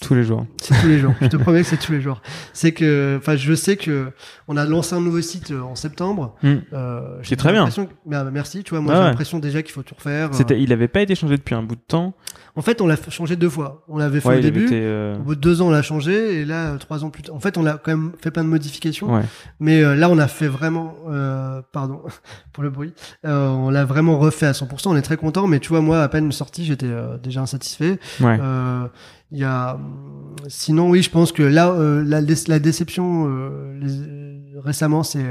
tous 0.01 0.15
les 0.15 0.23
jours 0.23 0.45
c'est 0.61 0.73
tous 0.81 0.87
les 0.87 0.99
jours. 0.99 1.13
Je 1.21 1.27
te 1.27 1.37
promets 1.37 1.61
que 1.61 1.67
c'est 1.67 1.77
tous 1.77 1.93
les 1.93 2.01
jours. 2.01 2.21
C'est 2.53 2.71
que, 2.73 3.17
enfin, 3.19 3.35
je 3.35 3.53
sais 3.53 3.77
que 3.77 4.11
on 4.47 4.57
a 4.57 4.65
lancé 4.65 4.95
un 4.95 4.99
nouveau 5.01 5.21
site 5.21 5.51
en 5.51 5.75
septembre. 5.75 6.35
Mm. 6.43 6.55
Euh, 6.73 7.19
C'est 7.23 7.35
très 7.35 7.51
bien. 7.51 7.67
que- 7.69 7.81
mais, 8.05 8.17
euh, 8.17 8.29
merci. 8.31 8.63
Tu 8.63 8.71
vois, 8.71 8.81
moi, 8.81 8.93
Ah 8.95 9.01
j'ai 9.01 9.07
l'impression 9.09 9.39
déjà 9.39 9.61
qu'il 9.63 9.71
faut 9.71 9.83
tout 9.83 9.95
refaire. 9.95 10.33
C'était, 10.33 10.61
il 10.61 10.73
avait 10.73 10.87
pas 10.87 11.01
été 11.01 11.15
changé 11.15 11.37
depuis 11.37 11.55
un 11.55 11.63
bout 11.63 11.75
de 11.75 11.81
temps. 11.87 12.13
En 12.57 12.61
fait, 12.61 12.81
on 12.81 12.87
l'a 12.87 12.95
changé 13.09 13.35
deux 13.37 13.49
fois. 13.49 13.83
On 13.87 13.97
l'avait 13.97 14.19
fait 14.19 14.27
Ouais, 14.27 14.37
au 14.39 14.41
début. 14.41 14.65
été, 14.65 14.79
euh, 14.81 15.15
Au 15.17 15.19
bout 15.19 15.35
de 15.35 15.39
deux 15.39 15.61
ans, 15.61 15.67
on 15.67 15.71
l'a 15.71 15.81
changé, 15.83 16.41
et 16.41 16.45
là, 16.45 16.75
trois 16.77 17.05
ans 17.05 17.09
plus 17.11 17.21
tard. 17.23 17.35
En 17.35 17.39
fait, 17.39 17.57
on 17.57 17.63
l'a 17.63 17.73
quand 17.81 17.91
même 17.91 18.11
fait 18.21 18.31
plein 18.31 18.43
de 18.43 18.49
modifications. 18.49 19.13
Ouais. 19.13 19.21
Mais 19.59 19.81
euh, 19.83 19.95
là, 19.95 20.09
on 20.09 20.17
a 20.17 20.27
fait 20.27 20.47
vraiment, 20.47 20.95
euh, 21.09 21.61
pardon 21.71 22.01
pour 22.53 22.63
le 22.63 22.69
bruit, 22.69 22.93
euh, 23.25 23.47
on 23.49 23.69
l'a 23.69 23.85
vraiment 23.85 24.17
refait 24.17 24.47
à 24.47 24.53
100%. 24.53 24.89
On 24.89 24.95
est 24.97 25.01
très 25.03 25.17
content, 25.17 25.47
mais 25.47 25.59
tu 25.59 25.69
vois, 25.69 25.81
moi, 25.81 26.01
à 26.01 26.07
peine 26.09 26.31
sorti, 26.31 26.65
j'étais 26.65 26.87
euh, 26.87 27.17
déjà 27.17 27.41
insatisfait. 27.41 27.99
Ouais. 28.19 28.37
Euh, 28.41 28.87
Il 29.31 29.39
y 29.39 29.43
a, 29.43 29.75
hum, 29.75 30.35
sinon, 30.47 30.89
oui, 30.89 31.01
je 31.03 31.09
pense 31.11 31.31
que 31.31 31.43
là, 31.43 31.69
euh, 31.71 32.03
la, 32.05 32.21
la 32.21 32.59
déception 32.59 33.27
euh, 33.29 33.77
les- 33.79 34.59
récemment, 34.61 35.03
c'est 35.03 35.23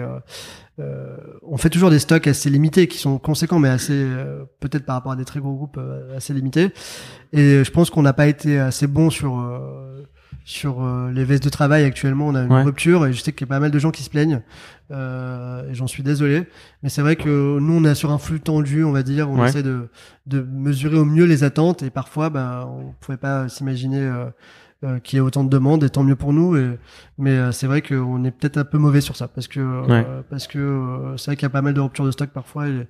euh, 0.78 1.06
euh, 1.06 1.16
on 1.42 1.56
fait 1.56 1.70
toujours 1.70 1.90
des 1.90 1.98
stocks 1.98 2.26
assez 2.26 2.50
limités 2.50 2.86
qui 2.86 2.98
sont 2.98 3.18
conséquents, 3.18 3.58
mais 3.58 3.68
assez 3.68 3.94
euh, 3.94 4.44
peut-être 4.60 4.84
par 4.84 4.96
rapport 4.96 5.12
à 5.12 5.16
des 5.16 5.24
très 5.24 5.40
gros 5.40 5.54
groupes 5.54 5.78
euh, 5.78 6.16
assez 6.16 6.34
limités. 6.34 6.70
Et 7.32 7.64
je 7.64 7.70
pense 7.70 7.90
qu'on 7.90 8.02
n'a 8.02 8.12
pas 8.12 8.26
été 8.26 8.58
assez 8.58 8.86
bon 8.86 9.10
sur 9.10 9.42
sur 10.44 10.86
les 11.12 11.24
vestes 11.24 11.42
de 11.42 11.48
travail 11.48 11.82
actuellement. 11.82 12.28
On 12.28 12.34
a 12.36 12.42
une 12.42 12.64
rupture 12.64 13.04
et 13.04 13.12
je 13.12 13.20
sais 13.20 13.32
qu'il 13.32 13.46
y 13.46 13.50
a 13.50 13.52
pas 13.52 13.58
mal 13.58 13.72
de 13.72 13.78
gens 13.80 13.90
qui 13.90 14.04
se 14.04 14.10
plaignent. 14.10 14.42
et 14.90 15.74
j'en 15.74 15.88
suis 15.88 16.04
désolé, 16.04 16.44
mais 16.82 16.88
c'est 16.88 17.02
vrai 17.02 17.16
que 17.16 17.58
nous 17.58 17.72
on 17.74 17.84
est 17.84 17.96
sur 17.96 18.12
un 18.12 18.18
flux 18.18 18.40
tendu, 18.40 18.84
on 18.84 18.92
va 18.92 19.02
dire. 19.02 19.28
On 19.28 19.44
essaie 19.44 19.64
de 19.64 19.88
de 20.26 20.40
mesurer 20.40 20.98
au 20.98 21.04
mieux 21.04 21.24
les 21.24 21.42
attentes 21.42 21.82
et 21.82 21.90
parfois, 21.90 22.30
ben, 22.30 22.64
on 22.68 22.92
pouvait 23.00 23.18
pas 23.18 23.48
s'imaginer 23.48 24.08
euh, 24.84 24.98
qu'il 24.98 25.16
y 25.16 25.18
ait 25.18 25.22
autant 25.22 25.42
de 25.42 25.48
demandes 25.48 25.82
et 25.84 25.88
tant 25.88 26.02
mieux 26.02 26.16
pour 26.16 26.34
nous 26.34 26.54
et, 26.54 26.78
mais 27.16 27.30
euh, 27.30 27.50
c'est 27.50 27.66
vrai 27.66 27.80
qu'on 27.80 28.22
est 28.24 28.30
peut-être 28.30 28.58
un 28.58 28.64
peu 28.64 28.76
mauvais 28.76 29.00
sur 29.00 29.16
ça 29.16 29.26
parce 29.26 29.48
que 29.48 29.58
euh, 29.58 30.20
parce 30.28 30.46
que 30.46 31.14
c'est 31.16 31.30
vrai 31.30 31.36
qu'il 31.36 31.44
y 31.44 31.46
a 31.46 31.50
pas 31.50 31.62
mal 31.62 31.72
de 31.72 31.80
ruptures 31.80 32.04
de 32.04 32.10
stock 32.10 32.28
parfois 32.28 32.68
et, 32.68 32.86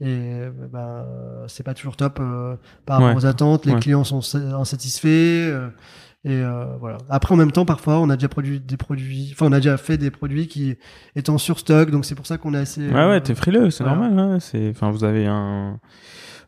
et 0.00 0.48
ben 0.72 1.04
c'est 1.46 1.62
pas 1.62 1.74
toujours 1.74 1.94
top 1.94 2.22
par 2.86 3.02
rapport 3.02 3.16
aux 3.16 3.26
attentes 3.26 3.66
les 3.66 3.74
clients 3.74 4.02
sont 4.02 4.20
insatisfaits 4.34 5.70
et 6.24 6.42
voilà. 6.80 6.96
Après, 7.08 7.34
en 7.34 7.36
même 7.36 7.52
temps, 7.52 7.64
parfois, 7.64 8.00
on 8.00 8.10
a 8.10 8.16
déjà 8.16 8.28
produit 8.28 8.58
des 8.58 8.76
produits, 8.76 9.28
enfin, 9.32 9.46
on 9.46 9.52
a 9.52 9.58
déjà 9.58 9.76
fait 9.76 9.96
des 9.96 10.10
produits 10.10 10.48
qui 10.48 10.76
étant 11.14 11.38
sur 11.38 11.60
stock, 11.60 11.90
donc 11.92 12.04
c'est 12.04 12.16
pour 12.16 12.26
ça 12.26 12.36
qu'on 12.36 12.52
est 12.54 12.58
assez. 12.58 12.88
Ouais, 12.88 13.08
ouais, 13.08 13.20
t'es 13.20 13.36
frileux, 13.36 13.70
c'est 13.70 13.84
normal. 13.84 14.18
Hein, 14.18 14.38
c'est, 14.40 14.70
enfin, 14.70 14.90
vous 14.90 15.04
avez 15.04 15.26
un 15.26 15.78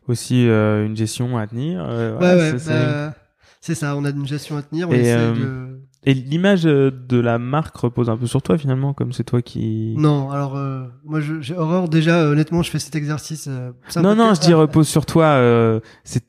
aussi 0.09 0.47
une 0.47 0.97
gestion 0.97 1.37
à 1.37 1.47
tenir. 1.47 1.85
ouais, 1.85 2.11
ouais. 2.11 2.53
Bah, 2.67 3.13
c'est 3.61 3.75
ça, 3.75 3.95
on 3.95 4.05
a 4.05 4.09
une 4.09 4.27
gestion 4.27 4.57
à 4.57 4.61
tenir. 4.61 4.89
On 4.89 4.93
essaie 4.93 5.15
euh, 5.15 5.33
de 5.33 5.68
et 6.05 6.13
l'image 6.13 6.65
euh, 6.65 6.91
de 7.09 7.19
la 7.19 7.39
marque 7.39 7.75
repose 7.75 8.09
un 8.09 8.15
peu 8.15 8.25
sur 8.25 8.41
toi 8.41 8.57
finalement, 8.57 8.93
comme 8.93 9.11
c'est 9.11 9.25
toi 9.25 9.41
qui. 9.41 9.95
Non, 9.97 10.31
alors 10.31 10.55
euh, 10.55 10.85
moi 11.03 11.19
j'ai 11.19 11.53
horreur 11.53 11.89
déjà. 11.89 12.21
Euh, 12.21 12.31
honnêtement, 12.31 12.63
je 12.63 12.71
fais 12.71 12.79
cet 12.79 12.95
exercice. 12.95 13.49
non, 13.97 14.15
non, 14.15 14.33
je 14.33 14.39
dis 14.39 14.53
repose 14.53 14.87
sur 14.87 15.05
toi. 15.05 15.81
c'est 16.05 16.23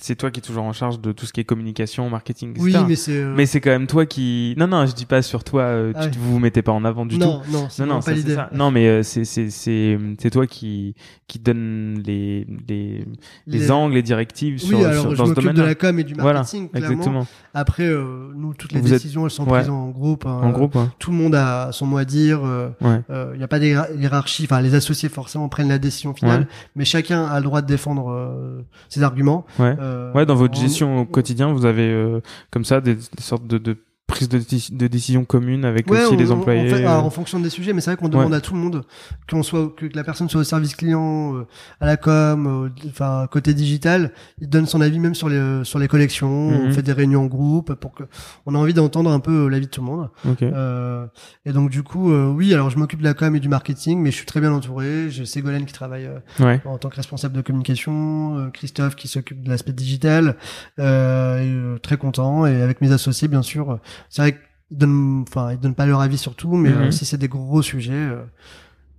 c'est 0.00 0.14
toi 0.14 0.30
qui 0.30 0.38
es 0.38 0.42
toujours 0.42 0.62
en 0.62 0.72
charge 0.72 1.00
de 1.00 1.10
tout 1.10 1.26
ce 1.26 1.32
qui 1.32 1.40
est 1.40 1.44
communication, 1.44 2.08
marketing, 2.08 2.50
etc. 2.50 2.62
Oui, 2.64 2.76
mais 2.86 2.94
c'est. 2.94 3.24
Mais 3.24 3.46
c'est 3.46 3.60
quand 3.60 3.70
même 3.70 3.88
toi 3.88 4.06
qui. 4.06 4.54
Non, 4.56 4.68
non, 4.68 4.86
je 4.86 4.94
dis 4.94 5.06
pas 5.06 5.20
sur 5.20 5.42
toi. 5.42 5.68
Ah 5.96 6.06
tu, 6.06 6.16
Vous 6.20 6.34
vous 6.34 6.38
mettez 6.38 6.62
pas 6.62 6.72
en 6.72 6.84
avant 6.84 7.04
du 7.04 7.18
non, 7.18 7.40
tout. 7.40 7.50
Non, 7.50 7.68
non, 7.80 7.86
non, 7.86 8.00
pas 8.00 8.12
l'idée. 8.12 8.36
Non, 8.52 8.70
mais 8.70 9.02
c'est 9.02 9.24
c'est 9.24 9.50
c'est 9.50 9.98
c'est 10.20 10.30
toi 10.30 10.46
qui 10.46 10.94
qui 11.26 11.40
donne 11.40 12.00
les 12.06 12.46
les 12.68 13.04
les, 13.48 13.70
angles, 13.72 13.94
les 13.94 14.02
directives 14.02 14.60
oui, 14.62 14.68
sur, 14.68 14.78
alors, 14.86 15.02
sur 15.02 15.10
je 15.10 15.16
dans 15.16 15.26
ce 15.26 15.32
domaine. 15.32 15.56
de 15.56 15.62
la 15.62 15.74
com 15.74 15.98
et 15.98 16.04
du 16.04 16.14
marketing. 16.14 16.68
Voilà, 16.70 16.86
exactement. 16.86 17.26
Après, 17.52 17.88
nous 17.88 18.54
toutes 18.54 18.70
les 18.70 18.80
décisions 18.80 19.07
elles 19.16 19.30
sont 19.30 19.44
prises 19.44 19.68
en 19.68 19.88
groupe. 19.88 20.26
Hein. 20.26 20.40
en 20.42 20.50
groupe, 20.50 20.76
Tout 20.98 21.10
le 21.10 21.16
monde 21.16 21.34
a 21.34 21.70
son 21.72 21.86
mot 21.86 21.98
à 21.98 22.04
dire. 22.04 22.40
Euh, 22.44 22.70
il 22.80 23.02
euh, 23.10 23.36
n'y 23.36 23.42
a 23.42 23.48
pas 23.48 23.58
d'hierarchie. 23.58 24.44
Enfin, 24.44 24.60
les 24.60 24.74
associés 24.74 25.08
forcément 25.08 25.48
prennent 25.48 25.68
la 25.68 25.78
décision 25.78 26.14
finale, 26.14 26.46
mais 26.76 26.84
chacun 26.84 27.24
a 27.24 27.38
le 27.38 27.44
droit 27.44 27.62
de 27.62 27.66
défendre 27.66 28.10
euh, 28.10 28.64
ses 28.88 29.02
arguments. 29.02 29.46
Ouais. 29.58 29.76
dans 30.26 30.34
votre 30.34 30.58
gestion 30.58 31.00
au 31.00 31.04
quotidien, 31.04 31.52
vous 31.52 31.64
avez 31.64 32.20
comme 32.50 32.64
ça 32.64 32.80
des, 32.80 32.98
sortes 33.18 33.46
de, 33.46 33.58
de 33.58 33.76
prise 34.08 34.28
de, 34.28 34.38
de, 34.38 34.86
décision 34.88 35.24
commune 35.24 35.64
avec 35.64 35.88
aussi 35.88 36.16
les 36.16 36.32
employés. 36.32 36.72
En, 36.72 36.76
fait, 36.76 36.86
en 36.86 37.10
fonction 37.10 37.38
des 37.38 37.50
sujets, 37.50 37.74
mais 37.74 37.82
c'est 37.82 37.90
vrai 37.90 37.96
qu'on 37.96 38.08
demande 38.08 38.34
à 38.34 38.40
tout 38.40 38.54
le 38.54 38.60
monde 38.60 38.82
qu'on 39.30 39.42
soit 39.42 39.70
que 39.76 39.86
la 39.94 40.02
personne 40.02 40.28
soit 40.28 40.40
au 40.40 40.44
service 40.44 40.74
client, 40.74 41.36
euh, 41.36 41.46
à 41.80 41.86
la 41.86 41.96
com, 41.98 42.72
enfin 42.88 43.28
côté 43.30 43.52
digital, 43.54 44.12
il 44.40 44.48
donne 44.48 44.66
son 44.66 44.80
avis 44.80 44.98
même 44.98 45.14
sur 45.14 45.28
les 45.28 45.62
sur 45.64 45.78
les 45.78 45.88
collections. 45.88 46.48
On 46.48 46.66
mhm. 46.66 46.72
fait 46.72 46.82
des 46.82 46.94
réunions 46.94 47.24
en 47.24 47.26
groupe 47.26 47.74
pour 47.74 47.92
que 47.92 48.04
on 48.46 48.54
a 48.54 48.58
envie 48.58 48.72
d'entendre 48.74 49.10
un 49.10 49.20
peu 49.20 49.46
l'avis 49.48 49.66
de 49.66 49.70
tout 49.70 49.82
le 49.82 49.86
monde. 49.86 50.08
Euh, 50.42 51.06
et 51.44 51.52
donc 51.52 51.68
du 51.68 51.82
coup, 51.82 52.10
euh, 52.10 52.30
oui, 52.30 52.54
alors 52.54 52.70
je 52.70 52.78
m'occupe 52.78 53.00
de 53.00 53.04
la 53.04 53.14
com 53.14 53.36
et 53.36 53.40
du 53.40 53.48
marketing, 53.48 54.00
mais 54.00 54.10
je 54.10 54.16
suis 54.16 54.26
très 54.26 54.40
bien 54.40 54.52
entouré. 54.52 55.10
J'ai 55.10 55.26
Ségolène 55.26 55.66
qui 55.66 55.74
travaille 55.74 56.08
euh, 56.40 56.58
en 56.64 56.78
tant 56.78 56.88
que 56.88 56.96
responsable 56.96 57.34
de 57.34 57.42
communication, 57.42 58.50
Christophe 58.54 58.96
qui 58.96 59.06
s'occupe 59.06 59.42
de 59.42 59.50
l'aspect 59.50 59.72
digital, 59.72 60.36
très 60.76 61.96
content 61.98 62.46
et 62.46 62.62
avec 62.62 62.80
mes 62.80 62.92
associés 62.92 63.28
bien 63.28 63.42
sûr 63.42 63.78
c'est 64.08 64.22
vrai 64.22 64.32
qu'ils 64.32 64.78
donnent, 64.78 65.24
enfin, 65.28 65.52
ils 65.52 65.58
donnent 65.58 65.74
pas 65.74 65.86
leur 65.86 66.00
avis 66.00 66.18
sur 66.18 66.34
tout, 66.34 66.54
mais 66.56 66.70
mhm. 66.70 66.82
euh, 66.82 66.90
si 66.90 67.04
c'est 67.04 67.18
des 67.18 67.28
gros 67.28 67.62
sujets, 67.62 67.92
euh, 67.92 68.22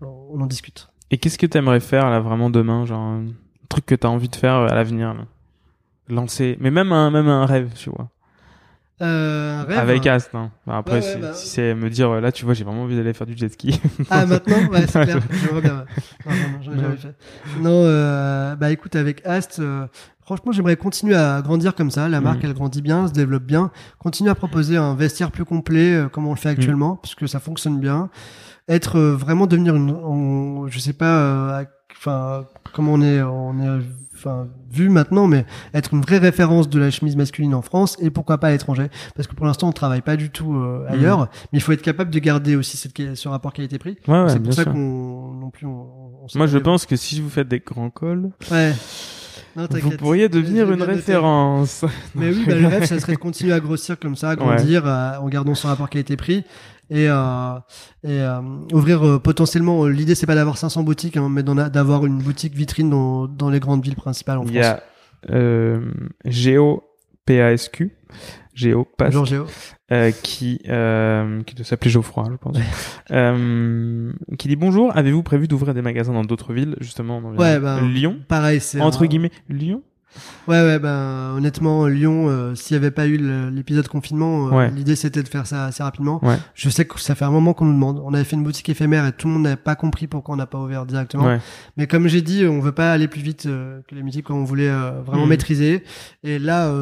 on 0.01 0.39
en 0.41 0.47
discute. 0.47 0.89
Et 1.11 1.17
qu'est-ce 1.17 1.37
que 1.37 1.45
tu 1.45 1.57
aimerais 1.57 1.79
faire 1.79 2.09
là 2.09 2.19
vraiment 2.19 2.49
demain, 2.49 2.85
genre 2.85 3.01
un 3.01 3.25
truc 3.67 3.85
que 3.85 3.95
tu 3.95 4.05
as 4.05 4.09
envie 4.09 4.29
de 4.29 4.35
faire 4.35 4.55
à 4.55 4.75
l'avenir, 4.75 5.15
lancer, 6.07 6.57
mais 6.59 6.71
même 6.71 6.91
un 6.91 7.11
même 7.11 7.27
un 7.27 7.45
rêve, 7.45 7.71
tu 7.75 7.89
vois. 7.89 8.09
Euh, 9.01 9.63
rêve, 9.65 9.79
avec 9.79 10.05
Ast 10.07 10.35
hein. 10.35 10.51
après 10.67 10.99
bah 11.21 11.33
si 11.33 11.47
c'est 11.47 11.73
me 11.73 11.89
dire 11.89 12.19
là 12.19 12.33
tu 12.33 12.43
vois 12.43 12.53
j'ai 12.53 12.65
vraiment 12.65 12.83
envie 12.83 12.97
d'aller 12.97 13.13
faire 13.13 13.25
du 13.25 13.37
jet 13.37 13.47
ski 13.47 13.79
ah 14.09 14.25
maintenant? 14.25 14.67
Ouais 14.67 14.85
c'est 14.87 15.05
clair 15.05 15.19
je 15.31 15.61
bien 15.61 15.85
non, 16.25 16.73
non, 16.75 17.61
non 17.61 17.83
euh, 17.85 18.55
bah 18.57 18.71
écoute 18.71 18.97
avec 18.97 19.25
Ast 19.25 19.59
euh, 19.59 19.87
Franchement, 20.29 20.51
j'aimerais 20.51 20.75
continuer 20.75 21.15
à 21.15 21.41
grandir 21.41 21.73
comme 21.73 21.89
ça. 21.89 22.07
La 22.07 22.21
marque, 22.21 22.43
mm. 22.43 22.45
elle 22.45 22.53
grandit 22.53 22.83
bien, 22.83 23.07
se 23.07 23.13
développe 23.13 23.45
bien. 23.45 23.71
Continuer 23.97 24.29
à 24.29 24.35
proposer 24.35 24.77
un 24.77 24.93
vestiaire 24.93 25.31
plus 25.31 25.43
complet, 25.43 25.95
euh, 25.95 26.07
comme 26.07 26.27
on 26.27 26.29
le 26.29 26.37
fait 26.37 26.49
actuellement, 26.49 26.93
mm. 26.93 26.97
puisque 27.01 27.27
ça 27.27 27.39
fonctionne 27.39 27.79
bien. 27.79 28.11
Être 28.67 28.99
euh, 28.99 29.15
vraiment 29.15 29.47
devenir 29.47 29.75
une, 29.75 30.67
je 30.67 30.77
sais 30.77 30.93
pas, 30.93 31.17
euh, 31.17 31.65
enfin, 31.97 32.45
comment 32.73 32.93
on 32.93 33.01
est, 33.01 33.23
on 33.23 33.59
est, 33.59 33.81
enfin, 34.13 34.47
vu 34.71 34.89
maintenant, 34.89 35.25
mais 35.25 35.47
être 35.73 35.95
une 35.95 36.01
vraie 36.01 36.19
référence 36.19 36.69
de 36.69 36.77
la 36.77 36.91
chemise 36.91 37.15
masculine 37.15 37.55
en 37.55 37.63
France 37.63 37.97
et 37.99 38.11
pourquoi 38.11 38.37
pas 38.37 38.49
à 38.49 38.51
l'étranger, 38.51 38.89
parce 39.15 39.27
que 39.27 39.33
pour 39.33 39.47
l'instant, 39.47 39.69
on 39.69 39.71
travaille 39.71 40.03
pas 40.03 40.15
du 40.15 40.29
tout 40.29 40.51
mm. 40.51 40.85
ailleurs, 40.89 41.21
mais 41.51 41.57
il 41.57 41.61
faut 41.61 41.71
être 41.71 41.81
capable 41.81 42.11
de 42.11 42.19
garder 42.19 42.55
aussi 42.55 42.77
cette, 42.77 43.15
ce 43.15 43.27
rapport 43.27 43.51
qualité-prix. 43.51 43.97
Ouais, 44.07 44.25
c'est 44.29 44.43
pour 44.43 44.53
ça 44.53 44.63
qu'on, 44.63 45.33
non 45.33 45.49
plus, 45.49 45.65
on, 45.65 46.27
Moi, 46.35 46.45
je 46.45 46.59
pense 46.59 46.85
que 46.85 46.95
si 46.95 47.19
vous 47.19 47.31
faites 47.31 47.47
des 47.47 47.61
grands 47.61 47.89
cols. 47.89 48.29
Ouais. 48.51 48.75
Vous 49.55 49.97
pourriez 49.97 50.29
devenir 50.29 50.71
une 50.71 50.83
référence. 50.83 51.85
Mais 52.15 52.29
oui, 52.29 52.45
bah, 52.45 52.55
le 52.55 52.67
rêve, 52.67 52.85
ça 52.85 52.99
serait 52.99 53.13
de 53.13 53.17
continuer 53.17 53.53
à 53.53 53.59
grossir 53.59 53.99
comme 53.99 54.15
ça, 54.15 54.31
à 54.31 54.35
grandir, 54.35 54.85
en 54.85 55.27
gardant 55.29 55.55
son 55.55 55.67
rapport 55.67 55.89
qualité-prix 55.89 56.43
et, 56.89 57.07
euh, 57.07 57.59
et 58.03 58.19
euh, 58.19 58.41
ouvrir 58.73 59.05
euh, 59.05 59.19
potentiellement. 59.19 59.85
L'idée, 59.85 60.15
c'est 60.15 60.25
pas 60.25 60.35
d'avoir 60.35 60.57
500 60.57 60.83
boutiques, 60.83 61.17
hein, 61.17 61.29
mais 61.29 61.43
d'avoir 61.43 62.05
une 62.05 62.19
boutique 62.19 62.55
vitrine 62.55 62.89
dans, 62.89 63.27
dans 63.27 63.49
les 63.49 63.59
grandes 63.59 63.83
villes 63.83 63.95
principales 63.95 64.39
en 64.39 64.43
France. 64.43 64.53
Il 64.53 64.57
y 64.57 64.63
a 64.63 64.83
euh, 65.31 65.91
Géo 66.25 66.83
PASQ 67.25 67.91
Géo, 68.53 68.87
pas 68.97 69.09
Géo. 69.09 69.45
Euh, 69.91 70.11
qui 70.11 70.61
euh, 70.69 71.41
qui 71.43 71.55
doit 71.55 71.65
s'appeler 71.65 71.89
Geoffroy, 71.89 72.25
je 72.31 72.37
pense. 72.37 72.57
euh, 73.11 74.11
qui 74.37 74.47
dit 74.47 74.55
bonjour. 74.55 74.95
Avez-vous 74.95 75.23
prévu 75.23 75.47
d'ouvrir 75.47 75.73
des 75.73 75.81
magasins 75.81 76.13
dans 76.13 76.23
d'autres 76.23 76.53
villes, 76.53 76.75
justement, 76.79 77.21
dans 77.21 77.33
ouais, 77.33 77.59
ben, 77.59 77.87
Lyon 77.87 78.19
Pareil, 78.27 78.59
c'est 78.59 78.81
entre 78.81 79.05
guillemets 79.07 79.31
Lyon. 79.49 79.81
Ouais, 80.47 80.61
ouais, 80.63 80.79
ben 80.79 81.33
honnêtement, 81.35 81.85
Lyon, 81.85 82.29
euh, 82.29 82.55
s'il 82.55 82.75
n'y 82.75 82.83
avait 82.83 82.91
pas 82.91 83.05
eu 83.05 83.17
l'épisode 83.51 83.87
confinement, 83.87 84.51
euh, 84.51 84.67
l'idée 84.67 84.95
c'était 84.95 85.21
de 85.21 85.27
faire 85.27 85.45
ça 85.45 85.65
assez 85.65 85.83
rapidement. 85.83 86.23
Ouais. 86.25 86.37
Je 86.55 86.69
sais 86.69 86.85
que 86.85 86.99
ça 86.99 87.13
fait 87.13 87.25
un 87.25 87.31
moment 87.31 87.53
qu'on 87.53 87.65
nous 87.65 87.73
demande. 87.73 88.01
On 88.03 88.13
avait 88.13 88.23
fait 88.23 88.35
une 88.35 88.43
boutique 88.43 88.69
éphémère 88.69 89.05
et 89.05 89.11
tout 89.11 89.27
le 89.27 89.33
monde 89.33 89.43
n'avait 89.43 89.55
pas 89.55 89.75
compris 89.75 90.07
pourquoi 90.07 90.33
on 90.33 90.37
n'a 90.37 90.47
pas 90.47 90.57
ouvert 90.57 90.85
directement. 90.85 91.37
Mais 91.77 91.85
comme 91.85 92.07
j'ai 92.07 92.21
dit, 92.21 92.45
on 92.45 92.59
veut 92.59 92.71
pas 92.71 92.91
aller 92.91 93.07
plus 93.07 93.21
vite 93.21 93.43
que 93.43 93.95
les 93.95 94.01
musiques 94.01 94.25
qu'on 94.25 94.43
voulait 94.43 94.71
vraiment 95.05 95.25
mm. 95.25 95.29
maîtriser. 95.29 95.83
Et 96.23 96.39
là, 96.39 96.73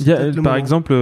y 0.00 0.10
a, 0.10 0.32
par 0.42 0.56
exemple, 0.56 0.92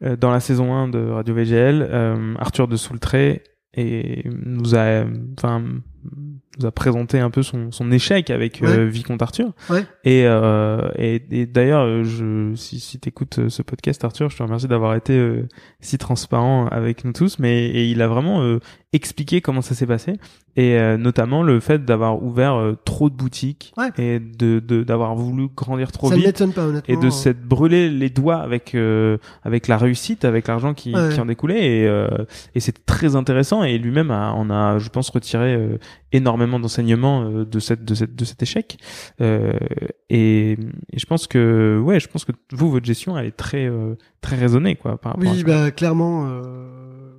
dans 0.00 0.30
la 0.30 0.40
saison 0.40 0.74
1 0.74 0.88
de 0.88 0.98
Radio 0.98 1.34
VGL, 1.34 2.36
Arthur 2.38 2.68
de 2.68 2.76
Soultré 2.76 3.42
et 3.74 4.28
nous 4.44 4.74
a, 4.74 5.04
enfin 5.38 5.62
nous 6.58 6.66
a 6.66 6.72
présenté 6.72 7.18
un 7.18 7.30
peu 7.30 7.42
son, 7.42 7.70
son 7.70 7.90
échec 7.92 8.30
avec 8.30 8.62
euh, 8.62 8.86
Vicomte 8.86 9.22
Arthur. 9.22 9.52
Ouais. 9.70 9.84
Et, 10.04 10.22
euh, 10.26 10.88
et, 10.96 11.22
et 11.30 11.46
d'ailleurs, 11.46 12.04
je, 12.04 12.54
si, 12.54 12.80
si 12.80 12.98
tu 12.98 13.08
écoutes 13.08 13.38
euh, 13.38 13.48
ce 13.48 13.62
podcast, 13.62 14.04
Arthur, 14.04 14.30
je 14.30 14.36
te 14.36 14.42
remercie 14.42 14.68
d'avoir 14.68 14.94
été 14.94 15.16
euh, 15.16 15.48
si 15.80 15.98
transparent 15.98 16.66
avec 16.68 17.04
nous 17.04 17.12
tous. 17.12 17.38
Mais 17.38 17.66
et 17.66 17.86
il 17.86 18.02
a 18.02 18.08
vraiment 18.08 18.42
euh, 18.42 18.58
expliqué 18.92 19.40
comment 19.40 19.62
ça 19.62 19.74
s'est 19.74 19.86
passé. 19.86 20.14
Et 20.58 20.78
notamment 20.96 21.42
le 21.42 21.60
fait 21.60 21.84
d'avoir 21.84 22.22
ouvert 22.22 22.58
trop 22.86 23.10
de 23.10 23.14
boutiques 23.14 23.74
et 23.98 24.18
de 24.18 24.58
d'avoir 24.58 25.14
voulu 25.14 25.48
grandir 25.54 25.92
trop 25.92 26.08
ça 26.08 26.16
vite 26.16 26.42
pas, 26.54 26.66
et 26.88 26.96
de 26.96 27.10
s'être 27.10 27.42
brûlé 27.42 27.90
les 27.90 28.08
doigts 28.08 28.38
avec 28.38 28.74
avec 29.42 29.68
la 29.68 29.76
réussite, 29.76 30.24
avec 30.24 30.48
l'argent 30.48 30.72
qui, 30.72 30.94
qui 31.12 31.20
en 31.20 31.26
découlait. 31.26 31.62
Et 31.62 32.06
et 32.54 32.60
c'est 32.60 32.86
très 32.86 33.16
intéressant. 33.16 33.64
Et 33.64 33.76
lui-même 33.76 34.10
en 34.10 34.48
a, 34.48 34.78
je 34.78 34.88
pense, 34.88 35.10
retiré 35.10 35.78
énormément 36.16 36.58
d'enseignements 36.58 37.22
euh, 37.22 37.44
de 37.44 37.58
cette 37.58 37.84
de 37.84 37.94
cette 37.94 38.14
de 38.14 38.24
cet 38.24 38.42
échec. 38.42 38.78
Euh, 39.20 39.52
et, 40.08 40.52
et, 40.92 40.98
je 40.98 41.06
pense 41.06 41.26
que 41.26 41.80
ouais 41.82 42.00
je 42.00 42.08
pense 42.08 42.24
que 42.24 42.32
vous 42.52 42.70
votre 42.70 42.86
gestion 42.86 43.16
elle 43.18 43.26
est 43.26 43.36
très 43.36 43.66
euh, 43.66 43.94
très 44.20 44.36
raisonnée 44.36 44.76
quoi 44.76 44.98
par 44.98 45.18
oui 45.18 45.28
à 45.28 45.44
bah 45.44 45.70
clairement 45.70 46.26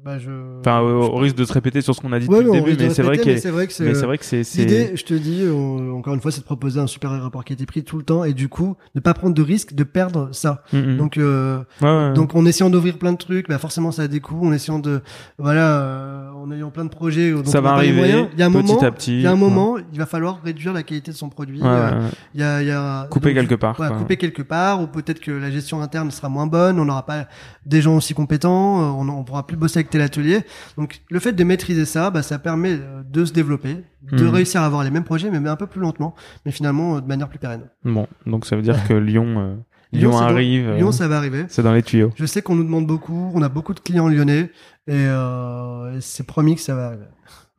bah, 0.08 0.18
je. 0.20 0.32
Enfin, 0.62 0.80
au, 0.80 1.04
je- 1.04 1.08
au 1.10 1.16
risque 1.18 1.36
de 1.36 1.44
se 1.46 1.52
répéter 1.54 1.82
sur 1.82 1.94
ce 1.94 2.00
qu'on 2.02 2.12
a 2.14 2.20
dit 2.20 2.28
Ouais, 2.28 2.38
depuis 2.44 2.48
le 2.62 2.62
début, 2.76 2.84
mais 2.84 2.90
c'est 2.90 3.02
vrai 3.04 3.12
répéter, 3.18 3.36
que 3.36 3.40
c'est 3.42 3.52
vrai 3.52 3.68
que 3.68 3.74
c'est. 3.74 4.06
vrai 4.06 4.18
que 4.18 4.58
L'idée, 4.58 4.92
je 4.96 5.04
te 5.04 5.14
dis, 5.14 5.44
on- 5.52 5.98
encore 5.98 6.14
une 6.14 6.22
fois, 6.22 6.32
c'est 6.32 6.40
de 6.40 6.46
proposer 6.46 6.80
un 6.80 6.88
super 6.88 7.10
rapport 7.22 7.44
qui 7.44 7.54
a 7.54 7.56
été 7.56 7.66
pris 7.66 7.84
tout 7.84 7.98
le 7.98 8.04
temps 8.04 8.24
et 8.24 8.34
du 8.34 8.48
coup, 8.50 8.76
ne 8.96 9.02
pas 9.02 9.14
prendre 9.14 9.34
de 9.36 9.42
risque 9.42 9.74
de 9.74 9.84
perdre 9.84 10.30
ça. 10.32 10.64
Mm, 10.74 10.78
mm. 10.78 10.98
Donc, 10.98 11.18
euh, 11.18 11.60
Ouais, 11.82 11.88
ouais. 11.90 12.14
donc 12.14 12.34
en 12.36 12.46
essayant 12.46 12.70
d'ouvrir 12.70 12.98
plein 12.98 13.12
de 13.12 13.18
trucs, 13.18 13.48
bah 13.50 13.58
forcément 13.58 13.92
ça 13.92 14.04
a 14.04 14.08
des 14.08 14.20
coûts. 14.22 14.46
En 14.48 14.54
essayant 14.54 14.80
de, 14.80 15.02
voilà, 15.38 15.82
euh, 15.82 16.30
en 16.32 16.50
ayant 16.52 16.70
plein 16.72 16.86
de 16.86 16.90
projets, 16.90 17.34
ça 17.46 17.60
va 17.62 17.72
arriver 17.72 18.28
il 18.34 18.40
y 18.40 18.44
a 18.44 18.46
un 18.46 18.52
petit 18.52 18.64
moment, 18.74 18.80
à 18.82 18.92
petit. 18.92 19.14
il 19.16 19.22
y 19.22 19.28
a 19.28 19.32
un 19.32 19.36
moment, 19.36 19.76
il 19.92 20.00
va 20.00 20.06
falloir 20.06 20.40
réduire 20.44 20.72
la 20.74 20.84
qualité 20.84 21.12
de 21.12 21.18
son 21.18 21.30
produit. 21.30 21.60
Euh. 21.64 22.08
Il 22.34 22.40
y 22.42 22.44
a, 22.44 22.62
il 22.62 22.68
y 22.68 22.72
a 22.72 23.08
couper 23.10 23.34
donc, 23.34 23.40
quelque 23.48 23.56
part. 23.56 23.76
Couper 23.76 24.18
quelque 24.18 24.42
part, 24.42 24.82
ou 24.82 24.88
peut-être 24.88 25.20
que 25.20 25.32
la 25.32 25.52
gestion 25.52 25.82
interne 25.82 26.12
sera 26.12 26.30
moins 26.30 26.48
bonne, 26.48 26.80
on 26.80 26.86
n'aura 26.86 27.06
pas 27.06 27.28
des 27.68 27.81
gens 27.81 27.95
aussi 27.98 28.14
compétents, 28.14 28.81
euh, 28.81 29.03
on, 29.03 29.07
on 29.10 29.23
pourra 29.23 29.45
plus 29.45 29.57
bosser 29.57 29.80
avec 29.80 29.89
tel 29.89 30.02
atelier. 30.02 30.39
Donc 30.77 31.02
le 31.10 31.19
fait 31.19 31.34
de 31.34 31.44
maîtriser 31.44 31.85
ça, 31.85 32.10
bah, 32.10 32.22
ça 32.23 32.39
permet 32.39 32.73
euh, 32.73 33.03
de 33.03 33.26
se 33.26 33.34
développer, 33.34 33.76
de 34.11 34.23
Mhm. 34.23 34.30
réussir 34.34 34.61
à 34.61 34.65
avoir 34.65 34.84
les 34.84 34.89
mêmes 34.91 35.03
projets, 35.03 35.30
mais 35.30 35.48
un 35.49 35.56
peu 35.56 35.68
plus 35.68 35.81
lentement, 35.81 36.15
mais 36.45 36.52
finalement 36.52 36.98
euh, 36.98 37.02
de 37.02 37.07
manière 37.07 37.30
plus 37.30 37.39
pérenne. 37.39 37.69
Bon, 37.84 38.07
donc 38.26 38.45
ça 38.45 38.56
veut 38.56 38.61
dire 38.61 38.88
que 38.88 38.94
Lyon, 38.95 39.26
euh, 39.38 39.56
Lyon, 39.94 40.10
Lyon, 40.10 40.11
c'est 40.14 40.18
dans- 40.19 40.23
arrive. 40.26 40.72
Lyon, 40.76 40.91
ça 40.91 41.07
va 41.07 41.18
arriver. 41.18 41.45
c'est 41.49 41.64
dans 41.64 41.73
les 41.73 41.84
tuyaux. 41.84 42.11
Je 42.15 42.26
sais 42.26 42.41
qu'on 42.41 42.56
nous 42.56 42.64
demande 42.64 42.88
beaucoup, 42.88 43.31
on 43.35 43.41
a 43.41 43.49
beaucoup 43.49 43.73
de 43.73 43.80
clients 43.80 44.07
lyonnais, 44.10 44.49
et, 44.88 44.94
euh, 44.94 45.99
c'est 46.02 46.26
promis 46.26 46.56
que 46.56 46.61
ça 46.61 46.76
va 46.76 46.88
arriver. 46.88 47.06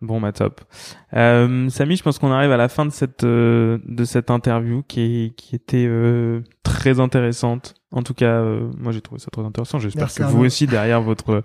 Bon, 0.01 0.21
bah 0.21 0.31
top. 0.31 0.61
Euh, 1.15 1.69
Samy, 1.71 1.97
je 1.97 2.03
pense 2.05 2.19
qu'on 2.21 2.31
arrive 2.31 2.53
à 2.53 2.57
la 2.57 2.69
fin 2.69 2.87
de 2.87 2.91
cette 2.91 3.25
euh, 3.25 3.79
de 3.85 4.05
cette 4.05 4.31
interview 4.31 4.83
qui 4.87 5.33
qui 5.37 5.57
était 5.57 5.87
euh, 5.89 6.41
très 6.69 7.01
intéressante. 7.01 7.75
En 7.91 8.03
tout 8.03 8.13
cas, 8.13 8.27
euh, 8.43 8.69
moi 8.77 8.93
j'ai 8.93 9.01
trouvé 9.01 9.19
ça 9.19 9.31
très 9.31 9.43
intéressant. 9.43 9.79
J'espère 9.79 10.13
que 10.13 10.23
vous 10.25 10.45
aussi 10.45 10.67
derrière 10.67 11.01
votre 11.01 11.43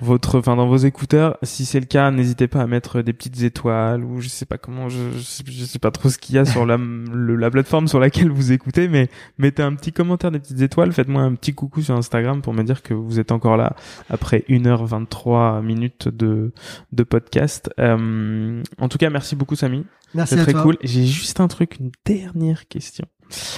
votre 0.00 0.38
enfin 0.38 0.54
dans 0.54 0.68
vos 0.68 0.76
écouteurs, 0.76 1.36
si 1.42 1.64
c'est 1.64 1.80
le 1.80 1.86
cas, 1.86 2.10
n'hésitez 2.12 2.46
pas 2.46 2.60
à 2.60 2.66
mettre 2.68 3.02
des 3.02 3.12
petites 3.12 3.42
étoiles 3.42 4.04
ou 4.04 4.20
je 4.20 4.28
sais 4.28 4.46
pas 4.46 4.56
comment 4.56 4.88
je 4.88 4.98
je 5.16 5.64
sais, 5.64 5.78
pas 5.80 5.90
trop 5.90 6.08
ce 6.10 6.18
qu'il 6.18 6.36
y 6.36 6.38
a 6.38 6.44
sur 6.44 6.64
la 6.64 6.76
le- 6.76 7.34
la 7.34 7.50
plateforme 7.50 7.88
sur 7.88 7.98
laquelle 7.98 8.30
vous 8.30 8.52
écoutez, 8.52 8.86
mais 8.86 9.08
mettez 9.38 9.62
un 9.64 9.74
petit 9.74 9.92
commentaire, 9.92 10.30
des 10.30 10.38
petites 10.38 10.60
étoiles, 10.60 10.92
faites-moi 10.92 11.22
un 11.22 11.34
petit 11.34 11.54
coucou 11.54 11.82
sur 11.82 11.96
Instagram 11.96 12.40
pour 12.40 12.52
me 12.54 12.62
dire 12.62 12.82
que 12.82 12.94
vous 12.94 13.18
êtes 13.18 13.32
encore 13.32 13.56
là 13.56 13.74
après 14.10 14.44
1h23 14.48 15.60
minutes 15.62 16.06
de 16.08 16.52
de 16.92 17.02
podcast. 17.02 17.70
Euh, 17.80 18.62
en 18.78 18.88
tout 18.88 18.98
cas, 18.98 19.10
merci 19.10 19.34
beaucoup 19.34 19.56
Samy. 19.56 19.84
Merci 20.14 20.34
C'est 20.34 20.40
à 20.40 20.44
très 20.44 20.52
toi. 20.52 20.62
cool. 20.62 20.76
J'ai 20.82 21.04
juste 21.06 21.40
un 21.40 21.48
truc, 21.48 21.78
une 21.80 21.90
dernière 22.04 22.68
question. 22.68 23.06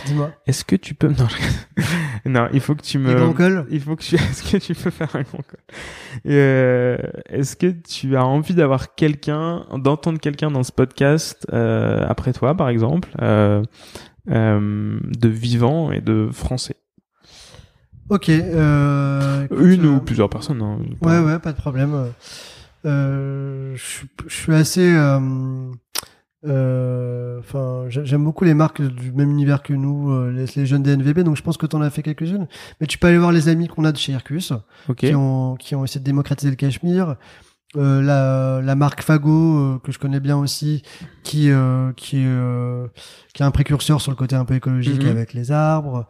Dis-moi. 0.07 0.31
Est-ce 0.47 0.65
que 0.65 0.77
tu 0.77 0.95
peux 0.95 1.09
non, 1.19 1.27
je- 1.29 2.29
non, 2.29 2.49
il 2.53 2.61
faut 2.61 2.75
que 2.75 2.83
tu 2.83 2.99
me 2.99 3.09
Les 3.09 3.15
grands 3.15 3.65
il 3.71 3.81
faut 3.81 3.97
que 3.97 4.03
tu 4.03 4.15
est-ce 4.17 4.51
que 4.51 4.57
tu 4.59 4.75
peux 4.75 4.91
faire 4.91 5.15
un 5.17 5.23
grand 5.23 5.39
Et, 6.25 6.33
euh, 6.35 6.97
est-ce 7.29 7.57
que 7.57 7.67
tu 7.71 8.17
as 8.17 8.25
envie 8.25 8.55
d'avoir 8.55 8.95
quelqu'un 8.95 9.65
d'entendre 9.77 10.19
quelqu'un 10.21 10.51
dans 10.51 10.63
ce 10.63 10.73
podcast 10.73 11.47
euh, 11.53 12.05
après 12.09 12.33
toi 12.33 12.55
par 12.55 12.69
exemple 12.69 13.09
euh, 13.23 13.63
euh, 14.31 14.99
de 15.03 15.29
vivant 15.29 15.93
et 15.93 16.01
de 16.01 16.29
français? 16.33 16.77
Ok. 18.09 18.29
Euh, 18.29 19.45
écoute, 19.47 19.59
une 19.61 19.85
euh, 19.85 19.97
ou 19.97 20.01
plusieurs 20.01 20.31
personnes 20.31 20.63
hein, 20.63 20.79
Ouais, 21.03 21.19
ouais, 21.19 21.39
pas 21.41 21.53
de 21.53 21.57
problème. 21.57 22.13
Euh, 22.85 23.75
je, 23.75 23.83
suis- 23.85 24.09
je 24.29 24.35
suis 24.35 24.55
assez. 24.55 24.95
Euh, 26.47 27.39
Enfin, 27.41 27.85
j'ai- 27.89 28.05
j'aime 28.05 28.25
beaucoup 28.25 28.45
les 28.45 28.55
marques 28.55 28.83
du 28.83 29.13
même 29.13 29.31
univers 29.31 29.63
que 29.63 29.73
nous, 29.73 30.11
euh, 30.11 30.31
les, 30.33 30.47
les 30.57 30.67
jeunes 30.67 30.83
DNVB. 30.83 31.21
Donc, 31.21 31.37
je 31.37 31.43
pense 31.43 31.57
que 31.57 31.67
tu 31.67 31.77
en 31.77 31.83
as 31.83 31.91
fait 31.91 32.03
quelques-unes. 32.03 32.47
Mais 32.81 32.87
tu 32.87 32.99
peux 32.99 33.07
aller 33.09 33.19
voir 33.19 33.31
les 33.33 33.49
amis 33.49 33.69
qu'on 33.69 33.85
a 33.85 33.93
de 33.93 33.97
chez 33.99 34.13
Hercus, 34.13 34.53
ok 34.89 34.97
qui 34.97 35.15
ont 35.15 35.57
qui 35.57 35.75
ont 35.75 35.85
essayé 35.85 36.01
de 36.01 36.05
démocratiser 36.05 36.51
le 36.51 36.57
cachemire. 36.57 37.17
Euh, 37.77 38.01
la, 38.01 38.63
la 38.63 38.75
marque 38.75 39.03
Fago 39.03 39.59
euh, 39.59 39.79
que 39.83 39.93
je 39.93 39.99
connais 39.99 40.21
bien 40.21 40.37
aussi, 40.39 40.83
qui 41.25 41.51
euh, 41.51 41.93
qui 41.95 42.23
euh, 42.25 42.87
qui 43.35 43.43
est 43.43 43.47
un 43.47 43.51
précurseur 43.51 44.01
sur 44.01 44.11
le 44.13 44.17
côté 44.17 44.35
un 44.35 44.45
peu 44.45 44.55
écologique 44.55 45.03
Mhm. 45.05 45.11
avec 45.11 45.35
les 45.35 45.53
arbres. 45.53 46.07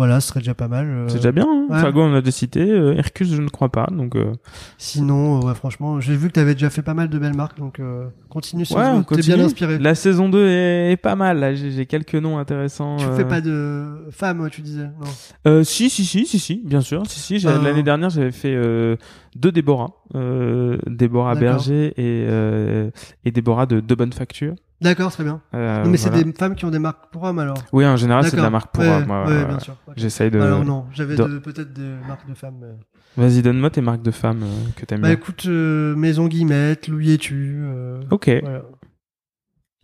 Voilà, 0.00 0.18
ce 0.20 0.28
serait 0.28 0.40
déjà 0.40 0.54
pas 0.54 0.66
mal. 0.66 0.86
euh. 0.86 1.08
c'est 1.08 1.16
déjà 1.16 1.30
bien 1.30 1.44
hein 1.46 1.66
ouais. 1.68 1.78
Fago 1.78 2.00
on 2.00 2.14
a 2.14 2.20
déjà 2.22 2.30
cité 2.30 2.70
euh, 2.70 2.94
Hercus 2.96 3.28
je 3.30 3.42
ne 3.42 3.50
crois 3.50 3.68
pas 3.68 3.86
donc 3.92 4.16
euh, 4.16 4.32
Sinon, 4.78 5.40
euh, 5.42 5.46
ouais, 5.48 5.54
franchement, 5.54 6.00
j'ai 6.00 6.16
vu 6.16 6.28
que 6.28 6.32
tu 6.32 6.40
avais 6.40 6.54
déjà 6.54 6.70
fait 6.70 6.80
pas 6.80 6.94
mal 6.94 7.10
de 7.10 7.18
belles 7.18 7.36
marques, 7.36 7.58
donc 7.58 7.80
euh, 7.80 8.06
continue 8.30 8.64
sur 8.64 8.78
Ouais, 8.78 9.02
T'es 9.10 9.20
bien 9.20 9.38
inspiré. 9.38 9.78
la 9.78 9.94
saison 9.94 10.30
2 10.30 10.46
est, 10.46 10.92
est 10.92 10.96
pas 10.96 11.16
mal 11.16 11.38
là 11.40 11.54
j'ai 11.54 11.84
quelques 11.84 12.14
noms 12.14 12.38
intéressants 12.38 12.96
Tu 12.96 13.04
fais 13.14 13.26
pas 13.26 13.42
de 13.42 14.06
femmes, 14.10 14.48
tu 14.50 14.62
disais 14.62 14.84
Non. 14.84 15.10
Euh, 15.46 15.64
si, 15.64 15.90
si, 15.90 16.06
si, 16.06 16.24
si, 16.24 16.38
si, 16.38 16.62
bien 16.64 16.80
sûr. 16.80 17.02
Si, 17.06 17.38
si. 17.38 17.46
Ah. 17.46 17.58
L'année 17.62 17.82
dernière, 17.82 18.08
j'avais 18.08 18.32
fait 18.32 18.54
euh, 18.54 18.96
deux 19.36 19.52
Déborah, 19.52 19.90
euh, 20.14 20.78
Déborah. 20.86 21.34
Berger 21.34 21.88
et 21.98 22.24
euh, 22.26 22.90
et 23.26 23.32
Déborah 23.32 23.66
de 23.66 23.80
De 23.80 23.94
Bonne 23.94 24.12
Facture. 24.14 24.54
D'accord, 24.82 25.12
très 25.12 25.24
bien. 25.24 25.42
Euh, 25.54 25.84
non, 25.84 25.90
mais 25.90 25.96
voilà. 25.98 26.16
c'est 26.18 26.24
des 26.24 26.32
femmes 26.32 26.54
qui 26.54 26.64
ont 26.64 26.70
des 26.70 26.78
marques 26.78 27.10
pour 27.12 27.22
hommes 27.24 27.38
alors. 27.38 27.58
Oui, 27.72 27.84
en 27.86 27.96
général, 27.96 28.24
c'est 28.24 28.36
de 28.36 28.40
la 28.42 28.48
marque 28.48 28.72
pour 28.72 28.82
ouais, 28.82 28.88
hommes, 28.88 29.10
ouais, 29.10 29.26
ouais, 29.26 29.44
bien 29.44 29.58
sûr. 29.58 29.76
J'essaye 29.96 30.30
de. 30.30 30.40
Alors 30.40 30.64
non, 30.64 30.86
j'avais 30.92 31.16
de- 31.16 31.38
peut-être 31.38 31.72
des 31.74 31.90
marques 32.08 32.26
de 32.28 32.34
femmes. 32.34 32.54
mais- 32.60 33.22
Vas-y, 33.22 33.42
donne-moi 33.42 33.68
tes 33.70 33.80
marques 33.82 34.02
de 34.02 34.10
femmes 34.10 34.42
euh, 34.44 34.70
que 34.76 34.86
t'aimes 34.86 35.00
Bah 35.02 35.08
bien. 35.08 35.16
écoute, 35.16 35.44
euh, 35.46 35.94
Maison 35.96 36.28
Guillemette, 36.28 36.88
Louis 36.88 37.10
et 37.12 37.18
tu. 37.18 37.58
Euh, 37.62 38.00
Ok. 38.10 38.30
voilà. 38.40 38.62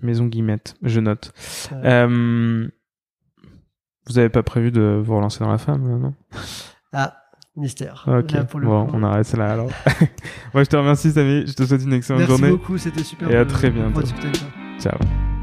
Maison 0.02 0.26
Guillemette, 0.26 0.76
je 0.82 1.00
note. 1.00 1.32
Euh, 1.72 2.68
vous 4.08 4.18
avez 4.18 4.28
pas 4.28 4.42
prévu 4.42 4.70
de 4.70 5.00
vous 5.04 5.16
relancer 5.16 5.40
dans 5.44 5.50
la 5.50 5.58
femme, 5.58 5.86
euh, 5.86 5.98
non? 5.98 6.14
Ah, 6.92 7.16
mystère. 7.56 8.04
Ok. 8.06 8.30
Là, 8.32 8.44
pour 8.44 8.60
le 8.60 8.66
bon, 8.66 8.86
coup. 8.86 8.92
on 8.94 9.02
arrête 9.02 9.30
là 9.34 9.52
alors. 9.52 9.70
Moi, 10.54 10.62
je 10.64 10.68
te 10.68 10.76
remercie, 10.76 11.10
Samy. 11.10 11.46
Je 11.46 11.52
te 11.54 11.64
souhaite 11.64 11.82
une 11.82 11.92
excellente 11.92 12.20
Merci 12.20 12.36
journée. 12.38 12.50
beaucoup, 12.50 12.78
c'était 12.78 13.02
super. 13.04 13.30
Et 13.30 13.36
à 13.36 13.44
très 13.44 13.70
bientôt. 13.70 14.00
So. 14.78 15.35